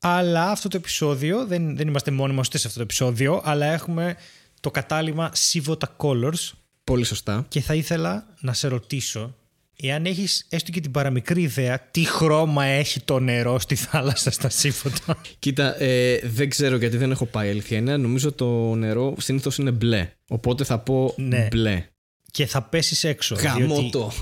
αλλά 0.00 0.50
αυτό 0.50 0.68
το 0.68 0.76
επεισόδιο, 0.76 1.46
δεν, 1.46 1.76
δεν 1.76 1.88
είμαστε 1.88 2.10
μόνοι 2.10 2.40
σε 2.44 2.66
αυτό 2.66 2.78
το 2.78 2.82
επεισόδιο, 2.82 3.40
αλλά 3.44 3.66
έχουμε 3.66 4.16
το 4.60 4.70
κατάλημα 4.70 5.32
Sivota 5.34 5.86
Colors. 5.96 6.50
Πολύ 6.84 7.04
σωστά. 7.04 7.46
Και 7.48 7.60
θα 7.60 7.74
ήθελα 7.74 8.26
να 8.40 8.52
σε 8.52 8.68
ρωτήσω, 8.68 9.34
εάν 9.76 10.06
έχεις 10.06 10.46
έστω 10.48 10.70
και 10.70 10.80
την 10.80 10.90
παραμικρή 10.90 11.42
ιδέα, 11.42 11.80
τι 11.90 12.04
χρώμα 12.04 12.64
έχει 12.64 13.00
το 13.00 13.18
νερό 13.18 13.58
στη 13.58 13.74
θάλασσα 13.74 14.30
στα 14.30 14.48
Σύφωτα. 14.48 15.16
Κοίτα, 15.38 15.82
ε, 15.82 16.18
δεν 16.18 16.48
ξέρω 16.48 16.76
γιατί 16.76 16.96
δεν 16.96 17.10
έχω 17.10 17.26
πάει 17.26 17.50
αλήθεια 17.50 17.80
Νομίζω 17.80 18.32
το 18.32 18.74
νερό 18.74 19.14
συνήθως 19.18 19.58
είναι 19.58 19.70
μπλε. 19.70 20.10
Οπότε 20.28 20.64
θα 20.64 20.78
πω 20.78 21.14
ναι. 21.16 21.48
μπλε 21.50 21.86
και 22.30 22.46
θα 22.46 22.62
πέσεις 22.62 23.04
έξω. 23.04 23.34
Γαμώτο. 23.34 24.12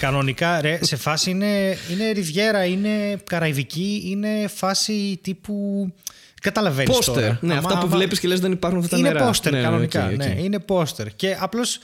Κανονικά, 0.00 0.60
ρε, 0.60 0.78
σε 0.84 0.96
φάση 0.96 1.30
είναι, 1.30 1.76
είναι 1.90 2.10
ριβιέρα, 2.10 2.64
είναι 2.64 3.20
καραϊβική, 3.24 4.02
είναι 4.04 4.48
φάση 4.54 5.18
τύπου. 5.22 5.86
Καταλαβαίνεις. 6.40 6.96
Πόστερ. 6.96 7.42
Ναι, 7.42 7.56
άμα, 7.56 7.68
αυτά 7.68 7.78
που 7.78 7.88
βλέπεις 7.88 8.20
και 8.20 8.28
λες 8.28 8.40
δεν 8.40 8.52
υπάρχουν 8.52 8.78
αυτά 8.78 8.90
τα 8.90 8.98
είναι 8.98 9.08
νερά. 9.08 9.20
Είναι 9.20 9.28
πόστερ, 9.28 9.52
ναι, 9.52 9.60
κανονικά. 9.60 10.08
Okay, 10.08 10.12
okay. 10.12 10.16
Ναι, 10.16 10.34
είναι 10.38 10.58
πόστερ. 10.58 11.16
Και 11.16 11.36
απλώς 11.40 11.78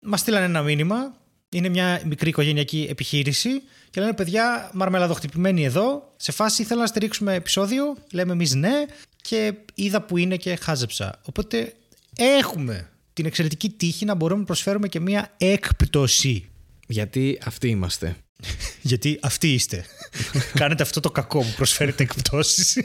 μας 0.00 0.20
στείλανε 0.20 0.44
ένα 0.44 0.62
μήνυμα. 0.62 1.16
Είναι 1.50 1.68
μια 1.68 2.00
μικρή 2.04 2.28
οικογενειακή 2.28 2.86
επιχείρηση 2.90 3.62
και 3.90 4.00
λένε 4.00 4.12
παιδιά, 4.12 4.70
μαρμελαδοχτυπημένοι 4.72 5.64
εδώ. 5.64 6.12
Σε 6.16 6.32
φάση 6.32 6.62
ήθελα 6.62 6.80
να 6.80 6.86
στηρίξουμε 6.86 7.34
επεισόδιο. 7.34 7.96
Λέμε 8.12 8.32
εμείς 8.32 8.54
ναι. 8.54 8.84
Και 9.22 9.54
είδα 9.74 10.02
που 10.02 10.16
είναι 10.16 10.36
και 10.36 10.56
χάζεψα. 10.56 11.20
Οπότε 11.22 11.72
έχουμε 12.16 12.88
την 13.18 13.26
εξαιρετική 13.26 13.70
τύχη 13.70 14.04
να 14.04 14.14
μπορούμε 14.14 14.40
να 14.40 14.46
προσφέρουμε 14.46 14.88
και 14.88 15.00
μία 15.00 15.34
έκπτωση. 15.36 16.48
Γιατί 16.86 17.38
αυτοί 17.44 17.68
είμαστε. 17.68 18.16
Γιατί 18.90 19.18
αυτοί 19.22 19.52
είστε. 19.52 19.84
Κάνετε 20.60 20.82
αυτό 20.82 21.00
το 21.00 21.10
κακό 21.10 21.40
που 21.40 21.52
προσφέρετε 21.56 22.02
εκπτώσεις. 22.02 22.78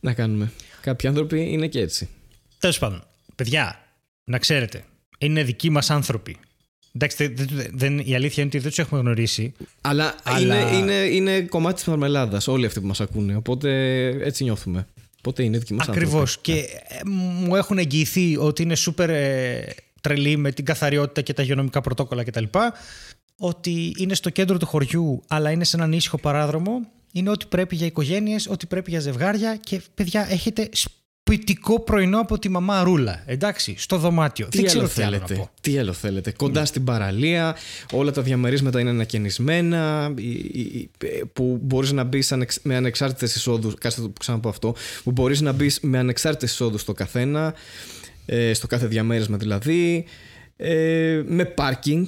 να 0.00 0.12
κάνουμε. 0.12 0.52
Κάποιοι 0.80 1.08
άνθρωποι 1.08 1.52
είναι 1.52 1.66
και 1.66 1.80
έτσι. 1.80 2.08
Τέλος 2.58 2.78
πάντων, 2.78 3.04
παιδιά, 3.34 3.84
να 4.24 4.38
ξέρετε, 4.38 4.84
είναι 5.18 5.42
δικοί 5.42 5.70
μας 5.70 5.90
άνθρωποι. 5.90 6.36
Εντάξει, 6.92 7.34
δεν, 7.72 7.98
η 7.98 8.14
αλήθεια 8.14 8.42
είναι 8.42 8.52
ότι 8.54 8.58
δεν 8.58 8.68
τους 8.68 8.78
έχουμε 8.78 9.00
γνωρίσει. 9.00 9.52
Αλλά, 9.80 10.14
αλλά... 10.22 10.60
Είναι, 10.60 10.76
είναι, 10.76 10.92
είναι 10.92 11.40
κομμάτι 11.40 11.74
της 11.74 11.84
μαρμελάδας 11.84 12.48
όλοι 12.48 12.66
αυτοί 12.66 12.80
που 12.80 12.86
μας 12.86 13.00
ακούνε. 13.00 13.36
Οπότε 13.36 13.70
έτσι 14.06 14.44
νιώθουμε. 14.44 14.86
Οπότε 15.24 15.42
είναι 15.42 15.58
δική 15.58 15.74
μας 15.74 15.88
Ακριβώς. 15.88 16.38
Και 16.40 16.54
ε, 16.88 17.00
μου 17.44 17.56
έχουν 17.56 17.78
εγγυηθεί 17.78 18.36
ότι 18.36 18.62
είναι 18.62 18.74
σούπερ 18.74 19.10
ε, 19.10 19.74
τρελή 20.00 20.36
με 20.36 20.52
την 20.52 20.64
καθαριότητα 20.64 21.20
και 21.20 21.32
τα 21.32 21.42
υγειονομικά 21.42 21.80
πρωτόκολλα 21.80 22.24
κτλ. 22.24 22.44
Ότι 23.36 23.94
είναι 23.98 24.14
στο 24.14 24.30
κέντρο 24.30 24.58
του 24.58 24.66
χωριού, 24.66 25.22
αλλά 25.28 25.50
είναι 25.50 25.64
σε 25.64 25.76
έναν 25.76 25.92
ήσυχο 25.92 26.18
παράδρομο. 26.18 26.80
Είναι 27.12 27.30
ό,τι 27.30 27.46
πρέπει 27.46 27.76
για 27.76 27.86
οικογένειες, 27.86 28.46
ό,τι 28.46 28.66
πρέπει 28.66 28.90
για 28.90 29.00
ζευγάρια. 29.00 29.56
Και 29.56 29.80
παιδιά, 29.94 30.26
έχετε 30.30 30.68
σπιτικό 31.24 31.80
πρωινό 31.80 32.20
από 32.20 32.38
τη 32.38 32.48
μαμά 32.48 32.82
Ρούλα. 32.82 33.22
Εντάξει, 33.26 33.74
στο 33.78 33.96
δωμάτιο. 33.96 34.46
Τι 34.48 34.56
Δεν 34.56 34.66
ξέρω 34.66 34.88
τι 34.88 35.02
άλλο 35.02 35.18
θέλετε. 35.18 35.50
Τι 35.60 35.78
άλλο 35.78 35.92
θέλετε. 35.92 36.32
Κοντά 36.32 36.60
ναι. 36.60 36.66
στην 36.66 36.84
παραλία, 36.84 37.56
όλα 37.92 38.10
τα 38.10 38.22
διαμερίσματα 38.22 38.80
είναι 38.80 38.90
ανακαινισμένα, 38.90 40.14
που 41.32 41.58
μπορείς 41.62 41.92
να 41.92 42.04
μπεις 42.04 42.34
με 42.62 42.76
ανεξάρτητες 42.76 43.34
εισόδους. 43.34 43.74
Κάτσε 43.74 44.00
το 44.00 44.12
ξαναπώ 44.18 44.48
αυτό. 44.48 44.74
Που 45.04 45.10
μπορείς 45.10 45.40
να 45.40 45.52
μπεις 45.52 45.78
με 45.82 45.98
ανεξάρτητες 45.98 46.50
εισόδους 46.52 46.80
στο 46.80 46.92
καθένα, 46.92 47.54
ε, 48.26 48.52
στο 48.54 48.66
κάθε 48.66 48.86
διαμέρισμα 48.86 49.36
δηλαδή. 49.36 50.04
Ε, 50.56 51.22
με 51.26 51.44
πάρκινγκ 51.44 52.06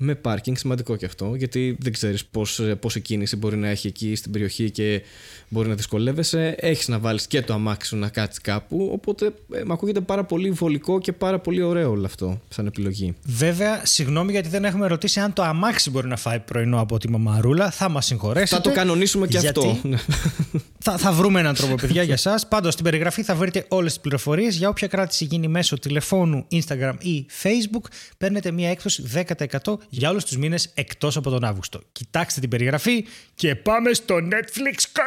με 0.00 0.14
πάρκινγκ, 0.14 0.56
σημαντικό 0.56 0.96
και 0.96 1.04
αυτό, 1.04 1.34
γιατί 1.34 1.76
δεν 1.80 1.92
ξέρεις 1.92 2.24
πώς, 2.24 2.60
πόση 2.80 3.00
κίνηση 3.00 3.36
μπορεί 3.36 3.56
να 3.56 3.68
έχει 3.68 3.86
εκεί 3.86 4.14
στην 4.14 4.32
περιοχή 4.32 4.70
και 4.70 5.02
μπορεί 5.48 5.68
να 5.68 5.74
δυσκολεύεσαι. 5.74 6.54
Έχεις 6.58 6.88
να 6.88 6.98
βάλεις 6.98 7.26
και 7.26 7.42
το 7.42 7.52
αμάξι 7.52 7.88
σου 7.88 7.96
να 7.96 8.08
κάτσεις 8.08 8.40
κάπου, 8.40 8.88
οπότε 8.92 9.26
ε, 9.26 9.62
με 9.64 9.72
ακούγεται 9.72 10.00
πάρα 10.00 10.24
πολύ 10.24 10.50
βολικό 10.50 11.00
και 11.00 11.12
πάρα 11.12 11.38
πολύ 11.38 11.62
ωραίο 11.62 11.90
όλο 11.90 12.06
αυτό 12.06 12.40
σαν 12.48 12.66
επιλογή. 12.66 13.14
Βέβαια, 13.24 13.80
συγγνώμη 13.84 14.32
γιατί 14.32 14.48
δεν 14.48 14.64
έχουμε 14.64 14.86
ρωτήσει 14.86 15.20
αν 15.20 15.32
το 15.32 15.42
αμάξι 15.42 15.90
μπορεί 15.90 16.08
να 16.08 16.16
φάει 16.16 16.38
πρωινό 16.40 16.80
από 16.80 16.98
τη 16.98 17.10
μαμαρούλα, 17.10 17.70
θα 17.70 17.88
μας 17.88 18.06
συγχωρέσετε. 18.06 18.56
Θα 18.56 18.60
το 18.60 18.72
κανονίσουμε 18.72 19.26
και 19.26 19.38
αυτό. 19.38 19.80
θα, 20.84 20.98
θα 20.98 21.12
βρούμε 21.12 21.40
έναν 21.40 21.54
τρόπο, 21.54 21.74
παιδιά, 21.74 22.02
για 22.02 22.14
εσά. 22.14 22.40
Πάντως, 22.48 22.72
στην 22.72 22.84
περιγραφή 22.84 23.22
θα 23.22 23.34
βρείτε 23.34 23.64
όλες 23.68 23.92
τις 23.92 24.00
πληροφορίες. 24.00 24.56
Για 24.56 24.68
όποια 24.68 24.86
κράτηση 24.86 25.24
γίνει 25.24 25.48
μέσω 25.48 25.78
τηλεφώνου, 25.78 26.46
Instagram 26.52 26.94
ή 26.98 27.26
Facebook, 27.42 27.84
παίρνετε 28.18 28.50
μία 28.50 28.70
έκπτωση 28.70 29.04
10% 29.14 29.78
για 29.88 30.10
όλους 30.10 30.24
τους 30.24 30.36
μήνες 30.36 30.70
εκτός 30.74 31.16
από 31.16 31.30
τον 31.30 31.44
Αύγουστο. 31.44 31.80
Κοιτάξτε 31.92 32.40
την 32.40 32.48
περιγραφή 32.48 33.06
και 33.34 33.54
πάμε 33.54 33.92
στο 33.92 34.14
Netflix 34.16 35.00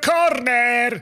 Corner! 0.00 1.00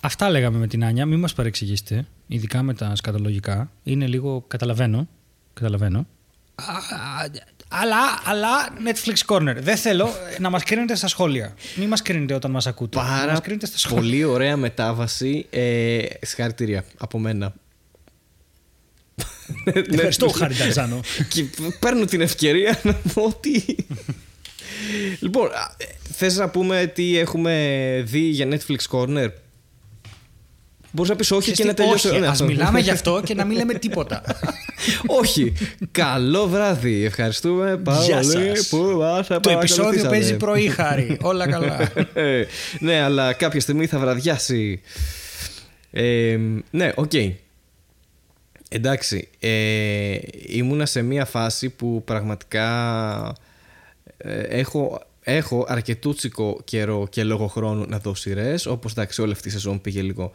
Αυτά 0.00 0.30
λέγαμε 0.30 0.58
με 0.58 0.66
την 0.66 0.84
Άνια. 0.84 1.06
Μην 1.06 1.18
μας 1.18 1.34
παρεξηγήσετε, 1.34 2.06
ειδικά 2.26 2.62
με 2.62 2.74
τα 2.74 2.96
σκατολογικά. 2.96 3.70
Είναι 3.82 4.06
λίγο. 4.06 4.44
Καταλαβαίνω. 4.48 5.08
Καταλαβαίνω. 5.54 6.06
Αλλά, 7.68 8.20
αλλά 8.24 8.48
Netflix 8.84 9.34
Corner. 9.34 9.56
Δεν 9.58 9.76
θέλω 9.76 10.08
να 10.38 10.50
μας 10.50 10.62
κρίνετε 10.62 10.94
στα 10.94 11.08
σχόλια. 11.08 11.54
Μην 11.76 11.88
μας 11.88 12.02
κρίνετε 12.02 12.34
όταν 12.34 12.50
μας 12.50 12.66
ακούτε. 12.66 12.98
Πάρα 12.98 13.30
μας 13.30 13.40
κρίνετε 13.40 13.66
στα 13.66 13.78
σχόλια. 13.78 14.02
πολύ 14.02 14.24
ωραία 14.24 14.56
μετάβαση. 14.56 15.46
Ε, 15.50 15.98
συγχαρητήρια 16.20 16.84
από 16.98 17.18
μένα. 17.18 17.54
Ευχαριστώ, 19.64 20.28
Χάρη 20.28 20.54
Ταρζάνο. 20.54 21.00
Και 21.28 21.44
παίρνω 21.78 22.04
την 22.04 22.20
ευκαιρία 22.20 22.80
να 22.82 22.92
πω 22.92 23.22
ότι. 23.22 23.76
λοιπόν, 25.20 25.48
θες 26.12 26.36
να 26.36 26.48
πούμε 26.48 26.92
τι 26.94 27.18
έχουμε 27.18 28.02
δει 28.06 28.20
για 28.20 28.48
Netflix 28.50 28.98
Corner; 28.98 29.28
Μπορείς 30.90 31.10
να 31.10 31.16
πεις 31.16 31.30
όχι 31.30 31.52
και 31.52 31.64
να 31.64 31.74
τελειώσει. 31.74 32.08
Όχι, 32.08 32.24
ας 32.24 32.42
μιλάμε 32.42 32.80
γι' 32.80 32.90
αυτό 32.90 33.20
και 33.24 33.34
να 33.34 33.44
μην 33.44 33.56
λέμε 33.56 33.74
τίποτα. 33.74 34.22
όχι. 35.20 35.52
Καλό 35.90 36.46
βράδυ. 36.46 37.04
Ευχαριστούμε 37.04 37.76
πάρα 37.76 38.00
πολύ 38.20 38.52
που 38.70 39.40
Το 39.40 39.50
επεισόδιο 39.50 40.08
παίζει 40.08 40.36
πρωί, 40.36 40.68
Χάρη. 40.68 41.18
Όλα 41.20 41.48
καλά. 41.48 41.92
ναι, 42.78 43.00
αλλά 43.00 43.32
κάποια 43.32 43.60
στιγμή 43.60 43.86
θα 43.86 43.98
βραδιάσει. 43.98 44.80
Ε, 45.90 46.38
ναι, 46.70 46.92
OK. 46.94 47.10
Okay. 47.12 47.32
Εντάξει, 48.68 49.28
ε, 49.38 50.18
ήμουνα 50.46 50.86
σε 50.86 51.02
μια 51.02 51.24
φάση 51.24 51.68
που 51.68 52.02
πραγματικά 52.04 53.34
ε, 54.16 54.40
έχω, 54.40 55.02
έχω 55.20 55.64
αρκετούτσικο 55.68 56.60
καιρό 56.64 57.06
και 57.10 57.24
λόγω 57.24 57.46
χρόνου 57.46 57.84
να 57.88 57.98
δω 57.98 58.14
σειρές. 58.14 58.66
Όπως 58.66 58.92
εντάξει, 58.92 59.22
όλη 59.22 59.32
αυτή 59.32 59.48
η 59.48 59.50
σεζόν 59.50 59.80
πήγε 59.80 60.02
λίγο 60.02 60.32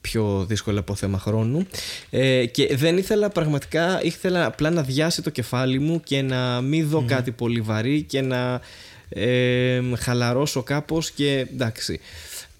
πιο 0.00 0.44
δύσκολα 0.48 0.80
από 0.80 0.94
θέμα 0.94 1.18
χρόνου. 1.18 1.66
Ε, 2.10 2.46
και 2.46 2.76
δεν 2.76 2.96
ήθελα 2.98 3.28
πραγματικά, 3.28 4.02
ήθελα 4.02 4.46
απλά 4.46 4.70
να 4.70 4.82
διάσει 4.82 5.22
το 5.22 5.30
κεφάλι 5.30 5.78
μου 5.78 6.00
και 6.00 6.22
να 6.22 6.60
μην 6.60 6.88
δω 6.88 7.04
κάτι 7.06 7.30
πολύ 7.30 7.60
βαρύ 7.60 8.02
και 8.02 8.20
να 8.20 8.60
ε, 9.08 9.80
χαλαρώσω 9.98 10.62
κάπως 10.62 11.10
και 11.10 11.46
εντάξει 11.52 12.00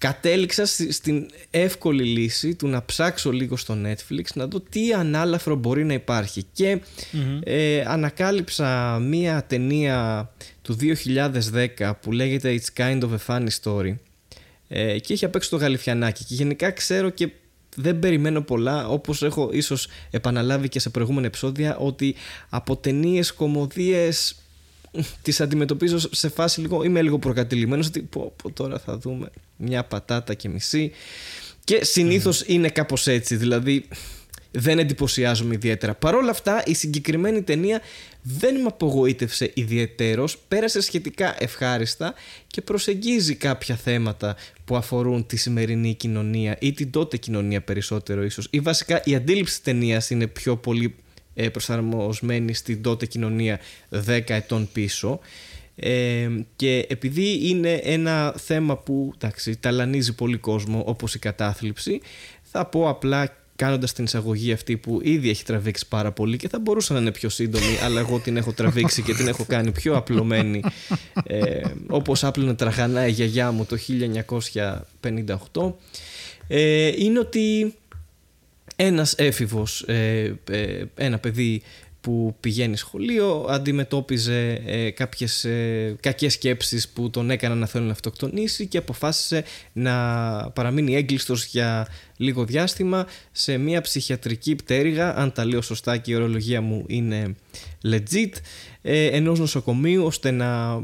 κατέληξα 0.01 0.65
στην 0.65 1.29
εύκολη 1.49 2.03
λύση 2.03 2.55
του 2.55 2.67
να 2.67 2.85
ψάξω 2.85 3.31
λίγο 3.31 3.57
στο 3.57 3.77
Netflix 3.85 4.23
να 4.33 4.47
δω 4.47 4.59
τι 4.59 4.93
ανάλαφρο 4.93 5.55
μπορεί 5.55 5.83
να 5.83 5.93
υπάρχει. 5.93 6.43
Και 6.53 6.81
ε, 7.43 7.83
ανακάλυψα 7.87 8.99
μία 8.99 9.43
ταινία 9.47 10.29
του 10.61 10.77
2010 11.79 11.91
που 12.01 12.11
λέγεται 12.11 12.59
It's 12.59 12.81
Kind 12.81 13.01
of 13.01 13.09
a 13.09 13.25
Funny 13.27 13.47
Story 13.61 13.95
ε, 14.67 14.99
και 14.99 15.13
έχει 15.13 15.25
απέξω 15.25 15.49
το 15.49 15.57
Γαλιφιανάκι. 15.57 16.23
Και 16.23 16.33
γενικά 16.33 16.71
ξέρω 16.71 17.09
και 17.09 17.29
δεν 17.75 17.99
περιμένω 17.99 18.41
πολλά 18.41 18.87
όπως 18.87 19.23
έχω 19.23 19.49
ίσως 19.53 19.87
επαναλάβει 20.11 20.69
και 20.69 20.79
σε 20.79 20.89
προηγούμενα 20.89 21.25
επεισόδια 21.27 21.77
ότι 21.77 22.15
από 22.49 22.77
ταινίες 22.77 23.33
κομμωδίες 23.33 24.35
τις 25.21 25.41
αντιμετωπίζω 25.41 25.99
σε 26.11 26.29
φάση 26.29 26.61
λίγο, 26.61 26.83
είμαι 26.83 27.01
λίγο 27.01 27.19
προκατηλημένος 27.19 27.87
ότι 27.87 28.01
πω, 28.01 28.33
πω, 28.43 28.51
τώρα 28.51 28.79
θα 28.79 28.97
δούμε 28.97 29.29
μια 29.57 29.83
πατάτα 29.83 30.33
και 30.33 30.49
μισή. 30.49 30.91
Και 31.63 31.83
συνήθως 31.83 32.43
είναι 32.47 32.69
κάπως 32.69 33.07
έτσι 33.07 33.35
δηλαδή 33.35 33.85
δεν 34.51 34.79
εντυπωσιάζομαι 34.79 35.53
ιδιαίτερα. 35.53 35.93
Παρ' 35.95 36.15
όλα 36.15 36.31
αυτά 36.31 36.63
η 36.65 36.73
συγκεκριμένη 36.73 37.41
ταινία 37.41 37.81
δεν 38.21 38.55
με 38.55 38.67
απογοήτευσε 38.67 39.51
ιδιαιτέρως, 39.53 40.37
πέρασε 40.47 40.81
σχετικά 40.81 41.35
ευχάριστα 41.39 42.13
και 42.47 42.61
προσεγγίζει 42.61 43.35
κάποια 43.35 43.75
θέματα 43.75 44.35
που 44.65 44.75
αφορούν 44.75 45.25
τη 45.25 45.37
σημερινή 45.37 45.93
κοινωνία 45.93 46.57
ή 46.59 46.73
την 46.73 46.91
τότε 46.91 47.17
κοινωνία 47.17 47.61
περισσότερο 47.61 48.23
ίσως. 48.23 48.47
Ή 48.49 48.59
βασικά 48.59 49.01
η 49.03 49.15
αντίληψη 49.15 49.63
ταινίας 49.63 50.09
είναι 50.09 50.27
πιο 50.27 50.57
πολύ 50.57 50.85
ε, 50.85 51.10
προσαρμοσμένη 51.49 52.53
στην 52.53 52.81
τότε 52.81 53.05
κοινωνία 53.05 53.59
10 54.07 54.21
ετών 54.27 54.69
πίσω 54.73 55.19
ε, 55.75 56.29
και 56.55 56.85
επειδή 56.89 57.49
είναι 57.49 57.73
ένα 57.73 58.33
θέμα 58.37 58.77
που 58.77 59.13
εντάξει, 59.15 59.57
ταλανίζει 59.57 60.15
πολύ 60.15 60.37
κόσμο 60.37 60.83
όπως 60.85 61.15
η 61.15 61.19
κατάθλιψη 61.19 62.01
θα 62.41 62.65
πω 62.65 62.89
απλά 62.89 63.35
κάνοντας 63.55 63.93
την 63.93 64.03
εισαγωγή 64.03 64.51
αυτή 64.51 64.77
που 64.77 64.99
ήδη 65.03 65.29
έχει 65.29 65.43
τραβήξει 65.43 65.87
πάρα 65.87 66.11
πολύ 66.11 66.37
και 66.37 66.49
θα 66.49 66.59
μπορούσε 66.59 66.93
να 66.93 66.99
είναι 66.99 67.11
πιο 67.11 67.29
σύντομη, 67.29 67.77
αλλά 67.83 67.99
εγώ 67.99 68.19
την 68.19 68.37
έχω 68.37 68.53
τραβήξει 68.53 69.01
και 69.01 69.13
την 69.13 69.27
έχω 69.27 69.45
κάνει 69.45 69.71
πιο 69.71 69.95
απλωμένη. 69.95 70.61
Ε, 71.23 71.61
Όπως 71.87 72.23
άπλωνε 72.23 72.53
τραγανά 72.53 73.07
η 73.07 73.11
γιαγιά 73.11 73.51
μου 73.51 73.65
το 73.65 73.77
1958. 75.51 75.73
Ε, 76.47 76.91
είναι 76.97 77.19
ότι 77.19 77.73
ένας 78.81 79.13
έφηβος, 79.17 79.81
ε, 79.81 80.39
ε, 80.49 80.83
ένα 80.95 81.19
παιδί 81.19 81.61
που 82.01 82.35
πηγαίνει 82.39 82.77
σχολείο 82.77 83.45
αντιμετώπιζε 83.49 84.61
ε, 84.65 84.89
κάποιες 84.89 85.45
ε, 85.45 85.95
κακές 85.99 86.33
σκέψεις 86.33 86.89
που 86.89 87.09
τον 87.09 87.29
έκαναν 87.29 87.57
να 87.57 87.65
θέλει 87.65 87.85
να 87.85 87.91
αυτοκτονήσει 87.91 88.67
και 88.67 88.77
αποφάσισε 88.77 89.43
να 89.73 89.93
παραμείνει 90.53 90.95
έγκλειστος 90.95 91.45
για 91.45 91.87
λίγο 92.17 92.45
διάστημα 92.45 93.07
σε 93.31 93.57
μια 93.57 93.81
ψυχιατρική 93.81 94.55
πτέρυγα 94.55 95.15
αν 95.17 95.31
τα 95.31 95.45
λέω 95.45 95.61
σωστά 95.61 95.97
και 95.97 96.11
η 96.11 96.15
ορολογία 96.15 96.61
μου 96.61 96.83
είναι 96.87 97.35
legit 97.83 98.31
ε, 98.81 99.05
ενός 99.05 99.39
νοσοκομείου 99.39 100.05
ώστε 100.05 100.31
να 100.31 100.81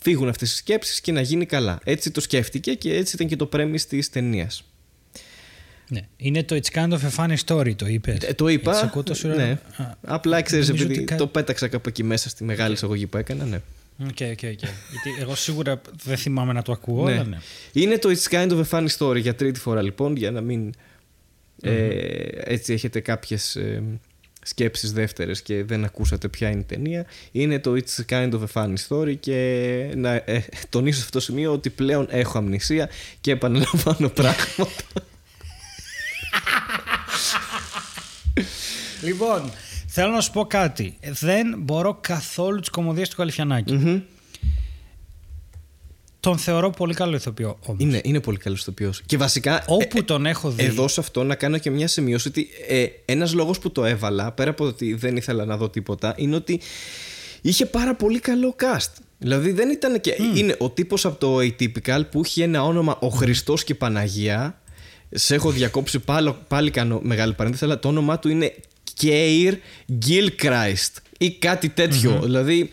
φύγουν 0.00 0.28
αυτές 0.28 0.52
οι 0.52 0.56
σκέψεις 0.56 1.00
και 1.00 1.12
να 1.12 1.20
γίνει 1.20 1.46
καλά. 1.46 1.80
Έτσι 1.84 2.10
το 2.10 2.20
σκέφτηκε 2.20 2.74
και 2.74 2.94
έτσι 2.94 3.14
ήταν 3.14 3.26
και 3.26 3.36
το 3.36 3.46
premise 3.46 3.86
της 3.86 4.10
ταινίας. 4.10 4.67
Ναι. 5.88 6.00
Είναι 6.16 6.42
το 6.42 6.60
It's 6.62 6.78
kind 6.78 6.90
of 6.90 6.98
a 6.98 7.10
funny 7.16 7.36
story, 7.46 7.74
το 7.76 7.86
είπες. 7.86 8.16
Ε, 8.22 8.34
το 8.34 8.48
είπα. 8.48 8.92
ναι. 9.36 9.58
Απλά 10.00 10.42
ξέρεις, 10.42 10.68
επειδή 10.68 11.04
το 11.04 11.26
πέταξα 11.26 11.68
κάπου 11.68 11.88
εκεί 11.88 12.02
μέσα 12.02 12.28
στη 12.28 12.44
μεγάλη 12.44 12.72
εισαγωγή 12.72 13.06
που 13.06 13.16
έκανα. 13.16 13.44
Ναι. 13.44 13.60
OK, 14.02 14.08
okay, 14.18 14.22
okay, 14.22 14.44
okay. 14.44 14.68
Γιατί 14.90 15.20
εγώ 15.20 15.34
σίγουρα 15.34 15.80
δεν 16.04 16.16
θυμάμαι 16.16 16.52
να 16.52 16.62
το 16.62 16.72
ακούω. 16.72 17.04
ναι. 17.04 17.12
Αλλά 17.12 17.24
ναι. 17.24 17.38
Είναι 17.72 17.98
το 17.98 18.08
It's 18.08 18.32
kind 18.32 18.50
of 18.50 18.64
a 18.64 18.68
funny 18.70 18.88
story 18.98 19.20
για 19.20 19.34
τρίτη 19.34 19.60
φορά 19.60 19.82
λοιπόν, 19.82 20.16
για 20.16 20.30
να 20.30 20.40
μην. 20.40 20.72
Ε, 21.62 22.28
έτσι 22.44 22.72
έχετε 22.72 23.00
κάποιες 23.00 23.56
ε, 23.56 23.82
σκέψεις 24.42 24.92
δεύτερες 24.92 25.42
και 25.42 25.64
δεν 25.64 25.84
ακούσατε 25.84 26.28
ποια 26.28 26.50
είναι 26.50 26.60
η 26.60 26.64
ταινία 26.64 27.06
είναι 27.32 27.58
το 27.58 27.74
It's 27.74 28.04
kind 28.12 28.30
of 28.30 28.40
a 28.40 28.62
funny 28.62 28.74
story 28.88 29.16
και 29.20 29.92
να 29.96 30.14
ε, 30.14 30.44
τονίσω 30.68 30.98
σε 30.98 31.04
αυτό 31.04 31.18
το 31.18 31.24
σημείο 31.24 31.52
ότι 31.52 31.70
πλέον 31.70 32.06
έχω 32.10 32.38
αμνησία 32.38 32.88
και 33.20 33.30
επαναλαμβάνω 33.30 34.08
πράγματα 34.20 34.74
λοιπόν, 39.08 39.50
θέλω 39.86 40.12
να 40.12 40.20
σου 40.20 40.32
πω 40.32 40.44
κάτι. 40.44 40.96
Δεν 41.02 41.54
μπορώ 41.58 41.98
καθόλου 42.00 42.60
τις 42.60 42.70
κομμωδίες 42.70 43.08
του 43.08 43.16
καλυφιανακη 43.16 44.02
Τον 46.20 46.38
θεωρώ 46.38 46.70
πολύ 46.70 46.94
καλό 46.94 47.16
ηθοποιό 47.16 47.58
όμως. 47.66 47.82
Είναι, 47.82 48.00
είναι 48.04 48.20
πολύ 48.20 48.38
καλός 48.38 48.60
ηθοποιός. 48.60 49.02
Και 49.06 49.16
βασικά. 49.16 49.64
Όπου 49.66 49.98
ε, 49.98 50.02
τον 50.02 50.26
έχω 50.26 50.50
δει. 50.50 50.64
Εδώ 50.64 50.88
σε 50.88 51.00
αυτό 51.00 51.24
να 51.24 51.34
κάνω 51.34 51.58
και 51.58 51.70
μια 51.70 51.88
σημείωση 51.88 52.28
ότι 52.28 52.48
ε, 52.68 52.86
ένας 53.04 53.34
λόγος 53.34 53.58
που 53.58 53.72
το 53.72 53.84
έβαλα, 53.84 54.32
πέρα 54.32 54.50
από 54.50 54.64
ότι 54.64 54.94
δεν 54.94 55.16
ήθελα 55.16 55.44
να 55.44 55.56
δω 55.56 55.68
τίποτα, 55.68 56.14
είναι 56.16 56.36
ότι 56.36 56.60
είχε 57.40 57.66
πάρα 57.66 57.94
πολύ 57.94 58.18
καλό 58.18 58.54
cast. 58.60 58.90
Δηλαδή 59.18 59.52
δεν 59.52 59.70
ήταν 59.70 60.00
και. 60.00 60.16
Είναι 60.34 60.56
ο 60.58 60.70
τύπος 60.70 61.04
από 61.04 61.18
το 61.18 61.36
Atypical 61.38 62.02
που 62.10 62.20
έχει 62.24 62.42
ένα 62.42 62.64
όνομα 62.64 62.98
Ο 63.00 63.08
Χριστός 63.08 63.64
και 63.64 63.74
Παναγία. 63.74 64.60
Σε 65.10 65.34
έχω 65.34 65.50
διακόψει 65.50 65.98
πάλι, 65.98 66.34
πάλι 66.48 66.70
κάνω 66.70 67.00
μεγάλη 67.02 67.32
παρένθεση, 67.32 67.64
αλλά 67.64 67.78
το 67.78 67.88
όνομά 67.88 68.18
του 68.18 68.28
είναι 68.28 68.54
Keir 69.02 69.52
Gilchrist 70.08 70.92
ή 71.18 71.30
κάτι 71.30 71.72
Δηλαδή, 72.22 72.70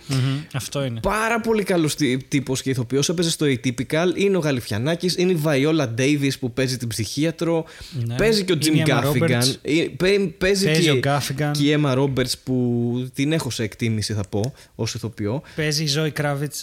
Αυτό 0.53 0.83
είναι. 0.83 0.99
Πάρα 0.99 1.39
πολύ 1.41 1.63
καλός 1.63 1.95
τύπος 2.27 2.61
και 2.61 2.69
ηθοποιός. 2.69 3.09
Έπαιζε 3.09 3.29
στο 3.29 3.45
Atypical. 3.45 4.07
Είναι 4.15 4.37
ο 4.37 4.39
Γαλιφιανάκης. 4.39 5.15
Είναι 5.17 5.31
η 5.31 5.35
Βαϊόλα 5.35 5.89
Ντέιβι 5.89 6.37
που 6.37 6.51
παίζει 6.51 6.77
την 6.77 6.87
ψυχίατρο. 6.87 7.65
Ναι. 8.05 8.15
Παίζει 8.15 8.43
και 8.43 8.51
ο 8.51 8.57
Τζιμ 8.57 8.81
Γκάφιγκαν. 8.81 9.55
Παίζει, 9.97 10.27
Παίζει 10.37 10.81
και, 10.81 10.91
ο 10.91 10.99
Gaffigan. 11.03 11.51
και 11.51 11.63
η 11.63 11.71
Έμα 11.71 11.93
Ρόμπερτ 11.93 12.31
που 12.43 13.09
την 13.13 13.31
έχω 13.31 13.49
σε 13.49 13.63
εκτίμηση, 13.63 14.13
θα 14.13 14.23
πω, 14.29 14.53
ως 14.75 14.93
ηθοποιό. 14.93 15.41
Παίζει 15.55 15.83
η 15.83 15.87
Ζωή 15.87 16.11
Κράβιτ. 16.11 16.53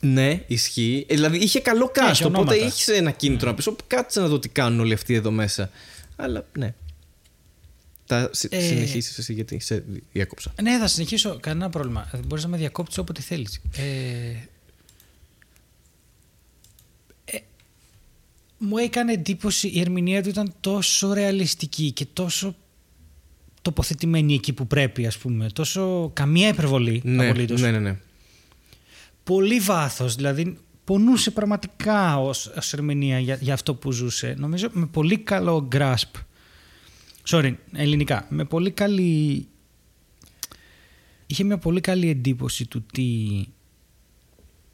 Ναι, 0.00 0.40
ισχύει. 0.46 1.06
Ε, 1.08 1.14
Δηλαδή 1.14 1.36
είχε 1.36 1.60
καλό 1.60 1.92
cast. 1.94 2.10
έχει 2.10 2.24
Οπότε 2.24 2.40
ονόματα. 2.40 2.64
έχεις 2.66 2.88
ένα 2.88 3.10
κίνητρο 3.10 3.48
να 3.48 3.54
πεις: 3.54 3.68
Κάτσε 3.86 4.20
να 4.20 4.26
δω 4.28 4.38
τι 4.38 4.48
κάνουν 4.48 4.80
όλοι 4.80 4.92
αυτοί 4.92 5.14
εδώ 5.14 5.30
μέσα. 5.30 5.70
Αλλά 6.16 6.46
ναι. 6.58 6.74
Τα 8.06 8.30
συ- 8.32 8.52
Ε, 8.52 8.60
συνεχίσεις 8.60 9.18
εσύ 9.18 9.32
γιατί 9.32 9.60
σε 9.60 9.84
διάκοψα. 10.12 10.52
Ναι, 10.62 10.78
θα 10.78 10.86
συνεχίσω. 10.86 11.38
Κανένα 11.40 11.70
πρόβλημα. 11.70 12.10
Μπορείς 12.26 12.44
να 12.44 12.50
με 12.50 12.56
διακόψει 12.56 13.00
όποτε 13.00 13.20
θέλεις. 13.20 13.60
Ε, 13.76 13.82
ε, 17.24 17.38
μου 18.58 18.76
έκανε 18.76 19.12
εντύπωση 19.12 19.68
η 19.68 19.80
ερμηνεία 19.80 20.22
του 20.22 20.28
ήταν 20.28 20.54
τόσο 20.60 21.12
ρεαλιστική 21.12 21.90
και 21.92 22.06
τόσο 22.12 22.56
τοποθετημένη 23.62 24.34
εκεί 24.34 24.52
που 24.52 24.66
πρέπει, 24.66 25.06
ας 25.06 25.18
πούμε. 25.18 25.50
Τόσο 25.52 26.10
καμία 26.14 26.48
υπερβολή 26.48 27.00
Ναι, 27.04 27.28
απολύτως. 27.28 27.60
ναι, 27.60 27.70
ναι, 27.70 27.78
ναι. 27.78 27.98
Πολύ 29.24 29.60
βάθος, 29.60 30.14
δηλαδή 30.14 30.58
πονούσε 30.84 31.30
πραγματικά 31.30 32.18
ως, 32.18 32.46
ως 32.46 32.72
ερμηνεία 32.72 33.18
για, 33.18 33.38
για 33.40 33.54
αυτό 33.54 33.74
που 33.74 33.92
ζούσε. 33.92 34.34
Νομίζω 34.38 34.68
με 34.72 34.86
πολύ 34.86 35.18
καλό 35.18 35.68
grasp. 35.72 36.10
Sorry, 37.28 37.54
ελληνικά. 37.72 38.26
Με 38.28 38.44
πολύ 38.44 38.70
καλή... 38.70 39.46
Είχε 41.26 41.44
μια 41.44 41.58
πολύ 41.58 41.80
καλή 41.80 42.08
εντύπωση 42.08 42.66
του 42.66 42.82
τι... 42.92 43.08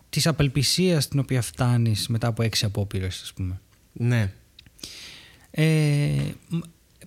της 0.08 0.26
απελπισίας 0.26 1.08
την 1.08 1.18
οποία 1.18 1.42
φτάνεις 1.42 2.08
μετά 2.08 2.26
από 2.26 2.42
έξι 2.42 2.64
απόπειρες, 2.64 3.20
ας 3.22 3.32
πούμε. 3.32 3.60
Ναι. 3.92 4.32
Ε, 5.50 6.22
μ- 6.48 6.58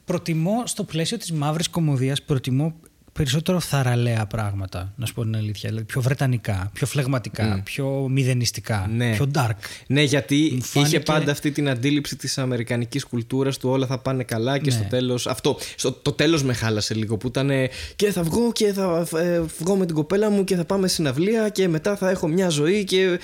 προτιμώ 0.06 0.64
στο 0.66 0.84
πλαίσιο 0.84 1.18
της 1.18 1.32
μαύρης 1.32 1.70
κομμωδίας 1.70 2.22
προτιμώ 2.24 2.76
περισσότερο 3.20 3.60
θαραλέα 3.60 4.26
πράγματα, 4.26 4.94
να 4.96 5.06
σου 5.06 5.14
πω 5.14 5.22
την 5.24 5.36
αλήθεια. 5.36 5.70
Δηλαδή 5.70 5.88
πιο 5.88 6.02
βρετανικά, 6.02 6.70
πιο 6.74 6.88
φλεγματικά, 6.88 7.62
πιο 7.66 8.08
μηδενιστικά, 8.10 8.90
Ναι. 8.96 9.12
πιο 9.16 9.32
dark. 9.36 9.50
Ναι, 9.88 10.02
γιατί 10.02 10.50
Μου 10.56 10.62
φάνηκε- 10.62 10.94
είχε 10.94 11.04
πάντα 11.04 11.32
αυτή 11.32 11.52
την 11.52 11.70
αντίληψη 11.70 12.16
της 12.16 12.38
αμερικανικής 12.38 13.04
κουλτούρας 13.06 13.58
του 13.58 13.70
όλα 13.70 13.86
θα 13.86 13.98
πάνε 14.00 14.24
καλά 14.24 14.58
και 14.58 14.70
Ναι. 14.70 14.76
στο 14.78 14.84
τέλος... 14.90 15.28
Αυτό, 15.28 15.58
στο, 15.76 15.92
το 15.92 16.12
τέλος 16.12 16.44
με 16.44 16.54
χάλασε 16.54 16.94
λίγο 16.94 17.18
που 17.18 17.28
ήταν 17.28 17.50
ε, 17.50 17.70
και 17.96 18.12
θα 18.12 18.24
βγω 18.24 18.52
και 18.52 18.74
θα 18.74 19.08
ε, 19.18 19.42
βγω 19.60 19.76
με 19.76 19.86
την 19.86 19.96
κοπέλα 19.96 20.30
μου 20.30 20.44
και 20.44 20.56
θα 20.56 20.66
πάμε 20.66 20.88
συναυλία 20.88 21.50
και 21.50 21.68
μετά 21.68 21.96
θα 21.96 22.10
έχω 22.10 22.28
μια 22.28 22.50
ζωή 22.50 22.84
και 22.84 23.20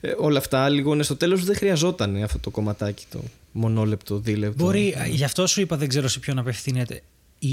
ε, 0.00 0.10
όλα 0.18 0.38
αυτά 0.38 0.68
λίγο. 0.68 0.94
Ναι, 0.94 1.02
στο 1.02 1.16
τέλος 1.16 1.44
δεν 1.44 1.56
χρειαζόταν 1.56 2.22
αυτό 2.22 2.38
το 2.38 2.50
κομματάκι 2.50 3.04
το 3.10 3.20
μονόλεπτο, 3.52 4.18
δίλεπτο. 4.18 4.64
Μπορεί, 4.64 4.94
γι' 5.10 5.24
αυτό 5.24 5.46
σου 5.46 5.60
είπα 5.60 5.76
δεν 5.76 5.88
ξέρω 5.88 6.08
σε 6.08 6.18
ποιον 6.18 6.38
απευθύνεται. 6.38 7.02
Η... 7.38 7.48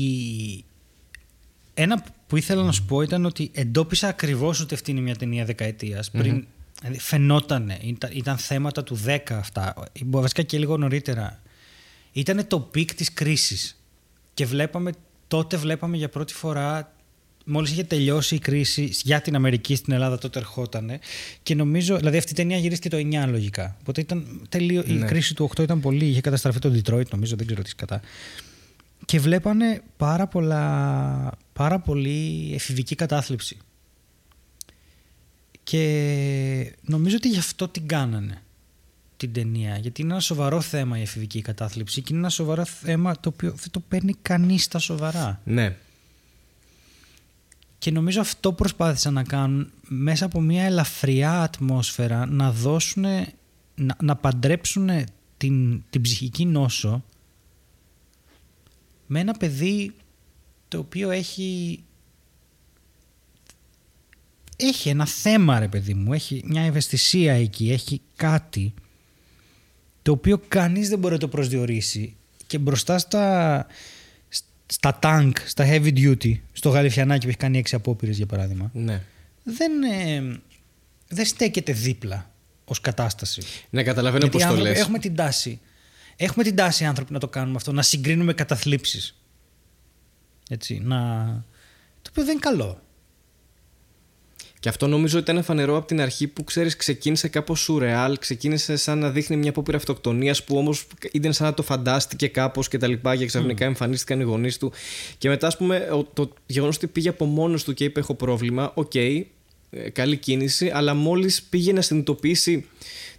Ένα 1.74 2.04
που 2.28 2.38
ήθελα 2.38 2.64
να 2.64 2.72
σου 2.72 2.86
πω 2.86 3.02
ήταν 3.02 3.26
ότι 3.26 3.52
εντόπισα 3.54 4.08
ακριβώς 4.08 4.60
ότι 4.60 4.74
αυτή 4.74 4.91
είναι 4.91 5.02
μια 5.02 5.16
ταινία 5.16 5.45
δεκαετίας. 5.45 6.12
Πριν, 6.12 6.45
δηλαδή 6.82 7.00
φαινότανε, 7.00 7.78
ήταν, 7.82 8.10
ήταν 8.14 8.38
θέματα 8.38 8.84
του 8.84 9.00
10 9.06 9.18
αυτά, 9.30 9.74
βασικά 10.06 10.41
και 10.41 10.58
λίγο 10.58 10.78
νωρίτερα. 10.78 11.41
Ήταν 12.12 12.48
το 12.48 12.60
peak 12.60 12.94
της 12.94 13.14
κρίσης 13.14 13.82
και 14.34 14.45
βλέπαμε, 14.45 14.91
τότε 15.28 15.58
βλέπαμε 15.58 15.98
για 15.98 16.10
πρώτη 16.10 16.34
φορά 16.34 16.94
Μόλις 17.45 17.72
είχε 17.72 17.84
τελειώσει 17.84 18.36
η 18.36 18.40
κρίση 18.40 18.90
για 19.04 19.22
την 19.22 19.36
Αμερική 19.36 19.76
στην 19.76 19.94
Ελλάδα, 19.94 20.18
τότε 20.18 20.40
ερχότανε. 20.40 21.00
Και 21.44 21.56
νομίζω, 21.56 21.98
δηλαδή 21.98 22.18
αυτή 22.18 22.32
η 22.32 22.36
ταινία 22.36 22.58
γυρίστηκε 22.58 22.90
το 22.90 22.98
9 23.26 23.30
λογικά. 23.30 23.78
Οπότε 23.80 24.02
ήταν 24.02 24.41
τελείω, 24.50 24.84
η 24.88 24.91
Ναι. 24.94 25.06
κρίση 25.06 25.36
του 25.36 25.44
8 25.44 25.64
ήταν 25.64 25.80
πολύ. 25.80 26.06
Είχε 26.06 26.22
καταστραφεί 26.22 26.60
το 26.60 26.70
Detroit, 26.70 27.08
νομίζω, 27.08 27.36
δεν 27.36 27.45
ξέρω 27.45 27.62
τι 27.62 27.76
κατά. 27.76 28.02
Και 29.06 29.20
βλέπανε 29.20 29.82
πάρα, 29.98 30.28
πολλά, 30.28 31.32
πάρα 31.54 31.80
πολύ 31.80 32.52
εφηβική 32.54 32.96
κατάθλιψη. 32.96 33.58
Και 35.64 36.76
νομίζω 36.82 37.16
ότι 37.16 37.30
γι' 37.30 37.40
αυτό 37.40 37.68
την 37.68 37.88
κάνανε 37.88 38.42
την 39.18 39.34
ταινία. 39.34 39.78
Γιατί 39.78 40.02
είναι 40.02 40.12
ένα 40.12 40.22
σοβαρό 40.22 40.62
θέμα 40.62 40.98
η 40.98 41.02
εφηβική 41.02 41.42
κατάθλιψη 41.42 42.02
και 42.02 42.08
είναι 42.10 42.20
ένα 42.20 42.30
σοβαρό 42.30 42.66
θέμα 42.66 43.20
το 43.20 43.30
οποίο 43.30 43.52
δεν 43.52 43.72
το 43.72 43.80
παίρνει 43.80 44.16
κανείς 44.22 44.64
στα 44.64 44.80
σοβαρά. 44.80 45.42
Ναι. 45.44 45.76
Και 47.78 47.92
νομίζω 47.92 48.22
αυτό 48.22 48.54
προσπάθησαν 48.54 49.14
να 49.14 49.24
κάνουν 49.24 49.72
μέσα 49.82 50.26
από 50.26 50.42
μια 50.42 50.64
ελαφριά 50.64 51.42
ατμόσφαιρα 51.42 52.26
να 52.26 52.52
δώσουν, 52.52 53.04
να, 53.76 53.96
να 54.02 54.16
παντρέψουν 54.16 54.90
την, 55.38 55.84
την 55.90 56.02
ψυχική 56.02 56.46
νόσο 56.46 57.04
με 59.08 59.20
ένα 59.20 59.34
παιδί 59.34 59.94
το 60.68 60.78
οποίο 60.78 61.10
έχει 61.10 61.84
έχει 64.56 64.90
ένα 64.90 65.06
θέμα 65.06 65.60
ρε 65.60 65.68
παιδί 65.68 65.94
μου, 65.94 66.14
έχει 66.14 66.44
μια 66.46 66.62
ευαισθησία 66.62 67.34
εκεί, 67.34 67.72
έχει 67.72 68.02
κάτι 68.16 68.74
το 70.02 70.12
οποίο 70.12 70.42
κανείς 70.48 70.90
δεν 70.90 71.00
μπορεί 71.00 71.14
να 71.14 71.20
το 71.20 71.28
προσδιορίσει 71.28 72.16
και 72.48 72.58
μπροστά 72.58 72.98
στα, 72.98 73.68
στα 74.66 75.00
tank, 75.02 75.32
στα 75.46 75.66
heavy 75.68 75.94
duty, 75.98 76.34
στο 76.54 76.70
γαλιφιανάκι 76.70 77.22
που 77.24 77.28
έχει 77.28 77.38
κάνει 77.38 77.58
έξι 77.58 77.76
απόπειρες 77.76 78.18
για 78.18 78.26
παράδειγμα, 78.26 78.72
ναι. 78.74 79.02
δεν, 79.44 79.84
ε, 79.84 80.40
δεν 81.08 81.26
στέκεται 81.26 81.74
δίπλα 81.74 82.32
ως 82.66 82.82
κατάσταση. 82.82 83.42
Ναι, 83.70 83.84
καταλαβαίνω 83.84 84.26
Γιατί 84.26 84.38
πώς 84.38 84.42
οι 84.42 84.48
το 84.48 84.52
άνθρωποι 84.54 84.70
λες. 84.70 84.80
Έχουμε 84.84 85.00
την 85.00 85.16
τάση. 85.16 85.60
Έχουμε 86.15 86.44
την 86.44 86.56
τάση 86.56 86.84
οι 86.84 86.85
άνθρωποι 86.85 87.14
να 87.14 87.19
το 87.19 87.27
κάνουμε 87.27 87.56
αυτό, 87.56 87.72
να 87.72 87.81
συγκρίνουμε 87.81 88.34
καταθλίψεις. 88.34 89.15
Έτσι, 90.49 90.80
να... 90.84 90.98
Το 92.02 92.10
οποίο 92.11 92.23
δεν 92.23 92.31
είναι 92.31 92.41
καλό. 92.41 92.81
Και 94.60 94.69
αυτό 94.69 94.88
νομίζω 94.88 95.19
ότι 95.19 95.31
ήταν 95.31 95.44
φανερό 95.44 95.77
από 95.77 95.88
την 95.88 96.02
αρχή 96.02 96.27
που 96.27 96.44
ξέρεις, 96.44 96.76
ξεκίνησε 96.76 97.27
κάπως 97.27 97.60
σουρεάλ, 97.60 98.18
ξεκίνησε 98.18 98.76
σαν 98.76 98.99
να 98.99 99.10
δείχνει 99.10 99.35
μια 99.38 99.49
απόπειρα 99.49 99.77
αυτοκτονίας 99.77 100.44
που 100.44 100.57
όμως 100.57 100.88
ήταν 101.11 101.34
σαν 101.34 101.45
να 101.48 101.53
το 101.53 101.64
φαντάστηκε 101.64 102.27
κάπως 102.27 102.68
και 102.68 102.77
τα 102.77 102.88
λοιπά 102.88 103.15
και 103.15 103.26
ξαφνικά 103.26 103.65
εμφανίστηκαν 103.65 104.19
οι 104.19 104.23
γονείς 104.23 104.57
του. 104.57 104.72
Και 105.18 105.30
μετά, 105.30 105.48
ας 105.48 105.57
πούμε, 105.57 105.77
ο- 105.91 106.03
το 106.03 106.34
γεγονός 106.45 106.76
ότι 106.76 106.88
πήγε 106.88 107.10
από 107.10 107.26
μόνος 107.26 107.64
του 107.64 107.73
και 107.73 107.84
είπε: 107.84 107.99
Έχω 107.99 108.14
πρόβλημα, 108.15 108.72
οκ, 108.76 108.95
ε, 108.95 109.26
καλή 109.94 110.18
κίνηση, 110.18 110.69
αλλά 110.73 110.94
μόλις 110.94 111.44
πήγε 111.44 111.73
να 111.73 111.81
συνειδητοποιήσει 111.81 112.68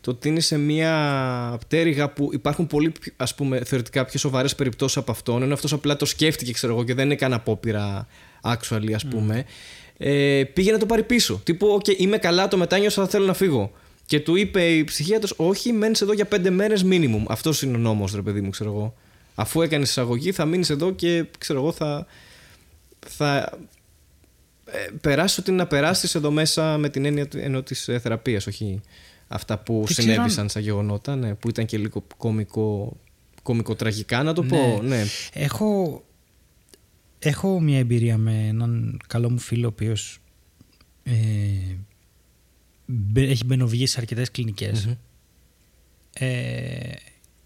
το 0.05 0.11
ότι 0.11 0.29
είναι 0.29 0.41
σε 0.41 0.59
μια 0.59 1.57
πτέρυγα 1.61 2.11
που 2.11 2.31
υπάρχουν 2.33 2.67
πολύ 2.67 2.93
ας 3.17 3.35
πούμε, 3.35 3.65
θεωρητικά 3.65 4.05
πιο 4.05 4.19
σοβαρές 4.19 4.55
περιπτώσεις 4.55 4.97
από 4.97 5.11
αυτόν, 5.11 5.43
ενώ 5.43 5.55
αυτός 5.55 5.73
απλά 5.73 5.97
το 5.97 6.05
σκέφτηκε, 6.05 6.53
ξέρω 6.53 6.73
εγώ, 6.73 6.85
και 6.85 6.95
δεν 6.95 7.11
έκανε 7.11 7.35
απόπειρα 7.35 8.07
actually, 8.43 8.93
ας 8.95 9.07
πούμε 9.07 9.45
ε, 9.99 10.43
πήγε 10.53 10.73
να 10.73 10.79
το 10.79 10.87
πάρει 10.87 11.03
πίσω. 11.03 11.41
Τύπου, 11.45 11.67
οκ, 11.67 11.87
είμαι 11.99 12.19
καλά, 12.19 12.49
το 12.49 12.57
μετάνιωσα, 12.57 13.03
θα 13.03 13.09
θέλω 13.09 13.27
να 13.27 13.35
φύγω. 13.35 13.73
Και 14.07 14.21
του 14.21 14.37
είπε 14.37 14.69
η 14.69 14.85
ψυχίατρος, 14.85 15.35
όχι, 15.37 15.73
μένεις 15.73 16.01
εδώ 16.01 16.13
για 16.13 16.25
πέντε 16.25 16.51
μέρες 16.51 16.85
minimum. 16.91 17.23
Αυτός 17.29 17.63
είναι 17.63 17.77
ο 17.77 17.79
νόμος, 17.79 18.15
ρε 18.15 18.23
παιδί 18.23 18.41
μου, 18.41 18.51
ξέρω 18.51 18.71
εγώ. 18.71 18.95
Αφού 19.35 19.63
έκανες 19.63 19.89
εισαγωγή, 19.89 20.33
θα 20.33 20.45
μείνεις 20.45 20.71
εδώ 20.71 20.93
και 20.93 21.25
ξέρω 21.39 21.59
εγώ, 21.61 21.73
θα. 21.73 22.07
θα 23.07 23.59
ε, 24.67 24.87
περάσεις 25.01 25.39
ό,τι 25.39 25.53
να 25.53 25.67
περάσεις 25.67 26.15
εδώ 26.15 26.31
μέσα 26.31 26.79
με 26.79 26.89
την 26.89 27.05
έννοια 27.05 27.29
του- 27.29 27.39
ενώ 27.39 27.63
της 27.63 27.85
θεραπείας, 28.03 28.47
όχι 28.47 28.81
αυτά 29.35 29.59
που 29.59 29.75
Δεν 29.75 29.85
ξέρω 29.85 30.09
συνέβησαν 30.13 30.49
σαν 30.49 30.63
γεγονότα, 30.63 31.17
ναι, 31.17 31.35
που 31.35 31.49
ήταν 31.49 31.65
και 31.67 31.79
λίγο 31.79 32.05
κομικό, 32.17 32.97
κομικοτραγικά, 33.43 34.23
να 34.23 34.33
το 34.33 34.43
πω. 34.43 34.83
Ναι. 34.83 35.05
Έχω, 35.33 36.03
έχω 37.19 37.61
μια 37.61 37.79
εμπειρία 37.79 38.17
με 38.17 38.47
έναν 38.47 39.01
καλό 39.07 39.31
μου 39.31 39.39
φίλο 39.39 39.67
ο 39.67 39.69
οποίος 39.69 40.19
ε, 41.03 41.13
μπε- 42.87 43.31
έχει 43.31 43.45
μπαινοβγεί 43.45 43.87
σε 43.87 44.01
αρκετές 44.01 44.31
κλινικές. 44.31 44.97
Ε, 46.13 46.93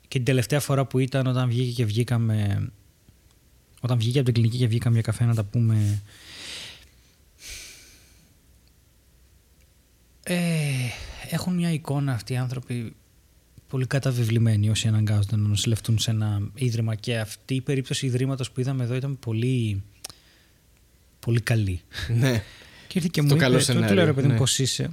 και 0.09 0.17
την 0.17 0.25
τελευταία 0.25 0.61
φορά 0.61 0.85
που 0.87 0.99
ήταν 0.99 1.27
όταν 1.27 1.49
βγήκε 1.49 1.73
και 1.73 1.85
βγήκαμε 1.85 2.69
όταν 3.81 3.99
βγήκε 3.99 4.17
από 4.19 4.25
την 4.25 4.35
κλινική 4.35 4.59
και 4.59 4.67
βγήκαμε 4.67 4.95
για 4.95 5.03
καφέ 5.03 5.25
να 5.25 5.35
τα 5.35 5.45
πούμε. 5.45 6.03
Ε, 10.23 10.35
έχουν 11.31 11.55
μια 11.55 11.73
εικόνα 11.73 12.13
αυτοί 12.13 12.33
οι 12.33 12.37
άνθρωποι 12.37 12.95
πολύ 13.69 13.87
καταβεβλημένοι 13.87 14.71
όσοι 14.71 14.89
αναγκάζονται 14.89 15.37
να 15.37 15.49
νοσηλευτούν 15.49 15.99
σε 15.99 16.11
ένα 16.11 16.51
ίδρυμα 16.55 16.95
και 16.95 17.19
αυτή 17.19 17.55
η 17.55 17.61
περίπτωση 17.61 18.07
ιδρύματος 18.07 18.51
που 18.51 18.61
είδαμε 18.61 18.85
εδώ 18.85 18.95
ήταν 18.95 19.19
πολύ, 19.19 19.83
πολύ 21.21 21.41
καλή. 21.41 21.81
Ναι. 22.19 22.43
Και 22.87 22.99
ήρθε 22.99 23.09
και 23.13 23.23
μου 23.23 23.37
καλό 23.37 23.55
είπε, 23.55 23.59
του 23.59 23.65
σενάριο, 23.65 23.95
λέω 23.95 24.05
ρε 24.05 24.13
παιδί 24.13 24.27
μου 24.27 24.33
ναι. 24.33 24.39
πώς 24.39 24.59
είσαι, 24.59 24.91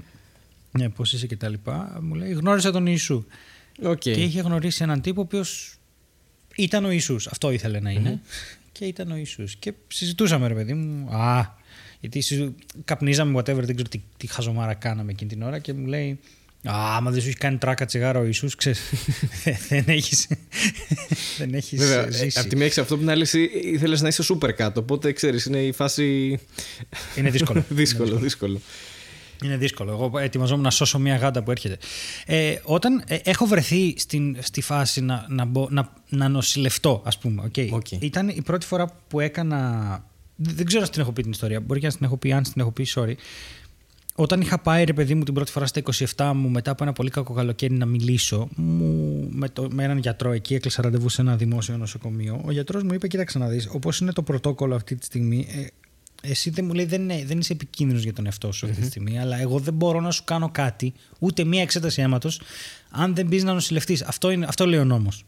ναι, 0.72 0.90
πώς 0.90 1.14
είσαι 1.14 1.28
και 1.28 1.38
τα 1.38 1.50
λοιπά. 1.50 2.00
Μου 2.02 2.16
λέει 2.16 2.32
γνώρισα 2.32 2.72
τον 2.72 2.86
Ιησού. 2.86 3.26
Οκ. 3.84 3.98
Και 3.98 4.12
είχε 4.12 4.42
γνωρίσει 4.42 4.84
έναν 4.84 5.02
τύπο 5.02 5.22
ο 5.22 5.24
οποίος 5.24 5.78
ήταν 6.56 6.86
ο 6.86 6.90
Ιησούς. 6.90 7.28
Αυτό 7.28 7.52
ήθελε 7.52 7.80
να 7.80 7.92
είναι 7.92 8.22
Και 8.72 8.86
ήταν 8.86 9.12
ο 9.12 9.16
Ιησούς. 9.16 9.56
Και 9.56 9.74
συζητούσαμε 9.88 10.48
ρε 10.48 10.54
παιδί 10.54 10.74
μου. 10.74 11.16
Α, 11.16 11.56
γιατί 12.06 12.22
συζου- 12.22 12.54
καπνίζαμε 12.86 13.40
whatever, 13.40 13.64
δεν 13.64 13.76
ξέρω 13.76 13.90
τι, 13.90 14.02
τι 14.18 14.28
χαζομάρα 14.28 14.74
κάναμε 14.74 15.12
εκείνη 15.12 15.30
την 15.30 15.42
ώρα 15.42 15.60
και 15.60 15.74
μου 15.74 15.86
λέει 15.88 16.20
Α, 16.70 16.96
άμα 16.96 17.12
δεν 17.12 17.22
σου 17.22 17.28
έχει 17.28 17.38
κάνει 17.38 17.58
τράκα 17.58 17.86
τσιγάρο 17.86 18.20
ο 18.20 18.24
Ιησούς, 18.26 18.56
ξέρεις, 18.56 18.80
δεν 19.70 19.84
έχεις, 19.88 20.28
δεν 21.38 21.54
έχεις 21.54 21.80
Βέβαια, 21.80 22.06
ε, 22.08 22.12
ζήσει. 22.12 22.40
από 22.40 22.50
τη 22.50 22.56
μία 22.56 22.66
έχεις 22.66 22.78
αυτό 22.78 22.94
που 22.96 23.00
την 23.02 23.10
άλλη 23.10 23.28
ήθελες 23.64 24.02
να 24.02 24.08
είσαι 24.08 24.24
super 24.34 24.54
κάτω. 24.56 24.80
Οπότε 24.80 25.12
ξέρεις, 25.12 25.46
είναι 25.46 25.58
η 25.64 25.72
φάση. 25.72 26.40
Είναι 27.18 27.30
δύσκολο. 27.30 27.66
δύσκολο, 27.70 28.16
δύσκολο. 28.16 28.62
Είναι 29.44 29.58
δύσκολο. 29.58 29.92
Εγώ 29.92 30.20
ετοιμαζόμουν 30.20 30.64
να 30.64 30.70
σώσω 30.70 31.00
μια 31.00 31.16
γάντα 31.16 31.44
που 31.44 31.52
έρχεται. 31.52 31.78
Ε, 32.26 32.56
όταν 32.64 33.04
ε, 33.08 33.18
έχω 33.24 33.46
βρεθεί 33.46 33.94
στην, 33.98 34.38
στη 34.42 34.62
φάση 34.62 35.02
να, 35.02 35.26
να, 35.30 35.46
μπω- 35.46 35.70
να, 35.70 35.94
να 36.10 36.28
νοσηλευτώ, 36.30 37.02
ας 37.06 37.18
πούμε. 37.18 37.44
Okay. 37.56 37.68
OK. 37.72 37.92
Ήταν 37.92 38.28
η 38.30 38.42
πρώτη 38.42 38.66
φορά 38.66 38.92
που 39.08 39.20
έκανα. 39.20 40.04
Δεν 40.36 40.56
δεν 40.56 40.66
ξέρω 40.66 40.84
αν 40.84 40.90
την 40.90 41.02
έχω 41.02 41.12
πει 41.12 41.22
την 41.22 41.32
ιστορία. 41.32 41.60
Μπορεί 41.60 41.80
και 41.80 41.86
να 41.88 41.94
την 41.94 42.06
έχω 42.06 42.18
πει, 42.18 42.32
αν 42.34 42.44
την 42.44 42.54
έχω 42.56 42.72
πει, 42.72 42.88
sorry. 42.96 43.14
Όταν 44.18 44.42
είχα 44.42 44.60
πάει, 44.60 44.84
ρε 44.84 44.94
παιδί 44.94 45.16
μου, 45.16 45.24
την 45.24 45.34
πρώτη 45.34 45.52
φορά 45.52 45.66
στα 45.66 45.82
27 46.16 46.32
μου, 46.36 46.50
μετά 46.50 46.72
από 46.72 46.84
ένα 46.84 46.94
πολύ 46.94 47.10
κακό 47.10 47.34
καλοκαίρι 47.34 47.74
να 47.74 47.86
μιλήσω, 47.86 48.48
μου, 48.56 49.28
με, 49.32 49.50
το, 49.50 49.68
με 49.72 49.84
έναν 49.84 49.98
γιατρό 49.98 50.32
εκεί, 50.32 50.54
έκλεισα 50.54 50.82
ραντεβού 50.82 51.10
σε 51.10 51.22
ένα 51.22 51.36
δημόσιο 51.36 51.78
νοσοκομείο. 51.78 52.42
Ο 52.46 52.52
γιατρός 52.52 52.84
μου 52.84 52.94
είπε: 52.94 53.08
Κοίταξε 53.08 53.38
να 53.38 53.48
δεις, 53.48 53.68
όπως 53.72 54.00
είναι 54.00 54.12
το 54.12 54.22
πρωτόκολλο 54.24 54.76
αυτή 54.76 54.96
τη 54.96 55.06
στιγμή, 55.06 55.48
ε, 55.50 55.66
εσύ 56.30 56.50
δεν 56.50 56.66
μου 56.66 56.74
λέει 56.74 56.86
δεν, 56.86 57.02
είναι, 57.02 57.24
δεν 57.26 57.40
είσαι 57.40 57.54
επικίνδυνος 57.54 58.04
για 58.04 58.14
τον 58.14 58.26
εαυτό 58.26 58.52
σου 58.52 58.66
αυτή 58.66 58.82
τη 58.82 58.88
στιγμή, 58.88 59.20
αλλά 59.20 59.40
εγώ 59.40 59.60
δεν 59.60 59.74
μπορώ 59.74 60.00
να 60.02 60.12
σου 60.12 60.24
κάνω 60.24 60.50
κάτι, 60.50 60.94
ούτε 61.20 61.44
μία 61.44 61.62
εξέταση 61.62 62.02
αίματος, 62.02 62.42
αν 62.90 63.16
δεν 63.16 63.28
μπεις 63.28 63.44
να 63.44 63.54
νοσηλευτείς. 63.54 64.02
Αυτό, 64.02 64.30
είναι- 64.30 64.46
αυτό 64.46 64.66
λέει 64.68 64.80
ο 64.80 64.86
νόμος. 64.86 65.26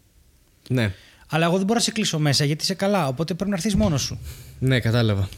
Ναι, 0.70 0.94
Αλλά 1.30 1.46
εγώ 1.46 1.56
δεν 1.56 1.66
μπορώ 1.66 1.78
να 1.80 1.84
σε 1.86 1.92
κλείσω 1.92 2.20
μέσα 2.20 2.46
γιατί 2.46 2.64
είσαι 2.64 2.74
καλά, 2.74 3.08
οπότε 3.08 3.34
πρέπει 3.34 3.50
να 3.50 3.56
έρθεις 3.56 3.76
μόνος 3.76 4.02
σου. 4.02 4.20
ναι, 4.60 4.80
κατάλαβα. 4.80 5.30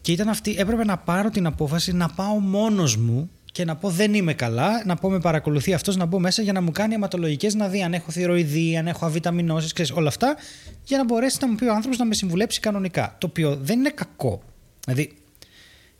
Και 0.00 0.12
ήταν 0.12 0.28
αυτή, 0.28 0.54
έπρεπε 0.58 0.84
να 0.84 0.96
πάρω 0.96 1.30
την 1.30 1.46
απόφαση 1.46 1.92
να 1.92 2.08
πάω 2.08 2.34
μόνος 2.38 2.96
μου 2.96 3.30
και 3.52 3.64
να 3.64 3.76
πω 3.76 3.90
δεν 3.90 4.14
είμαι 4.14 4.34
καλά, 4.34 4.82
να 4.86 4.96
πω 4.96 5.10
με 5.10 5.20
παρακολουθεί 5.20 5.72
αυτός, 5.74 5.96
να 5.96 6.04
μπω 6.04 6.18
μέσα 6.18 6.42
για 6.42 6.52
να 6.52 6.60
μου 6.60 6.72
κάνει 6.72 6.94
αιματολογικές, 6.94 7.54
να 7.54 7.68
δει 7.68 7.82
αν 7.82 7.94
έχω 7.94 8.10
θηροειδή, 8.10 8.76
αν 8.76 8.86
έχω 8.86 9.06
αβιταμινώσεις, 9.06 9.72
ξέρεις 9.72 9.90
όλα 9.90 10.08
αυτά, 10.08 10.36
για 10.84 10.96
να 10.96 11.04
μπορέσει 11.04 11.38
να 11.40 11.48
μου 11.48 11.54
πει 11.54 11.64
ο 11.64 11.74
άνθρωπος 11.74 11.98
να 11.98 12.04
με 12.04 12.14
συμβουλέψει 12.14 12.60
κανονικά. 12.60 13.16
Το 13.18 13.26
οποίο 13.26 13.56
δεν 13.62 13.78
είναι 13.78 13.90
κακό. 13.90 14.42
Δηλαδή, 14.84 15.12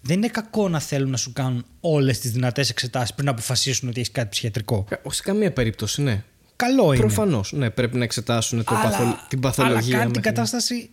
δεν 0.00 0.16
είναι 0.16 0.28
κακό 0.28 0.68
να 0.68 0.80
θέλουν 0.80 1.10
να 1.10 1.16
σου 1.16 1.32
κάνουν 1.32 1.64
όλες 1.80 2.18
τις 2.18 2.30
δυνατές 2.30 2.70
εξετάσεις 2.70 3.12
πριν 3.14 3.26
να 3.26 3.30
αποφασίσουν 3.32 3.88
ότι 3.88 4.00
έχεις 4.00 4.12
κάτι 4.12 4.28
ψυχιατρικό. 4.28 4.86
Ε, 4.88 5.10
Σε 5.10 5.22
καμία 5.22 5.52
περίπτωση, 5.52 6.02
ναι. 6.02 6.22
Καλό 6.56 6.92
είναι. 6.92 7.00
Προφανώς. 7.00 7.52
Ναι, 7.52 7.70
πρέπει 7.70 7.96
να 7.98 8.04
εξετάσουν 8.04 8.64
το 8.64 8.74
παθο... 8.74 9.18
την 9.28 9.40
παθολογία. 9.40 9.76
Αλλά 9.76 9.90
κάνει 9.90 10.12
την 10.12 10.20
μέχρι- 10.20 10.22
κατάσταση 10.22 10.90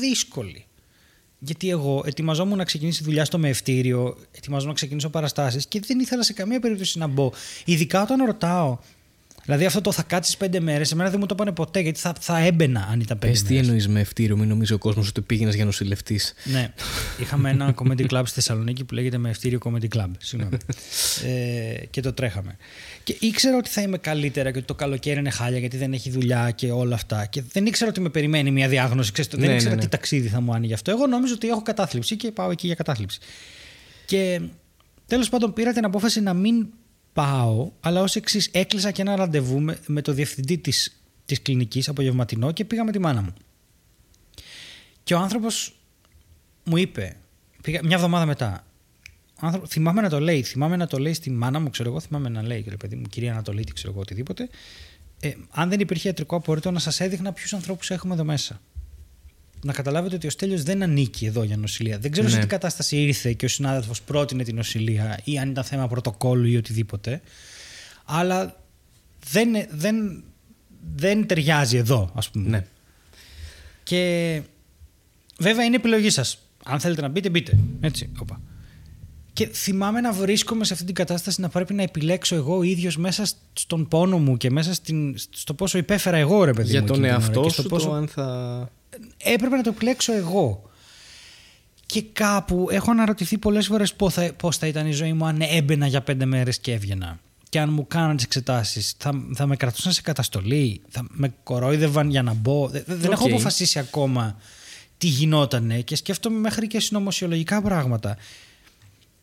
δύσκολη. 0.00 0.66
Γιατί 1.38 1.70
εγώ 1.70 2.02
ετοιμαζόμουν 2.06 2.56
να 2.58 2.64
ξεκινήσει 2.64 3.02
δουλειά 3.02 3.24
στο 3.24 3.38
μεευτήριο, 3.38 4.16
ετοιμαζόμουν 4.32 4.68
να 4.68 4.74
ξεκινήσω 4.74 5.08
παραστάσεις 5.10 5.66
και 5.66 5.80
δεν 5.86 5.98
ήθελα 5.98 6.22
σε 6.22 6.32
καμία 6.32 6.60
περίπτωση 6.60 6.98
να 6.98 7.06
μπω. 7.06 7.32
Ειδικά 7.64 8.02
όταν 8.02 8.24
ρωτάω. 8.24 8.78
Δηλαδή 9.44 9.64
αυτό 9.64 9.80
το 9.80 9.92
θα 9.92 10.02
κάτσεις 10.02 10.36
πέντε 10.36 10.60
μέρες, 10.60 10.92
εμένα 10.92 11.10
δεν 11.10 11.18
μου 11.20 11.26
το 11.26 11.34
είπανε 11.34 11.52
ποτέ 11.52 11.80
γιατί 11.80 12.00
θα, 12.00 12.14
θα 12.20 12.38
έμπαινα 12.38 12.88
αν 12.90 13.00
ήταν 13.00 13.18
πέντε 13.18 13.32
Πες 13.32 13.42
τι 13.42 13.52
μέρες. 13.52 13.66
εννοείς 13.66 13.88
με 13.88 14.00
ευτήριο, 14.00 14.36
μην 14.36 14.48
νομίζεις 14.48 14.74
ο 14.74 14.78
κόσμος 14.78 15.08
ότι 15.08 15.20
πήγαινες 15.20 15.54
για 15.54 15.64
νοσηλευτής. 15.64 16.34
Ναι. 16.44 16.72
Είχαμε 17.20 17.50
ένα 17.50 17.74
comedy 17.82 18.06
club 18.06 18.22
στη 18.24 18.34
Θεσσαλονίκη 18.34 18.84
που 18.84 18.94
λέγεται 18.94 19.18
Μευτήριο 19.18 19.58
Comedy 19.64 19.96
Club. 19.96 20.10
Συγγνώμη. 20.18 20.56
ε, 21.26 21.86
και 21.90 22.00
το 22.00 22.12
τρέχαμε. 22.12 22.56
Και 23.02 23.16
ήξερα 23.20 23.56
ότι 23.56 23.70
θα 23.70 23.80
είμαι 23.82 23.98
καλύτερα 23.98 24.50
και 24.50 24.58
ότι 24.58 24.66
το 24.66 24.74
καλοκαίρι 24.74 25.18
είναι 25.18 25.30
χάλια 25.30 25.58
γιατί 25.58 25.76
δεν 25.76 25.92
έχει 25.92 26.10
δουλειά 26.10 26.50
και 26.50 26.70
όλα 26.70 26.94
αυτά. 26.94 27.26
Και 27.26 27.42
δεν 27.52 27.66
ήξερα 27.66 27.90
ότι 27.90 28.00
με 28.00 28.08
περιμένει 28.08 28.50
μια 28.50 28.68
διάγνωση. 28.68 29.12
Ξέρεις, 29.12 29.30
δεν 29.30 29.48
Ναι, 29.48 29.54
ήξερα 29.54 29.70
ναι, 29.70 29.76
ναι. 29.76 29.82
τι 29.82 29.88
ταξίδι 29.88 30.28
θα 30.28 30.40
μου 30.40 30.54
άνοιγε 30.54 30.74
αυτό. 30.74 30.90
Εγώ 30.90 31.06
νόμιζα 31.06 31.34
ότι 31.34 31.48
έχω 31.48 31.62
κατάθλιψη 31.62 32.16
και 32.16 32.30
πάω 32.30 32.50
εκεί 32.50 32.66
για 32.66 32.76
κατάθλιψη. 32.76 33.18
Και 34.04 34.40
τέλος 35.06 35.28
πάντων 35.28 35.52
πήρα 35.52 35.72
την 35.72 35.84
απόφαση 35.84 36.20
να 36.20 36.34
μην 36.34 36.66
πάω, 37.12 37.70
αλλά 37.80 38.02
ως 38.02 38.16
εξής 38.16 38.48
έκλεισα 38.52 38.90
και 38.90 39.02
ένα 39.02 39.16
ραντεβού 39.16 39.60
με, 39.60 39.78
με 39.86 40.02
το 40.02 40.12
διευθυντή 40.12 40.58
της 40.58 41.02
της 41.24 41.42
κλινικής 41.42 41.88
απογευματινό 41.88 42.52
και 42.52 42.64
πήγα 42.64 42.84
με 42.84 42.92
τη 42.92 42.98
μάνα 42.98 43.22
μου. 43.22 43.34
Και 45.02 45.14
ο 45.14 45.18
άνθρωπος 45.18 45.76
μου 46.64 46.76
είπε, 46.76 47.16
πήγα, 47.62 47.80
μια 47.82 47.96
εβδομάδα 47.96 48.26
μετά, 48.26 48.66
ο 49.34 49.46
άνθρωπο- 49.46 49.70
θυμάμαι 49.70 50.00
να 50.00 50.08
το 50.08 50.20
λέει, 50.20 50.42
θυμάμαι 50.42 50.76
να 50.76 50.86
το 50.86 50.98
λέει 50.98 51.12
στη 51.12 51.30
μάνα 51.30 51.60
μου, 51.60 51.70
ξέρω 51.70 51.88
εγώ, 51.88 52.00
θυμάμαι 52.00 52.28
να 52.28 52.42
λέει, 52.42 52.64
ρε 52.68 52.76
παιδί 52.76 52.96
μου, 52.96 53.02
κυρία 53.02 53.32
Ανατολίτη, 53.32 53.72
ξέρω 53.72 53.92
εγώ, 53.92 54.00
οτιδήποτε. 54.00 54.48
Ε, 55.20 55.32
αν 55.50 55.68
δεν 55.68 55.80
υπήρχε 55.80 56.08
ιατρικό 56.08 56.36
απορρίτο, 56.36 56.70
να 56.70 56.78
σας 56.78 57.00
έδειχνα 57.00 57.32
ποιους 57.32 57.52
ανθρώπους 57.52 57.90
έχουμε 57.90 58.14
εδώ 58.14 58.24
μέσα. 58.24 58.60
Να 59.64 59.72
καταλάβετε 59.72 60.14
ότι 60.14 60.26
ο 60.26 60.30
Στέλιος 60.30 60.62
δεν 60.62 60.82
ανήκει 60.82 61.26
εδώ 61.26 61.42
για 61.42 61.56
νοσηλεία. 61.56 61.98
Δεν 61.98 62.10
ξέρω 62.10 62.28
σε 62.28 62.34
Ναι. 62.36 62.40
τι 62.42 62.46
κατάσταση 62.48 62.96
ήρθε 62.96 63.32
και 63.32 63.44
ο 63.44 63.48
συνάδελφος 63.48 64.02
πρότεινε 64.02 64.42
την 64.42 64.54
νοσηλεία 64.56 65.20
ή 65.24 65.38
αν 65.38 65.50
ήταν 65.50 65.64
θέμα 65.64 65.88
πρωτοκόλλου 65.88 66.46
ή 66.46 66.56
οτιδήποτε. 66.56 67.20
Αλλά 68.04 68.60
δεν, 69.30 69.48
δεν, 69.70 70.22
δεν 70.96 71.26
ταιριάζει 71.26 71.76
εδώ, 71.76 72.10
ας 72.14 72.30
πούμε. 72.30 72.48
Ναι. 72.48 72.64
Και 73.82 74.42
βέβαια 75.38 75.64
είναι 75.64 75.76
επιλογή 75.76 76.10
σας. 76.10 76.38
Αν 76.64 76.80
θέλετε 76.80 77.00
να 77.00 77.08
μπείτε, 77.08 77.28
μπείτε. 77.28 77.58
Έτσι, 77.80 78.10
όπα. 78.18 78.40
Και 79.32 79.46
θυμάμαι 79.46 80.00
να 80.00 80.12
βρίσκομαι 80.12 80.64
σε 80.64 80.72
αυτή 80.72 80.84
την 80.84 80.94
κατάσταση 80.94 81.40
να 81.40 81.48
πρέπει 81.48 81.74
να 81.74 81.82
επιλέξω 81.82 82.34
εγώ 82.34 82.56
ο 82.56 82.62
ίδιος 82.62 82.96
μέσα 82.96 83.24
στον 83.52 83.88
πόνο 83.88 84.18
μου 84.18 84.36
και 84.36 84.50
μέσα 84.50 84.74
στην, 84.74 85.14
στο 85.30 85.54
πόσο 85.54 85.78
υπέφερα 85.78 86.16
εγώ, 86.16 86.44
ρε 86.44 86.52
παιδί 86.52 86.70
Για 86.70 86.80
μου. 86.80 86.86
τον 86.86 87.04
εκείνη 87.04 87.08
την 87.08 87.16
ώρα 87.16 87.24
εαυτό 87.24 87.40
και 87.42 87.48
στο 87.52 87.62
σου, 87.62 87.68
πόσο 87.68 87.86
το 87.88 87.94
αν 87.94 88.08
θα. 88.08 88.70
Έπρεπε 89.18 89.56
να 89.56 89.62
το 89.62 89.68
επιλέξω 89.74 90.12
εγώ. 90.12 90.70
Και 91.86 92.02
κάπου 92.02 92.68
έχω 92.70 92.90
αναρωτηθεί 92.90 93.38
πολλές 93.38 93.66
φορές 93.66 93.94
πώς 93.94 94.14
θα, 94.14 94.32
πώς 94.32 94.56
θα 94.56 94.66
ήταν 94.66 94.86
η 94.86 94.92
ζωή 94.92 95.12
μου 95.12 95.26
αν 95.26 95.40
έμπαινα 95.40 95.86
για 95.86 96.00
πέντε 96.02 96.24
μέρες 96.24 96.58
και 96.58 96.72
έβγαινα. 96.72 97.20
Και 97.48 97.60
αν 97.60 97.72
μου 97.72 97.86
κάναν 97.86 98.16
τις 98.16 98.24
εξετάσεις, 98.24 98.94
θα, 98.98 99.12
θα 99.34 99.46
με 99.46 99.56
κρατούσαν 99.56 99.92
σε 99.92 100.00
καταστολή, 100.02 100.80
θα 100.88 101.06
με 101.08 101.34
κορόιδευαν 101.42 102.10
για 102.10 102.22
να 102.22 102.32
μπω. 102.34 102.68
Δε- 102.68 102.82
δε- 102.86 102.94
Δεν 102.94 103.10
έχω 103.12 103.24
Οκ. 103.24 103.30
αποφασίσει 103.30 103.78
ακόμα 103.78 104.36
τι 104.98 105.06
γινότανε 105.06 105.80
και 105.80 105.96
σκέφτομαι 105.96 106.38
μέχρι 106.38 106.66
και 106.66 106.80
συνωμοσιολογικά 106.80 107.62
πράγματα. 107.62 108.16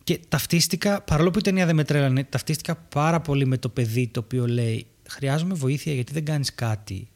Και 0.03 0.19
ταυτίστηκα, 0.29 1.01
παρόλο 1.01 1.31
που 1.31 1.39
η 1.39 1.41
ταινία 1.41 1.65
δεν 1.65 1.75
με 1.75 1.83
τρέλανε, 1.83 2.23
ταυτίστηκα 2.23 2.75
πάρα 2.75 3.19
πολύ 3.21 3.45
με 3.45 3.57
το 3.57 3.69
παιδί 3.69 4.07
το 4.07 4.19
οποίο 4.19 4.47
λέει 4.47 4.85
Χρειάζομαι 5.09 5.53
βοήθεια 5.53 5.93
γιατί 5.93 6.13
δεν 6.13 6.25
κάνεις 6.25 6.55
κάτι. 6.55 7.07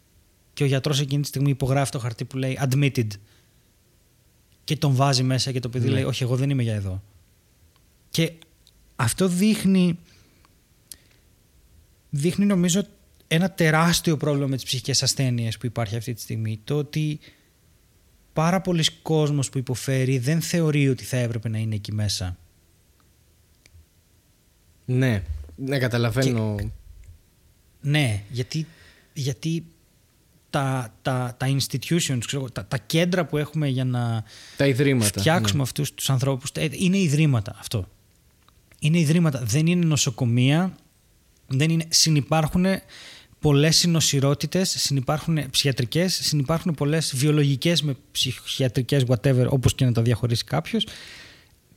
Και 0.53 0.63
ο 0.63 0.65
γιατρός 0.65 0.99
εκείνη 0.99 1.21
τη 1.21 1.27
στιγμή 1.27 1.49
υπογράφει 1.49 1.91
το 1.91 1.99
χαρτί 1.99 2.25
που 2.25 2.37
λέει 2.37 2.59
Admitted. 2.61 3.07
Και 4.63 4.77
τον 4.77 4.95
βάζει 4.95 5.23
μέσα 5.23 5.51
και 5.51 5.59
το 5.59 5.69
παιδί 5.69 5.87
Ναι. 5.87 5.93
λέει 5.93 6.03
Όχι, 6.03 6.23
εγώ 6.23 6.35
δεν 6.35 6.49
είμαι 6.49 6.63
για 6.63 6.73
εδώ. 6.73 7.03
Και 8.09 8.31
αυτό 8.95 9.27
δείχνει. 9.27 9.99
Δείχνει 12.09 12.45
νομίζω 12.45 12.83
ένα 13.27 13.51
τεράστιο 13.51 14.17
πρόβλημα 14.17 14.47
με 14.47 14.55
τις 14.55 14.65
ψυχικές 14.65 15.03
ασθένειες 15.03 15.57
που 15.57 15.65
υπάρχει 15.65 15.95
αυτή 15.95 16.13
τη 16.13 16.21
στιγμή. 16.21 16.59
Το 16.63 16.77
ότι 16.77 17.19
πάρα 18.33 18.61
πολλοί 18.61 18.85
κόσμος 19.01 19.49
που 19.49 19.57
υποφέρει 19.57 20.17
δεν 20.17 20.41
θεωρεί 20.41 20.89
ότι 20.89 21.03
θα 21.03 21.17
έπρεπε 21.17 21.49
να 21.49 21.57
είναι 21.57 21.75
εκεί 21.75 21.91
μέσα. 21.91 22.37
Ναι, 24.85 25.23
ναι, 25.55 25.77
καταλαβαίνω. 25.79 26.55
Ναι, 27.81 28.23
γιατί, 28.29 28.67
γιατί 29.13 29.65
τα, 30.53 30.93
τα, 31.01 31.35
τα 31.37 31.47
institutions, 31.47 32.17
ξέρω, 32.25 32.49
τα, 32.49 32.65
τα 32.65 32.77
κέντρα 32.77 33.25
που 33.25 33.37
έχουμε 33.37 33.67
για 33.67 33.85
να 33.85 34.23
Τα 34.57 34.67
ιδρύματα. 34.67 35.19
φτιάξουμε 35.19 35.57
ναι. 35.57 35.63
αυτούς 35.63 35.93
τους 35.93 36.09
ανθρώπους, 36.09 36.49
ε, 36.55 36.67
είναι 36.71 36.97
ιδρύματα 36.97 37.55
αυτό. 37.59 37.87
Είναι 38.79 38.99
ιδρύματα, 38.99 39.41
δεν 39.43 39.67
είναι 39.67 39.85
νοσοκομεία, 39.85 40.75
δεν 41.47 41.69
είναι, 41.69 41.85
συνυπάρχουν 41.89 42.65
πολλές 43.39 43.75
συνοσυρότητες, 43.77 44.69
συνυπάρχουν 44.77 45.49
ψυχιατρικές, 45.49 46.19
συνυπάρχουν 46.23 46.73
πολλές 46.73 47.13
βιολογικές 47.15 47.81
με 47.81 47.95
ψυχιατρικές, 48.11 49.03
whatever, 49.07 49.45
όπως 49.49 49.75
και 49.75 49.85
να 49.85 49.91
τα 49.91 50.01
διαχωρίσει 50.01 50.43
κάποιος 50.43 50.87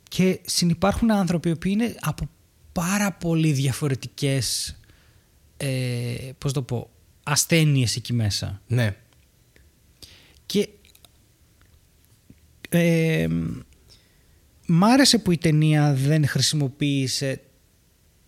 και 0.09 0.39
συνυπάρχουν 0.45 1.11
άνθρωποι 1.11 1.49
οι 1.49 1.51
οποίοι 1.51 1.71
είναι 1.75 1.95
από 1.99 2.29
πάρα 2.71 3.11
πολύ 3.11 3.51
διαφορετικές 3.51 4.75
ε, 5.57 5.67
πώς 6.37 6.53
το 6.53 6.61
πω, 6.61 6.89
ασθένειες 7.27 7.95
εκεί 7.95 8.13
μέσα. 8.13 8.61
Ναι. 8.67 8.95
Και 10.45 10.69
Ε, 12.69 13.27
μ' 14.65 14.83
άρεσε 14.83 15.17
που 15.17 15.31
η 15.31 15.37
ταινία 15.37 15.93
δεν 15.93 16.27
χρησιμοποίησε 16.27 17.41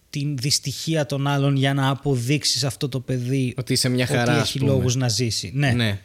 την 0.10 0.38
δυστυχία 0.38 1.06
των 1.06 1.28
άλλων 1.28 1.56
για 1.56 1.74
να 1.74 1.90
αποδείξει 1.90 2.66
αυτό 2.66 2.90
το 2.90 3.00
παιδί 3.00 3.54
ότι 3.58 3.74
είσαι 3.74 3.90
μια 3.90 4.06
χαρά, 4.06 4.32
ότι 4.32 4.42
έχει 4.42 4.60
λόγους 4.60 4.96
να 4.96 5.08
ζήσει. 5.08 5.52
Ναι. 5.54 5.72
ναι. 5.72 6.02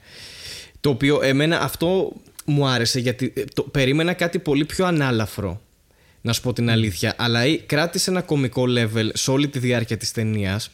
Το 0.80 0.90
οποίο 0.90 1.22
εμένα 1.22 1.60
αυτό 1.60 2.12
μου 2.44 2.66
άρεσε 2.66 3.00
γιατί 3.00 3.32
ε, 3.36 3.44
το, 3.54 3.62
περίμενα 3.62 4.12
κάτι 4.12 4.38
πολύ 4.38 4.64
πιο 4.64 4.86
ανάλαφρο 4.86 5.60
να 6.20 6.32
σου 6.32 6.40
πω 6.40 6.52
την 6.52 6.70
αλήθεια 6.70 7.14
αλλά 7.18 7.56
κράτησε 7.66 8.10
ένα 8.10 8.22
κομικό 8.22 8.64
level 8.68 9.08
σε 9.12 9.30
όλη 9.30 9.48
τη 9.48 9.58
διάρκεια 9.58 9.96
της 9.96 10.12
ταινίας. 10.12 10.70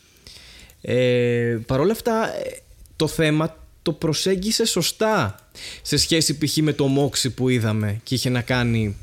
Ε, 0.81 1.59
Παρ' 1.67 1.81
όλα 1.81 1.93
αυτά 1.93 2.37
ε, 2.37 2.57
το 2.97 3.07
θέμα 3.07 3.57
το 3.83 3.93
προσέγγισε 3.93 4.65
σωστά 4.65 5.35
σε 5.83 5.97
σχέση 5.97 6.39
π.χ. 6.39 6.57
με 6.57 6.73
το 6.73 6.87
μόξι 6.87 7.31
που 7.31 7.49
είδαμε 7.49 8.01
και 8.03 8.15
είχε 8.15 8.29
να 8.31 8.41
κάνει 8.41 8.97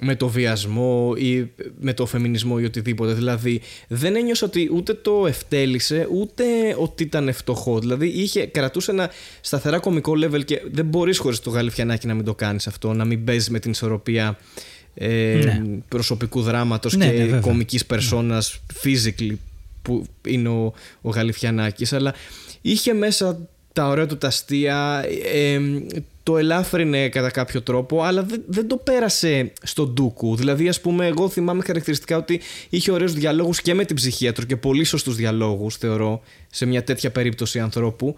με 0.00 0.16
το 0.16 0.28
βιασμό 0.28 1.14
ή 1.16 1.50
με 1.80 1.92
το 1.92 2.06
φεμινισμό 2.06 2.56
ή 2.60 2.64
οτιδήποτε. 2.64 3.12
Δηλαδή 3.12 3.60
δεν 3.88 4.16
ένιωσα 4.16 4.46
ότι 4.46 4.70
ούτε 4.72 4.94
το 4.94 5.26
ευτέλησε 5.26 6.08
ούτε 6.10 6.44
ότι 6.78 7.02
ήταν 7.02 7.32
φτωχό. 7.32 7.78
Δηλαδή 7.78 8.06
είχε, 8.06 8.46
κρατούσε 8.46 8.90
ένα 8.90 9.10
σταθερά 9.40 9.78
κομικό 9.78 10.12
level 10.12 10.44
και 10.44 10.62
δεν 10.70 10.84
μπορείς 10.84 11.18
χωρίς 11.18 11.40
το 11.40 11.50
γαλιφιανάκι 11.50 12.06
να 12.06 12.14
μην 12.14 12.24
το 12.24 12.34
κάνεις 12.34 12.66
αυτό, 12.66 12.92
να 12.92 13.04
μην 13.04 13.24
παίζεις 13.24 13.50
με 13.50 13.58
την 13.58 13.70
ισορροπία 13.70 14.38
ε, 14.94 15.40
ναι. 15.44 15.62
προσωπικού 15.88 16.42
δράματος 16.42 16.96
ναι, 16.96 17.10
και 17.10 17.22
ναι, 17.22 17.40
κομικής 17.40 17.86
περσόνας 17.86 18.60
physically 18.82 19.34
που 19.82 20.04
είναι 20.26 20.48
ο, 20.48 20.72
ο 21.00 21.10
Γαλιφιανάκης 21.10 21.92
αλλά 21.92 22.14
είχε 22.60 22.92
μέσα 22.92 23.48
τα 23.72 23.88
ωραία 23.88 24.06
του 24.06 24.18
τα 24.18 24.26
αστεία 24.26 25.04
ε, 25.32 25.60
το 26.28 26.36
ελάφρυνε 26.36 27.08
κατά 27.08 27.30
κάποιο 27.30 27.62
τρόπο, 27.62 28.02
αλλά 28.02 28.22
δεν, 28.22 28.42
δεν 28.46 28.68
το 28.68 28.76
πέρασε 28.76 29.52
στον 29.62 29.92
ντούκου. 29.92 30.36
Δηλαδή, 30.36 30.68
ας 30.68 30.80
πούμε, 30.80 31.06
εγώ 31.06 31.28
θυμάμαι 31.28 31.62
χαρακτηριστικά 31.66 32.16
ότι 32.16 32.40
είχε 32.68 32.90
ωραίους 32.90 33.12
διαλόγους 33.12 33.60
και 33.62 33.74
με 33.74 33.84
την 33.84 33.96
ψυχίατρο 33.96 34.44
και 34.44 34.56
πολύ 34.56 34.84
σωστούς 34.84 35.16
διαλόγους, 35.16 35.76
θεωρώ, 35.76 36.20
σε 36.50 36.66
μια 36.66 36.84
τέτοια 36.84 37.10
περίπτωση 37.10 37.58
ανθρώπου. 37.58 38.14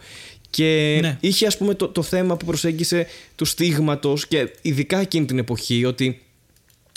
Και 0.51 0.99
ναι. 1.03 1.17
είχε, 1.21 1.47
ας 1.47 1.57
πούμε, 1.57 1.75
το, 1.75 1.89
το 1.89 2.03
θέμα 2.03 2.37
που 2.37 2.45
προσέγγισε 2.45 3.07
του 3.35 3.45
στίγματος 3.45 4.27
και 4.27 4.53
ειδικά 4.63 4.99
εκείνη 4.99 5.25
την 5.25 5.39
εποχή, 5.39 5.85
ότι 5.85 6.23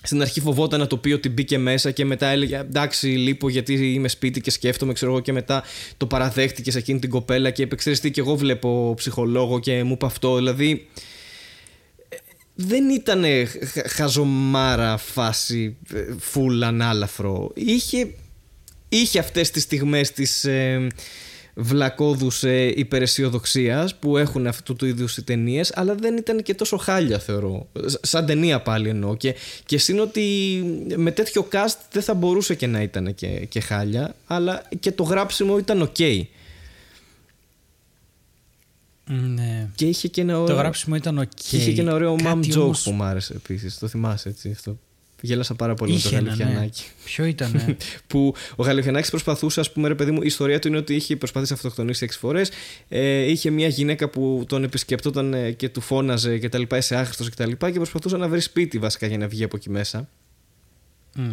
στην 0.05 0.21
αρχή 0.21 0.41
φοβόταν 0.41 0.79
να 0.79 0.87
το 0.87 0.97
πει 0.97 1.11
ότι 1.11 1.29
μπήκε 1.29 1.57
μέσα 1.57 1.91
και 1.91 2.05
μετά 2.05 2.27
έλεγε 2.27 2.57
εντάξει 2.57 3.07
λείπω 3.07 3.49
γιατί 3.49 3.93
είμαι 3.93 4.07
σπίτι 4.07 4.41
και 4.41 4.51
σκέφτομαι 4.51 4.93
ξέρω 4.93 5.11
εγώ 5.11 5.19
και 5.19 5.31
μετά 5.31 5.63
το 5.97 6.05
παραδέχτηκες 6.05 6.73
σε 6.73 6.79
εκείνη 6.79 6.99
την 6.99 7.09
κοπέλα 7.09 7.49
και 7.49 7.61
είπε 7.61 7.75
ξέρεις 7.75 7.99
τι 7.99 8.11
και 8.11 8.19
εγώ 8.19 8.35
βλέπω 8.35 8.93
ψυχολόγο 8.97 9.59
και 9.59 9.83
μου 9.83 9.93
είπε 9.93 10.05
αυτό 10.05 10.35
δηλαδή 10.35 10.87
δεν 12.55 12.89
ήταν 12.89 13.23
χαζομάρα 13.87 14.97
φάση 14.97 15.77
φουλ 16.19 16.63
ανάλαφρο. 16.63 17.51
Είχε, 17.55 18.13
είχε 18.89 19.19
αυτές 19.19 19.51
τις 19.51 19.63
στιγμές 19.63 20.11
της 20.11 20.45
ε, 20.45 20.87
βλακώδους 21.53 22.43
ε, 22.43 22.73
υπεραισιοδοξίας 22.75 23.95
που 23.95 24.17
έχουν 24.17 24.47
αυτού 24.47 24.75
του 24.75 24.85
είδους 24.85 25.17
οι 25.17 25.23
ταινίες, 25.23 25.71
αλλά 25.75 25.95
δεν 25.95 26.17
ήταν 26.17 26.43
και 26.43 26.53
τόσο 26.53 26.77
χάλια 26.77 27.19
θεωρώ 27.19 27.67
σαν 28.01 28.25
ταινία 28.25 28.61
πάλι 28.61 28.89
εννοώ 28.89 29.15
και, 29.15 29.35
και 29.65 29.77
συν 29.77 29.99
ότι 29.99 30.21
με 30.95 31.11
τέτοιο 31.11 31.47
cast 31.51 31.77
δεν 31.91 32.03
θα 32.03 32.13
μπορούσε 32.13 32.55
και 32.55 32.67
να 32.67 32.81
ήταν 32.81 33.15
και, 33.15 33.27
και 33.27 33.59
χάλια 33.59 34.15
αλλά 34.25 34.63
και 34.79 34.91
το 34.91 35.03
γράψιμο 35.03 35.57
ήταν 35.57 35.91
ok 35.95 36.23
ναι. 39.05 39.69
Και 39.75 39.85
είχε 39.85 40.07
και 40.07 40.21
ένα 40.21 40.39
ωραίο... 40.39 40.55
Το 40.55 40.61
γράψιμο 40.61 40.95
ήταν 40.95 41.19
ok. 41.19 41.27
Και 41.49 41.57
είχε 41.57 41.71
και 41.71 41.81
ένα 41.81 41.93
ωραίο 41.93 42.15
mom 42.19 42.39
joke 42.45 42.61
όμως... 42.61 42.83
που 42.83 42.91
μου 42.91 43.03
άρεσε 43.03 43.33
επίσης. 43.33 43.77
Το 43.77 43.87
θυμάσαι 43.87 44.29
έτσι 44.29 44.51
αυτό. 44.51 44.77
Γέλασα 45.25 45.55
πάρα 45.55 45.73
πολύ 45.73 45.93
είχε 45.93 46.15
με 46.15 46.21
το 46.21 46.25
Γαλιφιανάκι. 46.25 46.81
Ναι. 46.81 47.03
Ποιο 47.05 47.25
ήταν. 47.25 47.77
που 48.07 48.35
ο 48.55 48.63
Γαλιφιανάκη 48.63 49.09
προσπαθούσε, 49.09 49.59
ας 49.59 49.71
πούμε, 49.71 49.87
ρε 49.87 49.95
παιδί 49.95 50.11
μου, 50.11 50.21
η 50.21 50.25
ιστορία 50.25 50.59
του 50.59 50.67
είναι 50.67 50.77
ότι 50.77 50.95
είχε 50.95 51.15
προσπαθήσει 51.15 51.51
να 51.51 51.57
αυτοκτονήσει 51.57 52.03
έξι 52.03 52.17
φορές. 52.17 52.51
Ε, 52.89 53.21
είχε 53.21 53.49
μια 53.49 53.67
γυναίκα 53.67 54.09
που 54.09 54.43
τον 54.47 54.63
επισκεπτόταν 54.63 55.33
ε, 55.33 55.51
και 55.51 55.69
του 55.69 55.81
φώναζε 55.81 56.37
και 56.37 56.49
τα 56.49 56.57
λοιπά, 56.57 56.77
είσαι 56.77 56.95
άχρηστος 56.95 57.29
και 57.29 57.35
τα 57.35 57.47
λοιπά 57.47 57.71
και 57.71 57.77
προσπαθούσε 57.77 58.17
να 58.17 58.27
βρει 58.27 58.39
σπίτι 58.39 58.79
βασικά 58.79 59.07
για 59.07 59.17
να 59.17 59.27
βγει 59.27 59.43
από 59.43 59.55
εκεί 59.55 59.69
μέσα. 59.69 60.09
Mm. 61.17 61.27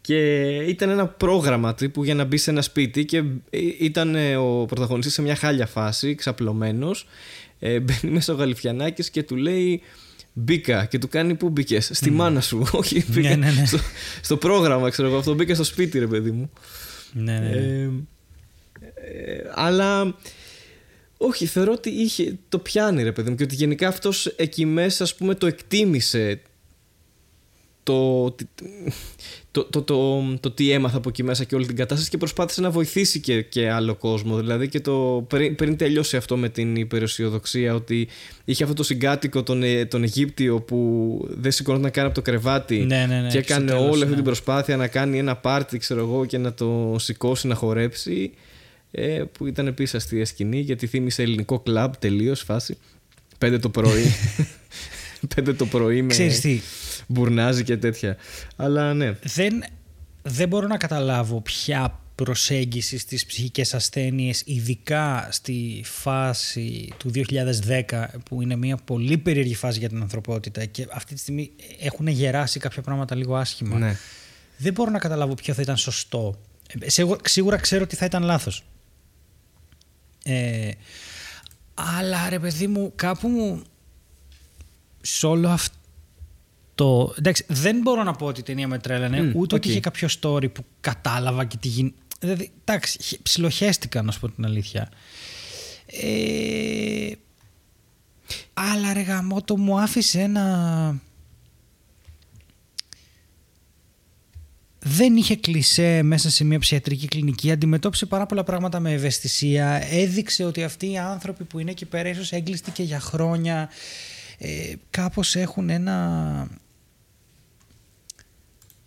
Και 0.00 0.44
ήταν 0.56 0.88
ένα 0.90 1.06
πρόγραμμα 1.06 1.74
τύπου 1.74 2.04
για 2.04 2.14
να 2.14 2.24
μπει 2.24 2.36
σε 2.36 2.50
ένα 2.50 2.62
σπίτι 2.62 3.04
και 3.04 3.16
ε, 3.50 3.58
ήταν 3.78 4.14
ε, 4.14 4.36
ο 4.36 4.64
πρωταγωνιστής 4.68 5.14
σε 5.14 5.22
μια 5.22 5.36
χάλια 5.36 5.66
φάση, 5.66 6.14
ξαπλωμένος. 6.14 7.06
Ε, 7.58 7.80
μπαίνει 7.80 8.12
μέσα 8.14 8.32
ο 8.32 8.36
Γαλιφιανάκης 8.36 9.10
και 9.10 9.22
του 9.22 9.36
λέει 9.36 9.82
Μπήκα 10.38 10.84
και 10.84 10.98
του 10.98 11.08
κάνει 11.08 11.34
πού 11.34 11.48
μπήκες, 11.48 11.90
στη 11.92 12.10
μάνα 12.10 12.40
σου. 12.40 12.66
Όχι, 12.72 13.04
μπήκα 13.08 13.28
ναι, 13.28 13.34
ναι, 13.34 13.50
ναι. 13.50 13.66
Στο, 13.66 13.78
στο, 14.20 14.36
πρόγραμμα, 14.36 14.90
ξέρω 14.90 15.08
εγώ. 15.08 15.16
Αυτό 15.16 15.34
μπήκα 15.34 15.54
στο 15.54 15.64
σπίτι, 15.64 15.98
ρε 15.98 16.06
παιδί 16.06 16.30
μου. 16.30 16.50
Ναι, 17.12 17.38
ναι. 17.38 17.48
ναι. 17.48 17.90
Ε, 18.94 19.50
αλλά 19.54 20.16
όχι, 21.16 21.46
θεωρώ 21.46 21.72
ότι 21.72 21.90
είχε, 21.90 22.38
το 22.48 22.58
πιάνει 22.58 23.02
ρε 23.02 23.12
παιδί 23.12 23.30
μου 23.30 23.36
και 23.36 23.42
ότι 23.42 23.54
γενικά 23.54 23.88
αυτός 23.88 24.26
εκεί 24.26 24.66
μέσα 24.66 25.04
ας 25.04 25.14
πούμε 25.14 25.34
το 25.34 25.46
εκτίμησε 25.46 26.40
το, 27.86 28.34
το, 29.50 29.64
το, 29.64 29.82
το, 29.82 30.22
το, 30.40 30.50
τι 30.50 30.70
έμαθα 30.70 30.96
από 30.96 31.08
εκεί 31.08 31.22
μέσα 31.22 31.44
και 31.44 31.54
όλη 31.54 31.66
την 31.66 31.76
κατάσταση 31.76 32.10
και 32.10 32.16
προσπάθησε 32.16 32.60
να 32.60 32.70
βοηθήσει 32.70 33.20
και, 33.20 33.42
και 33.42 33.70
άλλο 33.70 33.94
κόσμο. 33.94 34.36
Δηλαδή 34.36 34.68
και 34.68 34.80
το, 34.80 35.24
πριν, 35.28 35.54
πριν 35.54 35.76
τελειώσει 35.76 36.16
αυτό 36.16 36.36
με 36.36 36.48
την 36.48 36.76
υπεραισιοδοξία 36.76 37.74
ότι 37.74 38.08
είχε 38.44 38.62
αυτό 38.62 38.74
το 38.74 38.82
συγκάτοικο 38.82 39.42
τον, 39.42 39.62
ε, 39.62 39.84
τον 39.84 40.02
Αιγύπτιο 40.02 40.60
που 40.60 41.20
δεν 41.30 41.52
σηκώνονταν 41.52 41.84
να 41.86 41.90
κάνει 41.90 42.06
από 42.06 42.16
το 42.16 42.22
κρεβάτι 42.22 42.76
ναι, 42.76 43.06
ναι, 43.06 43.20
ναι, 43.20 43.28
και 43.28 43.38
έκανε 43.38 43.72
όλη 43.72 44.02
αυτή 44.02 44.14
την 44.14 44.24
προσπάθεια 44.24 44.76
να 44.76 44.86
κάνει 44.86 45.18
ένα 45.18 45.36
πάρτι 45.36 45.78
ξέρω 45.78 46.00
εγώ 46.00 46.24
και 46.24 46.38
να 46.38 46.54
το 46.54 46.96
σηκώσει 46.98 47.46
να 47.46 47.54
χορέψει 47.54 48.32
ε, 48.90 49.22
που 49.32 49.46
ήταν 49.46 49.66
επίσης 49.66 49.94
αστεία 49.94 50.24
σκηνή 50.24 50.60
γιατί 50.60 50.86
θύμισε 50.86 51.22
ελληνικό 51.22 51.60
κλαμπ 51.60 51.92
τελείως 51.98 52.40
φάση. 52.40 52.78
Πέντε 53.38 53.58
το 53.58 53.68
πρωί. 53.68 54.04
Πέντε 55.34 55.52
το 55.52 55.66
πρωί 55.66 56.02
με 56.02 56.14
μπουρνάζει 57.06 57.62
και 57.62 57.76
τέτοια. 57.76 58.16
Αλλά 58.56 58.94
ναι. 58.94 59.12
Δεν, 59.22 59.64
δεν 60.22 60.48
μπορώ 60.48 60.66
να 60.66 60.76
καταλάβω 60.76 61.40
ποια 61.40 62.00
προσέγγιση 62.14 62.98
στις 62.98 63.26
ψυχικές 63.26 63.74
ασθένειες 63.74 64.42
ειδικά 64.46 65.28
στη 65.30 65.82
φάση 65.84 66.92
του 66.96 67.10
2010 67.14 68.04
που 68.24 68.42
είναι 68.42 68.56
μια 68.56 68.76
πολύ 68.76 69.18
περίεργη 69.18 69.54
φάση 69.54 69.78
για 69.78 69.88
την 69.88 70.00
ανθρωπότητα 70.00 70.64
και 70.64 70.86
αυτή 70.92 71.14
τη 71.14 71.20
στιγμή 71.20 71.50
έχουν 71.80 72.06
γεράσει 72.06 72.58
κάποια 72.58 72.82
πράγματα 72.82 73.14
λίγο 73.14 73.36
άσχημα. 73.36 73.78
Ναι. 73.78 73.96
Δεν 74.56 74.72
μπορώ 74.72 74.90
να 74.90 74.98
καταλάβω 74.98 75.34
ποιο 75.34 75.54
θα 75.54 75.62
ήταν 75.62 75.76
σωστό. 75.76 76.40
Ε, 76.80 77.04
σίγουρα 77.22 77.56
ξέρω 77.56 77.82
ότι 77.82 77.96
θα 77.96 78.04
ήταν 78.04 78.22
λάθος. 78.22 78.64
Ε, 80.24 80.70
αλλά 81.74 82.28
ρε 82.28 82.38
παιδί 82.38 82.66
μου 82.66 82.92
κάπου 82.94 83.28
μου 83.28 83.62
σε 85.00 85.26
όλο 85.26 85.48
αυτό. 85.48 85.75
Εντάξει, 87.18 87.44
δεν 87.48 87.80
μπορώ 87.80 88.02
να 88.02 88.12
πω 88.12 88.26
ότι 88.26 88.40
η 88.40 88.42
ταινία 88.42 88.68
με 88.68 88.78
τρέλανε, 88.78 89.20
mm, 89.20 89.34
ούτε 89.34 89.54
ότι 89.54 89.68
είχε 89.68 89.80
κάποιο 89.80 90.08
story 90.20 90.52
που 90.52 90.64
κατάλαβα 90.80 91.44
και 91.44 91.56
τι 91.56 91.68
γίνει. 91.68 91.94
Δηλαδή, 92.20 92.50
εντάξει, 92.64 93.18
ψιλοχέστηκα 93.22 94.02
να 94.02 94.12
σου 94.12 94.20
πω 94.20 94.28
την 94.28 94.44
αλήθεια. 94.44 94.88
Ε, 95.86 97.12
αλλά 98.54 98.92
ρε 98.92 99.00
γαμότο 99.00 99.56
μου 99.56 99.80
άφησε 99.80 100.20
ένα... 100.20 101.00
Δεν 104.78 105.16
είχε 105.16 105.36
κλεισέ 105.36 106.02
μέσα 106.02 106.30
σε 106.30 106.44
μια 106.44 106.58
ψιατρική 106.58 107.06
κλινική, 107.06 107.50
αντιμετώπισε 107.50 108.06
πάρα 108.06 108.26
πολλά 108.26 108.44
πράγματα 108.44 108.80
με 108.80 108.92
ευαισθησία, 108.92 109.82
έδειξε 109.90 110.44
ότι 110.44 110.64
αυτοί 110.64 110.90
οι 110.90 110.98
άνθρωποι 110.98 111.44
που 111.44 111.58
είναι 111.58 111.70
εκεί 111.70 111.84
πέρα 111.84 112.08
ίσως 112.08 112.32
έγκλειστοι 112.32 112.82
για 112.82 113.00
χρόνια, 113.00 113.68
ε, 114.38 114.72
κάπως 114.90 115.36
έχουν 115.36 115.70
ένα... 115.70 116.48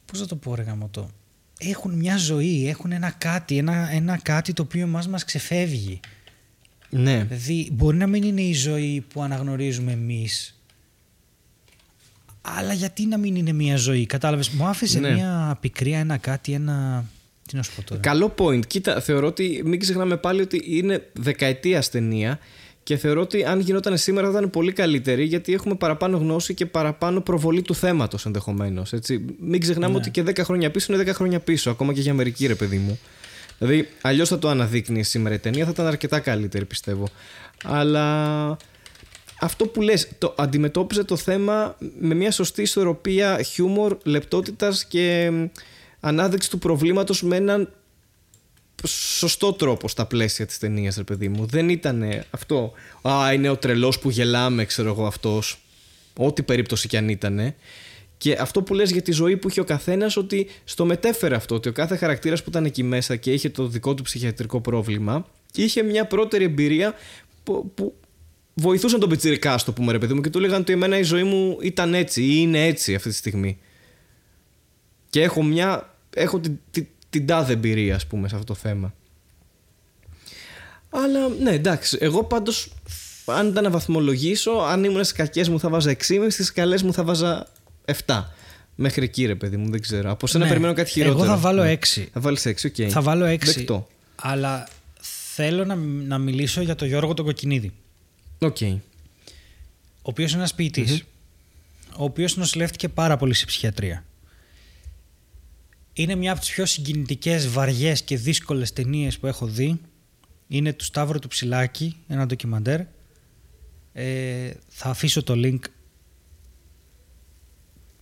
Πώς 0.09 0.19
θα 0.19 0.25
το 0.25 0.35
πω 0.35 0.55
ρε 0.55 0.61
γαμωτό. 0.61 1.09
Έχουν 1.59 1.93
μια 1.93 2.17
ζωή, 2.17 2.67
έχουν 2.67 2.91
ένα 2.91 3.09
κάτι, 3.09 3.57
ένα, 3.57 3.89
ένα 3.91 4.19
κάτι 4.23 4.53
το 4.53 4.61
οποίο 4.61 4.87
μας 4.87 5.07
μας 5.07 5.23
ξεφεύγει. 5.23 5.99
Ναι. 6.89 7.23
Δηλαδή 7.23 7.69
μπορεί 7.71 7.97
να 7.97 8.07
μην 8.07 8.23
είναι 8.23 8.41
η 8.41 8.53
ζωή 8.53 9.05
που 9.13 9.21
αναγνωρίζουμε 9.21 9.91
εμείς 9.91 10.59
αλλά 12.41 12.73
γιατί 12.73 13.05
να 13.05 13.17
μην 13.17 13.35
είναι 13.35 13.51
μια 13.51 13.77
ζωή, 13.77 14.05
κατάλαβες; 14.05 14.49
Μου 14.49 14.65
άφησε 14.65 14.99
ναι. 14.99 15.13
μια 15.13 15.57
πικρία, 15.61 15.99
ένα 15.99 16.17
κάτι, 16.17 16.53
ένα... 16.53 17.05
Τι 17.47 17.55
να 17.55 17.63
σου 17.63 17.75
πω 17.75 17.83
τώρα. 17.83 18.01
Καλό 18.01 18.33
point. 18.37 18.67
Κοίτα, 18.67 19.01
θεωρώ 19.01 19.27
ότι 19.27 19.61
μην 19.65 19.79
ξεχνάμε 19.79 20.17
πάλι 20.17 20.41
ότι 20.41 20.61
είναι 20.65 21.09
δεκαετίας 21.13 21.89
ταινία 21.89 22.39
και 22.89 22.97
θεωρώ 22.97 23.21
ότι 23.21 23.43
αν 23.43 23.59
γινόταν 23.59 23.97
σήμερα 23.97 24.31
θα 24.31 24.37
ήταν 24.37 24.49
πολύ 24.49 24.71
καλύτερη 24.71 25.23
γιατί 25.23 25.53
έχουμε 25.53 25.75
παραπάνω 25.75 26.17
γνώση 26.17 26.53
και 26.53 26.65
παραπάνω 26.65 27.21
προβολή 27.21 27.61
του 27.61 27.75
θέματος 27.75 28.25
ενδεχομένως. 28.25 28.93
Μην 29.39 29.59
ξεχνάμε 29.59 29.93
ναι. 29.93 29.99
ότι 29.99 30.09
και 30.09 30.23
10 30.25 30.39
χρόνια 30.43 30.71
πίσω 30.71 30.93
είναι 30.93 31.11
10 31.11 31.13
χρόνια 31.13 31.39
πίσω, 31.39 31.69
ακόμα 31.69 31.93
και 31.93 32.01
για 32.01 32.13
μερική 32.13 32.47
ρε 32.47 32.55
παιδί 32.55 32.77
μου. 32.77 32.99
Δηλαδή, 33.57 33.89
αλλιώς 34.01 34.29
θα 34.29 34.39
το 34.39 34.49
αναδείκνει 34.49 35.03
σήμερα 35.03 35.35
η 35.35 35.39
ταινία, 35.39 35.65
θα 35.65 35.71
ήταν 35.71 35.85
αρκετά 35.85 36.19
καλύτερη 36.19 36.65
πιστεύω. 36.65 37.07
Αλλά 37.63 38.57
αυτό 39.39 39.65
που 39.65 39.81
λες, 39.81 40.09
το 40.17 40.35
αντιμετώπιζε 40.37 41.03
το 41.03 41.15
θέμα 41.15 41.75
με 41.99 42.15
μια 42.15 42.31
σωστή 42.31 42.61
ισορροπία 42.61 43.41
χιούμορ, 43.41 43.97
λεπτότητας 44.03 44.85
και 44.85 45.31
ανάδειξη 45.99 46.49
του 46.49 46.59
προβλήματος 46.59 47.23
με 47.23 47.35
έναν 47.35 47.69
σωστό 48.87 49.53
τρόπο 49.53 49.87
στα 49.87 50.05
πλαίσια 50.05 50.45
της 50.45 50.57
ταινίας, 50.57 50.95
ρε 50.95 51.03
παιδί 51.03 51.29
μου. 51.29 51.45
Δεν 51.45 51.69
ήταν 51.69 52.23
αυτό, 52.29 52.71
α, 53.01 53.33
είναι 53.33 53.49
ο 53.49 53.57
τρελός 53.57 53.99
που 53.99 54.09
γελάμε, 54.09 54.65
ξέρω 54.65 54.89
εγώ 54.89 55.05
αυτός. 55.05 55.59
Ό,τι 56.17 56.43
περίπτωση 56.43 56.87
κι 56.87 56.97
αν 56.97 57.09
ήταν. 57.09 57.53
Και 58.17 58.37
αυτό 58.39 58.61
που 58.61 58.73
λες 58.73 58.91
για 58.91 59.01
τη 59.01 59.11
ζωή 59.11 59.37
που 59.37 59.49
είχε 59.49 59.59
ο 59.59 59.63
καθένας 59.63 60.17
ότι 60.17 60.47
στο 60.63 60.85
μετέφερε 60.85 61.35
αυτό, 61.35 61.55
ότι 61.55 61.69
ο 61.69 61.71
κάθε 61.71 61.95
χαρακτήρας 61.95 62.43
που 62.43 62.49
ήταν 62.49 62.65
εκεί 62.65 62.83
μέσα 62.83 63.15
και 63.15 63.33
είχε 63.33 63.49
το 63.49 63.67
δικό 63.67 63.93
του 63.93 64.03
ψυχιατρικό 64.03 64.61
πρόβλημα 64.61 65.27
είχε 65.55 65.83
μια 65.83 66.05
πρώτερη 66.05 66.43
εμπειρία 66.43 66.93
που, 67.43 67.71
που 67.75 67.95
βοηθούσαν 68.53 68.99
τον 68.99 69.09
πιτσιρικά, 69.09 69.57
στο 69.57 69.71
πούμε 69.71 69.91
ρε 69.91 69.97
παιδί 69.97 70.13
μου, 70.13 70.21
και 70.21 70.29
του 70.29 70.37
έλεγαν 70.37 70.61
ότι 70.61 70.73
εμένα 70.73 70.97
η 70.97 71.03
ζωή 71.03 71.23
μου 71.23 71.57
ήταν 71.61 71.93
έτσι 71.93 72.23
ή 72.23 72.35
είναι 72.37 72.65
έτσι 72.65 72.95
αυτή 72.95 73.09
τη 73.09 73.15
στιγμή. 73.15 73.59
Και 75.09 75.21
έχω 75.21 75.43
μια. 75.43 75.95
Έχω 76.15 76.39
την, 76.39 76.59
την, 76.71 76.87
την 77.09 77.25
τάδε 77.25 77.53
εμπειρία, 77.53 77.95
ας 77.95 78.07
πούμε, 78.07 78.27
σε 78.27 78.35
αυτό 78.35 78.53
το 78.53 78.59
θέμα. 78.59 78.93
Αλλά 80.89 81.27
ναι, 81.27 81.51
εντάξει. 81.51 81.97
Εγώ 82.01 82.23
πάντως, 82.23 82.71
αν 83.25 83.47
ήταν 83.47 83.63
να 83.63 83.69
βαθμολογήσω, 83.69 84.51
αν 84.51 84.83
ήμουν 84.83 85.03
στις 85.03 85.17
κακές 85.17 85.49
μου 85.49 85.59
θα 85.59 85.69
βάζα 85.69 85.95
6,5, 86.07 86.25
στις 86.29 86.51
καλές 86.51 86.83
μου 86.83 86.93
θα 86.93 87.03
βάζα 87.03 87.47
7. 88.05 88.23
Μέχρι 88.75 89.03
εκεί, 89.03 89.25
ρε 89.25 89.35
παιδί 89.35 89.57
μου, 89.57 89.69
δεν 89.69 89.81
ξέρω. 89.81 90.11
Από 90.11 90.27
σένα 90.27 90.43
ναι. 90.43 90.49
περιμένω 90.49 90.73
κάτι 90.73 90.89
χειρότερο. 90.89 91.23
Εγώ 91.23 91.33
θα 91.33 91.37
βάλω 91.37 91.61
6. 91.61 91.65
Ναι. 91.65 92.05
Θα 92.13 92.19
βάλεις 92.19 92.47
6, 92.47 92.51
OK. 92.65 92.73
Okay. 92.77 92.87
Θα 92.89 93.01
βάλω 93.01 93.25
6. 93.25 93.37
Δεκτό. 93.39 93.87
Αλλά 94.15 94.67
θέλω 95.33 95.65
να, 95.65 95.75
να 96.07 96.17
μιλήσω 96.17 96.61
για 96.61 96.75
τον 96.75 96.87
Γιώργο 96.87 97.13
τον 97.13 97.25
Κοκκινίδη. 97.25 97.73
Okay. 98.39 98.77
Ο 100.01 100.11
οποίος 100.11 100.29
είναι 100.29 100.39
ένας 100.39 100.53
ποιητής, 100.53 101.03
ο 101.97 102.03
οποίος 102.03 102.37
νοσηλεύτηκε 102.37 102.89
πάρα 102.89 103.17
πολύ 103.17 103.33
σε 103.33 103.45
ψυχιατρία. 103.45 104.03
Είναι 105.93 106.15
μια 106.15 106.31
από 106.31 106.39
τις 106.39 106.49
πιο 106.49 106.65
συγκινητικές, 106.65 107.49
βαριές 107.49 108.01
και 108.03 108.17
δύσκολες 108.17 108.73
ταινίες 108.73 109.19
που 109.19 109.27
έχω 109.27 109.45
δει. 109.45 109.79
Είναι 110.47 110.73
του 110.73 110.83
Σταύρου 110.83 111.19
του 111.19 111.27
Ψηλάκη, 111.27 111.95
ένα 112.07 112.25
ντοκιμαντέρ. 112.25 112.81
Ε, 113.93 114.51
θα 114.67 114.89
αφήσω 114.89 115.23
το 115.23 115.33
link. 115.35 115.59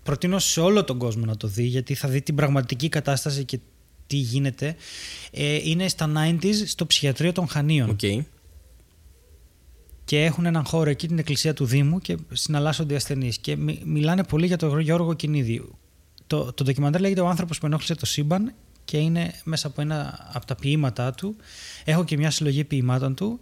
Προτείνω 0.04 0.40
σε 0.40 0.60
όλο 0.60 0.84
τον 0.84 0.98
κόσμο 0.98 1.26
να 1.26 1.38
το 1.38 1.48
δει 1.48 1.64
γιατί 1.64 1.94
θα 1.94 2.08
δει 2.08 2.22
την 2.22 2.36
πραγματική 2.36 2.90
κατάσταση 2.90 3.46
και 3.46 3.60
τι 4.08 4.16
γίνεται. 4.16 4.76
Ε, 5.32 5.60
είναι 5.64 5.88
στα 5.88 6.12
90s 6.16 6.54
στο 6.66 6.86
ψυχιατρίο 6.86 7.32
των 7.32 7.48
Χανίων. 7.48 7.96
Okay 8.00 8.22
και 10.08 10.24
έχουν 10.24 10.46
έναν 10.46 10.66
χώρο 10.66 10.90
εκεί, 10.90 11.08
την 11.08 11.20
εκκλησία 11.20 11.54
του 11.54 11.66
Δήμου 11.66 12.00
και 12.00 12.18
συναλλάσσονται 12.32 12.94
οι 12.94 12.96
ασθενείς. 12.96 13.38
Και 13.38 13.56
μιλάνε 13.86 14.24
πολύ 14.24 14.46
για 14.46 14.58
τον 14.58 14.80
Γιώργο 14.80 15.14
Κινίδη. 15.14 15.70
Το, 16.28 16.54
το 16.54 16.64
ντοκιμαντέρ 16.64 17.02
λέγεται 17.02 17.22
Ο 17.22 17.28
άνθρωπος 17.28 17.58
που 17.58 17.66
ενόχλησε 17.66 17.96
το 17.96 18.06
σύμπαν 18.06 18.54
και 18.86 18.98
είναι 18.98 19.34
μέσα 19.44 19.68
από 19.68 19.82
ένα 19.82 20.30
από 20.34 20.46
τα 20.46 20.56
ποίηματά 20.56 21.12
του. 21.12 21.36
Έχω 21.84 22.04
και 22.04 22.18
μια 22.18 22.32
συλλογή 22.32 22.64
ποιημάτων 22.64 23.16
του. 23.16 23.40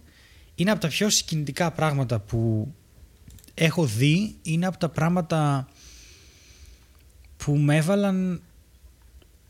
Είναι 0.54 0.70
από 0.70 0.80
τα 0.80 0.88
πιο 0.88 1.10
συγκινητικά 1.10 1.70
πράγματα 1.70 2.18
που 2.18 2.72
έχω 3.54 3.84
δει. 3.84 4.36
Είναι 4.42 4.66
από 4.66 4.78
τα 4.78 4.88
πράγματα 4.88 5.68
που 7.36 7.56
με 7.56 7.76
έβαλαν. 7.76 8.40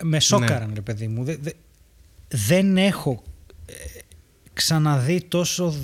Με 0.02 0.20
σόκαραν, 0.20 0.68
ναι. 0.68 0.74
ρε 0.74 0.80
παιδί 0.80 1.08
μου. 1.08 1.24
δεν 2.28 2.76
έχω 2.76 3.22
ε, 3.66 3.72
ξαναδεί 4.52 5.20
τόσο 5.20 5.74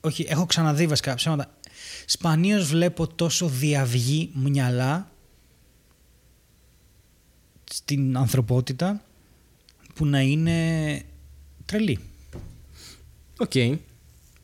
όχι, 0.00 0.26
έχω 0.28 0.46
ξαναδεί 0.46 0.86
βασικά 0.86 1.14
ψέματα. 1.14 1.50
Σπανίως 2.06 2.68
βλέπω 2.68 3.06
τόσο 3.06 3.48
διαυγή 3.48 4.30
μυαλά 4.34 5.10
στην 7.70 8.16
ανθρωπότητα 8.16 9.02
που 9.94 10.06
να 10.06 10.20
είναι 10.20 11.02
τρελή. 11.64 11.98
Οκ. 13.38 13.52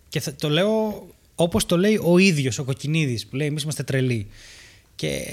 Και 0.09 0.21
θα, 0.21 0.35
το 0.35 0.49
λέω 0.49 1.07
όπως 1.35 1.67
το 1.67 1.77
λέει 1.77 2.01
ο 2.03 2.19
ίδιος 2.19 2.59
ο 2.59 2.65
Κοκκινίδης 2.65 3.27
που 3.27 3.37
λέει 3.37 3.47
εμείς 3.47 3.63
είμαστε 3.63 3.83
τρελοί. 3.83 4.27
Και 4.95 5.25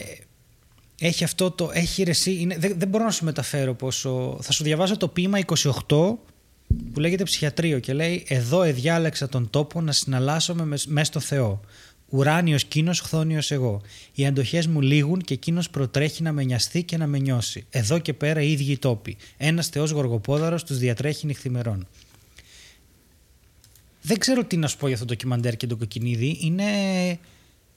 έχει 0.99 1.23
αυτό 1.23 1.51
το, 1.51 1.69
έχει 1.73 2.03
ρεσί, 2.03 2.37
είναι, 2.39 2.57
δεν, 2.57 2.73
δεν 2.77 2.87
μπορώ 2.87 3.03
να 3.03 3.11
σου 3.11 3.25
μεταφέρω 3.25 3.73
πόσο, 3.73 4.37
θα 4.41 4.51
σου 4.51 4.63
διαβάσω 4.63 4.97
το 4.97 5.07
ποίημα 5.07 5.39
28 5.87 6.15
που 6.93 6.99
λέγεται 6.99 7.23
ψυχιατρίο 7.23 7.79
και 7.79 7.93
λέει 7.93 8.25
«Εδώ 8.27 8.63
εδιάλεξα 8.63 9.29
τον 9.29 9.49
τόπο 9.49 9.81
να 9.81 9.91
συναλλάσσομαι 9.91 10.63
μέσα 10.65 11.03
στο 11.03 11.19
Θεό. 11.19 11.61
Ουράνιος 12.13 12.63
κίνος, 12.63 12.99
χθόνιος 12.99 13.51
εγώ. 13.51 13.81
Οι 14.13 14.25
αντοχές 14.25 14.67
μου 14.67 14.81
λήγουν 14.81 15.21
και 15.21 15.33
εκείνος 15.33 15.69
προτρέχει 15.69 16.23
να 16.23 16.31
με 16.31 16.43
νοιαστεί 16.43 16.83
και 16.83 16.97
να 16.97 17.07
με 17.07 17.19
νιώσει. 17.19 17.65
Εδώ 17.69 17.99
και 17.99 18.13
πέρα 18.13 18.41
οι 18.41 18.51
ίδιοι 18.51 18.77
τόποι. 18.77 19.17
Ένας 19.37 19.67
Θεός 19.67 19.91
γοργοπόδαρος 19.91 20.63
τους 20.63 20.77
διατρέχει 20.77 21.25
νυχθημερών». 21.25 21.87
Δεν 24.01 24.17
ξέρω 24.17 24.43
τι 24.43 24.57
να 24.57 24.67
σου 24.67 24.77
πω 24.77 24.85
για 24.85 24.95
αυτό 24.95 25.07
το 25.07 25.13
ντοκιμαντέρ 25.13 25.57
και 25.57 25.67
το 25.67 25.77
κοκκινίδι. 25.77 26.37
Είναι 26.41 26.63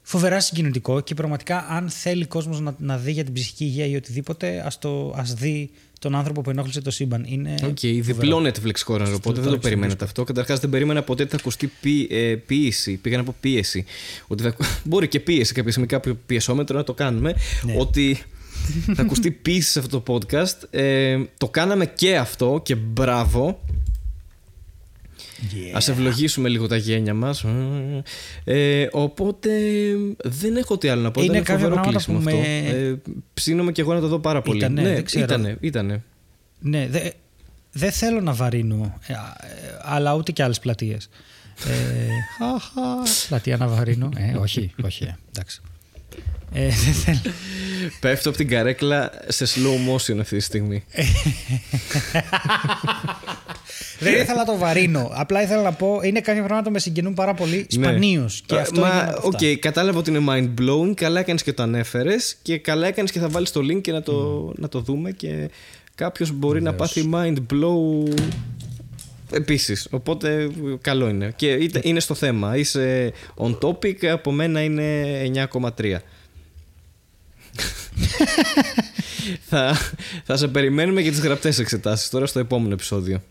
φοβερά 0.06 0.40
συγκινητικό 0.40 1.01
και 1.01 1.14
πραγματικά 1.14 1.66
αν 1.68 1.90
θέλει 1.90 2.26
κόσμος 2.26 2.60
να, 2.60 2.74
να 2.78 2.98
δει 2.98 3.12
για 3.12 3.24
την 3.24 3.32
ψυχική 3.32 3.64
υγεία 3.64 3.86
ή 3.86 3.97
οτιδήποτε 3.97 4.62
ας, 4.66 4.78
το, 4.78 5.14
ας 5.16 5.35
δει 5.35 5.70
τον 5.98 6.14
άνθρωπο 6.14 6.40
που 6.40 6.51
ενόχλησε 6.51 6.81
το 6.81 6.90
σύμπαν. 6.90 7.24
Είναι 7.28 7.55
OK, 7.62 7.68
okay, 7.68 7.98
διπλό 8.02 8.39
Netflix 8.39 8.86
horror, 8.86 9.12
οπότε 9.14 9.40
δεν 9.40 9.51
το 9.51 9.59
περιμένετε 9.59 10.05
αυτό. 10.05 10.24
Καταρχάς 10.24 10.60
δεν 10.60 10.70
περίμενα 10.70 11.02
ποτέ 11.02 11.22
ότι 11.22 11.31
θα 11.31 11.36
ακουστεί 11.36 11.72
πί, 11.81 12.09
ε, 12.10 12.35
πίεση. 12.47 12.97
Πήγα 12.97 13.16
να 13.16 13.24
πω 13.24 13.35
πίεση. 13.40 13.85
Ότι 14.26 14.43
θα, 14.43 14.56
μπορεί 14.85 15.09
και 15.09 15.20
πίεση 15.20 15.52
κάποια 15.52 15.70
στιγμή, 15.70 15.89
κάποιο 15.89 16.18
πιεσόμετρο 16.26 16.76
να 16.76 16.85
το 16.85 16.94
κάνουμε. 16.94 17.35
Ναι. 17.62 17.74
Ότι 17.78 18.22
θα 18.94 19.02
ακουστεί 19.02 19.31
ποίηση 19.31 19.70
σε 19.70 19.78
αυτό 19.78 20.01
το 20.01 20.14
podcast. 20.14 20.68
Ε, 20.70 21.18
το 21.39 21.48
κάναμε 21.48 21.86
και 21.86 22.16
αυτό 22.16 22.60
και 22.64 22.74
μπράβο. 22.74 23.60
Yeah. 25.43 25.70
Ας 25.73 25.89
ευλογήσουμε 25.89 26.48
λίγο 26.48 26.66
τα 26.66 26.77
γένια 26.77 27.15
μας. 27.15 27.44
Ε, 28.44 28.86
Οπότε 28.93 29.51
δεν 30.24 30.56
έχω 30.56 30.78
τι 30.78 30.89
άλλο 30.89 31.02
να 31.02 31.11
πω. 31.11 31.23
Είναι 31.23 31.39
Ήταν 31.39 31.59
φοβερό 31.59 31.81
κλείσιμο 31.81 32.19
αυτό. 32.19 32.31
με... 32.31 32.59
ε, 32.69 32.94
Ψήνομαι 33.35 33.73
και 33.73 33.81
εγώ 33.81 33.94
να 33.94 34.01
το 34.01 34.06
δω 34.09 34.19
πάρα 34.19 34.43
πολύ. 34.43 34.59
Ήτανε, 34.59 34.82
ναι, 34.82 35.02
ήτανε, 35.23 35.56
ήτανε. 35.61 36.02
Ναι, 36.61 36.86
δεν 36.90 37.12
δε 37.73 37.90
θέλω 37.90 38.20
να 38.20 38.32
βαρύνω 38.32 38.98
ε, 39.06 39.15
Αλλά 39.82 40.15
ούτε 40.15 40.32
και 40.32 40.43
άλλες 40.43 40.59
πλατείες. 40.59 41.09
Ε, 41.66 41.73
Πλατεία 43.28 43.56
να 43.56 43.69
βαρύνω. 43.69 44.09
Ε, 44.16 44.36
Όχι, 44.36 44.73
όχι, 44.85 45.05
ε, 45.05 45.16
εντάξει. 45.31 45.61
Ε, 46.52 46.70
Πέφτω 48.01 48.28
από 48.28 48.39
την 48.39 48.48
καρέκλα 48.48 49.11
σε 49.28 49.44
slow 49.44 49.93
motion 49.94 50.19
αυτή 50.20 50.36
τη 50.36 50.43
στιγμή. 50.43 50.85
Δεν 53.98 54.14
ήθελα 54.14 54.38
να 54.38 54.44
το 54.44 54.56
βαρύνω. 54.56 55.10
Απλά 55.14 55.42
ήθελα 55.42 55.62
να 55.62 55.72
πω, 55.72 56.01
είναι 56.02 56.20
κάποια 56.20 56.42
πράγματα 56.42 56.66
που 56.66 56.72
με 56.72 56.78
συγκινούν 56.78 57.14
πάρα 57.14 57.34
πολύ 57.34 57.66
σπανίως. 57.68 58.42
Ναι. 58.51 58.56
Και 58.56 58.62
αυτό 58.62 58.80
Μα, 58.80 59.18
OK, 59.22 59.32
okay, 59.40 59.55
κατάλαβα 59.55 59.98
ότι 59.98 60.10
είναι 60.10 60.24
mind 60.28 60.60
blowing. 60.60 60.94
Καλά 60.94 61.20
έκανες 61.20 61.42
και 61.42 61.52
το 61.52 61.62
ανέφερες. 61.62 62.36
Και 62.42 62.59
καλά 62.59 62.86
έκανες 62.86 63.10
και 63.10 63.18
θα 63.18 63.28
βάλεις 63.28 63.51
το 63.51 63.60
link 63.60 63.80
και 63.80 63.92
να 63.92 64.02
το, 64.02 64.52
να 64.56 64.68
το 64.68 64.80
δούμε. 64.80 65.10
Και 65.10 65.51
κάποιος 65.94 66.32
μπορεί 66.32 66.62
να 66.62 66.74
πάθει 66.74 67.10
mind 67.14 67.36
blow 67.52 68.14
Επίσης. 69.30 69.88
Οπότε 69.90 70.51
καλό 70.80 71.09
είναι. 71.09 71.32
Και 71.36 71.70
είναι 71.82 72.01
στο 72.01 72.14
θέμα. 72.14 72.56
Είσαι 72.56 73.12
on 73.36 73.59
topic. 73.59 74.06
Από 74.06 74.32
μένα 74.32 74.62
είναι 74.62 75.48
9,3. 75.51 75.96
θα, 79.48 79.76
θα 80.24 80.36
σε 80.36 80.48
περιμένουμε 80.48 81.01
για 81.01 81.10
τις 81.10 81.20
γραπτές 81.20 81.59
εξετάσεις 81.59 82.10
τώρα 82.10 82.26
στο 82.26 82.38
επόμενο 82.38 82.72
επεισόδιο. 82.72 83.22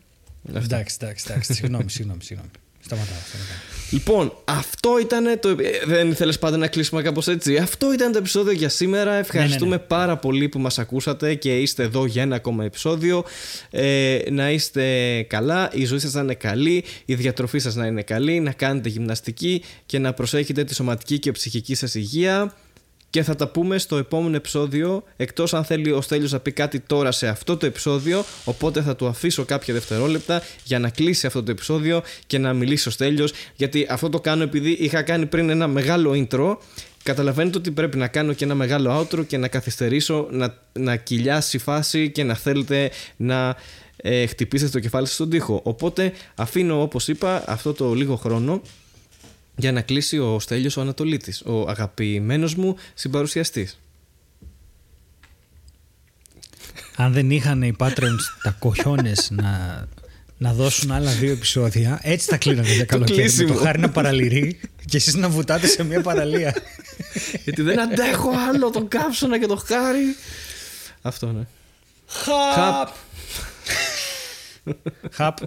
Εντάξει, 0.49 0.97
εντάξει, 1.01 1.25
εντάξει. 1.29 1.53
Συγγνώμη, 1.53 1.89
συγγνώμη, 1.89 2.23
συγγνώμη. 2.23 2.51
Σταματάω, 2.79 3.15
σταματάω. 3.27 3.73
Λοιπόν, 3.91 4.33
αυτό 4.45 4.99
ήταν 4.99 5.39
το. 5.39 5.49
Ε, 5.49 5.55
δεν 5.85 6.11
ήθελε 6.11 6.33
πάντα 6.33 6.57
να 6.57 6.67
κλείσουμε 6.67 7.01
κάπως 7.01 7.27
έτσι. 7.27 7.57
Αυτό 7.57 7.93
ήταν 7.93 8.11
το 8.11 8.17
επεισόδιο 8.17 8.51
για 8.51 8.69
σήμερα. 8.69 9.13
Ευχαριστούμε 9.13 9.69
ναι, 9.69 9.75
ναι, 9.75 9.81
ναι. 9.81 9.87
πάρα 9.87 10.17
πολύ 10.17 10.49
που 10.49 10.59
μας 10.59 10.79
ακούσατε 10.79 11.35
και 11.35 11.59
είστε 11.59 11.83
εδώ 11.83 12.05
για 12.05 12.21
ένα 12.21 12.35
ακόμα 12.35 12.63
επεισόδιο. 12.63 13.23
Ε, 13.69 14.19
να 14.31 14.51
είστε 14.51 15.21
καλά, 15.21 15.69
η 15.73 15.85
ζωή 15.85 15.99
σας 15.99 16.13
να 16.13 16.21
είναι 16.21 16.33
καλή, 16.33 16.83
η 17.05 17.15
διατροφή 17.15 17.59
σας 17.59 17.75
να 17.75 17.85
είναι 17.85 18.01
καλή, 18.01 18.39
να 18.39 18.51
κάνετε 18.51 18.89
γυμναστική 18.89 19.63
και 19.85 19.99
να 19.99 20.13
προσέχετε 20.13 20.63
τη 20.63 20.75
σωματική 20.75 21.19
και 21.19 21.31
ψυχική 21.31 21.75
σας 21.75 21.95
υγεία 21.95 22.53
και 23.13 23.23
θα 23.23 23.35
τα 23.35 23.47
πούμε 23.47 23.77
στο 23.77 23.97
επόμενο 23.97 24.35
επεισόδιο 24.35 25.03
εκτός 25.15 25.53
αν 25.53 25.63
θέλει 25.63 25.91
ο 25.91 26.01
Στέλιος 26.01 26.31
να 26.31 26.39
πει 26.39 26.51
κάτι 26.51 26.79
τώρα 26.79 27.11
σε 27.11 27.27
αυτό 27.27 27.57
το 27.57 27.65
επεισόδιο 27.65 28.23
οπότε 28.45 28.81
θα 28.81 28.95
του 28.95 29.07
αφήσω 29.07 29.45
κάποια 29.45 29.73
δευτερόλεπτα 29.73 30.41
για 30.63 30.79
να 30.79 30.89
κλείσει 30.89 31.27
αυτό 31.27 31.43
το 31.43 31.51
επεισόδιο 31.51 32.01
και 32.27 32.37
να 32.37 32.53
μιλήσει 32.53 32.87
ο 32.87 32.91
Στέλιος 32.91 33.33
γιατί 33.55 33.87
αυτό 33.89 34.09
το 34.09 34.19
κάνω 34.19 34.43
επειδή 34.43 34.71
είχα 34.71 35.01
κάνει 35.01 35.25
πριν 35.25 35.49
ένα 35.49 35.67
μεγάλο 35.67 36.11
intro. 36.11 36.57
Καταλαβαίνετε 37.03 37.57
ότι 37.57 37.71
πρέπει 37.71 37.97
να 37.97 38.07
κάνω 38.07 38.33
και 38.33 38.43
ένα 38.43 38.55
μεγάλο 38.55 38.99
outro 38.99 39.25
και 39.27 39.37
να 39.37 39.47
καθυστερήσω 39.47 40.27
να, 40.31 40.57
να 40.73 40.95
κυλιάσει 40.95 41.57
η 41.57 41.59
φάση 41.59 42.11
και 42.11 42.23
να 42.23 42.33
θέλετε 42.33 42.91
να 43.15 43.55
ε, 43.95 44.25
χτυπήσετε 44.25 44.71
το 44.71 44.79
κεφάλι 44.79 45.05
σας 45.05 45.15
στον 45.15 45.29
τοίχο. 45.29 45.59
Οπότε 45.63 46.13
αφήνω 46.35 46.81
όπως 46.81 47.07
είπα 47.07 47.43
αυτό 47.47 47.73
το 47.73 47.93
λίγο 47.93 48.15
χρόνο 48.15 48.61
Για 49.55 49.71
να 49.71 49.81
κλείσει 49.81 50.17
ο 50.17 50.39
Στέλιος 50.39 50.77
ο 50.77 50.81
Ανατολίτης, 50.81 51.41
ο 51.45 51.69
αγαπημένος 51.69 52.55
μου 52.55 52.75
συμπαρουσιαστής. 52.93 53.79
Αν 56.95 57.13
δεν 57.13 57.31
είχαν 57.31 57.61
οι 57.61 57.75
Patreons 57.79 58.23
τα 58.43 58.55
κοχιόνες 58.59 59.29
να, 59.31 59.85
να 60.37 60.53
δώσουν 60.53 60.91
άλλα 60.91 61.11
δύο 61.11 61.31
επεισόδια, 61.31 61.99
έτσι 62.03 62.29
θα 62.29 62.37
κλείνατε 62.37 62.73
για 62.73 62.85
καλοκαίρι. 62.85 63.33
Με 63.33 63.43
το 63.43 63.53
χάρη 63.53 63.79
να 63.79 63.89
παραλυρεί 63.89 64.59
και 64.85 64.97
εσείς 64.97 65.15
να 65.15 65.29
βουτάτε 65.29 65.67
σε 65.67 65.83
μια 65.83 66.01
παραλία. 66.01 66.55
Γιατί 67.43 67.61
δεν 67.61 67.79
αντέχω 67.79 68.31
άλλο 68.49 68.69
τον 68.69 68.87
κάψωνα 68.87 69.39
και 69.39 69.45
το 69.45 69.55
χάρη. 69.55 70.15
Αυτό 71.01 71.31
ναι. 71.31 71.43
Χαπ. 72.07 72.89
Χαπ. 75.11 75.37